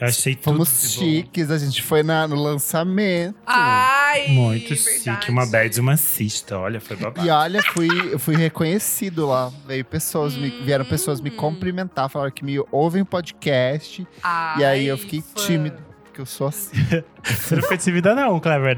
Eu 0.00 0.08
achei 0.08 0.34
tudo 0.34 0.44
Fomos 0.44 0.68
de 0.90 0.98
bom. 0.98 1.04
chiques, 1.04 1.50
a 1.52 1.56
gente 1.56 1.80
foi 1.80 2.02
na, 2.02 2.26
no 2.26 2.34
lançamento. 2.34 3.36
Ai! 3.46 4.26
Muito 4.28 4.74
verdade. 4.74 5.00
chique, 5.02 5.30
uma 5.30 5.46
bad 5.46 5.74
e 5.74 5.80
uma 5.80 5.96
cista, 5.96 6.58
olha, 6.58 6.80
foi 6.80 6.96
babado. 6.96 7.24
E 7.26 7.30
olha, 7.30 7.62
fui, 7.62 7.88
eu 8.12 8.18
fui 8.18 8.34
reconhecido 8.36 9.26
lá. 9.26 9.50
Veio 9.66 9.84
pessoas, 9.84 10.36
me, 10.36 10.50
vieram 10.64 10.84
pessoas 10.84 11.20
me 11.20 11.30
Hum. 11.30 11.36
cumprimentar, 11.36 12.10
falaram 12.10 12.32
que 12.32 12.44
me 12.44 12.56
ouvem 12.72 13.02
o 13.02 13.06
podcast. 13.06 14.06
Ai, 14.22 14.60
e 14.60 14.64
aí 14.64 14.86
eu 14.86 14.98
fiquei 14.98 15.22
fã. 15.22 15.46
tímido, 15.46 15.76
porque 16.14 16.20
eu 16.20 16.26
sou 16.26 16.46
assim. 16.46 16.70
Você 17.24 17.56
não 17.56 17.62
foi 17.64 17.76
tímida 17.76 18.14
não, 18.14 18.38
Clever, 18.38 18.76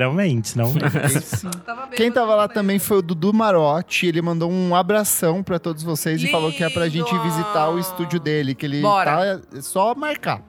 não. 1.45 1.53
Tava 1.61 1.87
bem, 1.87 1.97
Quem 1.97 2.11
tava 2.11 2.35
lá 2.35 2.49
também 2.49 2.79
foi 2.79 2.99
o 2.99 3.03
Dudu 3.03 3.35
Marotti. 3.35 4.07
Ele 4.07 4.23
mandou 4.23 4.51
um 4.51 4.75
abração 4.75 5.43
pra 5.43 5.59
todos 5.59 5.83
vocês 5.83 6.23
e 6.23 6.31
falou 6.31 6.51
que 6.51 6.65
é 6.65 6.71
pra 6.71 6.89
gente 6.89 7.13
Lindo! 7.13 7.23
visitar 7.23 7.69
o 7.69 7.79
estúdio 7.79 8.19
dele, 8.19 8.55
que 8.55 8.65
ele 8.65 8.81
Bora. 8.81 9.17
tá 9.17 9.57
é 9.59 9.61
só 9.61 9.95
marcar. 9.95 10.43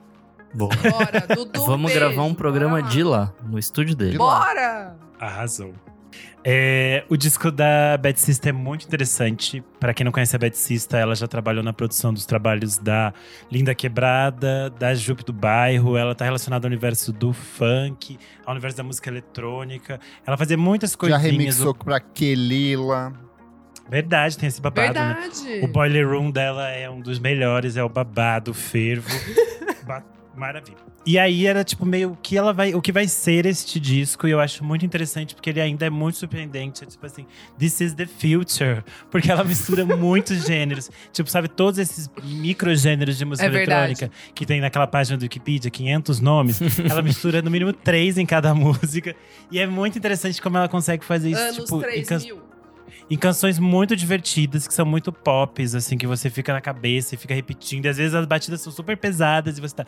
Bora, 0.54 1.28
Dudu, 1.36 1.66
vamos 1.66 1.92
beijo, 1.92 2.00
gravar 2.00 2.24
um 2.24 2.34
programa 2.34 2.80
bora 2.80 2.92
de 2.94 3.04
lá, 3.04 3.34
no 3.44 3.60
estúdio 3.60 3.96
dele. 3.96 4.18
Bora! 4.18 4.96
Arrasou. 5.20 5.74
É, 6.50 7.04
o 7.10 7.18
disco 7.18 7.52
da 7.52 7.98
Bad 7.98 8.18
Sista 8.20 8.50
é 8.50 8.52
muito 8.54 8.86
interessante. 8.86 9.62
Pra 9.80 9.94
quem 9.94 10.06
não 10.06 10.12
conhece 10.12 10.36
a 10.36 10.40
Bad 10.40 10.58
Sista, 10.58 10.98
ela 10.98 11.14
já 11.14 11.28
trabalhou 11.28 11.62
na 11.64 11.74
produção 11.74 12.14
dos 12.14 12.26
trabalhos 12.26 12.78
da 12.78 13.14
Linda 13.52 13.76
Quebrada, 13.76 14.70
da 14.70 14.96
Jupe 14.96 15.26
do 15.26 15.34
Bairro. 15.34 15.98
Ela 15.98 16.16
tá 16.16 16.24
relacionada 16.24 16.66
ao 16.66 16.70
universo 16.70 17.12
do 17.12 17.34
funk, 17.34 18.18
ao 18.46 18.54
universo 18.54 18.78
da 18.78 18.84
música 18.84 19.10
eletrônica. 19.10 20.00
Ela 20.26 20.38
fazia 20.38 20.58
muitas 20.58 20.92
Já 20.92 20.98
coisinhas. 20.98 21.24
remixou 21.24 21.76
pra 21.76 22.00
Kelila. 22.00 23.14
Verdade, 23.90 24.38
tem 24.38 24.48
esse 24.48 24.62
babado, 24.62 24.94
né? 24.94 25.18
Verdade. 25.20 25.66
O 25.66 25.68
boiler 25.68 26.08
room 26.08 26.30
dela 26.32 26.70
é 26.70 26.90
um 26.90 27.00
dos 27.02 27.20
melhores, 27.20 27.78
é 27.78 27.84
o 27.84 27.90
babado, 27.90 28.52
o 28.52 28.54
fervo. 28.54 29.10
Maravilha. 30.38 30.78
E 31.04 31.18
aí 31.18 31.48
era 31.48 31.64
tipo 31.64 31.84
meio 31.84 32.16
que 32.22 32.38
ela 32.38 32.54
vai, 32.54 32.76
o 32.76 32.82
que 32.82 32.92
vai 32.92 33.08
ser 33.08 33.48
este 33.48 33.80
disco, 33.80 34.28
e 34.28 34.32
eu 34.32 34.40
acho 34.40 34.64
muito 34.64 34.86
interessante 34.86 35.34
porque 35.34 35.50
ele 35.50 35.60
ainda 35.60 35.86
é 35.86 35.90
muito 35.90 36.18
surpreendente, 36.20 36.84
é 36.84 36.86
tipo 36.86 37.04
assim, 37.04 37.26
this 37.58 37.82
is 37.82 37.96
the 37.96 38.06
future, 38.06 38.84
porque 39.10 39.32
ela 39.32 39.44
mistura 39.44 39.84
muitos 39.98 40.46
gêneros. 40.46 40.92
Tipo, 41.12 41.28
sabe 41.30 41.48
todos 41.48 41.80
esses 41.80 42.08
microgêneros 42.24 43.18
de 43.18 43.26
música 43.26 43.48
É 43.48 43.50
eletrônica 43.50 44.12
que 44.36 44.46
tem 44.46 44.62
naquela 44.62 44.86
página 44.86 45.18
do 45.18 45.24
Wikipedia, 45.24 45.72
500 45.72 46.20
nomes, 46.20 46.60
ela 46.88 47.02
mistura 47.02 47.42
no 47.42 47.50
mínimo 47.50 47.74
três 47.74 48.18
em 48.20 48.26
cada 48.26 48.54
música, 48.56 49.16
e 49.50 49.58
é 49.58 49.66
muito 49.66 49.98
interessante 49.98 50.40
como 50.40 50.58
ela 50.58 50.70
consegue 50.70 51.04
fazer 51.04 51.32
isso 51.32 51.42
Anos 51.42 51.58
tipo, 51.58 51.80
3000. 51.80 52.47
Em 53.10 53.18
canções 53.18 53.60
muito 53.60 53.96
divertidas, 53.96 54.68
que 54.68 54.74
são 54.74 54.86
muito 54.86 55.12
pops, 55.12 55.76
assim, 55.76 55.98
que 55.98 56.08
você 56.08 56.30
fica 56.30 56.54
na 56.54 56.62
cabeça 56.62 57.16
e 57.16 57.18
fica 57.18 57.34
repetindo. 57.34 57.86
E 57.86 57.90
às 57.90 57.98
vezes 57.98 58.14
as 58.16 58.26
batidas 58.26 58.62
são 58.62 58.72
super 58.72 58.98
pesadas 58.98 59.58
e 59.58 59.62
você 59.62 59.76
tá. 59.76 59.86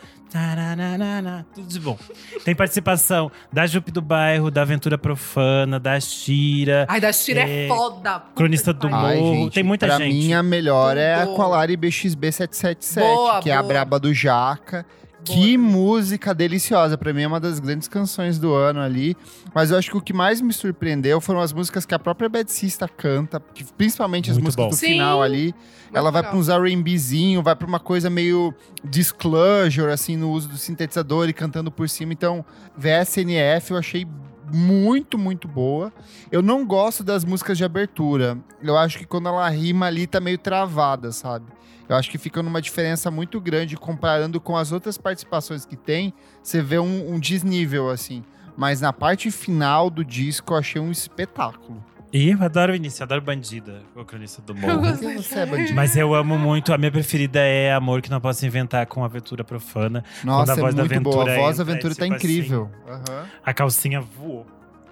Tudo 1.54 1.68
de 1.68 1.80
bom. 1.80 1.98
Tem 2.44 2.54
participação 2.54 3.30
da 3.52 3.66
Jupe 3.66 3.90
do 3.90 4.00
Bairro, 4.02 4.50
da 4.50 4.62
Aventura 4.62 4.96
Profana, 4.98 5.78
da 5.78 5.98
Shira, 6.00 6.86
Ai, 6.88 7.00
da 7.00 7.12
Shira 7.12 7.40
é, 7.42 7.64
É, 7.66 7.68
foda. 7.68 8.20
Puta 8.20 8.34
Cronista 8.34 8.72
do. 8.72 8.86
Ai, 8.94 9.18
Morro, 9.18 9.34
gente, 9.34 9.54
tem 9.54 9.62
muita 9.62 9.86
pra 9.86 9.98
gente. 9.98 10.14
mim, 10.14 10.32
a 10.32 10.42
melhor 10.42 10.96
é 10.96 11.14
a 11.14 11.26
Tudo. 11.26 11.36
Colari 11.36 11.76
BXB 11.76 12.32
777, 12.32 13.00
Boa, 13.04 13.40
que 13.42 13.50
é 13.50 13.54
a 13.54 13.62
boa. 13.62 13.68
braba 13.72 13.98
do 13.98 14.12
Jaca. 14.14 14.86
Que 15.24 15.56
música 15.56 16.34
deliciosa. 16.34 16.96
Pra 16.98 17.12
mim 17.12 17.22
é 17.22 17.26
uma 17.26 17.38
das 17.38 17.60
grandes 17.60 17.86
canções 17.86 18.38
do 18.38 18.52
ano 18.54 18.80
ali. 18.80 19.16
Mas 19.54 19.70
eu 19.70 19.78
acho 19.78 19.90
que 19.90 19.96
o 19.96 20.00
que 20.00 20.12
mais 20.12 20.40
me 20.40 20.52
surpreendeu 20.52 21.20
foram 21.20 21.40
as 21.40 21.52
músicas 21.52 21.84
que 21.86 21.94
a 21.94 21.98
própria 21.98 22.28
Bad 22.28 22.50
Sista 22.50 22.88
canta, 22.88 23.40
que- 23.54 23.64
principalmente 23.64 24.30
as 24.30 24.36
Muito 24.38 24.46
músicas 24.46 24.64
bom. 24.64 24.70
do 24.70 24.76
Sim. 24.76 24.86
final 24.94 25.22
ali. 25.22 25.54
Muito 25.54 25.56
Ela 25.92 26.10
vai 26.10 26.22
pra 26.22 26.36
uns 26.36 26.48
R&Bzinho, 26.48 27.42
vai 27.42 27.54
pra 27.54 27.66
uma 27.66 27.80
coisa 27.80 28.08
meio 28.08 28.54
disclosure, 28.82 29.90
assim, 29.92 30.16
no 30.16 30.30
uso 30.30 30.48
do 30.48 30.56
sintetizador 30.56 31.28
e 31.28 31.32
cantando 31.32 31.70
por 31.70 31.88
cima. 31.88 32.12
Então, 32.12 32.44
VSNF 32.76 33.70
eu 33.72 33.76
achei 33.76 34.06
muito, 34.52 35.16
muito 35.18 35.46
boa. 35.46 35.92
Eu 36.30 36.42
não 36.42 36.66
gosto 36.66 37.04
das 37.04 37.24
músicas 37.24 37.56
de 37.56 37.64
abertura. 37.64 38.36
Eu 38.62 38.76
acho 38.76 38.98
que 38.98 39.04
quando 39.06 39.28
ela 39.28 39.48
rima 39.48 39.86
ali 39.86 40.06
tá 40.06 40.18
meio 40.20 40.38
travada, 40.38 41.12
sabe? 41.12 41.46
Eu 41.90 41.96
acho 41.96 42.08
que 42.08 42.18
fica 42.18 42.40
numa 42.40 42.62
diferença 42.62 43.10
muito 43.10 43.40
grande 43.40 43.76
comparando 43.76 44.40
com 44.40 44.56
as 44.56 44.70
outras 44.70 44.96
participações 44.96 45.66
que 45.66 45.74
tem. 45.74 46.14
Você 46.40 46.62
vê 46.62 46.78
um, 46.78 47.14
um 47.14 47.18
desnível, 47.18 47.90
assim. 47.90 48.22
Mas 48.56 48.80
na 48.80 48.92
parte 48.92 49.28
final 49.32 49.90
do 49.90 50.04
disco 50.04 50.54
eu 50.54 50.58
achei 50.58 50.80
um 50.80 50.92
espetáculo. 50.92 51.84
E 52.12 52.30
eu 52.30 52.40
adoro 52.44 52.72
o 52.72 52.76
início, 52.76 53.02
eu 53.02 53.06
adoro 53.06 53.22
Bandida, 53.22 53.82
o 53.96 54.04
cronista 54.04 54.40
do 54.40 54.54
morro. 54.54 54.82
você 55.16 55.40
é 55.40 55.46
bandido? 55.46 55.74
Mas 55.74 55.96
eu 55.96 56.14
amo 56.14 56.38
muito, 56.38 56.72
a 56.72 56.78
minha 56.78 56.92
preferida 56.92 57.40
é 57.40 57.72
Amor 57.72 58.00
que 58.02 58.10
não 58.10 58.20
posso 58.20 58.46
inventar 58.46 58.86
com 58.86 59.04
Aventura 59.04 59.42
Profana. 59.42 60.04
Nossa, 60.22 60.52
a 60.52 60.54
voz 60.54 60.74
é 60.74 60.76
da 60.76 60.84
muito 60.84 61.00
boa. 61.00 61.16
A 61.16 61.22
aventura 61.22 61.42
voz 61.42 61.56
da 61.56 61.62
entra, 61.64 61.72
é 61.72 61.74
aventura 61.74 61.94
tá 61.96 62.04
tipo 62.04 62.14
incrível. 62.14 62.70
Aham. 62.86 63.26
A 63.44 63.52
calcinha 63.52 64.00
voou. 64.00 64.46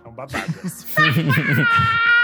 É 0.04 0.08
um 0.08 0.12
babado. 0.12 0.44
assim. 0.64 0.86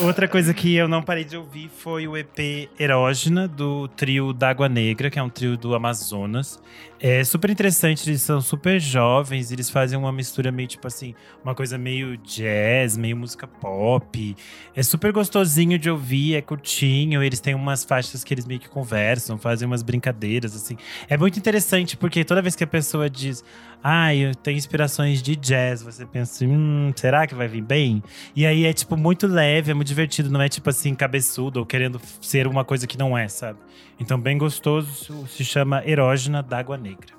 Outra 0.00 0.26
coisa 0.26 0.52
que 0.52 0.74
eu 0.74 0.88
não 0.88 1.02
parei 1.02 1.24
de 1.24 1.36
ouvir 1.36 1.68
foi 1.68 2.08
o 2.08 2.16
EP 2.16 2.68
Erógena, 2.78 3.46
do 3.46 3.86
trio 3.88 4.32
d'Água 4.32 4.68
Negra, 4.68 5.10
que 5.10 5.18
é 5.18 5.22
um 5.22 5.28
trio 5.28 5.56
do 5.56 5.74
Amazonas. 5.74 6.60
É 7.06 7.22
super 7.22 7.50
interessante, 7.50 8.08
eles 8.08 8.22
são 8.22 8.40
super 8.40 8.80
jovens, 8.80 9.52
eles 9.52 9.68
fazem 9.68 9.98
uma 9.98 10.10
mistura 10.10 10.50
meio 10.50 10.66
tipo 10.66 10.86
assim, 10.86 11.14
uma 11.44 11.54
coisa 11.54 11.76
meio 11.76 12.16
jazz, 12.16 12.96
meio 12.96 13.14
música 13.14 13.46
pop. 13.46 14.34
É 14.74 14.82
super 14.82 15.12
gostosinho 15.12 15.78
de 15.78 15.90
ouvir, 15.90 16.34
é 16.34 16.40
curtinho, 16.40 17.22
eles 17.22 17.40
têm 17.40 17.54
umas 17.54 17.84
faixas 17.84 18.24
que 18.24 18.32
eles 18.32 18.46
meio 18.46 18.58
que 18.58 18.70
conversam, 18.70 19.36
fazem 19.36 19.66
umas 19.66 19.82
brincadeiras, 19.82 20.56
assim. 20.56 20.78
É 21.06 21.14
muito 21.18 21.38
interessante, 21.38 21.94
porque 21.94 22.24
toda 22.24 22.40
vez 22.40 22.56
que 22.56 22.64
a 22.64 22.66
pessoa 22.66 23.10
diz, 23.10 23.44
ah, 23.82 24.14
eu 24.14 24.34
tenho 24.34 24.56
inspirações 24.56 25.22
de 25.22 25.36
jazz, 25.36 25.82
você 25.82 26.06
pensa, 26.06 26.32
assim, 26.32 26.46
hum, 26.46 26.90
será 26.96 27.26
que 27.26 27.34
vai 27.34 27.46
vir 27.46 27.60
bem? 27.60 28.02
E 28.34 28.46
aí 28.46 28.64
é, 28.64 28.72
tipo, 28.72 28.96
muito 28.96 29.26
leve, 29.26 29.70
é 29.70 29.74
muito 29.74 29.88
divertido, 29.88 30.30
não 30.30 30.40
é, 30.40 30.48
tipo 30.48 30.70
assim, 30.70 30.94
cabeçudo 30.94 31.60
ou 31.60 31.66
querendo 31.66 32.00
ser 32.22 32.46
uma 32.46 32.64
coisa 32.64 32.86
que 32.86 32.96
não 32.96 33.16
é, 33.16 33.28
sabe? 33.28 33.58
Então, 33.98 34.18
bem 34.20 34.36
gostoso, 34.36 35.26
se 35.28 35.44
chama 35.44 35.82
Erógena 35.86 36.42
d'Água 36.42 36.76
Negra. 36.76 37.14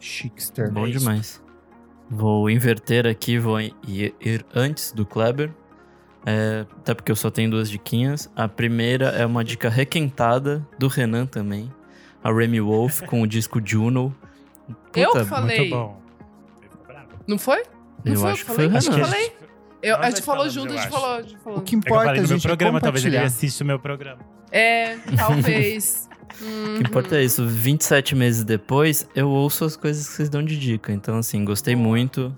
Chickster. 0.00 0.70
Bom 0.72 0.86
É 0.86 0.90
isso. 0.90 0.98
demais. 1.00 1.42
Vou 2.08 2.48
inverter 2.48 3.06
aqui, 3.06 3.38
vou 3.38 3.60
ir, 3.60 3.74
ir 4.20 4.44
antes 4.54 4.92
do 4.92 5.04
Kleber. 5.04 5.50
É, 6.24 6.64
até 6.78 6.94
porque 6.94 7.10
eu 7.12 7.16
só 7.16 7.30
tenho 7.30 7.50
duas 7.50 7.68
diquinhas. 7.70 8.30
A 8.34 8.48
primeira 8.48 9.06
é 9.10 9.24
uma 9.26 9.44
dica 9.44 9.68
requentada 9.68 10.66
do 10.78 10.88
Renan 10.88 11.26
também. 11.26 11.72
A 12.22 12.32
Remy 12.32 12.60
Wolf 12.60 13.02
com 13.02 13.22
o 13.22 13.26
disco 13.26 13.60
Juno. 13.64 14.14
Eu 14.94 15.10
Puta, 15.12 15.24
falei. 15.24 15.58
Muito 15.58 15.70
bom. 15.70 16.02
Não 17.26 17.38
foi? 17.38 17.62
Não 18.04 18.14
Eu 18.14 18.20
foi? 18.20 18.30
acho 18.32 18.44
que 18.44 18.50
falei? 18.52 18.66
foi 18.68 18.74
o 18.74 18.78
Acho 18.78 18.90
que 18.90 18.96
Renan. 18.96 19.06
falei. 19.08 19.32
Eu, 19.88 19.96
a 19.96 20.10
gente 20.10 20.22
falou 20.22 20.48
junto, 20.48 20.72
a 20.72 20.76
gente 20.76 20.88
falou, 20.90 21.14
a 21.16 21.22
gente 21.22 21.36
falou. 21.38 21.58
O 21.58 21.62
que 21.62 21.68
É 21.68 21.68
que 21.68 21.74
eu 21.76 21.78
importa, 21.78 22.04
falei 22.06 22.20
no 22.22 22.28
meu 22.28 22.36
gente, 22.36 22.46
é 22.46 22.48
programa, 22.48 22.80
talvez 22.80 23.04
ele 23.04 23.16
assista 23.18 23.62
o 23.64 23.66
meu 23.66 23.78
programa. 23.78 24.20
É, 24.50 24.96
talvez. 25.16 26.08
O 26.40 26.76
que 26.82 26.88
importa 26.88 27.16
é 27.16 27.24
isso. 27.24 27.46
27 27.46 28.14
meses 28.14 28.44
depois, 28.44 29.08
eu 29.14 29.28
ouço 29.28 29.64
as 29.64 29.76
coisas 29.76 30.06
que 30.08 30.14
vocês 30.14 30.28
dão 30.28 30.42
de 30.44 30.58
dica. 30.58 30.92
Então, 30.92 31.18
assim, 31.18 31.44
gostei 31.44 31.74
muito. 31.76 32.36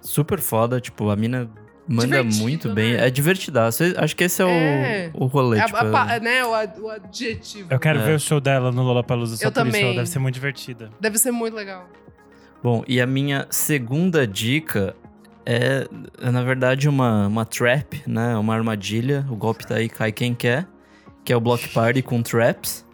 Super 0.00 0.38
foda. 0.40 0.80
Tipo, 0.80 1.10
a 1.10 1.16
mina 1.16 1.50
manda 1.86 2.06
Divertido, 2.06 2.42
muito 2.42 2.72
bem. 2.72 2.94
né? 2.94 3.06
É 3.06 3.10
divertidaço. 3.10 3.82
Acho 3.96 4.16
que 4.16 4.24
esse 4.24 4.42
é, 4.42 4.46
É. 4.46 5.10
O, 5.12 5.24
o 5.24 5.26
rolê. 5.26 5.58
É 5.58 5.64
tipo, 5.64 5.76
a 5.76 5.84
pa- 5.90 6.18
né, 6.20 6.44
o, 6.44 6.50
o 6.82 6.88
adjetivo. 6.88 7.66
Eu 7.70 7.78
quero 7.78 7.98
É. 7.98 8.04
ver 8.04 8.14
o 8.14 8.18
show 8.20 8.40
dela 8.40 8.70
no 8.72 8.82
Lollapalooza 8.82 9.36
só 9.36 9.44
Eu 9.44 9.52
por 9.52 9.60
isso, 9.60 9.66
também. 9.66 9.84
ela 9.86 9.94
deve 9.96 10.06
ser 10.08 10.18
muito 10.18 10.34
divertida. 10.34 10.90
Deve 11.00 11.18
ser 11.18 11.30
muito 11.32 11.54
legal. 11.54 11.88
Bom, 12.62 12.84
e 12.86 13.00
a 13.00 13.06
minha 13.06 13.46
segunda 13.50 14.26
dica 14.26 14.94
é, 15.52 15.88
é, 16.22 16.30
na 16.30 16.44
verdade, 16.44 16.88
uma, 16.88 17.26
uma 17.26 17.44
trap, 17.44 18.02
né? 18.06 18.36
Uma 18.36 18.54
armadilha. 18.54 19.26
O 19.28 19.34
golpe 19.34 19.66
tá 19.66 19.74
aí, 19.76 19.88
cai 19.88 20.12
quem 20.12 20.32
quer. 20.32 20.64
Que 21.24 21.32
é 21.32 21.36
o 21.36 21.40
Block 21.40 21.68
Party 21.70 22.02
com 22.02 22.22
Traps. 22.22 22.86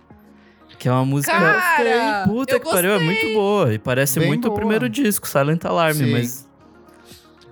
Que 0.79 0.89
é 0.89 0.93
uma 0.93 1.05
música. 1.05 1.33
Cara, 1.33 2.25
Puta 2.27 2.55
eu 2.55 2.61
que 2.61 2.71
pariu, 2.71 2.93
é 2.93 2.99
muito 2.99 3.35
boa. 3.35 3.75
E 3.75 3.79
parece 3.79 4.19
Bem 4.19 4.29
muito 4.29 4.47
o 4.47 4.49
boa. 4.49 4.61
primeiro 4.61 4.89
disco, 4.89 5.29
Silent 5.29 5.65
Alarm, 5.67 5.97
Sim. 5.97 6.13
mas. 6.13 6.47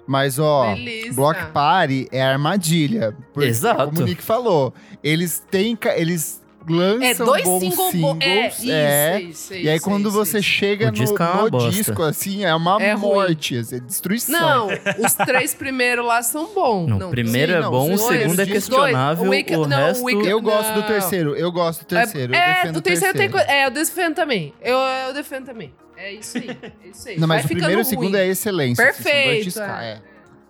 Mas, 0.07 0.39
ó, 0.39 0.75
Delícia. 0.75 1.13
Block 1.13 1.53
Party 1.53 2.09
é 2.11 2.23
armadilha. 2.23 3.17
Porque, 3.33 3.49
Exato. 3.49 3.87
Como 3.87 4.01
o 4.01 4.05
Nick 4.05 4.23
falou, 4.23 4.73
eles 5.03 5.43
têm. 5.51 5.79
Eles 5.97 6.43
lançam 6.69 7.03
É 7.09 7.15
dois 7.15 7.45
bons 7.45 7.61
singles. 7.91 8.17
É, 8.21 8.49
isso, 8.49 8.71
é. 8.71 9.21
isso, 9.23 9.55
E 9.55 9.69
aí, 9.69 9.77
isso, 9.77 9.85
quando 9.85 10.09
isso, 10.09 10.13
você 10.13 10.39
isso. 10.39 10.49
chega 10.49 10.85
O 10.85 10.89
no, 10.89 10.93
disco 10.93 11.23
é 11.23 11.27
uma 11.27 11.51
no 11.51 11.71
disco, 11.71 12.03
assim, 12.03 12.45
é 12.45 12.55
uma 12.55 12.83
É 12.83 12.97
morte, 12.97 13.57
assim, 13.59 13.77
é 13.77 13.81
destruição. 13.81 14.69
Não, 14.69 14.69
os 15.05 15.15
três 15.15 15.55
primeiros 15.55 16.05
lá 16.07 16.23
são 16.23 16.53
bons. 16.55 16.87
Não, 16.89 16.99
Não, 16.99 17.09
o 17.09 17.11
primeiro 17.11 17.53
sim, 17.53 17.59
é 17.59 17.63
bom, 17.63 17.93
o 17.93 17.99
segundo 17.99 18.15
é 18.23 18.27
os 18.27 18.37
dois. 18.37 18.49
questionável, 18.53 19.25
O 19.27 19.31
Wicked- 19.31 19.57
o 19.61 19.67
não, 19.67 19.77
o 19.77 19.81
resto... 19.87 20.05
Wicked- 20.05 20.29
Eu 20.31 20.41
gosto 20.41 20.73
do 20.75 20.83
terceiro, 20.83 21.37
eu 21.37 21.53
gosto 21.53 21.81
do 21.81 21.87
terceiro. 21.87 22.35
eu 22.35 22.39
É, 22.39 22.55
defendo 22.55 22.77
o 22.77 22.81
terceiro 22.83 23.19
tem 23.19 23.29
terceiro. 23.31 23.47
coisa. 23.47 23.51
É, 23.61 23.67
eu 23.67 23.71
defendo 23.71 24.15
também. 24.15 24.55
Eu, 24.63 24.77
eu 24.79 25.13
defendo 25.15 25.45
também. 25.47 25.73
É 25.97 26.13
isso 26.13 26.37
aí. 26.39 26.51
É 26.51 26.89
isso 26.89 27.09
aí. 27.09 27.19
Não, 27.19 27.29
mas 27.29 27.43
Vai 27.43 27.45
o 27.45 27.49
primeiro 27.57 27.81
e 27.81 27.83
o 27.83 27.85
segundo 27.85 28.17
é 28.17 28.27
excelência. 28.27 28.85
assim, 28.89 29.03
Perfeito. 29.03 29.61
é. 29.61 29.85
é. 29.93 30.01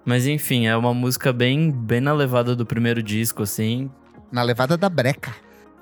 Mas 0.04 0.26
enfim, 0.26 0.66
é 0.66 0.76
uma 0.76 0.92
música 0.92 1.32
bem, 1.32 1.70
bem 1.70 2.00
na 2.00 2.12
levada 2.12 2.54
do 2.54 2.66
primeiro 2.66 3.02
disco, 3.02 3.42
assim. 3.42 3.90
Na 4.32 4.42
levada 4.42 4.76
da 4.76 4.88
breca. 4.88 5.34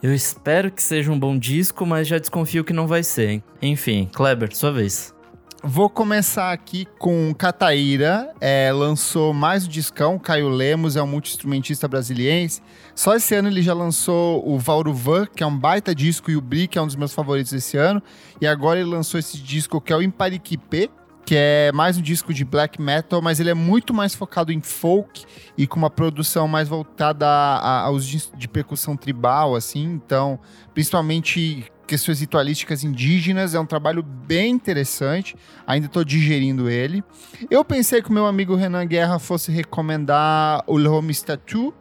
Eu 0.03 0.13
espero 0.13 0.69
que 0.69 0.83
seja 0.83 1.13
um 1.13 1.19
bom 1.19 1.39
disco, 1.39 1.87
mas 1.87 2.09
já 2.09 2.19
desconfio 2.19 2.65
que 2.65 2.73
não 2.73 2.89
vai 2.89 3.05
ser, 3.05 3.31
hein? 3.31 3.43
Enfim, 3.63 4.11
Kleber, 4.13 4.53
sua 4.53 4.73
vez. 4.73 5.15
Vou 5.63 5.89
começar 5.89 6.51
aqui 6.51 6.89
com 6.99 7.33
Cataíra, 7.33 8.35
é, 8.41 8.73
lançou 8.73 9.33
mais 9.33 9.65
um 9.65 9.69
discão, 9.69 10.19
Caio 10.19 10.49
Lemos 10.49 10.97
é 10.97 11.03
um 11.05 11.07
multi-instrumentista 11.07 11.87
brasiliense. 11.87 12.61
Só 12.97 13.15
esse 13.15 13.33
ano 13.37 13.47
ele 13.47 13.63
já 13.63 13.73
lançou 13.73 14.43
o 14.45 14.59
Vauruvan, 14.59 15.25
que 15.25 15.45
é 15.45 15.47
um 15.47 15.57
baita 15.57 15.95
disco, 15.95 16.33
e 16.33 16.37
o 16.37 16.41
Bri, 16.41 16.67
que 16.67 16.77
é 16.77 16.83
um 16.83 16.87
dos 16.87 16.97
meus 16.97 17.15
favoritos 17.15 17.53
esse 17.53 17.77
ano. 17.77 18.03
E 18.41 18.47
agora 18.49 18.81
ele 18.81 18.91
lançou 18.91 19.21
esse 19.21 19.39
disco 19.39 19.81
que 19.81 19.93
é 19.93 19.97
o 19.97 20.03
Impariquipê, 20.03 20.91
que 21.33 21.37
é 21.39 21.73
mais 21.73 21.97
um 21.97 22.03
disco 22.03 22.31
de 22.35 22.45
black 22.45 22.79
metal, 22.79 23.23
mas 23.23 23.41
ele 23.41 23.49
é 23.49 23.55
muito 23.55 23.95
mais 23.95 24.15
focado 24.15 24.53
em 24.53 24.61
folk 24.61 25.25
e 25.57 25.67
com 25.67 25.79
uma 25.79 25.89
produção 25.89 26.47
mais 26.47 26.69
voltada 26.69 27.27
a- 27.27 27.57
a- 27.59 27.81
aos 27.87 28.07
de 28.07 28.47
percussão 28.47 28.99
tribal, 28.99 29.57
assim. 29.57 29.83
Então, 29.83 30.39
principalmente 30.75 31.65
questões 31.87 32.21
ritualísticas 32.21 32.85
indígenas. 32.85 33.55
É 33.55 33.61
um 33.61 33.65
trabalho 33.65 34.03
bem 34.03 34.51
interessante. 34.53 35.35
Ainda 35.67 35.87
estou 35.87 36.05
digerindo 36.05 36.69
ele. 36.69 37.03
Eu 37.51 37.65
pensei 37.65 38.03
que 38.03 38.11
o 38.11 38.13
meu 38.13 38.27
amigo 38.27 38.55
Renan 38.55 38.85
Guerra 38.87 39.19
fosse 39.19 39.51
recomendar 39.51 40.63
o 40.67 40.77
L'Homme 40.77 41.15
Statue. 41.15 41.73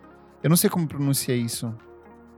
Eu 0.41 0.49
não 0.49 0.55
sei 0.55 0.69
como 0.69 0.87
pronuncia 0.87 1.35
isso. 1.35 1.75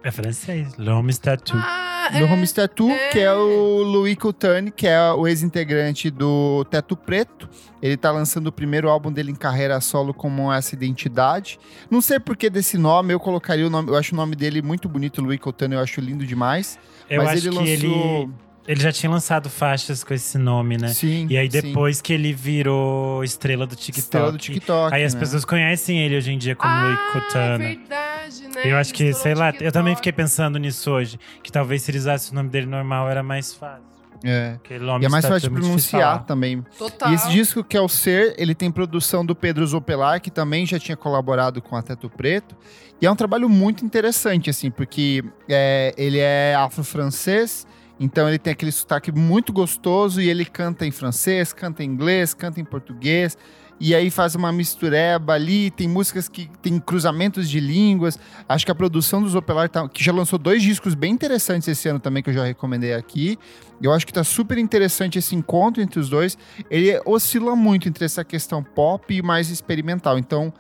É 0.04 0.10
francês. 0.10 0.76
L'homme 0.80 1.14
statue. 1.14 1.58
Ah, 1.64 1.93
Le 2.10 2.24
Home 2.24 2.46
Statue, 2.46 2.92
é. 2.92 3.10
que 3.10 3.20
é 3.20 3.34
o 3.34 3.84
Louis 3.84 4.16
Coutane, 4.16 4.72
que 4.72 4.88
é 4.88 5.12
o 5.12 5.28
ex-integrante 5.28 6.10
do 6.10 6.66
Teto 6.66 6.96
Preto. 6.96 7.50
Ele 7.82 7.98
tá 7.98 8.12
lançando 8.12 8.48
o 8.48 8.52
primeiro 8.52 8.90
álbum 8.90 9.12
dele 9.12 9.32
em 9.32 9.36
carreira 9.36 9.80
solo 9.82 10.14
como 10.14 10.52
essa 10.52 10.74
identidade. 10.74 11.60
Não 11.90 12.02
sei 12.02 12.20
por 12.20 12.38
que 12.38 12.50
desse 12.50 12.78
nome, 12.78 13.14
eu 13.14 13.20
colocaria 13.20 13.68
o 13.68 13.70
nome, 13.70 13.90
eu 13.90 13.96
acho 13.96 14.14
o 14.14 14.18
nome 14.18 14.36
dele 14.36 14.62
muito 14.62 14.88
bonito, 14.88 15.22
Louis 15.22 15.40
Coutane, 15.40 15.76
eu 15.76 15.80
acho 15.82 16.00
lindo 16.00 16.26
demais. 16.26 16.80
Eu 17.10 17.24
mas 17.24 17.40
acho 17.40 17.48
ele 17.48 17.58
que 17.58 17.70
ele, 17.70 17.88
lançou. 17.88 18.30
ele 18.68 18.82
já 18.82 18.92
tinha 18.92 19.10
lançado 19.10 19.50
faixas 19.50 20.04
com 20.04 20.14
esse 20.14 20.38
nome, 20.38 20.78
né? 20.78 20.90
Sim. 20.90 21.28
E 21.30 21.38
aí 21.38 21.52
sim. 21.52 21.62
depois 21.62 22.02
que 22.02 22.14
ele 22.14 22.34
virou 22.34 23.24
estrela 23.24 23.68
do 23.68 23.76
TikTok. 23.76 24.00
Estrela 24.00 24.32
do 24.32 24.38
TikTok. 24.38 24.94
Aí 24.96 25.04
as 25.04 25.14
né? 25.14 25.20
pessoas 25.20 25.44
conhecem 25.44 26.00
ele 26.00 26.18
hoje 26.18 26.32
em 26.32 26.38
dia 26.38 26.56
como 26.56 26.72
ah, 26.72 26.84
Louis 26.86 27.00
Cotana. 27.12 27.58
verdade, 27.58 28.13
né? 28.56 28.72
Eu 28.72 28.78
acho 28.78 28.94
que, 28.94 29.14
sei 29.14 29.36
lá, 29.36 29.54
eu 29.60 29.72
também 29.72 29.96
fiquei 29.96 30.12
pensando 30.12 30.58
nisso 30.58 30.92
hoje. 30.92 31.20
Que 31.42 31.52
talvez 31.52 31.82
se 31.82 31.92
ele 31.92 31.98
usasse 31.98 32.32
o 32.32 32.36
nome 32.36 32.50
dele 32.50 32.68
normal 32.68 33.10
era 33.10 33.24
mais 33.24 33.54
fácil. 33.54 33.94
É. 34.24 34.58
E 35.02 35.06
é 35.06 35.10
mais 35.10 35.26
fácil 35.26 35.50
de 35.50 35.60
pronunciar 35.60 36.24
também. 36.24 36.64
Total. 36.78 37.12
E 37.12 37.16
esse 37.16 37.30
disco 37.30 37.62
que 37.62 37.76
é 37.76 37.82
o 37.82 37.90
Ser, 37.90 38.34
ele 38.38 38.56
tem 38.56 38.72
produção 38.72 39.26
do 39.26 39.36
Pedro 39.36 39.68
Zopelar, 39.68 40.22
que 40.22 40.32
também 40.32 40.66
já 40.66 40.80
tinha 40.80 40.96
colaborado 40.96 41.62
com 41.62 41.76
a 41.76 41.82
Teto 41.82 42.10
Preto. 42.10 42.56
E 43.02 43.06
é 43.06 43.12
um 43.12 43.16
trabalho 43.18 43.50
muito 43.50 43.84
interessante, 43.84 44.50
assim, 44.50 44.72
porque 44.72 45.24
é, 45.50 45.94
ele 45.98 46.20
é 46.20 46.56
afro-francês, 46.56 47.68
então 48.00 48.30
ele 48.30 48.40
tem 48.40 48.54
aquele 48.54 48.72
sotaque 48.72 49.12
muito 49.12 49.52
gostoso 49.52 50.22
e 50.22 50.30
ele 50.30 50.46
canta 50.46 50.86
em 50.86 50.92
francês, 50.92 51.52
canta 51.52 51.84
em 51.84 51.88
inglês, 51.88 52.34
canta 52.34 52.62
em 52.62 52.66
português. 52.66 53.38
E 53.80 53.94
aí 53.94 54.10
faz 54.10 54.36
uma 54.36 54.52
mistureba 54.52 55.34
ali, 55.34 55.70
tem 55.72 55.88
músicas 55.88 56.30
que 56.30 56.50
tem 56.62 56.80
cruzamentos 56.80 57.50
de 57.50 57.60
línguas. 57.60 58.18
Acho 58.48 58.66
que 58.66 58.72
a 58.72 58.76
produção 58.76 59.22
do 59.22 59.30
Zopelar, 59.30 59.70
tá, 59.70 59.88
que 59.90 60.04
já 60.04 60.14
lançou 60.14 60.40
dois 60.40 60.62
discos 60.62 60.94
bem 60.94 61.12
interessantes 61.14 61.68
esse 61.68 61.90
ano 61.90 62.00
também, 62.00 62.24
que 62.24 62.30
eu 62.30 62.34
já 62.34 62.46
recomendei 62.46 62.94
aqui. 62.94 63.38
Eu 63.82 63.92
acho 63.92 64.06
que 64.06 64.14
tá 64.14 64.24
super 64.24 64.58
interessante 64.58 65.20
esse 65.20 65.36
encontro 65.36 65.82
entre 65.82 66.00
os 66.00 66.08
dois. 66.10 66.38
Ele 66.70 67.00
oscila 67.06 67.56
muito 67.56 67.90
entre 67.90 68.06
essa 68.06 68.24
questão 68.24 68.64
pop 68.64 69.14
e 69.14 69.22
mais 69.22 69.50
experimental. 69.50 70.18
Então, 70.18 70.54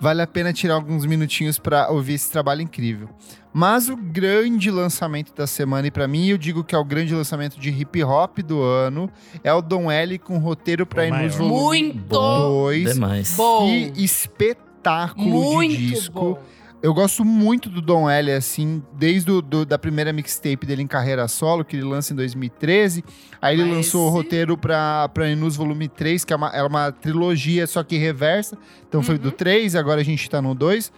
vale 0.00 0.22
a 0.22 0.26
pena 0.26 0.52
tirar 0.52 0.74
alguns 0.74 1.04
minutinhos 1.06 1.58
para 1.58 1.88
ouvir 1.90 2.14
esse 2.14 2.30
trabalho 2.30 2.62
incrível. 2.62 3.08
Mas 3.52 3.88
o 3.88 3.96
grande 3.96 4.70
lançamento 4.70 5.34
da 5.34 5.46
semana, 5.46 5.86
e 5.88 5.90
para 5.90 6.06
mim 6.06 6.26
eu 6.28 6.38
digo 6.38 6.62
que 6.62 6.74
é 6.74 6.78
o 6.78 6.84
grande 6.84 7.14
lançamento 7.14 7.58
de 7.58 7.70
hip 7.70 8.02
hop 8.04 8.38
do 8.40 8.62
ano, 8.62 9.10
é 9.42 9.52
o 9.52 9.60
Don 9.62 9.90
L 9.90 10.18
com 10.18 10.38
roteiro 10.38 10.86
para 10.86 11.02
O 11.02 11.06
ir 11.06 11.10
nos 11.10 11.36
maior. 11.36 11.50
volume 11.50 11.82
Muito 11.84 11.98
Bom 12.08 12.62
2. 12.64 12.94
demais. 12.94 13.34
bom. 13.36 13.66
Que 13.66 14.04
espetáculo 14.04 15.28
Muito 15.28 15.76
de 15.76 15.88
disco. 15.88 16.20
bom. 16.20 16.38
Eu 16.80 16.94
gosto 16.94 17.24
muito 17.24 17.68
do 17.68 17.80
Don 17.82 18.08
L, 18.08 18.30
assim, 18.30 18.80
desde 18.92 19.30
o, 19.32 19.42
do, 19.42 19.66
da 19.66 19.76
primeira 19.76 20.12
mixtape 20.12 20.64
dele 20.64 20.80
em 20.82 20.86
carreira 20.86 21.26
solo, 21.26 21.64
que 21.64 21.74
ele 21.74 21.84
lança 21.84 22.12
em 22.12 22.16
2013. 22.16 23.04
Aí 23.42 23.56
ele 23.56 23.64
Mas 23.64 23.76
lançou 23.78 24.04
o 24.04 24.06
esse- 24.08 24.16
roteiro 24.16 24.56
pra, 24.56 25.08
pra 25.08 25.28
Enus 25.28 25.56
Volume 25.56 25.88
3, 25.88 26.24
que 26.24 26.32
é 26.32 26.36
uma, 26.36 26.48
é 26.50 26.62
uma 26.62 26.92
trilogia, 26.92 27.66
só 27.66 27.82
que 27.82 27.96
reversa. 27.98 28.56
Então 28.88 29.02
foi 29.02 29.16
Uhum. 29.16 29.22
do 29.22 29.32
3, 29.32 29.74
agora 29.74 30.00
a 30.00 30.04
gente 30.04 30.30
tá 30.30 30.40
no 30.40 30.54
2. 30.54 30.92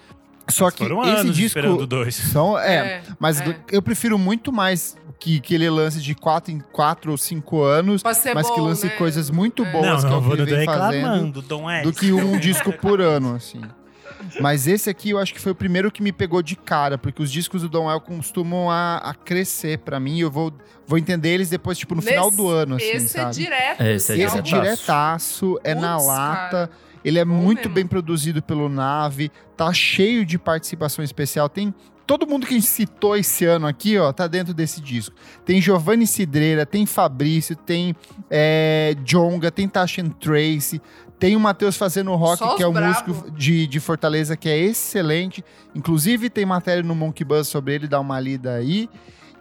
Só 0.50 0.68
que 0.70 0.78
Foram 0.82 1.02
esse 1.02 1.10
anos 1.12 1.36
disco. 1.36 1.58
esperando 1.58 1.86
dois. 1.86 2.14
São, 2.16 2.58
é, 2.58 3.02
mas 3.20 3.40
é. 3.40 3.56
eu 3.70 3.80
prefiro 3.80 4.18
muito 4.18 4.52
mais 4.52 4.96
que, 5.20 5.38
que 5.38 5.54
ele 5.54 5.70
lance 5.70 6.00
de 6.00 6.12
4 6.14 6.52
em 6.52 6.58
4 6.72 7.12
ou 7.12 7.16
5 7.16 7.62
anos, 7.62 8.02
mas 8.02 8.20
que 8.20 8.34
bom, 8.56 8.64
lance 8.64 8.86
né? 8.86 8.92
coisas 8.96 9.30
muito 9.30 9.64
É. 9.64 9.70
boas 9.70 9.86
Não, 9.86 10.00
que 10.00 10.06
é 10.06 10.10
não, 10.10 10.18
o 10.18 10.20
vou 10.22 10.36
que 10.36 10.42
vem 10.44 10.64
fazendo 10.64 10.90
reclamando, 10.92 11.42
Dom 11.42 11.70
L. 11.70 11.84
do 11.84 11.92
que 11.92 12.12
um 12.12 12.36
disco 12.36 12.72
por 12.72 13.00
ano, 13.00 13.36
assim. 13.36 13.60
Mas 14.40 14.66
esse 14.66 14.88
aqui 14.90 15.10
eu 15.10 15.18
acho 15.18 15.32
que 15.34 15.40
foi 15.40 15.52
o 15.52 15.54
primeiro 15.54 15.90
que 15.90 16.02
me 16.02 16.12
pegou 16.12 16.42
de 16.42 16.56
cara, 16.56 16.96
porque 16.98 17.22
os 17.22 17.30
discos 17.30 17.62
do 17.62 17.68
Don 17.68 17.90
El 17.90 18.00
costumam 18.00 18.70
a, 18.70 18.96
a 18.98 19.14
crescer 19.14 19.78
pra 19.78 19.98
mim. 20.00 20.18
Eu 20.20 20.30
vou, 20.30 20.52
vou 20.86 20.98
entender 20.98 21.30
eles 21.30 21.48
depois, 21.50 21.78
tipo, 21.78 21.94
no 21.94 22.02
final 22.02 22.26
Nesse- 22.26 22.36
do 22.36 22.48
ano, 22.48 22.76
assim, 22.76 22.84
Esse 22.84 23.16
é 23.18 23.22
sabe? 23.22 23.34
direto. 23.34 23.80
É, 23.82 23.94
esse 23.94 24.12
é 24.12 24.14
assim, 24.14 24.24
Esse 24.24 24.38
é 24.38 24.42
diretaço. 24.42 24.76
diretaço, 24.76 25.60
é 25.64 25.74
na 25.74 25.94
Putz, 25.96 26.06
lata. 26.06 26.50
cara. 26.50 26.70
Ele 27.02 27.18
é 27.18 27.24
Bom 27.24 27.32
muito 27.34 27.60
mesmo. 27.60 27.74
bem 27.74 27.86
produzido 27.86 28.42
pelo 28.42 28.68
Nave, 28.68 29.32
tá 29.56 29.72
cheio 29.72 30.24
de 30.26 30.38
participação 30.38 31.02
especial. 31.02 31.48
Tem 31.48 31.74
todo 32.06 32.26
mundo 32.26 32.46
que 32.46 32.52
a 32.52 32.56
gente 32.58 32.66
citou 32.66 33.16
esse 33.16 33.46
ano 33.46 33.66
aqui, 33.66 33.96
ó, 33.96 34.12
tá 34.12 34.26
dentro 34.26 34.52
desse 34.52 34.80
disco. 34.82 35.14
Tem 35.44 35.62
Giovanni 35.62 36.06
Cidreira, 36.06 36.66
tem 36.66 36.84
Fabrício, 36.84 37.56
tem 37.56 37.94
é, 38.28 38.94
Jonga, 39.02 39.50
tem 39.50 39.66
Tasha 39.66 40.02
Tracy, 40.20 40.82
tem 41.20 41.36
o 41.36 41.40
Matheus 41.40 41.76
fazendo 41.76 42.14
rock, 42.14 42.56
que 42.56 42.62
é 42.62 42.66
um 42.66 42.72
brabo. 42.72 42.88
músico 42.88 43.30
de, 43.32 43.66
de 43.66 43.78
Fortaleza 43.78 44.38
que 44.38 44.48
é 44.48 44.56
excelente. 44.58 45.44
Inclusive 45.74 46.30
tem 46.30 46.46
matéria 46.46 46.82
no 46.82 46.94
Monkey 46.94 47.24
Buzz 47.24 47.46
sobre 47.46 47.74
ele, 47.74 47.86
dá 47.86 48.00
uma 48.00 48.18
lida 48.18 48.54
aí. 48.54 48.88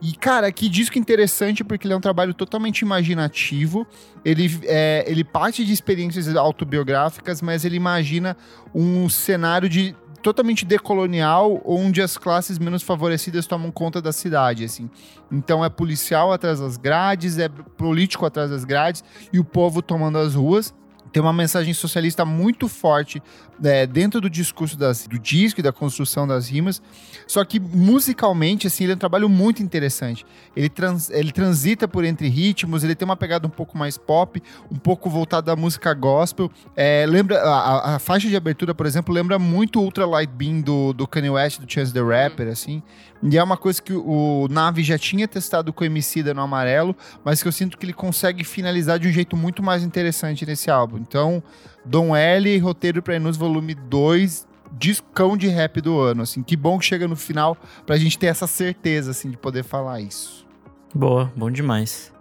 E, 0.02 0.14
cara, 0.14 0.52
que 0.52 0.68
disco 0.70 0.98
interessante, 0.98 1.64
porque 1.64 1.88
ele 1.88 1.94
é 1.94 1.98
um 1.98 2.02
trabalho 2.02 2.34
totalmente 2.34 2.82
imaginativo. 2.82 3.88
Ele, 4.24 4.60
é, 4.64 5.06
ele 5.08 5.24
parte 5.24 5.66
de 5.66 5.72
experiências 5.72 6.34
autobiográficas, 6.36 7.42
mas 7.42 7.64
ele 7.64 7.78
imagina 7.78 8.36
um 8.76 9.08
cenário 9.08 9.70
de 9.70 9.96
totalmente 10.22 10.66
decolonial, 10.66 11.62
onde 11.66 12.02
as 12.02 12.18
classes 12.18 12.60
menos 12.60 12.84
favorecidas 12.84 13.48
tomam 13.48 13.72
conta 13.72 14.02
da 14.02 14.12
cidade, 14.12 14.66
assim. 14.66 14.90
Então 15.32 15.64
é 15.64 15.70
policial 15.70 16.34
atrás 16.34 16.60
das 16.60 16.76
grades, 16.76 17.38
é 17.38 17.48
político 17.48 18.26
atrás 18.26 18.52
das 18.52 18.66
grades 18.66 19.02
e 19.32 19.40
o 19.40 19.46
povo 19.46 19.82
tomando 19.82 20.18
as 20.18 20.36
ruas. 20.36 20.74
Tem 21.12 21.22
uma 21.22 21.34
mensagem 21.34 21.74
socialista 21.74 22.24
muito 22.26 22.68
forte 22.68 23.22
é, 23.64 23.86
dentro 23.86 24.22
do 24.22 24.30
discurso 24.30 24.78
das- 24.78 25.06
do 25.08 25.20
disco 25.20 25.60
e 25.60 25.64
da 25.64 25.72
construção 25.74 26.26
das 26.26 26.48
rimas. 26.48 26.82
Só 27.28 27.44
que 27.44 27.60
musicalmente, 27.60 28.68
assim, 28.68 28.86
ele 28.86 28.94
é 28.94 28.96
um 28.96 29.00
trabalho 29.00 29.28
muito 29.28 29.62
interessante. 29.62 30.26
Ele, 30.56 30.70
trans- 30.70 31.10
ele 31.10 31.32
transita 31.32 31.88
por 31.88 32.06
entre 32.06 32.30
ritmos, 32.30 32.84
ele 32.84 32.96
tem 32.96 33.06
uma 33.06 33.18
pegada 33.18 33.46
um 33.46 33.50
pouco 33.50 33.78
mais 33.78 33.98
pop, 33.98 34.42
um 34.72 34.76
pouco 34.78 35.10
voltada 35.10 35.52
à 35.52 35.56
música 35.56 35.94
gospel. 35.94 36.50
É, 36.76 37.06
lembra 37.08 37.42
a, 37.42 37.96
a- 37.96 38.00
faixa 38.00 38.30
de 38.30 38.36
abertura, 38.38 38.74
por 38.74 38.86
exemplo, 38.86 39.14
lembra 39.14 39.38
muito 39.38 39.82
Ultra 39.82 40.06
Light 40.06 40.32
Beam 40.32 40.62
do, 40.62 40.94
do 40.94 41.06
Kanye 41.08 41.30
West, 41.32 41.60
do 41.60 41.70
Chance 41.72 41.92
the 41.92 42.02
Rapper, 42.02 42.48
assim. 42.48 42.82
E 43.22 43.38
é 43.38 43.44
uma 43.44 43.58
coisa 43.58 43.82
que 43.82 43.92
o, 43.92 44.44
o 44.44 44.48
Nave 44.50 44.82
já 44.84 44.98
tinha 44.98 45.28
testado 45.28 45.74
com 45.74 45.84
o 45.84 45.86
Emicida 45.88 46.34
no 46.34 46.42
Amarelo, 46.42 46.96
mas 47.26 47.42
que 47.42 47.48
eu 47.50 47.52
sinto 47.52 47.78
que 47.78 47.86
ele 47.86 47.92
consegue 47.94 48.46
finalizar 48.46 48.98
de 48.98 49.10
um 49.10 49.12
jeito 49.12 49.36
muito 49.36 49.62
mais 49.62 49.84
interessante 49.84 50.46
nesse 50.46 50.72
álbum. 50.72 50.99
Então, 51.00 51.42
Dom 51.86 52.16
L, 52.16 52.58
roteiro 52.60 53.02
pra 53.02 53.16
Enus 53.16 53.38
Volume 53.38 53.74
2, 53.74 54.48
discão 54.72 55.36
de 55.36 55.48
rap 55.48 55.82
do 55.82 56.00
ano, 56.00 56.24
assim. 56.24 56.44
Que 56.44 56.56
bom 56.56 56.78
que 56.78 56.86
chega 56.86 57.08
no 57.08 57.16
final 57.16 57.58
pra 57.86 57.98
gente 57.98 58.18
ter 58.18 58.28
essa 58.28 58.48
certeza, 58.48 59.12
assim, 59.12 59.32
de 59.32 59.38
poder 59.38 59.64
falar 59.64 60.02
isso. 60.02 60.46
Boa, 60.94 61.32
bom 61.36 61.50
demais. 61.50 62.12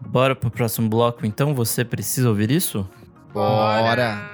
Bora 0.00 0.36
pro 0.36 0.50
próximo 0.50 0.88
bloco, 0.88 1.26
então? 1.26 1.54
Você 1.54 1.84
precisa 1.84 2.28
ouvir 2.28 2.50
isso? 2.50 2.88
Bora! 3.32 4.30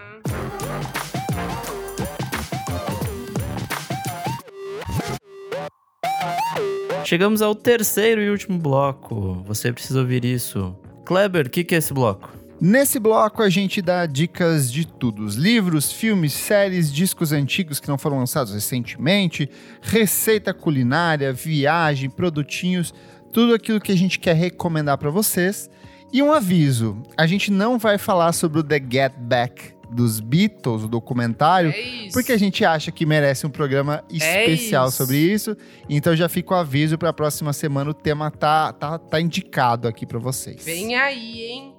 Chegamos 7.04 7.42
ao 7.42 7.54
terceiro 7.54 8.20
e 8.22 8.30
último 8.30 8.58
bloco. 8.58 9.42
Você 9.46 9.72
precisa 9.72 10.00
ouvir 10.00 10.24
isso. 10.24 10.74
Kleber, 11.04 11.46
o 11.46 11.50
que, 11.50 11.62
que 11.62 11.74
é 11.74 11.78
esse 11.78 11.92
bloco? 11.92 12.30
Nesse 12.66 12.98
bloco 12.98 13.42
a 13.42 13.50
gente 13.50 13.82
dá 13.82 14.06
dicas 14.06 14.72
de 14.72 14.86
tudo: 14.86 15.22
os 15.22 15.34
livros, 15.34 15.92
filmes, 15.92 16.32
séries, 16.32 16.90
discos 16.90 17.30
antigos 17.30 17.78
que 17.78 17.88
não 17.88 17.98
foram 17.98 18.16
lançados 18.16 18.54
recentemente, 18.54 19.50
receita 19.82 20.54
culinária, 20.54 21.30
viagem, 21.30 22.08
produtinhos, 22.08 22.94
tudo 23.30 23.52
aquilo 23.52 23.78
que 23.78 23.92
a 23.92 23.94
gente 23.94 24.18
quer 24.18 24.34
recomendar 24.34 24.96
para 24.96 25.10
vocês. 25.10 25.68
E 26.10 26.22
um 26.22 26.32
aviso: 26.32 27.02
a 27.18 27.26
gente 27.26 27.50
não 27.50 27.78
vai 27.78 27.98
falar 27.98 28.32
sobre 28.32 28.60
o 28.60 28.64
The 28.64 28.80
Get 28.90 29.12
Back 29.18 29.74
dos 29.90 30.18
Beatles, 30.18 30.84
o 30.84 30.88
documentário, 30.88 31.70
É 31.70 32.08
porque 32.12 32.32
a 32.32 32.38
gente 32.38 32.64
acha 32.64 32.90
que 32.90 33.04
merece 33.04 33.46
um 33.46 33.50
programa 33.50 34.02
especial 34.10 34.88
isso. 34.88 34.96
sobre 34.96 35.18
isso. 35.18 35.56
Então 35.88 36.16
já 36.16 36.28
fica 36.28 36.54
o 36.54 36.56
aviso 36.56 36.96
para 36.96 37.10
a 37.10 37.12
próxima 37.12 37.52
semana 37.52 37.90
o 37.90 37.94
tema 37.94 38.30
tá 38.30 38.72
tá, 38.72 38.98
tá 38.98 39.20
indicado 39.20 39.86
aqui 39.86 40.06
para 40.06 40.18
vocês. 40.18 40.64
Vem 40.64 40.96
aí, 40.96 41.42
hein? 41.42 41.73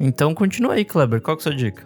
Então 0.00 0.34
continua 0.34 0.74
aí, 0.74 0.84
Kleber. 0.84 1.20
Qual 1.20 1.36
que 1.36 1.42
é 1.42 1.44
a 1.44 1.52
sua 1.52 1.54
dica? 1.54 1.84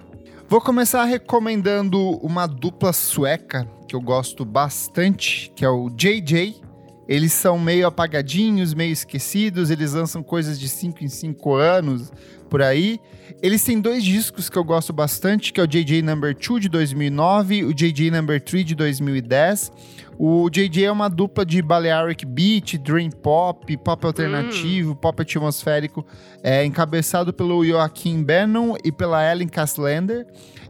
Vou 0.48 0.60
começar 0.60 1.04
recomendando 1.04 1.98
uma 2.18 2.46
dupla 2.46 2.92
sueca 2.92 3.68
que 3.88 3.96
eu 3.96 4.00
gosto 4.00 4.44
bastante, 4.44 5.52
que 5.56 5.64
é 5.64 5.68
o 5.68 5.90
JJ. 5.90 6.62
Eles 7.08 7.32
são 7.32 7.58
meio 7.58 7.86
apagadinhos, 7.86 8.74
meio 8.74 8.92
esquecidos, 8.92 9.70
eles 9.70 9.92
lançam 9.92 10.22
coisas 10.22 10.58
de 10.58 10.68
5 10.68 11.04
em 11.04 11.08
5 11.08 11.54
anos 11.54 12.12
por 12.48 12.62
aí. 12.62 13.00
Eles 13.42 13.62
têm 13.62 13.80
dois 13.80 14.04
discos 14.04 14.48
que 14.48 14.56
eu 14.56 14.64
gosto 14.64 14.92
bastante, 14.92 15.52
que 15.52 15.60
é 15.60 15.64
o 15.64 15.66
JJ 15.66 16.02
Number 16.02 16.34
2 16.34 16.62
de 16.62 16.68
2009 16.68 17.56
e 17.56 17.64
o 17.64 17.74
JJ 17.74 18.10
Number 18.10 18.40
3 18.40 18.64
de 18.64 18.74
2010. 18.74 19.72
O 20.16 20.48
JJ 20.48 20.84
é 20.84 20.92
uma 20.92 21.08
dupla 21.08 21.44
de 21.44 21.60
Balearic 21.60 22.24
Beat, 22.24 22.78
Dream 22.78 23.10
Pop, 23.10 23.76
Pop 23.78 24.06
Alternativo, 24.06 24.94
Pop 24.94 25.20
Atmosférico, 25.20 26.06
é, 26.42 26.64
encabeçado 26.64 27.32
pelo 27.32 27.64
Joaquim 27.64 28.22
Bannon 28.22 28.76
e 28.84 28.92
pela 28.92 29.28
Ellen 29.28 29.48
Castlander. 29.48 30.26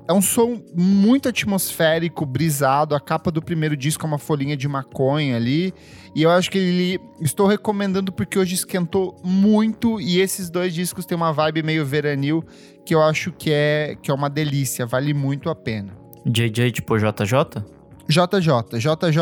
É 0.07 0.13
um 0.13 0.21
som 0.21 0.61
muito 0.75 1.29
atmosférico, 1.31 2.27
brisado. 2.27 2.95
A 2.95 3.01
capa 3.01 3.31
do 3.31 3.41
primeiro 3.41 3.75
disco 3.77 4.05
é 4.05 4.07
uma 4.07 4.19
folhinha 4.19 4.55
de 4.57 4.69
maconha 4.69 5.37
ali. 5.37 5.73
E 6.15 6.23
eu 6.23 6.31
acho 6.31 6.51
que 6.51 6.59
ele. 6.59 7.01
Estou 7.21 7.47
recomendando 7.47 8.13
porque 8.13 8.39
hoje 8.39 8.55
esquentou 8.55 9.17
muito. 9.25 9.99
E 10.01 10.21
esses 10.21 10.51
dois 10.51 10.75
discos 10.75 11.07
têm 11.07 11.17
uma 11.17 11.33
vibe 11.33 11.63
meio 11.63 11.87
veranil 11.87 12.45
que 12.85 12.95
eu 12.95 13.03
acho 13.03 13.33
que 13.33 13.51
é, 13.51 13.97
que 14.01 14.11
é 14.11 14.15
uma 14.15 14.29
delícia. 14.29 14.85
Vale 14.85 15.15
muito 15.15 15.49
a 15.49 15.55
pena. 15.55 15.97
JJ 16.27 16.71
tipo 16.73 16.99
JJ? 16.99 17.63
JJ. 18.07 18.79
JJ, 18.79 19.19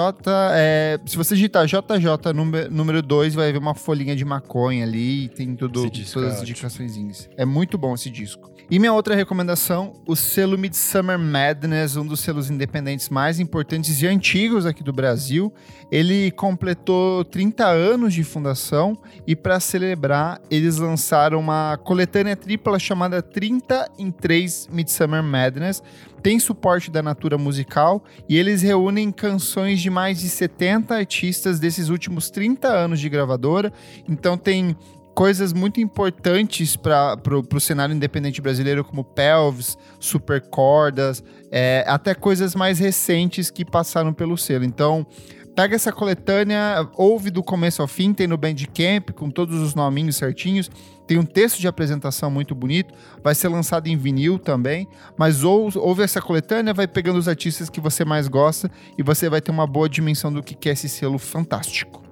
é, 0.55 0.99
se 1.07 1.17
você 1.17 1.37
digitar 1.37 1.65
JJ 1.67 2.33
número- 2.35 2.71
número 2.73 3.01
2, 3.03 3.35
vai 3.35 3.53
ver 3.53 3.59
uma 3.59 3.75
folhinha 3.75 4.17
de 4.17 4.25
maconha 4.25 4.85
ali 4.85 5.25
e 5.25 5.29
tem 5.29 5.55
tudo, 5.55 5.89
disco 5.89 6.15
todas 6.15 6.33
é 6.33 6.37
as 6.39 6.43
indicações. 6.43 7.29
É 7.37 7.45
muito 7.45 7.79
bom 7.79 7.95
esse 7.95 8.11
disco. 8.11 8.51
E 8.73 8.79
minha 8.79 8.95
outra 8.95 9.15
recomendação, 9.15 9.93
o 10.07 10.17
selo 10.17 10.57
Midsummer 10.57 11.19
Madness, 11.19 11.95
um 11.95 12.07
dos 12.07 12.21
selos 12.21 12.49
independentes 12.49 13.11
mais 13.11 13.39
importantes 13.39 14.01
e 14.01 14.07
antigos 14.07 14.65
aqui 14.65 14.83
do 14.83 14.95
Brasil. 14.95 15.53
Ele 15.91 16.31
completou 16.31 17.23
30 17.23 17.67
anos 17.67 18.15
de 18.15 18.25
fundação 18.25 18.97
e 19.27 19.37
para 19.37 19.61
celebrar, 19.61 20.41
eles 20.51 20.79
lançaram 20.79 21.39
uma 21.39 21.77
coletânea 21.85 22.35
tripla 22.35 22.79
chamada 22.79 23.21
30 23.21 23.91
em 23.99 24.11
3 24.11 24.69
Midsummer 24.73 25.23
Madness. 25.23 25.83
Tem 26.23 26.39
suporte 26.39 26.91
da 26.91 27.03
Natura 27.03 27.37
Musical 27.37 28.03
e 28.27 28.39
eles 28.39 28.63
reúnem 28.63 29.13
canções 29.13 29.83
de 29.83 29.91
mais 29.91 30.19
de 30.21 30.31
70 30.31 30.95
artistas 30.95 31.61
desses 31.61 31.91
últimos 31.91 32.31
30 32.31 32.69
anos 32.69 33.01
de 33.01 33.11
gravadora. 33.11 33.71
Então 34.09 34.39
tem 34.39 34.75
coisas 35.15 35.53
muito 35.53 35.81
importantes 35.81 36.77
para 36.77 37.19
o 37.55 37.61
cenário 37.61 37.95
independente 37.95 38.41
brasileiro, 38.41 38.85
como 38.85 39.05
Pelvis, 39.05 39.77
Super 40.01 40.41
Cordas, 40.41 41.23
é, 41.51 41.85
até 41.87 42.15
coisas 42.15 42.55
mais 42.55 42.79
recentes 42.79 43.51
que 43.51 43.65
passaram 43.65 44.13
pelo 44.13 44.37
selo. 44.37 44.65
Então, 44.65 45.07
pega 45.55 45.77
essa 45.77 45.93
coletânea, 45.93 46.89
ouve 46.95 47.31
do 47.31 47.43
começo 47.43 47.83
ao 47.83 47.89
fim, 47.89 48.15
tem 48.15 48.27
no 48.27 48.39
Bandcamp, 48.39 49.11
com 49.15 49.31
todos 49.31 49.61
os 49.61 49.75
nominhos 49.75 50.17
certinhos, 50.17 50.71
tem 51.07 51.19
um 51.19 51.25
texto 51.25 51.61
de 51.61 51.69
apresentação 51.69 52.31
muito 52.31 52.55
bonito, 52.55 52.95
vai 53.23 53.35
ser 53.35 53.49
lançado 53.49 53.89
em 53.89 53.97
vinil 53.97 54.39
também, 54.39 54.89
mas 55.17 55.45
ou, 55.45 55.71
ouve 55.77 56.03
essa 56.03 56.23
coletânea, 56.23 56.73
vai 56.73 56.87
pegando 56.87 57.19
os 57.19 57.29
artistas 57.29 57.69
que 57.69 57.81
você 57.81 58.05
mais 58.05 58.29
gosta 58.29 58.71
e 58.97 59.03
você 59.03 59.29
vai 59.29 59.41
ter 59.41 59.51
uma 59.51 59.67
boa 59.67 59.89
dimensão 59.89 60.33
do 60.33 60.43
que 60.43 60.55
que 60.55 60.71
é 60.71 60.73
esse 60.73 60.89
selo 60.89 61.19
fantástico. 61.19 62.03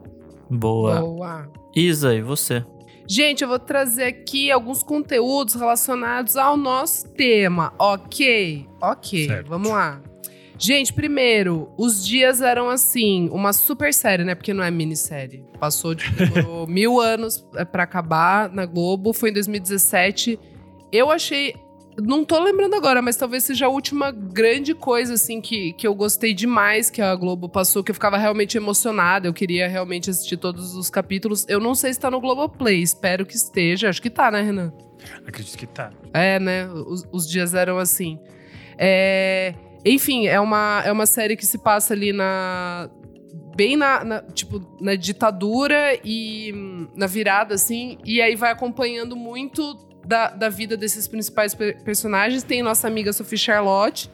Boa. 0.51 1.01
Boa. 1.01 1.48
Isa, 1.74 2.14
e 2.14 2.20
você? 2.20 2.64
Gente, 3.12 3.43
eu 3.43 3.49
vou 3.49 3.59
trazer 3.59 4.05
aqui 4.05 4.53
alguns 4.53 4.85
conteúdos 4.85 5.55
relacionados 5.57 6.37
ao 6.37 6.57
nosso 6.57 7.09
tema, 7.09 7.74
ok? 7.77 8.69
Ok, 8.81 9.27
Certo. 9.27 9.49
vamos 9.49 9.69
lá. 9.69 10.01
Gente, 10.57 10.93
primeiro, 10.93 11.73
os 11.77 12.07
dias 12.07 12.41
eram 12.41 12.69
assim, 12.69 13.28
uma 13.32 13.53
super 13.53 13.93
série, 13.93 14.23
né? 14.23 14.37
Porque 14.37 14.55
não 14.55 14.62
é 14.62 14.70
minissérie. 14.70 15.43
Passou, 15.59 15.93
tipo, 15.97 16.15
demorou 16.23 16.69
mil 16.69 17.01
anos 17.01 17.45
pra 17.73 17.82
acabar 17.82 18.49
na 18.49 18.65
Globo. 18.65 19.12
Foi 19.12 19.31
em 19.31 19.32
2017. 19.32 20.39
Eu 20.93 21.11
achei. 21.11 21.57
Não 22.02 22.24
tô 22.24 22.39
lembrando 22.43 22.74
agora, 22.74 23.01
mas 23.02 23.16
talvez 23.16 23.44
seja 23.44 23.66
a 23.66 23.68
última 23.68 24.10
grande 24.10 24.74
coisa, 24.74 25.14
assim, 25.14 25.40
que, 25.40 25.72
que 25.74 25.86
eu 25.86 25.94
gostei 25.94 26.35
demais 26.35 26.90
que 26.90 27.02
a 27.02 27.14
Globo 27.14 27.48
passou, 27.48 27.82
que 27.82 27.90
eu 27.90 27.94
ficava 27.94 28.16
realmente 28.16 28.56
emocionada. 28.56 29.28
Eu 29.28 29.32
queria 29.32 29.68
realmente 29.68 30.10
assistir 30.10 30.36
todos 30.36 30.74
os 30.74 30.90
capítulos. 30.90 31.47
Eu 31.48 31.60
não 31.60 31.74
sei 31.74 31.93
se 31.93 32.01
tá 32.01 32.10
no 32.10 32.20
Globoplay, 32.20 32.81
espero 32.81 33.27
que 33.27 33.36
esteja. 33.36 33.89
Acho 33.89 34.02
que 34.02 34.10
tá, 34.10 34.31
né, 34.31 34.43
Renan? 34.43 34.72
Acredito 35.27 35.56
que 35.56 35.66
tá. 35.66 35.90
É, 36.12 36.39
né? 36.39 36.68
Os, 36.68 37.06
os 37.12 37.28
dias 37.28 37.55
eram 37.55 37.78
assim. 37.78 38.18
É, 38.78 39.55
enfim, 39.85 40.27
é 40.27 40.40
uma, 40.40 40.82
é 40.85 40.93
uma 40.93 41.06
série 41.06 41.36
que 41.36 41.47
se 41.47 41.59
passa 41.59 41.94
ali 41.94 42.12
na. 42.12 42.90
Bem 43.56 43.77
na, 43.77 44.05
na, 44.05 44.22
tipo, 44.22 44.60
na 44.81 44.94
ditadura 44.94 45.98
e 46.05 46.52
hum, 46.55 46.89
na 46.97 47.06
virada, 47.06 47.55
assim. 47.55 47.98
E 48.05 48.22
aí 48.22 48.35
vai 48.35 48.51
acompanhando 48.51 49.16
muito 49.16 49.77
da, 50.06 50.28
da 50.31 50.48
vida 50.48 50.77
desses 50.77 51.06
principais 51.09 51.55
per- 51.55 51.82
personagens. 51.82 52.43
Tem 52.43 52.62
nossa 52.62 52.86
amiga 52.89 53.12
Sophie 53.12 53.39
Charlotte. 53.39 54.10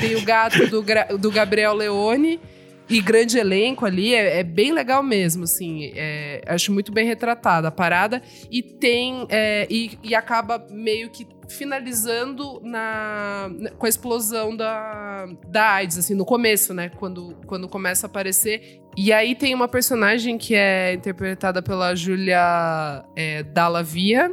Tem 0.00 0.14
o 0.16 0.22
gato 0.24 0.66
do, 0.68 0.82
do 1.18 1.30
Gabriel 1.30 1.74
Leone. 1.74 2.40
E 2.88 3.00
grande 3.00 3.38
elenco 3.38 3.86
ali, 3.86 4.12
é, 4.16 4.40
é 4.40 4.42
bem 4.42 4.72
legal 4.72 5.00
mesmo, 5.00 5.44
assim. 5.44 5.92
é, 5.94 6.42
acho 6.44 6.72
muito 6.72 6.90
bem 6.90 7.06
retratada 7.06 7.68
a 7.68 7.70
parada. 7.70 8.20
E 8.50 8.62
tem. 8.64 9.26
é, 9.28 9.64
e, 9.70 9.96
e 10.02 10.12
acaba 10.12 10.66
meio 10.70 11.08
que 11.08 11.24
finalizando 11.48 12.60
na, 12.64 13.48
na- 13.58 13.70
com 13.70 13.86
a 13.86 13.88
explosão 13.88 14.56
da, 14.56 15.28
da 15.48 15.70
AIDS, 15.74 15.98
assim, 15.98 16.14
no 16.14 16.24
começo, 16.24 16.74
né? 16.74 16.90
Quando, 16.98 17.36
quando 17.46 17.68
começa 17.68 18.06
a 18.06 18.08
aparecer. 18.08 18.80
E 18.96 19.12
aí 19.12 19.36
tem 19.36 19.54
uma 19.54 19.68
personagem 19.68 20.36
que 20.36 20.54
é 20.56 20.92
interpretada 20.92 21.62
pela 21.62 21.94
Julia 21.94 23.04
é, 23.14 23.44
Dallavia, 23.44 24.32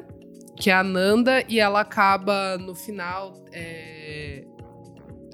que 0.59 0.69
é 0.69 0.73
a 0.73 0.83
Nanda, 0.83 1.43
e 1.47 1.59
ela 1.59 1.81
acaba 1.81 2.57
no 2.57 2.73
final. 2.75 3.33
é, 3.53 4.43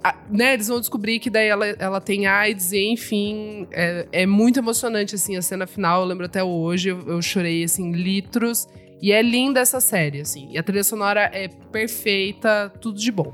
a- 0.04 0.16
né, 0.30 0.54
eles 0.54 0.68
vão 0.68 0.80
descobrir 0.82 1.18
que 1.20 1.30
daí 1.30 1.48
ela, 1.48 1.66
ela 1.66 2.02
tem 2.02 2.28
AIDS 2.28 2.74
e, 2.74 2.92
enfim, 2.92 3.66
é, 3.72 4.06
é 4.12 4.26
muito 4.26 4.60
emocionante, 4.60 5.16
assim, 5.16 5.38
a 5.38 5.42
cena 5.42 5.66
final, 5.66 6.02
eu 6.02 6.08
lembro 6.08 6.26
até 6.26 6.44
hoje, 6.44 6.90
eu, 6.90 7.00
eu 7.08 7.22
chorei, 7.22 7.64
assim, 7.64 7.94
litros. 7.94 8.68
E 9.02 9.12
é 9.14 9.22
linda 9.22 9.60
essa 9.62 9.80
série, 9.82 10.20
assim. 10.22 10.50
E 10.52 10.58
a 10.58 10.64
trilha 10.64 10.84
sonora 10.84 11.30
é 11.34 11.48
perfeita, 11.72 12.72
tudo 12.82 13.00
de 13.00 13.12
bom. 13.12 13.34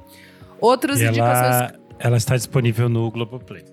Outras 0.61 0.99
E 0.99 1.05
indicações. 1.05 1.55
ela, 1.71 1.79
ela 1.99 2.17
está 2.17 2.35
disponível 2.35 2.87
no 2.89 3.09
Globoplay. 3.11 3.63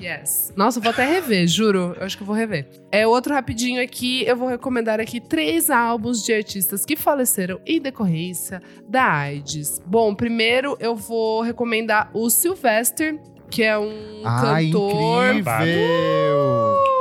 Yes. 0.00 0.52
Nossa, 0.56 0.78
eu 0.78 0.82
vou 0.82 0.90
até 0.92 1.04
rever, 1.04 1.46
juro. 1.48 1.94
Eu 1.98 2.06
acho 2.06 2.16
que 2.16 2.22
eu 2.22 2.26
vou 2.26 2.36
rever. 2.36 2.66
É 2.92 3.06
outro 3.06 3.34
rapidinho 3.34 3.82
aqui. 3.82 4.24
Eu 4.24 4.36
vou 4.36 4.48
recomendar 4.48 5.00
aqui 5.00 5.20
três 5.20 5.70
álbuns 5.70 6.22
de 6.22 6.32
artistas 6.32 6.84
que 6.84 6.94
faleceram 6.96 7.60
em 7.66 7.80
decorrência 7.80 8.62
da 8.88 9.04
AIDS. 9.04 9.80
Bom, 9.84 10.14
primeiro 10.14 10.76
eu 10.78 10.94
vou 10.94 11.42
recomendar 11.42 12.10
o 12.14 12.30
Sylvester, 12.30 13.18
que 13.50 13.62
é 13.62 13.76
um 13.78 14.22
Ah, 14.24 14.40
cantor. 14.60 15.34
incrível! 15.34 16.97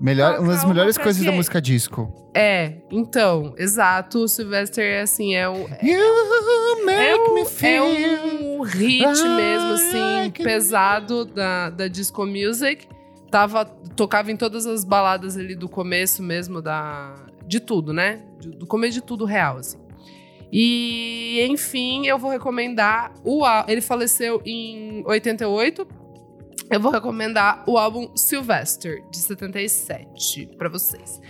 Melhor, 0.00 0.30
Toca 0.32 0.42
uma 0.42 0.52
das 0.54 0.64
melhores 0.64 0.96
coisas 0.96 1.24
da 1.24 1.30
música 1.30 1.60
disco. 1.60 2.30
É, 2.34 2.76
então, 2.90 3.54
exato. 3.58 4.20
O 4.20 4.28
Sylvester 4.28 4.84
é 4.84 5.02
assim, 5.02 5.34
é 5.34 5.48
um. 5.48 5.66
You 5.82 6.84
make 6.84 7.00
É 7.00 7.16
um, 7.16 7.34
me 7.34 7.42
é 7.62 7.82
um 7.82 8.62
hit 8.62 9.04
Ah, 9.04 9.36
mesmo, 9.36 9.72
assim, 9.72 10.30
pesado 10.42 11.24
da, 11.24 11.70
da 11.70 11.88
disco 11.88 12.24
music. 12.24 12.86
Tava, 13.30 13.64
tocava 13.64 14.32
em 14.32 14.36
todas 14.36 14.66
as 14.66 14.84
baladas 14.84 15.36
ali 15.36 15.54
do 15.54 15.68
começo 15.68 16.22
mesmo 16.22 16.62
da. 16.62 17.14
De 17.46 17.60
tudo, 17.60 17.92
né? 17.92 18.22
Do, 18.40 18.66
começo 18.66 18.94
de 18.94 19.02
tudo 19.02 19.24
real, 19.24 19.58
assim. 19.58 19.78
E, 20.52 21.46
enfim, 21.48 22.06
eu 22.06 22.18
vou 22.18 22.30
recomendar 22.30 23.12
o 23.24 23.42
Ele 23.68 23.80
faleceu 23.80 24.40
em 24.44 25.02
88. 25.04 25.99
Eu 26.68 26.80
vou 26.80 26.90
recomendar 26.92 27.62
o 27.66 27.78
álbum 27.78 28.10
Sylvester, 28.16 29.02
de 29.10 29.18
77, 29.18 30.50
pra 30.58 30.68
vocês. 30.68 31.20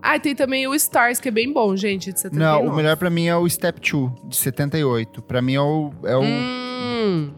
Ah, 0.00 0.18
tem 0.18 0.34
também 0.34 0.66
o 0.66 0.74
Stars, 0.74 1.20
que 1.20 1.28
é 1.28 1.30
bem 1.30 1.52
bom, 1.52 1.76
gente, 1.76 2.12
de 2.12 2.18
79. 2.20 2.64
Não, 2.64 2.72
o 2.72 2.76
melhor 2.76 2.96
pra 2.96 3.08
mim 3.08 3.26
é 3.26 3.36
o 3.36 3.48
Step 3.48 3.80
2, 3.80 4.12
de 4.28 4.36
78. 4.36 5.22
Pra 5.22 5.40
mim 5.40 5.54
é 5.54 5.60
o, 5.60 5.90
é 6.04 6.16
o 6.16 6.22
Hum, 6.22 7.32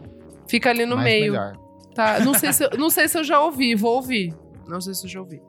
fica 0.47 0.69
ali 0.71 0.85
no 0.85 0.95
mais 0.95 1.05
meio. 1.07 1.31
melhor. 1.33 1.53
Tá, 1.93 2.19
não 2.21 2.33
sei, 2.33 2.51
se, 2.53 2.63
eu- 2.63 2.71
não 2.77 2.89
sei 2.89 3.07
se 3.07 3.17
eu 3.17 3.23
já 3.23 3.39
ouvi, 3.41 3.75
vou 3.75 3.95
ouvir. 3.95 4.33
Não 4.67 4.81
sei 4.81 4.93
se 4.93 5.05
eu 5.05 5.09
já 5.09 5.19
ouvi. 5.19 5.41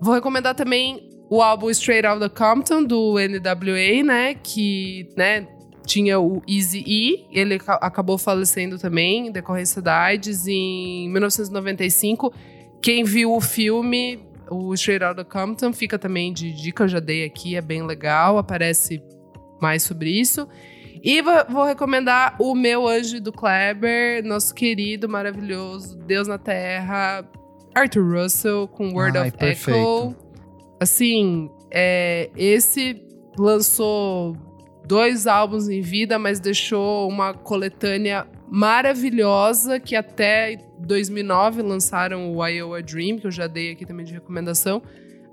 Vou 0.00 0.14
recomendar 0.14 0.54
também 0.54 1.10
o 1.28 1.42
álbum 1.42 1.68
Straight 1.70 2.06
Outta 2.06 2.28
Compton, 2.28 2.84
do 2.84 3.14
NWA, 3.18 4.04
né? 4.04 4.34
Que, 4.34 5.08
né, 5.16 5.48
tinha 5.86 6.20
o 6.20 6.42
Easy 6.46 6.82
E. 6.86 7.26
Ele 7.30 7.54
aca- 7.54 7.78
acabou 7.80 8.18
falecendo 8.18 8.78
também, 8.78 9.28
em 9.28 9.32
decorrência 9.32 9.80
da 9.80 9.96
AIDS, 9.98 10.46
em 10.46 11.08
1995. 11.10 12.32
Quem 12.82 13.04
viu 13.04 13.32
o 13.32 13.40
filme, 13.40 14.18
o 14.50 14.74
Straight 14.74 15.04
Outta 15.04 15.24
Compton, 15.24 15.72
fica 15.72 15.98
também 15.98 16.32
de 16.32 16.52
dica, 16.52 16.84
eu 16.84 16.88
já 16.88 17.00
dei 17.00 17.24
aqui, 17.24 17.56
é 17.56 17.60
bem 17.62 17.82
legal, 17.86 18.36
aparece 18.38 19.02
mais 19.60 19.82
sobre 19.82 20.10
isso. 20.10 20.46
E 21.02 21.22
vou, 21.22 21.34
vou 21.48 21.64
recomendar 21.64 22.36
o 22.40 22.54
meu 22.54 22.86
anjo 22.88 23.20
do 23.20 23.32
Kleber, 23.32 24.24
nosso 24.24 24.54
querido, 24.54 25.08
maravilhoso, 25.08 25.96
Deus 25.98 26.26
na 26.26 26.36
Terra, 26.38 27.24
Arthur 27.74 28.22
Russell, 28.22 28.66
com 28.68 28.92
Word 28.92 29.16
Ai, 29.18 29.28
of 29.28 29.36
perfeito. 29.38 29.78
Echo. 29.78 30.16
Assim, 30.80 31.50
é, 31.70 32.30
esse 32.36 33.00
lançou 33.38 34.36
dois 34.86 35.26
álbuns 35.26 35.68
em 35.68 35.80
vida, 35.80 36.18
mas 36.18 36.40
deixou 36.40 37.08
uma 37.08 37.34
coletânea 37.34 38.26
maravilhosa 38.48 39.80
que 39.80 39.96
até 39.96 40.56
2009 40.78 41.62
lançaram 41.62 42.34
o 42.34 42.46
Iowa 42.46 42.82
Dream, 42.82 43.18
que 43.18 43.26
eu 43.26 43.30
já 43.30 43.46
dei 43.46 43.72
aqui 43.72 43.84
também 43.84 44.06
de 44.06 44.12
recomendação. 44.12 44.82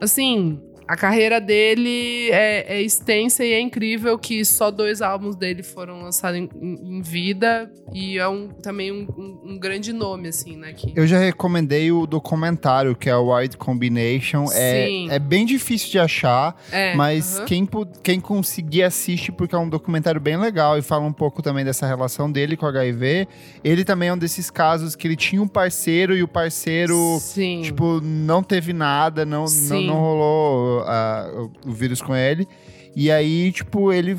Assim, 0.01 0.59
a 0.93 0.95
carreira 0.95 1.41
dele 1.41 2.29
é, 2.31 2.77
é 2.77 2.81
extensa 2.81 3.43
e 3.43 3.51
é 3.51 3.59
incrível 3.59 4.17
que 4.19 4.45
só 4.45 4.69
dois 4.69 5.01
álbuns 5.01 5.35
dele 5.35 5.63
foram 5.63 6.03
lançados 6.03 6.37
em, 6.37 6.47
em- 6.61 6.97
em 6.97 7.01
vida 7.01 7.71
e 7.91 8.19
é 8.19 8.27
um, 8.27 8.49
também 8.49 8.91
um, 8.91 9.07
um- 9.17 9.53
um 9.53 9.59
grande 9.59 9.91
nome, 9.91 10.27
assim, 10.27 10.55
né? 10.55 10.71
Que... 10.73 10.93
Eu 10.95 11.07
já 11.07 11.17
recomendei 11.17 11.91
o 11.91 12.05
documentário, 12.05 12.95
que 12.95 13.09
é 13.09 13.15
o 13.15 13.35
Wide 13.35 13.57
Combination. 13.57 14.45
É, 14.53 14.85
Sim. 14.85 15.07
é 15.09 15.17
bem 15.17 15.45
difícil 15.45 15.89
de 15.89 15.97
achar, 15.99 16.55
É, 16.71 16.95
mas 16.95 17.37
aham. 17.37 17.45
quem, 17.45 17.65
pu- 17.65 17.87
quem 18.03 18.19
conseguir 18.19 18.83
assiste, 18.83 19.31
porque 19.31 19.55
é 19.55 19.57
um 19.57 19.67
documentário 19.69 20.21
bem 20.21 20.37
legal 20.37 20.77
e 20.77 20.81
fala 20.83 21.03
um 21.05 21.13
pouco 21.13 21.41
também 21.41 21.65
dessa 21.65 21.87
relação 21.87 22.31
dele 22.31 22.55
com 22.55 22.65
o 22.67 22.69
HIV. 22.69 23.27
Ele 23.63 23.83
também 23.83 24.09
é 24.09 24.13
um 24.13 24.17
desses 24.17 24.51
casos 24.51 24.95
que 24.95 25.07
ele 25.07 25.15
tinha 25.15 25.41
um 25.41 25.47
parceiro 25.47 26.15
e 26.15 26.21
o 26.21 26.27
parceiro. 26.27 27.17
Sim. 27.19 27.61
Tipo, 27.63 27.99
não 28.01 28.43
teve 28.43 28.73
nada, 28.73 29.25
não, 29.25 29.45
não, 29.69 29.81
não 29.81 29.95
rolou 29.99 30.82
ah, 30.85 31.49
o, 31.65 31.72
vírus 31.72 32.01
com 32.01 32.15
ele. 32.15 32.47
E 32.95 33.11
aí, 33.11 33.51
tipo, 33.51 33.91
ele 33.91 34.18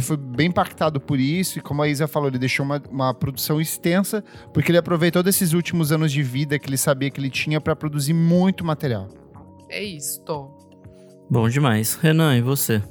foi 0.00 0.16
bem 0.16 0.48
impactado 0.48 1.00
por 1.00 1.18
isso. 1.18 1.58
E 1.58 1.62
como 1.62 1.82
a 1.82 1.88
Isa 1.88 2.08
falou, 2.08 2.28
ele 2.28 2.38
deixou 2.38 2.64
uma, 2.64 2.82
uma 2.90 3.14
produção 3.14 3.60
extensa, 3.60 4.24
porque 4.52 4.70
ele 4.70 4.78
aproveitou 4.78 5.22
desses 5.22 5.52
últimos 5.52 5.92
anos 5.92 6.12
de 6.12 6.22
vida 6.22 6.58
que 6.58 6.68
ele 6.68 6.76
sabia 6.76 7.10
que 7.10 7.20
ele 7.20 7.30
tinha 7.30 7.60
para 7.60 7.76
produzir 7.76 8.12
muito 8.12 8.64
material. 8.64 9.08
É 9.68 9.82
isso, 9.82 10.22
tô. 10.24 10.50
Bom 11.30 11.48
demais. 11.48 11.94
Renan, 11.94 12.36
e 12.36 12.42
você? 12.42 12.82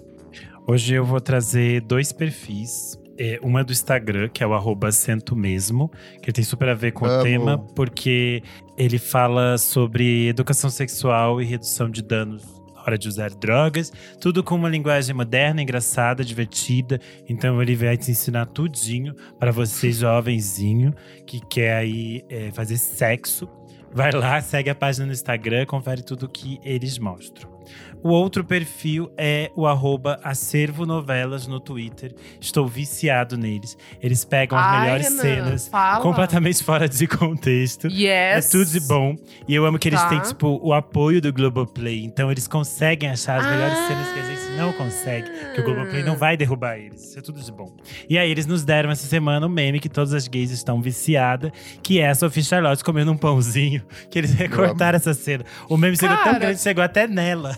Hoje 0.65 0.94
eu 0.94 1.03
vou 1.03 1.19
trazer 1.19 1.81
dois 1.81 2.14
perfis. 2.14 2.98
É, 3.18 3.38
uma 3.44 3.60
é 3.60 3.64
do 3.65 3.73
Instagram, 3.73 4.30
que 4.30 4.41
é 4.41 4.48
o 4.48 4.53
arroba 4.53 4.94
Cento 4.94 5.36
Mesmo, 5.36 5.91
que 6.22 6.31
tem 6.31 6.41
super 6.41 6.69
a 6.69 6.73
ver 6.73 6.94
com 6.94 7.06
Amo. 7.06 7.19
o 7.19 7.23
tema, 7.23 7.57
porque 7.57 8.41
ele 8.77 8.98
fala 8.98 9.57
sobre 9.57 10.30
educação 10.30 10.69
sexual 10.69 11.41
e 11.41 11.45
redução 11.45 11.90
de 11.90 12.02
danos 12.02 12.59
de 12.98 13.07
usar 13.07 13.30
drogas. 13.32 13.91
Tudo 14.20 14.44
com 14.44 14.56
uma 14.56 14.70
linguagem 14.70 15.16
moderna, 15.16 15.61
engraçada, 15.61 16.24
divertida. 16.24 16.99
Então 17.28 17.61
ele 17.61 17.76
vai 17.76 17.98
te 17.98 18.11
ensinar 18.11 18.45
tudinho 18.48 19.16
para 19.40 19.52
você, 19.52 19.91
jovenzinho, 19.94 20.94
que 21.26 21.40
quer 21.40 21.76
aí 21.76 22.24
é, 22.30 22.52
fazer 22.52 22.78
sexo. 22.78 23.48
Vai 23.91 24.11
lá, 24.11 24.40
segue 24.41 24.70
a 24.70 24.76
página 24.76 25.07
no 25.07 25.11
Instagram, 25.11 25.66
confere 25.66 26.03
tudo 26.03 26.30
que 26.30 26.60
eles 26.64 26.99
mostram. 26.99 27.59
O 28.01 28.09
outro 28.09 28.45
perfil 28.45 29.11
é 29.17 29.51
o 29.57 29.67
arroba 29.67 30.19
acervo 30.23 30.85
novelas 30.85 31.47
no 31.47 31.59
Twitter. 31.59 32.13
Estou 32.39 32.65
viciado 32.65 33.37
neles. 33.37 33.77
Eles 34.01 34.23
pegam 34.23 34.57
as 34.57 34.65
Ai, 34.65 34.81
melhores 34.81 35.09
Renan, 35.09 35.21
cenas 35.21 35.67
fala. 35.67 36.01
completamente 36.01 36.63
fora 36.63 36.87
de 36.87 37.05
contexto. 37.07 37.87
Yes. 37.87 38.47
É 38.47 38.49
tudo 38.51 38.65
de 38.71 38.79
bom. 38.87 39.15
E 39.47 39.53
eu 39.53 39.65
amo 39.65 39.77
que 39.77 39.89
eles 39.89 39.99
Tá. 40.01 40.07
têm, 40.07 40.21
tipo, 40.21 40.59
o 40.63 40.73
apoio 40.73 41.21
do 41.21 41.33
Globoplay. 41.33 42.05
Então 42.05 42.31
eles 42.31 42.47
conseguem 42.47 43.09
achar 43.09 43.41
as 43.41 43.45
melhores 43.45 43.77
Ah. 43.77 43.87
cenas 43.89 44.07
que 44.13 44.19
a 44.19 44.23
gente 44.23 44.57
não 44.57 44.71
consegue. 44.73 45.29
Que 45.53 45.59
o 45.59 45.63
Globoplay 45.65 46.01
não 46.03 46.15
vai 46.15 46.37
derrubar 46.37 46.77
eles. 46.77 47.03
Isso 47.03 47.19
é 47.19 47.21
tudo 47.21 47.41
de 47.41 47.51
bom. 47.51 47.75
E 48.09 48.17
aí 48.17 48.31
eles 48.31 48.45
nos 48.45 48.63
deram 48.63 48.89
essa 48.91 49.05
semana 49.07 49.45
um 49.45 49.49
meme 49.49 49.77
que 49.79 49.89
todas 49.89 50.13
as 50.13 50.25
gays 50.25 50.51
estão 50.51 50.81
viciadas, 50.81 51.51
que 51.83 51.99
é 51.99 52.07
a 52.07 52.15
Sophie 52.15 52.43
Charlotte 52.43 52.81
comendo 52.81 53.11
um 53.11 53.17
pãozinho. 53.17 53.83
Que 54.09 54.17
eles 54.19 54.33
recortaram 54.33 54.95
essa 54.95 55.13
cena. 55.13 55.43
O 55.67 55.75
meme 55.75 55.97
chegou 55.97 56.15
tão 56.23 56.39
grande 56.39 56.61
chegou 56.61 56.81
até 56.83 57.05
nela. 57.07 57.57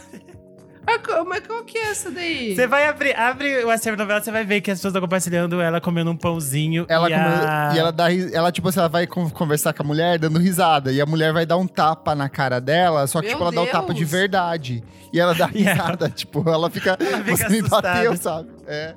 Mas 1.28 1.46
qual 1.48 1.64
que 1.64 1.78
é 1.78 1.92
essa 1.92 2.10
daí? 2.12 2.56
Você 2.56 2.66
vai 2.68 2.88
abrir, 2.88 3.16
abre 3.16 3.64
o 3.64 3.70
acervo 3.70 3.98
novela, 3.98 4.22
você 4.22 4.32
vai 4.32 4.44
ver 4.44 4.62
que 4.62 4.72
as 4.72 4.78
pessoas 4.80 4.92
estão 4.92 5.02
compartilhando 5.02 5.62
ela 5.62 5.80
comendo 5.80 6.10
um 6.12 6.18
pãozinho. 6.18 6.86
Ela 6.90 7.10
e, 7.10 7.14
come- 7.14 7.26
a... 7.26 7.72
e 7.76 7.80
ela 7.80 7.92
dá 7.92 8.08
ela 8.14 8.52
tipo 8.52 8.68
assim, 8.68 8.80
ela 8.80 8.90
vai 8.90 9.06
con- 9.08 9.30
conversar 9.30 9.74
com 9.74 9.84
a 9.84 9.86
mulher 9.86 10.18
dando 10.20 10.40
risada 10.40 10.92
e 10.92 11.00
a 11.00 11.06
mulher 11.06 11.32
vai 11.34 11.46
dar 11.46 11.58
um 11.58 11.68
tapa 11.68 12.16
na 12.16 12.28
cara 12.28 12.60
dela, 12.60 13.06
só 13.08 13.20
que 13.22 13.28
Meu 13.28 13.36
tipo 13.36 13.44
ela 13.44 13.52
dá 13.54 13.62
o 13.62 13.68
tapa 13.68 13.94
de 13.94 14.00
Deus. 14.00 14.12
verdade. 14.12 14.84
E 15.14 15.20
ela 15.20 15.34
dá 15.36 15.50
E 15.54 15.64
ela- 15.64 15.74
risada, 15.74 16.10
tipo, 16.10 16.48
ela 16.50 16.70
fica, 16.70 16.98
Ela 17.00 17.24
fica 17.24 17.38
você 17.38 17.50
me 17.50 17.62
bateu, 17.70 18.12
assustada. 18.12 18.48
sabe? 18.48 18.50
É. 18.68 18.96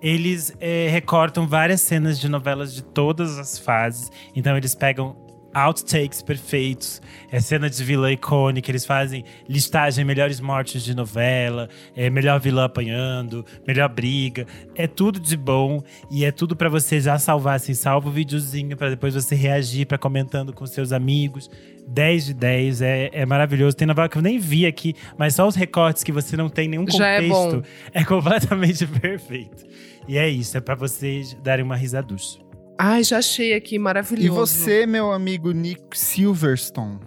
Eles 0.00 0.52
é, 0.60 0.88
recortam 0.90 1.46
várias 1.46 1.80
cenas 1.80 2.18
de 2.18 2.28
novelas 2.28 2.74
de 2.74 2.82
todas 2.82 3.38
as 3.38 3.58
fases. 3.58 4.10
Então 4.34 4.56
eles 4.56 4.74
pegam 4.74 5.16
outtakes 5.54 6.22
perfeitos, 6.22 7.00
é 7.30 7.40
cena 7.40 7.68
de 7.68 7.82
vilã 7.84 8.12
icônica, 8.12 8.70
eles 8.70 8.84
fazem 8.84 9.24
listagem 9.48 10.04
melhores 10.04 10.40
mortes 10.40 10.82
de 10.82 10.94
novela, 10.94 11.68
é 11.96 12.08
melhor 12.10 12.40
vilã 12.40 12.64
apanhando, 12.64 13.44
melhor 13.66 13.88
briga, 13.88 14.46
é 14.74 14.86
tudo 14.86 15.20
de 15.20 15.36
bom 15.36 15.82
e 16.10 16.24
é 16.24 16.30
tudo 16.32 16.56
pra 16.56 16.68
você 16.68 17.00
já 17.00 17.18
salvar 17.18 17.56
assim, 17.56 17.74
salva 17.74 18.08
o 18.08 18.12
videozinho 18.12 18.76
pra 18.76 18.90
depois 18.90 19.14
você 19.14 19.34
reagir 19.34 19.86
pra 19.86 19.98
comentando 19.98 20.52
com 20.52 20.66
seus 20.66 20.92
amigos. 20.92 21.50
10 21.86 22.26
de 22.26 22.34
10, 22.34 22.82
é, 22.82 23.10
é 23.12 23.26
maravilhoso. 23.26 23.76
Tem 23.76 23.86
novela 23.86 24.08
que 24.08 24.16
eu 24.16 24.22
nem 24.22 24.38
vi 24.38 24.66
aqui, 24.66 24.94
mas 25.18 25.34
só 25.34 25.46
os 25.46 25.56
recortes 25.56 26.04
que 26.04 26.12
você 26.12 26.36
não 26.36 26.48
tem 26.48 26.68
nenhum 26.68 26.84
é 26.84 26.86
contexto 26.86 27.56
bom. 27.56 27.62
é 27.92 28.04
completamente 28.04 28.86
perfeito. 29.00 29.66
E 30.06 30.16
é 30.16 30.28
isso, 30.28 30.56
é 30.56 30.60
pra 30.60 30.74
vocês 30.74 31.36
darem 31.42 31.64
uma 31.64 31.76
risaducha. 31.76 32.38
Ai, 32.78 33.04
já 33.04 33.18
achei 33.18 33.54
aqui, 33.54 33.78
maravilhoso. 33.78 34.26
E 34.26 34.30
você, 34.30 34.86
meu 34.86 35.12
amigo 35.12 35.52
Nick 35.52 35.96
Silverstone? 35.96 36.98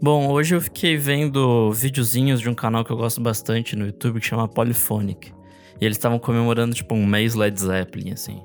Bom, 0.00 0.28
hoje 0.30 0.54
eu 0.54 0.60
fiquei 0.60 0.96
vendo 0.96 1.72
videozinhos 1.72 2.40
de 2.40 2.48
um 2.48 2.54
canal 2.54 2.84
que 2.84 2.90
eu 2.90 2.96
gosto 2.96 3.20
bastante 3.20 3.74
no 3.76 3.86
YouTube 3.86 4.20
que 4.20 4.26
chama 4.26 4.46
Polyphonic. 4.46 5.32
E 5.80 5.84
eles 5.84 5.96
estavam 5.96 6.18
comemorando, 6.18 6.74
tipo, 6.74 6.94
um 6.94 7.06
mês 7.06 7.34
Led 7.34 7.58
Zeppelin, 7.58 8.12
assim. 8.12 8.42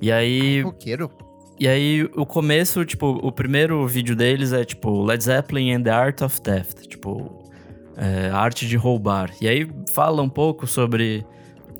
E 0.00 0.10
aí, 0.10 0.62
Roqueiro? 0.62 1.10
e 1.58 1.68
aí, 1.68 2.08
o 2.16 2.24
começo, 2.24 2.84
tipo, 2.84 3.06
o 3.22 3.30
primeiro 3.30 3.86
vídeo 3.86 4.16
deles 4.16 4.52
é, 4.52 4.64
tipo, 4.64 5.02
Led 5.04 5.22
Zeppelin 5.22 5.72
and 5.72 5.82
the 5.82 5.90
Art 5.90 6.22
of 6.22 6.40
Theft. 6.40 6.86
Tipo, 6.86 7.40
é, 7.96 8.30
a 8.30 8.38
arte 8.38 8.66
de 8.66 8.76
roubar. 8.76 9.30
E 9.40 9.46
aí 9.46 9.68
fala 9.90 10.22
um 10.22 10.28
pouco 10.28 10.66
sobre 10.66 11.24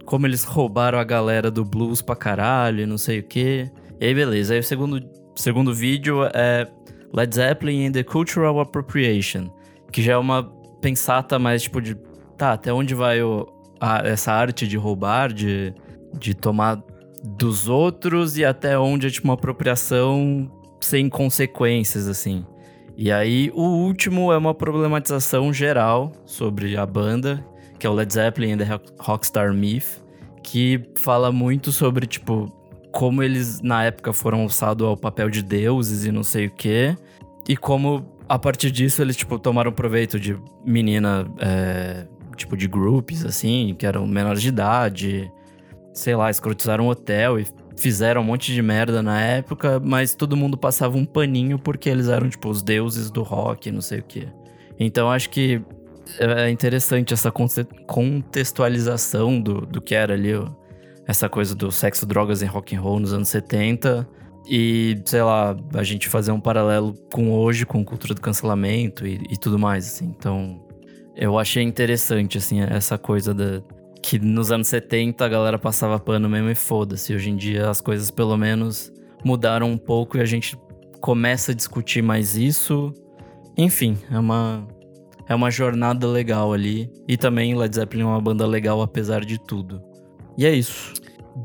como 0.04 0.26
eles 0.26 0.44
roubaram 0.44 0.98
a 0.98 1.04
galera 1.04 1.50
do 1.50 1.64
blues 1.64 2.02
pra 2.02 2.14
caralho 2.14 2.82
e 2.82 2.86
não 2.86 2.98
sei 2.98 3.20
o 3.20 3.22
quê. 3.22 3.70
E 4.00 4.06
aí, 4.06 4.14
beleza. 4.14 4.54
Aí 4.54 4.60
o 4.60 4.64
segundo, 4.64 5.00
segundo 5.36 5.74
vídeo 5.74 6.24
é 6.34 6.66
Led 7.12 7.34
Zeppelin 7.34 7.86
and 7.86 7.92
the 7.92 8.02
Cultural 8.02 8.58
Appropriation. 8.60 9.50
Que 9.92 10.02
já 10.02 10.12
é 10.12 10.16
uma 10.16 10.44
pensata 10.80 11.38
mais, 11.38 11.62
tipo, 11.62 11.80
de... 11.80 11.94
Tá, 12.38 12.52
até 12.52 12.72
onde 12.72 12.94
vai 12.94 13.22
o, 13.22 13.46
a- 13.80 14.02
essa 14.06 14.32
arte 14.32 14.66
de 14.66 14.76
roubar, 14.78 15.30
de, 15.32 15.74
de 16.18 16.32
tomar 16.34 16.82
dos 17.22 17.68
outros 17.68 18.38
e 18.38 18.44
até 18.44 18.78
onde 18.78 19.06
é, 19.06 19.10
tipo, 19.10 19.26
uma 19.28 19.34
apropriação 19.34 20.50
sem 20.80 21.08
consequências, 21.10 22.08
assim. 22.08 22.46
E 22.96 23.12
aí, 23.12 23.50
o 23.54 23.62
último 23.62 24.32
é 24.32 24.38
uma 24.38 24.54
problematização 24.54 25.52
geral 25.52 26.12
sobre 26.24 26.76
a 26.78 26.86
banda, 26.86 27.44
que 27.78 27.86
é 27.86 27.90
o 27.90 27.92
Led 27.92 28.10
Zeppelin 28.12 28.52
and 28.52 28.58
the 28.58 28.64
Rock- 28.64 28.92
Rockstar 28.98 29.52
Myth, 29.52 30.02
que 30.42 30.82
fala 30.98 31.30
muito 31.30 31.70
sobre, 31.72 32.06
tipo, 32.06 32.50
como 32.92 33.22
eles 33.22 33.60
na 33.60 33.84
época 33.84 34.12
foram 34.12 34.42
alçados 34.42 34.86
ao 34.86 34.96
papel 34.96 35.30
de 35.30 35.42
deuses 35.42 36.04
e 36.04 36.12
não 36.12 36.22
sei 36.22 36.46
o 36.46 36.50
quê, 36.50 36.96
e 37.48 37.56
como 37.56 38.06
a 38.28 38.38
partir 38.38 38.70
disso 38.70 39.02
eles, 39.02 39.16
tipo, 39.16 39.38
tomaram 39.38 39.72
proveito 39.72 40.18
de 40.18 40.36
menina, 40.64 41.26
é, 41.40 42.06
tipo, 42.36 42.56
de 42.56 42.68
groups, 42.68 43.24
assim, 43.24 43.74
que 43.76 43.84
eram 43.84 44.06
menores 44.06 44.40
de 44.40 44.48
idade, 44.48 45.32
sei 45.92 46.14
lá, 46.14 46.30
escrotizaram 46.30 46.86
um 46.86 46.88
hotel 46.88 47.40
e 47.40 47.46
fizeram 47.76 48.20
um 48.20 48.24
monte 48.24 48.52
de 48.54 48.62
merda 48.62 49.02
na 49.02 49.20
época, 49.20 49.80
mas 49.80 50.14
todo 50.14 50.36
mundo 50.36 50.56
passava 50.56 50.96
um 50.96 51.04
paninho 51.04 51.58
porque 51.58 51.88
eles 51.88 52.08
eram, 52.08 52.28
tipo, 52.28 52.48
os 52.48 52.62
deuses 52.62 53.10
do 53.10 53.22
rock, 53.22 53.70
não 53.72 53.80
sei 53.80 53.98
o 53.98 54.02
quê. 54.04 54.28
Então 54.78 55.10
acho 55.10 55.28
que 55.30 55.60
é 56.18 56.50
interessante 56.50 57.12
essa 57.12 57.32
contextualização 57.86 59.40
do, 59.40 59.62
do 59.62 59.80
que 59.80 59.94
era 59.94 60.14
ali, 60.14 60.32
essa 61.10 61.28
coisa 61.28 61.56
do 61.56 61.72
sexo, 61.72 62.06
drogas 62.06 62.40
e 62.40 62.46
rock 62.46 62.76
and 62.76 62.80
roll 62.80 63.00
nos 63.00 63.12
anos 63.12 63.28
70. 63.28 64.08
E, 64.48 64.96
sei 65.04 65.22
lá, 65.22 65.56
a 65.74 65.82
gente 65.82 66.08
fazer 66.08 66.30
um 66.30 66.40
paralelo 66.40 66.94
com 67.12 67.32
hoje, 67.32 67.66
com 67.66 67.84
cultura 67.84 68.14
do 68.14 68.20
cancelamento 68.20 69.04
e, 69.04 69.20
e 69.28 69.36
tudo 69.36 69.58
mais, 69.58 69.86
assim. 69.86 70.06
Então, 70.06 70.64
eu 71.16 71.36
achei 71.36 71.64
interessante, 71.64 72.38
assim, 72.38 72.60
essa 72.60 72.96
coisa 72.96 73.34
da, 73.34 73.60
que 74.00 74.20
nos 74.20 74.52
anos 74.52 74.68
70 74.68 75.24
a 75.24 75.28
galera 75.28 75.58
passava 75.58 75.98
pano 75.98 76.28
mesmo 76.28 76.48
e 76.48 76.54
foda-se. 76.54 77.12
Hoje 77.12 77.30
em 77.30 77.36
dia 77.36 77.68
as 77.68 77.80
coisas 77.80 78.10
pelo 78.10 78.36
menos 78.36 78.92
mudaram 79.24 79.68
um 79.68 79.78
pouco 79.78 80.16
e 80.16 80.20
a 80.20 80.24
gente 80.24 80.56
começa 81.00 81.50
a 81.50 81.54
discutir 81.54 82.02
mais 82.02 82.36
isso. 82.36 82.92
Enfim, 83.58 83.98
é 84.10 84.18
uma 84.18 84.66
é 85.28 85.34
uma 85.34 85.50
jornada 85.50 86.06
legal 86.06 86.52
ali 86.52 86.90
e 87.06 87.16
também 87.16 87.56
Led 87.56 87.74
Zeppelin 87.74 88.02
é 88.02 88.06
uma 88.06 88.20
banda 88.20 88.46
legal 88.46 88.80
apesar 88.80 89.24
de 89.24 89.38
tudo. 89.38 89.90
E 90.36 90.46
é 90.46 90.54
isso. 90.54 90.94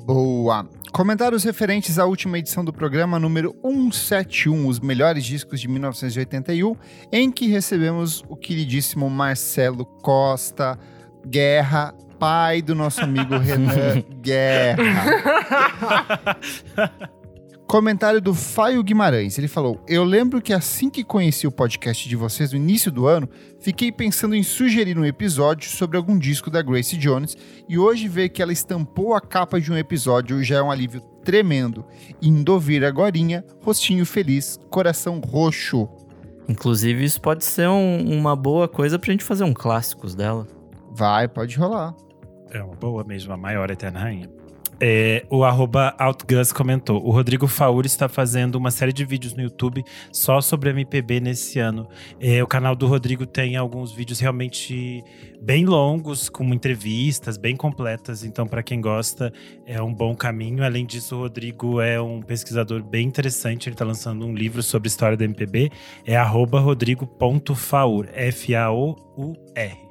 Boa. 0.03 0.67
Comentários 0.91 1.43
referentes 1.43 1.99
à 1.99 2.05
última 2.05 2.39
edição 2.39 2.63
do 2.63 2.71
programa 2.71 3.19
número 3.19 3.55
171, 3.61 4.67
os 4.67 4.79
melhores 4.79 5.25
discos 5.25 5.59
de 5.59 5.67
1981, 5.67 6.75
em 7.11 7.31
que 7.31 7.47
recebemos 7.47 8.23
o 8.29 8.35
queridíssimo 8.35 9.09
Marcelo 9.09 9.85
Costa 9.85 10.77
Guerra, 11.27 11.93
pai 12.19 12.61
do 12.61 12.73
nosso 12.73 13.01
amigo 13.01 13.35
Renan 13.39 14.03
Guerra. 14.21 15.05
Comentário 17.75 18.21
do 18.21 18.33
Faio 18.33 18.81
Guimarães. 18.81 19.37
Ele 19.37 19.49
falou: 19.49 19.83
Eu 19.85 20.05
lembro 20.05 20.41
que 20.41 20.53
assim 20.53 20.89
que 20.89 21.03
conheci 21.03 21.45
o 21.45 21.51
podcast 21.51 22.07
de 22.07 22.15
vocês 22.15 22.53
no 22.53 22.57
início 22.57 22.89
do 22.89 23.05
ano, 23.05 23.27
fiquei 23.59 23.91
pensando 23.91 24.33
em 24.33 24.43
sugerir 24.43 24.97
um 24.97 25.03
episódio 25.03 25.69
sobre 25.69 25.97
algum 25.97 26.17
disco 26.17 26.49
da 26.49 26.61
Grace 26.61 26.95
Jones 26.95 27.35
e 27.67 27.77
hoje 27.77 28.07
ver 28.07 28.29
que 28.29 28.41
ela 28.41 28.53
estampou 28.53 29.13
a 29.13 29.19
capa 29.19 29.59
de 29.59 29.73
um 29.73 29.77
episódio 29.77 30.41
já 30.41 30.59
é 30.59 30.63
um 30.63 30.71
alívio 30.71 31.01
tremendo. 31.21 31.83
Indo 32.21 32.53
ouvir 32.53 32.85
agorinha, 32.85 33.43
rostinho 33.61 34.05
feliz, 34.05 34.57
coração 34.69 35.19
roxo. 35.19 35.89
Inclusive 36.47 37.03
isso 37.03 37.19
pode 37.19 37.43
ser 37.43 37.67
um- 37.67 38.17
uma 38.17 38.37
boa 38.37 38.69
coisa 38.69 38.97
pra 38.97 39.11
gente 39.11 39.25
fazer 39.25 39.43
um 39.43 39.53
clássicos 39.53 40.15
dela. 40.15 40.47
Vai, 40.93 41.27
pode 41.27 41.57
rolar. 41.57 41.93
É 42.51 42.63
uma 42.63 42.75
boa 42.75 43.03
mesmo, 43.03 43.33
a 43.33 43.37
maior 43.37 43.69
eterna 43.69 43.99
rainha. 43.99 44.29
É, 44.79 45.25
o 45.29 45.43
arroba 45.43 45.95
OutGus 45.99 46.51
comentou: 46.51 47.03
o 47.05 47.11
Rodrigo 47.11 47.47
Fauri 47.47 47.87
está 47.87 48.09
fazendo 48.09 48.55
uma 48.55 48.71
série 48.71 48.91
de 48.91 49.05
vídeos 49.05 49.33
no 49.33 49.43
YouTube 49.43 49.83
só 50.11 50.41
sobre 50.41 50.69
MPB 50.69 51.19
nesse 51.19 51.59
ano. 51.59 51.87
É, 52.19 52.43
o 52.43 52.47
canal 52.47 52.75
do 52.75 52.87
Rodrigo 52.87 53.25
tem 53.25 53.55
alguns 53.55 53.91
vídeos 53.91 54.19
realmente 54.19 55.03
bem 55.41 55.65
longos, 55.65 56.27
com 56.29 56.43
entrevistas 56.53 57.37
bem 57.37 57.55
completas. 57.55 58.23
Então, 58.23 58.47
para 58.47 58.63
quem 58.63 58.81
gosta, 58.81 59.31
é 59.65 59.81
um 59.81 59.93
bom 59.93 60.15
caminho. 60.15 60.63
Além 60.63 60.85
disso, 60.85 61.15
o 61.15 61.19
Rodrigo 61.19 61.79
é 61.79 62.01
um 62.01 62.21
pesquisador 62.21 62.83
bem 62.83 63.07
interessante. 63.07 63.69
Ele 63.69 63.75
está 63.75 63.85
lançando 63.85 64.25
um 64.25 64.33
livro 64.33 64.61
sobre 64.61 64.87
história 64.87 65.15
da 65.15 65.23
MPB. 65.23 65.71
É 66.05 66.15
arroba 66.17 66.59
rodrigo.faur, 66.59 68.07
F-A-O-U-R. 68.13 69.84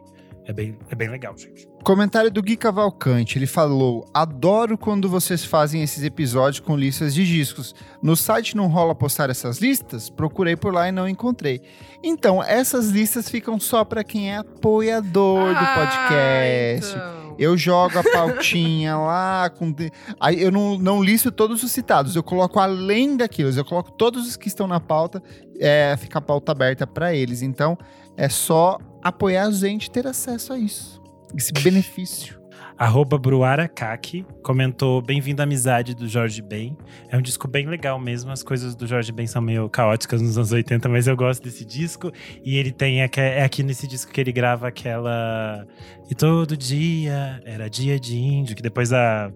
É 0.46 0.52
bem, 0.52 0.76
é 0.90 0.94
bem 0.94 1.08
legal, 1.08 1.34
gente. 1.36 1.66
Comentário 1.82 2.30
do 2.30 2.42
Gui 2.42 2.56
Cavalcante, 2.56 3.38
ele 3.38 3.46
falou: 3.46 4.06
Adoro 4.12 4.76
quando 4.76 5.08
vocês 5.08 5.42
fazem 5.44 5.82
esses 5.82 6.04
episódios 6.04 6.60
com 6.60 6.76
listas 6.76 7.14
de 7.14 7.24
discos. 7.26 7.74
No 8.02 8.14
site 8.14 8.54
não 8.56 8.66
rola 8.68 8.94
postar 8.94 9.30
essas 9.30 9.58
listas? 9.58 10.10
Procurei 10.10 10.54
por 10.54 10.72
lá 10.74 10.86
e 10.88 10.92
não 10.92 11.08
encontrei. 11.08 11.62
Então, 12.02 12.42
essas 12.42 12.88
listas 12.90 13.28
ficam 13.28 13.58
só 13.58 13.84
para 13.84 14.04
quem 14.04 14.32
é 14.32 14.36
apoiador 14.36 15.48
do 15.54 15.58
Ah, 15.58 15.74
podcast. 15.74 16.90
então. 16.94 17.24
Eu 17.38 17.56
jogo 17.58 17.98
a 17.98 18.02
pautinha 18.02 18.96
lá 19.00 19.50
com. 19.50 19.74
Aí 20.20 20.40
eu 20.40 20.52
não, 20.52 20.78
não 20.78 21.02
listo 21.02 21.32
todos 21.32 21.62
os 21.64 21.72
citados, 21.72 22.14
eu 22.14 22.22
coloco 22.22 22.60
além 22.60 23.16
daquilo, 23.16 23.50
eu 23.50 23.64
coloco 23.64 23.90
todos 23.90 24.28
os 24.28 24.36
que 24.36 24.46
estão 24.46 24.66
na 24.68 24.78
pauta, 24.78 25.22
é, 25.58 25.96
fica 25.98 26.18
a 26.18 26.22
pauta 26.22 26.52
aberta 26.52 26.86
para 26.86 27.14
eles. 27.14 27.42
Então, 27.42 27.76
É 28.16 28.28
só 28.28 28.78
apoiar 29.02 29.46
a 29.46 29.50
gente 29.50 29.86
e 29.86 29.90
ter 29.90 30.06
acesso 30.06 30.52
a 30.52 30.58
isso. 30.58 31.02
Esse 31.36 31.52
benefício. 31.62 32.42
Arroba 32.76 33.16
Bruara 33.16 33.68
Kaki 33.68 34.26
comentou 34.42 35.00
Bem-vindo 35.00 35.40
à 35.40 35.44
amizade 35.44 35.94
do 35.94 36.08
Jorge 36.08 36.42
Ben. 36.42 36.76
É 37.08 37.16
um 37.16 37.22
disco 37.22 37.46
bem 37.46 37.66
legal 37.68 38.00
mesmo. 38.00 38.32
As 38.32 38.42
coisas 38.42 38.74
do 38.74 38.84
Jorge 38.84 39.12
Ben 39.12 39.28
são 39.28 39.40
meio 39.40 39.68
caóticas 39.70 40.20
nos 40.20 40.36
anos 40.36 40.50
80, 40.50 40.88
mas 40.88 41.06
eu 41.06 41.16
gosto 41.16 41.44
desse 41.44 41.64
disco. 41.64 42.10
E 42.44 42.56
ele 42.56 42.72
tem. 42.72 43.00
É 43.00 43.44
aqui 43.44 43.62
nesse 43.62 43.86
disco 43.86 44.10
que 44.10 44.20
ele 44.20 44.32
grava 44.32 44.66
aquela. 44.66 45.64
E 46.10 46.16
todo 46.16 46.56
dia 46.56 47.40
era 47.44 47.70
dia 47.70 47.98
de 47.98 48.16
índio, 48.16 48.56
que 48.56 48.62
depois 48.62 48.92
a 48.92 49.30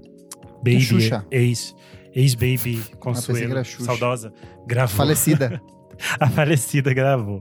Baby, 0.57 0.81
Xuxa. 0.81 1.25
ex, 1.31 1.77
ex-baby 2.13 2.83
Ah, 2.93 2.97
Consuelo, 2.97 3.65
saudosa, 3.65 4.33
gravou. 4.67 4.97
Falecida. 4.97 5.63
a 6.19 6.29
falecida 6.29 6.93
gravou. 6.93 7.41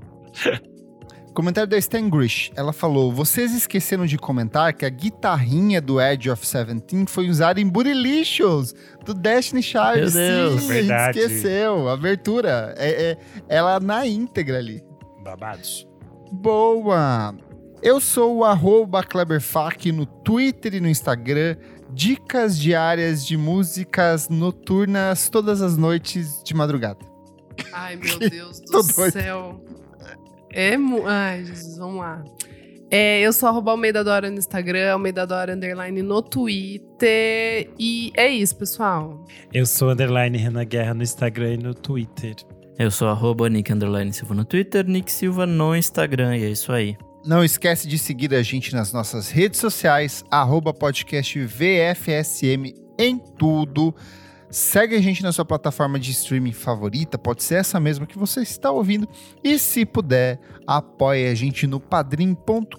Comentário 1.38 1.70
da 1.70 1.78
Stan 1.78 2.10
Grish. 2.10 2.50
Ela 2.56 2.74
falou: 2.74 3.14
Vocês 3.14 3.54
esqueceram 3.54 4.08
de 4.08 4.18
comentar 4.18 4.74
que 4.74 4.84
a 4.84 4.90
guitarrinha 4.90 5.80
do 5.80 6.02
Edge 6.02 6.32
of 6.32 6.44
Seventeen 6.44 7.06
foi 7.06 7.30
usada 7.30 7.62
em 7.62 7.68
Bootylicious, 7.68 8.74
do 9.06 9.14
Destiny 9.14 9.62
Child. 9.62 10.00
Meu 10.00 10.10
Deus. 10.12 10.62
Sim, 10.64 10.68
Verdade. 10.68 11.20
a 11.20 11.22
gente 11.22 11.32
esqueceu. 11.36 11.90
Abertura. 11.90 12.74
É, 12.76 13.12
é- 13.12 13.18
ela 13.48 13.80
na 13.80 14.04
íntegra 14.08 14.58
ali. 14.58 14.84
Babados. 15.24 15.88
Boa! 16.32 17.36
Eu 17.84 18.02
sou 18.02 18.38
o 18.38 18.44
arroba 18.44 19.04
Kleberfac 19.04 19.92
no 19.92 20.08
Twitter 20.08 20.74
e 20.74 20.80
no 20.80 20.90
Instagram. 20.90 21.56
Dicas 21.94 22.58
diárias 22.58 23.24
de 23.24 23.38
músicas 23.38 24.28
noturnas 24.28 25.30
todas 25.30 25.62
as 25.62 25.78
noites 25.78 26.42
de 26.44 26.56
madrugada. 26.56 27.06
Ai, 27.72 27.96
meu 28.02 28.18
Deus 28.18 28.60
do 28.60 28.72
doido. 28.82 29.12
céu. 29.12 29.64
É 30.58 30.76
mu... 30.76 31.06
Ai, 31.06 31.46
Jesus, 31.46 31.78
vamos 31.78 32.00
lá. 32.00 32.24
É, 32.90 33.22
eu 33.22 33.32
sou 33.32 33.48
arroba 33.48 33.70
Almeida 33.70 34.04
Dora 34.04 34.28
no 34.32 34.40
Instagram, 34.40 34.92
Almeida 34.92 35.28
Dora 35.28 35.54
Underline 35.54 36.02
no 36.02 36.20
Twitter. 36.20 37.70
E 37.78 38.12
é 38.16 38.28
isso, 38.28 38.56
pessoal. 38.56 39.24
Eu 39.54 39.68
sou 39.68 39.92
underline 39.92 40.36
Renan 40.36 40.66
Guerra 40.66 40.96
no 40.96 41.04
Instagram 41.04 41.54
e 41.54 41.58
no 41.58 41.76
Twitter. 41.76 42.34
Eu 42.80 42.90
sou 42.90 43.08
arroba 43.08 43.48
Nick 43.48 43.72
Underline 43.72 44.12
Silva 44.12 44.34
no 44.34 44.44
Twitter, 44.44 44.84
Nick 44.88 45.12
Silva 45.12 45.46
no 45.46 45.76
Instagram, 45.76 46.36
e 46.38 46.46
é 46.46 46.50
isso 46.50 46.72
aí. 46.72 46.98
Não 47.24 47.44
esquece 47.44 47.88
de 47.88 48.00
seguir 48.00 48.34
a 48.34 48.42
gente 48.42 48.74
nas 48.74 48.92
nossas 48.92 49.30
redes 49.30 49.60
sociais, 49.60 50.24
arroba 50.32 50.74
podcast 50.74 51.40
VFSM 51.40 52.74
em 52.98 53.20
tudo. 53.38 53.94
Segue 54.50 54.96
a 54.96 55.02
gente 55.02 55.22
na 55.22 55.32
sua 55.34 55.44
plataforma 55.44 56.00
de 56.00 56.12
streaming 56.12 56.54
favorita, 56.54 57.18
pode 57.18 57.44
ser 57.44 57.56
essa 57.56 57.80
mesma 57.80 58.06
que 58.06 58.18
você 58.18 58.42
está 58.42 58.72
ouvindo. 58.72 59.08
E 59.44 59.60
se 59.60 59.86
puder, 59.86 60.40
apoie 60.66 61.28
a 61.28 61.36
gente 61.36 61.68
no 61.68 61.80
padrim.com.br 61.80 62.74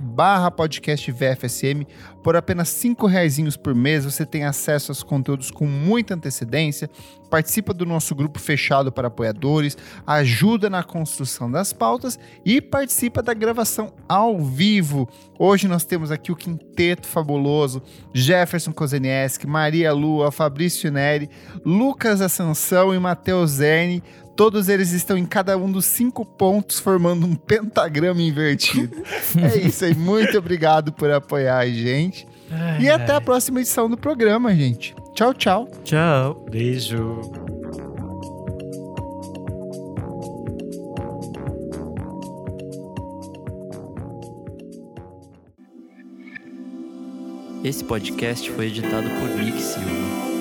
barra 0.00 0.50
podcast 0.50 1.10
VFSM. 1.10 1.84
Por 2.26 2.34
apenas 2.34 2.70
cinco 2.70 3.06
reaisinhos 3.06 3.56
por 3.56 3.72
mês, 3.72 4.04
você 4.04 4.26
tem 4.26 4.42
acesso 4.42 4.90
aos 4.90 5.00
conteúdos 5.00 5.48
com 5.48 5.64
muita 5.64 6.14
antecedência, 6.14 6.90
participa 7.30 7.72
do 7.72 7.86
nosso 7.86 8.16
grupo 8.16 8.40
fechado 8.40 8.90
para 8.90 9.06
apoiadores, 9.06 9.78
ajuda 10.04 10.68
na 10.68 10.82
construção 10.82 11.48
das 11.48 11.72
pautas 11.72 12.18
e 12.44 12.60
participa 12.60 13.22
da 13.22 13.32
gravação 13.32 13.92
ao 14.08 14.40
vivo. 14.40 15.08
Hoje 15.38 15.68
nós 15.68 15.84
temos 15.84 16.10
aqui 16.10 16.32
o 16.32 16.36
quinteto 16.36 17.06
fabuloso: 17.06 17.80
Jefferson 18.12 18.72
Kozenieski, 18.72 19.46
Maria 19.46 19.92
Lua, 19.92 20.32
Fabrício 20.32 20.90
Neri, 20.90 21.30
Lucas 21.64 22.20
Ascensão 22.20 22.92
e 22.92 22.98
Matheus 22.98 23.52
Zerni. 23.52 24.02
Todos 24.36 24.68
eles 24.68 24.92
estão 24.92 25.16
em 25.16 25.24
cada 25.24 25.56
um 25.56 25.72
dos 25.72 25.86
cinco 25.86 26.24
pontos, 26.24 26.78
formando 26.78 27.26
um 27.26 27.34
pentagrama 27.34 28.20
invertido. 28.20 28.94
é 29.40 29.56
isso 29.56 29.84
aí. 29.84 29.94
Muito 29.94 30.36
obrigado 30.36 30.92
por 30.92 31.10
apoiar 31.10 31.58
a 31.58 31.68
gente. 31.68 32.28
E 32.78 32.88
até 32.88 33.14
a 33.14 33.20
próxima 33.20 33.60
edição 33.60 33.88
do 33.88 33.96
programa, 33.96 34.54
gente. 34.54 34.94
Tchau, 35.14 35.32
tchau. 35.32 35.68
Tchau! 35.82 36.44
Beijo. 36.50 37.22
Esse 47.64 47.82
podcast 47.82 48.48
foi 48.50 48.66
editado 48.66 49.08
por 49.08 49.28
Nick 49.42 49.60
Silva. 49.60 50.35